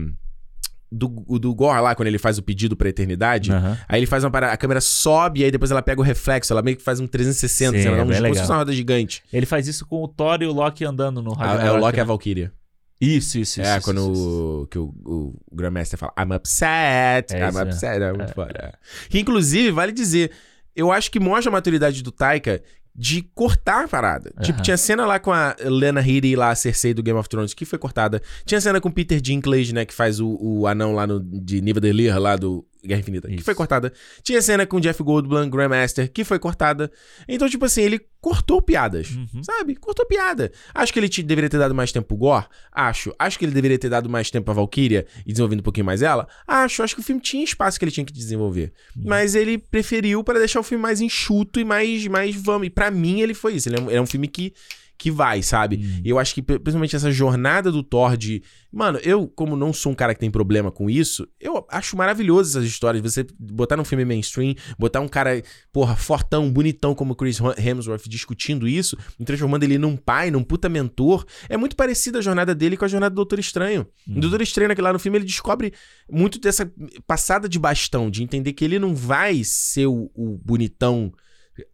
[0.90, 1.08] Do,
[1.38, 3.52] do Gore lá, quando ele faz o pedido pra eternidade.
[3.52, 3.76] Aham.
[3.86, 6.52] Aí ele faz uma parada, a câmera sobe e aí depois ela pega o reflexo,
[6.52, 9.22] ela meio que faz um 360, Sim, ela dá é um como uma roda gigante.
[9.30, 11.66] Ele faz isso com o Thor e o Loki andando no Ragnarok.
[11.66, 12.02] é o Loki e né?
[12.02, 12.52] a Valkyria.
[13.00, 13.68] Isso, isso, isso.
[13.68, 14.62] é, isso, quando isso, isso.
[14.62, 17.62] o, que o, o Grandmaster fala, I'm upset, É I'm isso, é.
[17.64, 18.74] upset, é muito foda.
[19.08, 20.32] Que inclusive, vale dizer,
[20.74, 22.62] eu acho que mostra a maturidade do Taika
[23.00, 24.32] de cortar a parada.
[24.42, 24.62] Tipo, Aham.
[24.62, 27.64] tinha cena lá com a Lena Headey lá, a Cersei do Game of Thrones, que
[27.64, 28.20] foi cortada.
[28.44, 31.60] Tinha cena com o Peter Dinklage, né, que faz o, o anão lá no, de
[31.60, 33.44] Niva de Lear, lá do Guerra Infinita, que Isso.
[33.44, 33.92] foi cortada.
[34.22, 36.90] Tinha cena com Jeff Goldblum, Grandmaster, que foi cortada.
[37.28, 39.10] Então, tipo assim, ele cortou piadas.
[39.10, 39.42] Uhum.
[39.42, 39.74] Sabe?
[39.76, 40.50] Cortou piada.
[40.74, 42.46] Acho que ele te- deveria ter dado mais tempo pro Gore?
[42.72, 43.12] Acho.
[43.18, 46.02] Acho que ele deveria ter dado mais tempo pra Valkyria e desenvolvendo um pouquinho mais
[46.02, 46.28] ela?
[46.46, 46.82] Acho.
[46.82, 48.72] Acho que o filme tinha espaço que ele tinha que desenvolver.
[48.96, 52.66] Mas ele preferiu para deixar o filme mais enxuto e mais, mais vamos.
[52.66, 53.68] E pra mim ele foi isso.
[53.68, 54.52] Ele é um, ele é um filme que,
[54.98, 55.76] que vai, sabe?
[55.76, 56.02] Hum.
[56.04, 58.42] Eu acho que, pri- principalmente, essa jornada do Thor de.
[58.70, 62.50] Mano, eu, como não sou um cara que tem problema com isso, eu acho maravilhoso
[62.50, 63.02] essas histórias.
[63.02, 65.40] Você botar num filme mainstream, botar um cara,
[65.72, 70.68] porra, fortão, bonitão como Chris Hemsworth discutindo isso, e transformando ele num pai, num puta
[70.68, 71.24] mentor.
[71.48, 73.86] É muito parecida a jornada dele com a jornada do Doutor Estranho.
[74.06, 74.18] Hum.
[74.18, 75.72] O Doutor Estranho, naquele lá no filme, ele descobre
[76.10, 76.70] muito dessa
[77.06, 81.12] passada de bastão, de entender que ele não vai ser o, o bonitão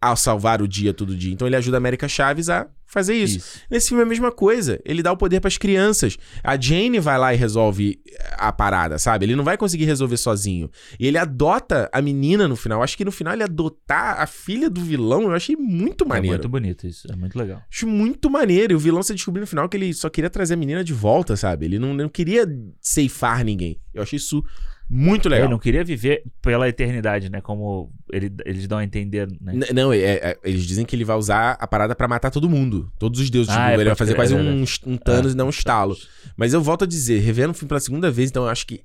[0.01, 1.33] ao salvar o dia todo dia.
[1.33, 3.39] Então ele ajuda a América Chaves a fazer isso.
[3.39, 3.59] Isso.
[3.69, 4.81] Nesse filme é a mesma coisa.
[4.85, 6.17] Ele dá o poder pras crianças.
[6.45, 7.99] A Jane vai lá e resolve
[8.39, 9.25] a parada, sabe?
[9.27, 10.71] Ele não vai conseguir resolver sozinho.
[10.99, 12.83] E ele adota a menina no final.
[12.85, 16.37] Acho que no final ele adotar a filha do vilão, eu achei muito É maneiro.
[16.37, 17.09] muito bonito isso.
[17.11, 17.61] É muito legal.
[17.69, 18.75] Acho muito maneiro.
[18.75, 20.93] E o vilão se descobriu no final que ele só queria trazer a menina de
[20.93, 21.67] volta, sabe?
[21.67, 22.47] Ele não, não queria
[22.81, 23.81] ceifar ninguém.
[23.93, 24.45] Eu achei isso
[24.89, 25.47] muito legal.
[25.47, 27.41] Ele não queria viver pela eternidade, né?
[27.41, 29.55] Como ele- eles dão a entender, né?
[29.55, 32.49] N- Não, é- é- eles dizem que ele vai usar a parada pra matar todo
[32.49, 32.93] mundo.
[32.99, 33.51] Todos os deuses.
[33.51, 35.35] Ah, tipo, é, ele vai fazer crer, quase é um, um Thanos É.
[35.35, 35.97] e não um estalo.
[36.37, 38.83] Mas eu volto a dizer, revendo o filme pela segunda vez, então eu acho que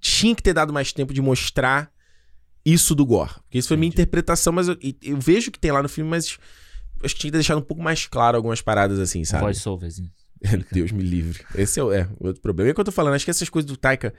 [0.00, 1.90] tinha que ter dado mais tempo de mostrar
[2.64, 3.30] isso do Gore.
[3.42, 4.02] Porque isso foi minha Entendi.
[4.02, 6.38] interpretação, mas eu, e- eu vejo que tem lá no filme, mas
[7.04, 9.44] acho que tinha que ter deixado um pouco mais claro algumas paradas assim, sabe?
[9.44, 10.10] Voice-overzinho.
[10.72, 11.44] Deus me livre.
[11.54, 12.70] Esse é, o- é o outro problema.
[12.70, 14.14] É o que eu tô falando, acho que essas coisas do Taika.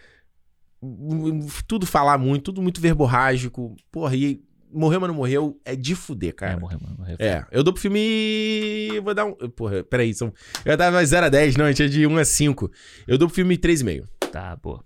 [1.68, 3.76] Tudo falar muito, tudo muito verborrágico.
[3.92, 4.42] Porra, e
[4.74, 6.60] morreu, mas não morreu, é de fuder, É, cara.
[6.60, 6.96] morreu, mano.
[6.98, 7.16] Morreu.
[7.20, 9.00] É, eu dou pro filme.
[9.04, 9.34] Vou dar um.
[9.34, 10.34] Porra, peraí, são.
[10.66, 12.72] Eu dava 0 a 10, não, a gente é de 1 a 5.
[13.08, 14.06] Eu dou pro filme 3,5.
[14.32, 14.84] Tá, boa.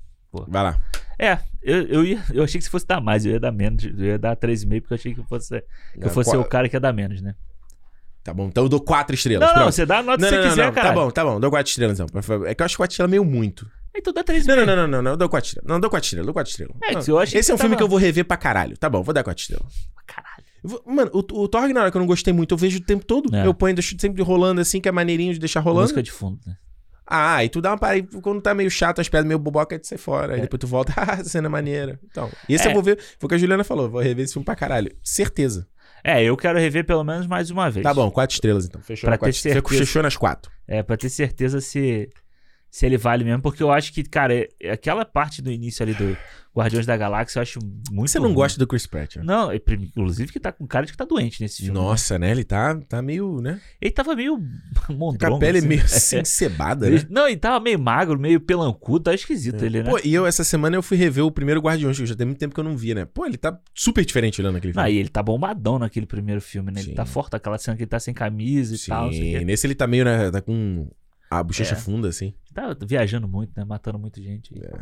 [0.49, 0.81] Vai lá.
[1.17, 3.85] É, eu, eu, ia, eu achei que se fosse dar mais, eu ia dar menos.
[3.85, 5.61] Eu ia dar 3,5 porque eu achei que eu fosse,
[5.93, 7.33] que eu fosse Qua- o cara que ia dar menos, né?
[8.21, 9.47] Tá bom, então eu dou 4 estrelas.
[9.53, 10.87] Não, não, você dá a nota não, que você não, não, quiser, não, cara.
[10.89, 12.19] Tá bom, tá bom, dou 4 estrelas então.
[12.47, 13.69] É que eu acho que 4 estrelas meio muito.
[13.95, 14.45] Então dá 3,5.
[14.47, 15.67] Não, não, não, não, não, não, eu dou 4 estrelas.
[15.67, 16.75] Não, eu dou 4 estrelas, eu dou 4 estrelas.
[16.83, 17.01] É, Não.
[17.03, 18.77] que eu achei Esse é um que filme tava- que eu vou rever pra caralho.
[18.77, 19.71] Tá bom, vou dar 4 estrelas.
[20.05, 20.43] Caralho.
[20.63, 23.33] Vou- Mano, o, o Thor Ragnarok eu não gostei muito, eu vejo o tempo todo.
[23.35, 23.45] É.
[23.45, 25.83] Eu ponho, deixo sempre rolando assim, que é maneirinho de deixar rolando.
[25.83, 26.55] Música de fundo, né?
[27.07, 29.85] Ah, e tu dá uma parada, quando tá meio chato, as pedras meio boboca, tu
[29.85, 30.33] sai fora.
[30.33, 30.41] Aí É.
[30.41, 31.99] depois tu volta, ah, cena é maneira.
[32.03, 32.69] Então, esse É.
[32.69, 34.91] eu vou ver, foi o que a Juliana falou, vou rever esse filme pra caralho.
[35.03, 35.67] Certeza.
[36.03, 37.83] É, eu quero rever pelo menos mais uma vez.
[37.83, 38.81] Tá bom, quatro estrelas então.
[38.81, 39.77] Fechou, Pra na quatro, ter certeza.
[39.85, 40.51] fechou nas quatro.
[40.67, 42.09] É, pra ter certeza se,
[42.75, 45.81] se ele vale mesmo, porque eu acho que, cara, é- é aquela parte do início
[45.81, 46.17] ali do
[46.53, 48.35] Guardiões da Galáxia eu acho muito Você não ruim.
[48.35, 49.15] gosta do Chris Pratt?
[49.15, 49.23] né?
[49.23, 51.71] Não, é, inclusive que tá com cara de que tá doente nesse filme.
[51.73, 51.79] né?
[51.85, 52.31] Nossa, né?
[52.31, 53.61] Ele tá, tá meio, né?
[53.79, 54.37] Ele tava meio
[54.87, 55.37] Com mondrongo.
[55.37, 55.67] a pele assim.
[55.69, 57.01] meio assim, cebada, né?
[57.09, 59.89] Não, ele tava meio magro, meio pelancudo, tá esquisito ele, né?
[59.89, 62.39] Pô, e eu essa semana eu fui rever o primeiro Guardiões, que já tem muito
[62.39, 63.05] tempo que eu não via, né?
[63.05, 64.91] Pô, ele tá super diferente olhando aquele filme.
[64.91, 66.81] e ele tá bombadão naquele primeiro filme, né?
[66.81, 66.95] Ele Sim.
[66.95, 69.65] tá forte, aquela cena que ele tá sem camisa e tal, sei o Sim, nesse
[69.65, 70.29] ele tá meio, né?
[70.29, 70.89] Tá com
[71.29, 71.77] a bochecha É.
[71.77, 72.33] funda, assim.
[72.55, 73.63] Tá viajando muito, né?
[73.65, 74.57] Matando muita gente.
[74.63, 74.79] É.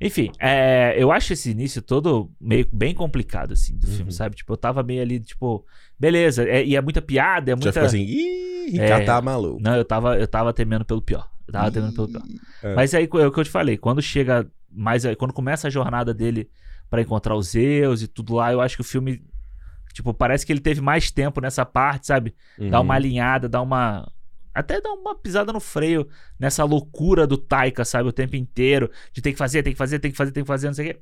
[0.00, 3.92] Enfim, é, eu acho esse início todo meio bem complicado, assim, do Uhum.
[3.94, 4.34] filme, sabe?
[4.34, 5.64] Tipo, eu tava meio ali, tipo,
[5.98, 7.72] beleza, é- e é muita piada, é Já muita.
[7.72, 9.04] ficou assim, ih, Ricardo É.
[9.06, 9.60] tá maluco.
[9.62, 11.30] Não, eu tava, eu tava temendo pelo pior.
[11.46, 12.22] Eu tava temendo pelo pior.
[12.62, 12.74] É.
[12.74, 15.04] Mas aí é o que eu te falei, quando chega mais.
[15.16, 16.50] Quando começa a jornada dele
[16.90, 19.22] pra encontrar os Zeus e tudo lá, eu acho que o filme.
[19.92, 22.34] Tipo, parece que ele teve mais tempo nessa parte, sabe?
[22.58, 22.84] Dá Uhum.
[22.84, 24.10] uma alinhada, dá uma.
[24.54, 26.08] Até dá uma pisada no freio
[26.38, 28.08] nessa loucura do Taika, sabe?
[28.08, 28.90] O tempo inteiro.
[29.12, 30.90] De tem que fazer, tem que fazer, tem que fazer, tem que fazer, não sei
[30.90, 31.00] o quê.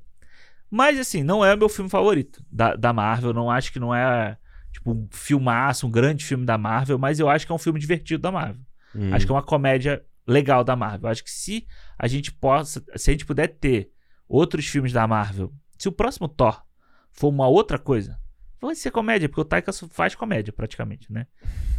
[0.70, 3.34] Mas, assim, não é o meu filme favorito da, da Marvel.
[3.34, 4.38] Não acho que não é,
[4.72, 6.98] tipo, um filmaço, um grande filme da Marvel.
[6.98, 8.62] Mas eu acho que é um filme divertido da Marvel.
[8.94, 9.14] Uhum.
[9.14, 11.10] Acho que é uma comédia legal da Marvel.
[11.10, 11.66] Acho que se
[11.98, 13.90] a gente possa, se a gente puder ter
[14.26, 16.62] outros filmes da Marvel, se o próximo Thor
[17.10, 18.18] for uma outra coisa,
[18.68, 21.26] vai ser comédia, porque o Taika faz comédia praticamente, né?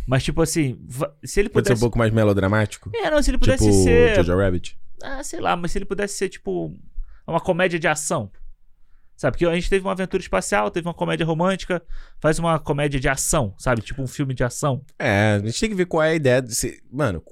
[0.08, 0.80] Mas tipo assim,
[1.24, 2.92] se ele Pode ser um pudesse, pouco mais melodramático?
[2.96, 4.78] é, não, se ele pudesse tipo ser, Jojo Rabbit?
[5.02, 6.74] ah, sei lá, mas se ele pudesse ser tipo
[7.28, 8.32] uma comédia de ação.
[9.16, 11.82] Sabe, porque a gente teve uma aventura espacial, teve uma comédia romântica,
[12.20, 13.82] faz uma comédia de ação, sabe?
[13.82, 14.84] Tipo um filme de ação.
[14.98, 16.42] É, a gente tem que ver qual é a ideia.
[16.42, 16.52] De.
[16.92, 17.24] Mano,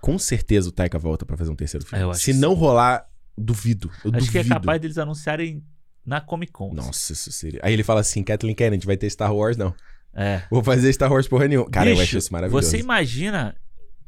[0.00, 2.10] com certeza o Taika volta pra fazer um terceiro filme.
[2.10, 3.88] É, Se não rolar, duvido.
[4.04, 4.32] Eu Acho duvido.
[4.32, 5.64] que é capaz deles anunciarem
[6.08, 6.68] na Comic Con.
[6.68, 6.76] assim.
[6.76, 7.60] Nossa, isso seria.
[7.62, 9.56] Aí ele fala assim: Kathleen Kennedy vai ter Star Wars?
[9.56, 9.74] Não.
[10.14, 10.42] É.
[10.50, 11.70] Vou fazer Star Wars porra nenhuma.
[11.70, 12.66] Cara, eu Bicho, acho isso maravilhoso.
[12.68, 13.54] Você imagina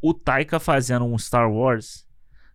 [0.02, 2.06] o Taika fazendo um Star Wars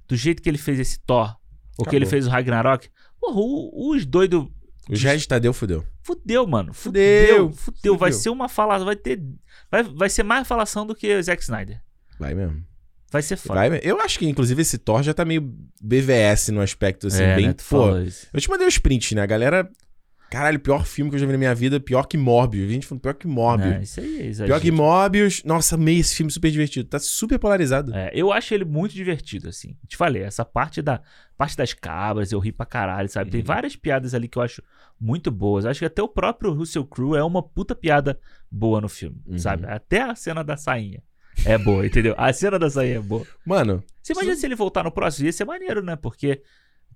[0.08, 1.36] do jeito que ele fez esse Thor,
[1.78, 2.90] ou que ele fez o Ragnarok?
[3.22, 4.48] Porra, o- os doidos.
[4.90, 5.84] O Red Tadeu fudeu.
[6.04, 6.74] Fudeu, mano.
[6.74, 7.54] Fudeu, Fudeu.
[7.54, 7.98] Fudeu.
[7.98, 8.86] Vai ser uma falação.
[8.86, 9.20] Vai ter.
[9.72, 11.82] Vai, vai ser mais falação do que o Zack Snyder.
[12.20, 12.64] Vai mesmo.
[13.12, 13.70] Vai ser foda.
[13.70, 13.80] Vai.
[13.84, 15.42] Eu acho que, inclusive, esse Thor já tá meio
[15.82, 17.48] BVS no aspecto, assim, é, bem.
[17.48, 19.22] né, pô, eu te mandei os prints, né?
[19.22, 19.70] A galera.
[20.32, 22.68] Caralho, pior filme que eu já vi na minha vida, pior que Morbius.
[22.70, 23.76] A gente falou pior que Morbius.
[23.76, 24.48] É, isso aí é exagero.
[24.48, 25.44] Pior que Morbius.
[25.46, 26.90] Nossa, amei esse filme super divertido.
[26.90, 27.94] Tá super polarizado.
[27.96, 29.78] É, eu acho ele muito divertido, assim.
[29.88, 31.00] Te falei, essa parte da
[31.38, 33.30] parte das cabras, eu ri pra caralho, sabe?
[33.30, 33.46] Tem Uhum.
[33.46, 34.64] várias piadas ali que eu acho
[35.00, 35.64] muito boas.
[35.66, 38.20] Acho que até o próprio Russell Crowe é uma puta piada
[38.52, 39.38] boa no filme, Uhum.
[39.38, 39.66] sabe?
[39.68, 41.04] Até a cena da sainha.
[41.44, 42.14] É boa, entendeu?
[42.18, 43.26] A cena da saia é boa.
[43.46, 45.26] Mano, Você imagina se ele voltar no próximo?
[45.26, 45.96] Ia ser maneiro, né?
[45.96, 46.42] Porque,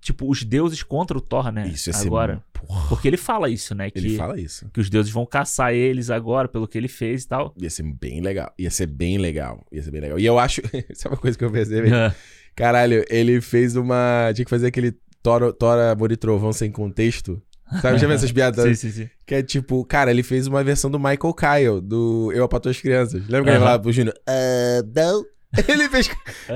[0.00, 1.68] tipo, os deuses contra o Thor, né?
[1.68, 2.06] isso ia ser.
[2.06, 2.42] Agora.
[2.52, 3.90] Porra, Porque ele fala isso, né?
[3.90, 4.70] Que, ele fala isso.
[4.72, 7.54] que os deuses vão caçar eles agora pelo que ele fez e tal.
[7.60, 8.52] Ia ser bem legal.
[8.58, 9.64] Ia ser bem legal.
[9.72, 10.18] Ia ser bem legal.
[10.18, 10.62] E eu acho.
[10.94, 11.82] Sabe uma coisa que eu pensei?
[11.82, 12.14] velho?
[12.54, 14.30] Caralho, ele fez uma.
[14.34, 17.40] Tinha que fazer aquele Tora, Tora Amor e Trovão sem contexto.
[17.80, 17.98] Sabe?
[17.98, 18.64] Já viu essas piadas?
[18.78, 19.10] sim, sim, sim.
[19.26, 22.80] Que é tipo, cara, ele fez uma versão do Michael Kyle, do Eu Apato as
[22.80, 23.22] Crianças.
[23.28, 24.14] Lembra que ele falava pro Júnior?
[24.26, 25.24] Ah, não.
[25.66, 26.08] Ele fez.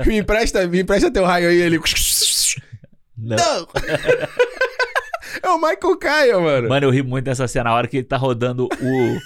[0.05, 1.57] Me empresta, me empresta teu raio aí.
[1.61, 1.77] Ele.
[3.17, 3.35] Não.
[3.35, 3.67] Não!
[5.43, 6.69] é o Michael Kyle, mano.
[6.69, 9.17] Mano, eu ri muito dessa cena, a hora que ele tá rodando o,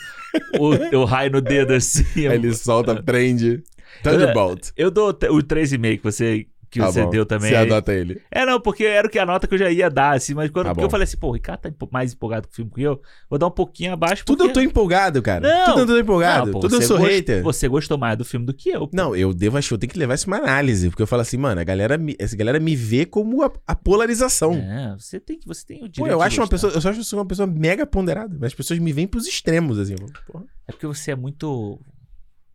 [0.59, 2.03] o, o raio no dedo assim.
[2.27, 3.63] Aí ele solta, prende.
[4.03, 4.69] Thunderbolt.
[4.77, 7.09] Eu dou t- o 3,5 que você, que Tá você bom.
[7.09, 7.49] deu também.
[7.49, 7.65] Você aí.
[7.65, 8.21] adota ele.
[8.31, 10.49] É, não, porque era o que a nota que eu já ia dar, assim, mas
[10.51, 12.71] quando Tá porque eu falei assim, pô, o Ricardo tá mais empolgado com o filme
[12.73, 14.23] que eu, vou dar um pouquinho abaixo.
[14.25, 14.59] Tudo eu porque...
[14.59, 15.41] tô empolgado, cara.
[15.47, 15.65] Não.
[15.65, 16.45] Tudo eu tô empolgado.
[16.47, 17.43] Não, pô, Tudo eu sou gost- hater.
[17.43, 18.87] Você gostou mais do filme do que eu.
[18.87, 18.95] pô.
[18.95, 21.37] Não, eu devo achar, eu tenho que levar isso uma análise, porque eu falo assim,
[21.37, 24.53] mano, a galera, me- essa galera me vê como a, a polarização.
[24.53, 26.89] É, você tem que você tem o direito Pô, eu acho uma pessoa, eu só
[26.89, 29.95] acho que sou uma pessoa mega ponderada, mas as pessoas me veem pros extremos, assim.
[30.27, 30.43] Porra.
[30.67, 31.79] É porque você é muito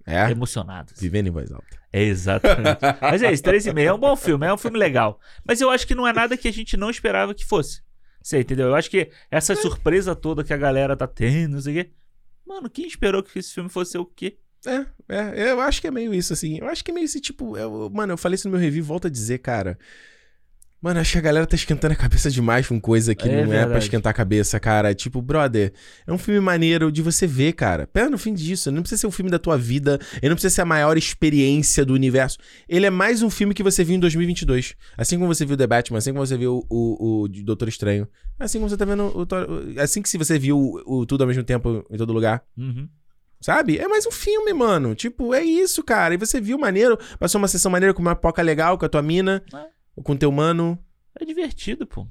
[0.06, 0.92] É, emocionado.
[0.92, 1.00] assim.
[1.00, 1.66] vivendo em voz alta.
[1.92, 2.78] É exatamente.
[3.00, 5.18] Mas é isso, 3,5 é um bom filme, é um filme legal.
[5.46, 7.82] Mas eu acho que não é nada que a gente não esperava que fosse.
[8.22, 8.68] Você entendeu?
[8.68, 11.90] Eu acho que essa surpresa toda que a galera tá tendo, não sei o quê.
[12.46, 14.38] Mano, quem esperou que esse filme fosse o quê?
[14.66, 16.58] É, é, eu acho que é meio isso, assim.
[16.58, 17.56] Eu acho que é meio esse tipo.
[17.56, 19.78] eu- mano, eu falei isso no meu review, volto a dizer, cara.
[20.84, 23.54] Mano, acho que a galera tá esquentando a cabeça demais com coisa que É não
[23.54, 24.94] é pra esquentar a cabeça, cara.
[24.94, 25.72] Tipo, brother,
[26.06, 27.86] é um filme maneiro de você ver, cara.
[27.86, 28.70] Pera no fim disso.
[28.70, 29.98] Não precisa ser um filme da tua vida.
[30.20, 32.36] Ele não precisa ser a maior experiência do universo.
[32.68, 34.74] Ele é mais um filme que você viu em 2022.
[34.98, 38.06] Assim como você viu The Batman, assim como você viu o, o, Doutor Estranho.
[38.38, 39.80] Assim como você tá vendo o.
[39.80, 42.44] Assim que você viu o, o Tudo ao mesmo tempo em todo lugar.
[42.58, 42.86] Uhum.
[43.40, 43.78] Sabe?
[43.78, 44.94] É mais um filme, mano.
[44.94, 46.12] Tipo, é isso, cara.
[46.12, 49.02] E você viu maneiro, passou uma sessão maneira com uma poca legal com a tua
[49.02, 49.73] mina, É.
[50.02, 50.78] com teu mano.
[51.18, 52.06] É divertido, pô.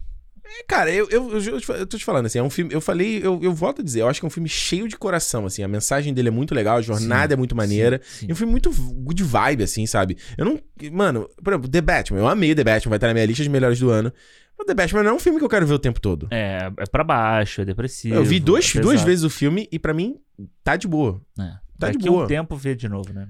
[0.46, 2.74] É, cara, eu, eu, eu, eu tô te falando, assim, é um filme.
[2.74, 4.98] Eu falei, eu, eu volto a dizer, eu acho que é um filme cheio de
[4.98, 5.64] coração, assim.
[5.64, 8.02] A mensagem dele é muito legal, a jornada é muito maneira.
[8.04, 10.18] Sim, E um filme muito good vibe, assim, sabe?
[10.38, 10.60] Eu não.
[10.92, 12.20] Mano, por exemplo, The Batman.
[12.20, 14.12] Eu amei The Batman, vai estar na minha lista de melhores do ano.
[14.58, 16.28] Mas The Batman não é um filme que eu quero ver o tempo todo.
[16.30, 18.16] É, é pra baixo, é depressivo.
[18.16, 20.18] Eu vi dois, é duas vezes o filme e pra mim
[20.64, 21.22] tá de boa.
[21.40, 21.54] É.
[21.80, 22.26] Tá de Daqui boa.
[22.26, 23.28] um tempo vê de novo, né?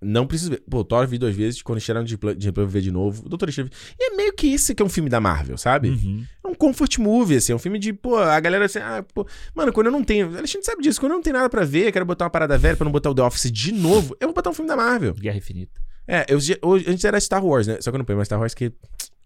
[0.00, 0.62] Não preciso ver.
[0.70, 3.28] Pô, Thor vi duas vezes, quando chegaram de Pla- de Replan ver de novo.
[3.28, 3.68] Doutor Estranho.
[3.98, 5.88] E é meio que isso que é um filme da Marvel, sabe?
[5.90, 6.24] Uhum.
[6.44, 7.50] É um comfort movie, assim.
[7.52, 9.26] É um filme de, pô, a galera assim, ah, pô.
[9.54, 10.28] Mano, quando eu não tenho.
[10.38, 11.00] A gente sabe disso.
[11.00, 13.10] Quando eu não tenho nada pra ver, quero botar uma parada velha pra não botar
[13.10, 15.14] o The Office de novo, eu vou botar um filme da Marvel.
[15.14, 15.80] Guerra Infinita.
[16.06, 17.78] É, eu, hoje, antes era Star Wars, né?
[17.80, 18.72] Só que eu não ponho mais Star Wars que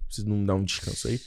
[0.07, 1.21] preciso não dar um descanso aí.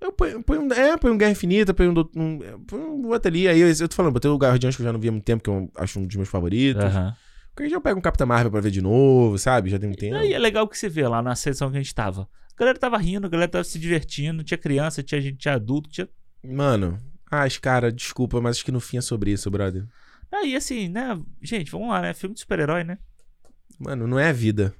[0.00, 3.06] Eu ponho, ponho um, é, ponho um Guerra Infinita, ponho um, um, é, ponho um
[3.08, 3.46] outro ali.
[3.46, 5.24] Aí eu, eu tô falando, botei o Guardiões que eu já não vi há muito
[5.24, 6.82] tempo, que eu acho um dos meus favoritos.
[6.82, 7.14] Aham.
[7.56, 9.70] Porque já pego um Capitão Marvel pra ver de novo, sabe?
[9.70, 10.14] Já tem um tempo.
[10.18, 12.28] E é legal que você vê lá na sessão que a gente tava.
[12.54, 15.88] A galera tava rindo, a galera tava se divertindo, tinha criança, tinha gente, tinha adulto,
[15.88, 16.06] tinha.
[16.44, 16.98] Mano,
[17.30, 19.86] ai, cara, desculpa, mas acho que no fim é sobre isso, brother.
[20.30, 21.18] Aí assim, né?
[21.40, 22.12] Gente, vamos lá, né?
[22.12, 22.98] Filme de super-herói, né?
[23.78, 24.74] Mano, não é a vida.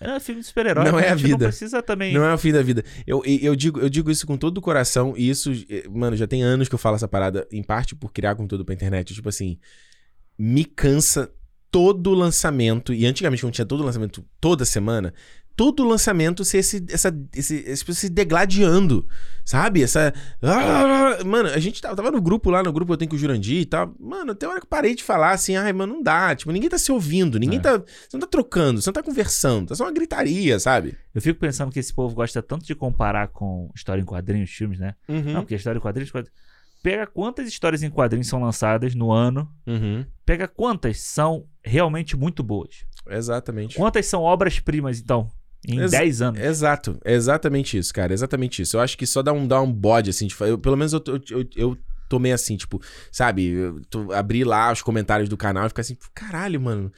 [0.00, 0.90] É filme de super-herói.
[0.90, 1.48] Não é a gente Não vida.
[1.48, 2.14] precisa também.
[2.14, 2.82] Não é o fim da vida.
[3.06, 6.26] Eu, eu, digo, eu digo isso com todo o coração, e isso, eh, mano, já
[6.26, 9.12] tem anos que eu falo essa parada, em parte por criar conteúdo pra internet.
[9.12, 9.58] Tipo assim,
[10.38, 11.30] me cansa
[11.74, 15.12] todo lançamento, e antigamente quando tinha todo lançamento toda semana,
[15.56, 19.04] todo lançamento ser esse, essa, esse, esse se degladiando,
[19.44, 19.82] sabe?
[19.82, 20.14] Essa.
[21.26, 23.62] Mano, a gente tava, tava no grupo lá, no grupo eu tenho com o Jurandir
[23.62, 23.92] e tal.
[23.98, 26.32] Mano, até hora que eu parei de falar assim, ai, mano, não dá.
[26.36, 27.62] Tipo, ninguém tá se ouvindo, ninguém É.
[27.62, 27.72] tá.
[27.78, 30.96] Você não tá trocando, você não tá conversando, tá só uma gritaria, sabe?
[31.12, 34.78] Eu fico pensando que esse povo gosta tanto de comparar com história em quadrinhos, filmes,
[34.78, 34.94] né?
[35.08, 35.32] Uhum.
[35.32, 36.38] Não, porque história em quadrinhos, quadrinhos.
[36.84, 39.50] Pega quantas histórias em quadrinhos são lançadas no ano.
[39.66, 40.04] Uhum.
[40.26, 42.84] Pega quantas são realmente muito boas.
[43.08, 43.76] Exatamente.
[43.76, 45.28] Quantas são obras-primas, então,
[45.68, 46.40] em Ex- 10 anos.
[46.40, 48.76] Exato, é exatamente isso, cara, exatamente isso.
[48.76, 50.92] Eu acho que só dá um, dá um bode, assim, de, fa- eu, pelo menos
[50.92, 51.78] eu, eu, eu
[52.08, 52.80] tomei assim, tipo,
[53.12, 56.90] sabe, eu tô- abri lá os comentários do canal e ficar assim, caralho, mano,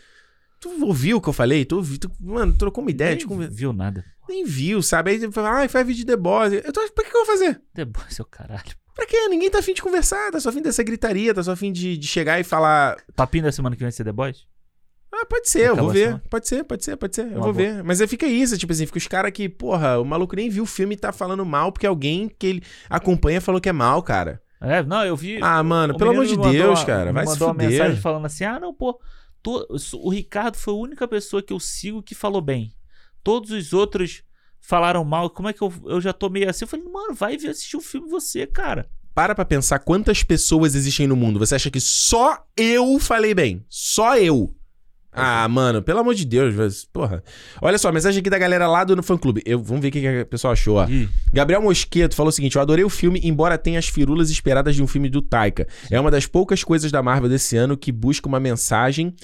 [0.60, 1.64] tu ouviu o que eu falei?
[1.64, 4.04] Tu, ouvi- tu mano, trocou uma ideia, Nem conver- viu nada.
[4.28, 5.10] nem viu, sabe?
[5.10, 6.52] Aí você fala, ah, faz vídeo de The Boss.
[6.52, 7.60] Eu tô, pra que, que eu vou fazer?
[7.74, 8.74] The Boys, seu caralho.
[8.96, 9.28] Pra quê?
[9.28, 12.06] Ninguém tá afim de conversar, tá só afim dessa gritaria, tá só afim de, de
[12.08, 14.46] chegar e falar, Papinho da semana que vem vai ser The Boys?
[15.12, 16.20] Ah, pode ser, eu vou ver.
[16.28, 17.30] Pode ser, pode ser, pode ser.
[17.32, 17.82] Eu vou ver.
[17.84, 20.64] Mas aí fica isso, tipo assim, fica os caras que, porra, o maluco nem viu
[20.64, 24.02] o filme e tá falando mal porque alguém que ele acompanha falou que é mal,
[24.02, 24.42] cara.
[24.60, 25.38] É, não, eu vi.
[25.42, 27.86] Ah, mano, o pelo amor de mandou Deus, uma- cara, vai se mandou uma mensagem
[27.88, 28.02] fuder.
[28.02, 28.98] falando assim: ah, não, pô,
[29.42, 32.72] to- o Ricardo foi a única pessoa que eu sigo que falou bem.
[33.22, 34.22] Todos os outros
[34.66, 35.30] falaram mal.
[35.30, 36.64] Como é que eu, eu já tô meio assim?
[36.64, 38.88] Eu falei, mano, vai ver assistir o filme você, cara.
[39.14, 41.38] Para pra pensar quantas pessoas existem no mundo.
[41.38, 43.64] Você acha que só eu falei bem?
[43.68, 44.54] Só eu.
[45.18, 47.24] Ah, mano, pelo amor de Deus, porra.
[47.62, 49.40] Olha só, mensagem aqui da galera lá do fã clube.
[49.46, 50.86] Eu, vamos ver o que, que o pessoal achou, ó.
[51.32, 54.82] Gabriel Mosqueto falou o seguinte: Eu adorei o filme, embora tenha as firulas esperadas de
[54.82, 55.66] um filme do Taika.
[55.90, 59.14] É uma das poucas coisas da Marvel desse ano que busca uma mensagem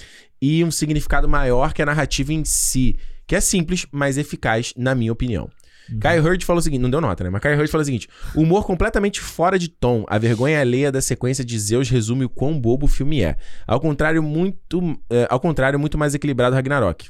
[0.41, 2.97] e um significado maior que a narrativa em si,
[3.27, 5.49] que é simples, mas eficaz, na minha opinião.
[5.99, 7.29] Kai Hurd falou o seguinte, não deu nota, né?
[7.29, 10.05] Mas Kai Hurd falou o seguinte: humor completamente fora de tom.
[10.07, 13.35] A vergonha alheia da sequência de Zeus resume o quão bobo o filme é.
[13.67, 17.09] Ao contrário, muito, é, ao contrário, muito mais equilibrado Ragnarok.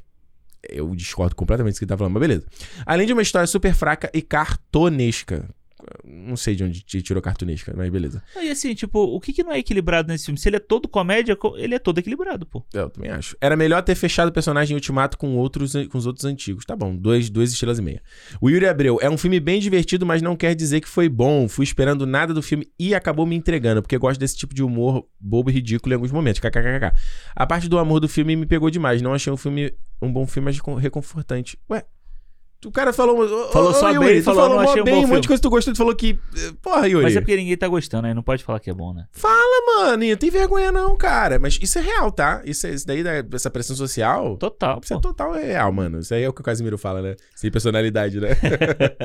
[0.69, 2.45] Eu discordo completamente do que ele tá falando, mas beleza.
[2.85, 5.47] Além de uma história super fraca e cartonesca.
[6.03, 8.23] Não sei de onde te tirou cartunesca, mas beleza.
[8.41, 10.37] E assim, tipo, o que, que não é equilibrado nesse filme?
[10.39, 12.63] Se ele é todo comédia, co- ele é todo equilibrado, pô.
[12.73, 13.35] Eu também acho.
[13.41, 16.65] Era melhor ter fechado o personagem em Ultimato com, outros, com os outros antigos.
[16.65, 18.01] Tá bom, dois, duas estrelas e meia.
[18.41, 21.47] O Yuri Abreu, é um filme bem divertido, mas não quer dizer que foi bom.
[21.47, 25.07] Fui esperando nada do filme e acabou me entregando, porque gosto desse tipo de humor
[25.19, 26.39] bobo e ridículo em alguns momentos.
[26.39, 26.93] KKKK.
[27.35, 29.01] A parte do amor do filme me pegou demais.
[29.01, 31.57] Não achei um filme um bom filme, mas recon- reconfortante.
[31.69, 31.85] Ué.
[32.65, 33.49] O cara falou.
[33.51, 35.27] Falou só Yuri, bem, tu falou, falou não achei um bem, bom um monte de
[35.27, 36.17] coisa que tu gostou, tu falou que.
[36.61, 37.03] Porra, Yuri.
[37.03, 39.05] Mas é porque ninguém tá gostando, aí não pode falar que é bom, né?
[39.11, 41.39] Fala, mano, não tem vergonha não, cara.
[41.39, 42.41] Mas isso é real, tá?
[42.45, 44.37] Isso, é- isso daí, da- essa pressão social.
[44.37, 45.01] Total, Isso é pô.
[45.01, 45.99] total real, mano.
[45.99, 47.15] Isso aí é o que o Casimiro fala, né?
[47.35, 48.29] Sem personalidade, né?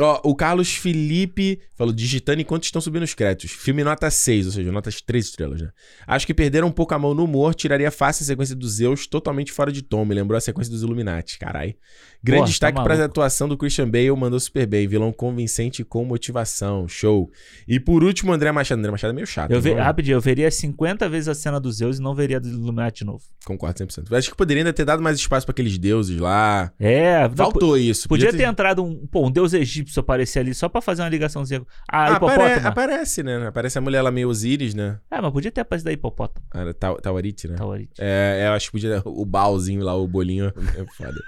[0.00, 3.50] Ó, o Carlos Felipe falou, digitando enquanto estão subindo os créditos.
[3.50, 5.70] Filme nota 6, ou seja, notas 3 estrelas, né?
[6.06, 9.08] Acho que perderam um pouco a mão no humor, tiraria fácil a sequência dos Zeus
[9.08, 10.04] totalmente fora de tom.
[10.04, 11.74] Me lembrou a sequência dos Illuminati, carai.
[12.22, 14.88] Grande Porra, tá destaque para a atuação do Christian Bale, mandou super bem.
[14.88, 16.88] Vilão convincente com motivação.
[16.88, 17.30] Show.
[17.66, 18.78] E por último, André Machado.
[18.80, 19.50] André Machado é meio chato.
[19.52, 19.74] Eu ve...
[19.74, 19.82] não?
[19.82, 23.04] Rapidinho, eu veria 50 vezes a cena dos Zeus e não veria do Illuminati de
[23.04, 23.22] novo.
[23.46, 24.12] Concordo 100%.
[24.16, 26.72] Acho que poderia ainda ter dado mais espaço pra aqueles deuses lá.
[26.78, 28.08] É, não, Faltou isso.
[28.08, 31.62] Podia ter entrado um, pô, um deus egípcio aparecer ali só pra fazer uma ligaçãozinha.
[31.90, 32.42] Ah, Ah, hipopótamo.
[32.44, 33.46] apare- aparece, né?
[33.46, 34.98] Aparece a mulher lá meio Osíris, né?
[35.10, 36.44] É, mas podia ter aparecido da hipopótamo.
[36.52, 37.54] Era Tau- Tawarite, né?
[37.56, 37.92] Tawarite.
[37.98, 39.00] É, eu acho que podia.
[39.04, 40.52] O balzinho lá, o bolinho.
[40.78, 41.18] É foda.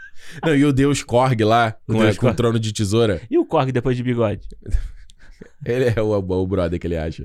[0.45, 3.21] Não, e o Deus Korg lá, O com, Deus com o trono de tesoura.
[3.31, 4.47] E o Korg depois de bigode?
[5.65, 7.25] Ele é o, o brother que ele acha.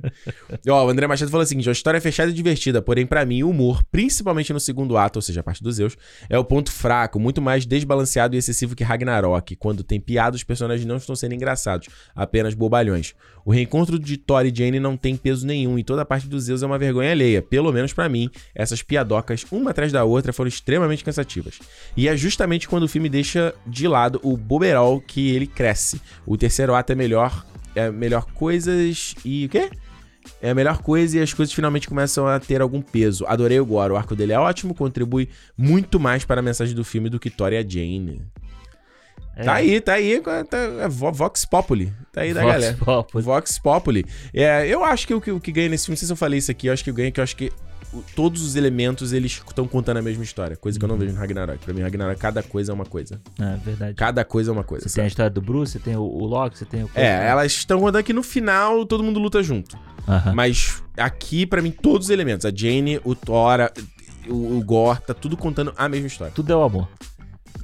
[0.67, 3.25] Ó, o André Machado falou o seguinte: a história é fechada e divertida, porém, pra
[3.25, 5.97] mim, o humor, principalmente no segundo ato, ou seja, a parte dos Zeus,
[6.29, 9.55] é o ponto fraco, muito mais desbalanceado e excessivo que Ragnarok.
[9.55, 13.13] Quando tem piada, os personagens não estão sendo engraçados, apenas bobalhões.
[13.45, 16.45] O reencontro de Thor e Jane não tem peso nenhum, e toda a parte dos
[16.45, 17.41] Zeus é uma vergonha alheia.
[17.41, 21.59] Pelo menos pra mim, essas piadocas, uma atrás da outra, foram extremamente cansativas.
[21.95, 26.01] E é justamente quando o filme deixa de lado o boberol que ele cresce.
[26.25, 27.45] O terceiro ato é melhor
[27.75, 29.69] é melhor coisas e o quê?
[30.41, 33.25] É a melhor coisa e as coisas finalmente começam a ter algum peso.
[33.27, 36.83] Adorei o Gore, o arco dele é ótimo, contribui muito mais para a mensagem do
[36.83, 38.21] filme do que Thor e a Jane.
[39.37, 39.43] É.
[39.43, 41.91] Tá aí, tá aí, tá, é Vo- Vox Populi.
[42.11, 42.77] Tá aí da Vox galera.
[42.77, 43.23] Populi.
[43.23, 44.05] Vox Populi.
[44.33, 46.17] É, eu acho que o, que o que ganha nesse filme, não sei se eu
[46.17, 47.51] falei isso aqui, eu acho que o ganha que eu acho que
[48.15, 51.19] todos os elementos eles estão contando a mesma história, coisa que eu não vejo no
[51.19, 51.63] Ragnarok.
[51.63, 53.19] Pra mim, Ragnarok, cada coisa é uma coisa.
[53.39, 53.93] É verdade.
[53.95, 54.87] Cada coisa é uma coisa.
[54.87, 56.89] Você tem a história do Bruce, você tem o, o Loki, você tem o.
[56.95, 59.77] É, elas estão contando que no final todo mundo luta junto.
[60.33, 62.45] Mas aqui, pra mim, todos os elementos.
[62.45, 63.71] A Jane, o Thor,
[64.27, 66.33] o, o Gore, tá tudo contando a mesma história.
[66.33, 66.87] Tudo é o amor.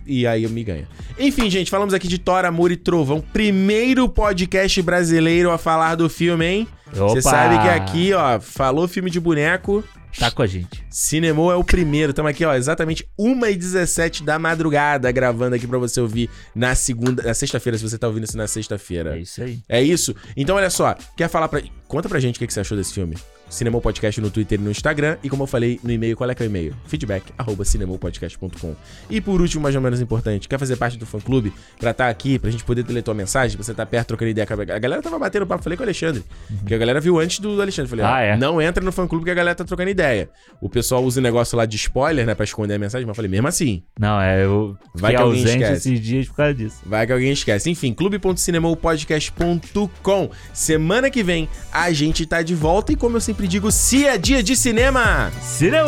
[0.06, 0.88] E aí eu me ganho.
[1.20, 3.22] Enfim, gente, falamos aqui de Thor, Amor e Trovão.
[3.22, 6.68] Primeiro podcast brasileiro a falar do filme, hein?
[6.92, 9.84] Você sabe que aqui, ó, falou filme de boneco.
[10.18, 10.84] Tá com a gente.
[10.90, 12.12] Cinemô é o primeiro.
[12.12, 17.34] Estamos aqui, ó, exatamente 1h17 da madrugada, gravando aqui pra você ouvir na segunda, na
[17.34, 19.18] sexta-feira, se você tá ouvindo isso na sexta-feira.
[19.18, 19.60] É isso aí.
[19.68, 20.16] É isso?
[20.36, 21.62] Então, olha só, quer falar pra.
[21.88, 23.16] Conta pra gente o que que você achou desse filme.
[23.52, 25.18] Cinemou Podcast no Twitter e no Instagram.
[25.24, 26.74] E como eu falei no e-mail, qual é que é o e-mail?
[26.88, 28.76] Feedback, arroba cinemopodcast.com.
[29.10, 32.08] E por último, mas não menos importante, quer fazer parte do fã clube pra estar
[32.10, 35.02] aqui, pra gente poder ler tua mensagem, pra você estar perto trocando ideia a galera.
[35.02, 36.24] tava batendo papo, falei com o Alexandre.
[36.66, 37.90] Que a galera viu antes do Alexandre.
[37.90, 38.38] Falei, Ah, é?
[38.38, 40.30] não entra no fã clube que a galera tá trocando ideia.
[40.62, 43.16] O pessoal usa o negócio lá de spoiler, né, pra esconder a mensagem, mas eu
[43.16, 44.44] falei, mesmo assim, Não, é.
[44.46, 45.90] Eu Vai que alguém ausente esquece.
[45.94, 46.78] esses dias por causa disso.
[46.86, 47.70] Vai que alguém esquece.
[47.70, 50.30] Enfim, clube.cinemopodcast.com.
[50.54, 54.20] Semana que vem a gente tá de volta e como eu sempre digo, se é
[54.20, 55.32] dia de cinema.
[55.42, 55.86] Cinema!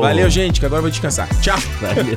[0.00, 1.28] Valeu, gente, que agora eu vou descansar.
[1.40, 1.58] Tchau.
[1.80, 2.16] Valeu.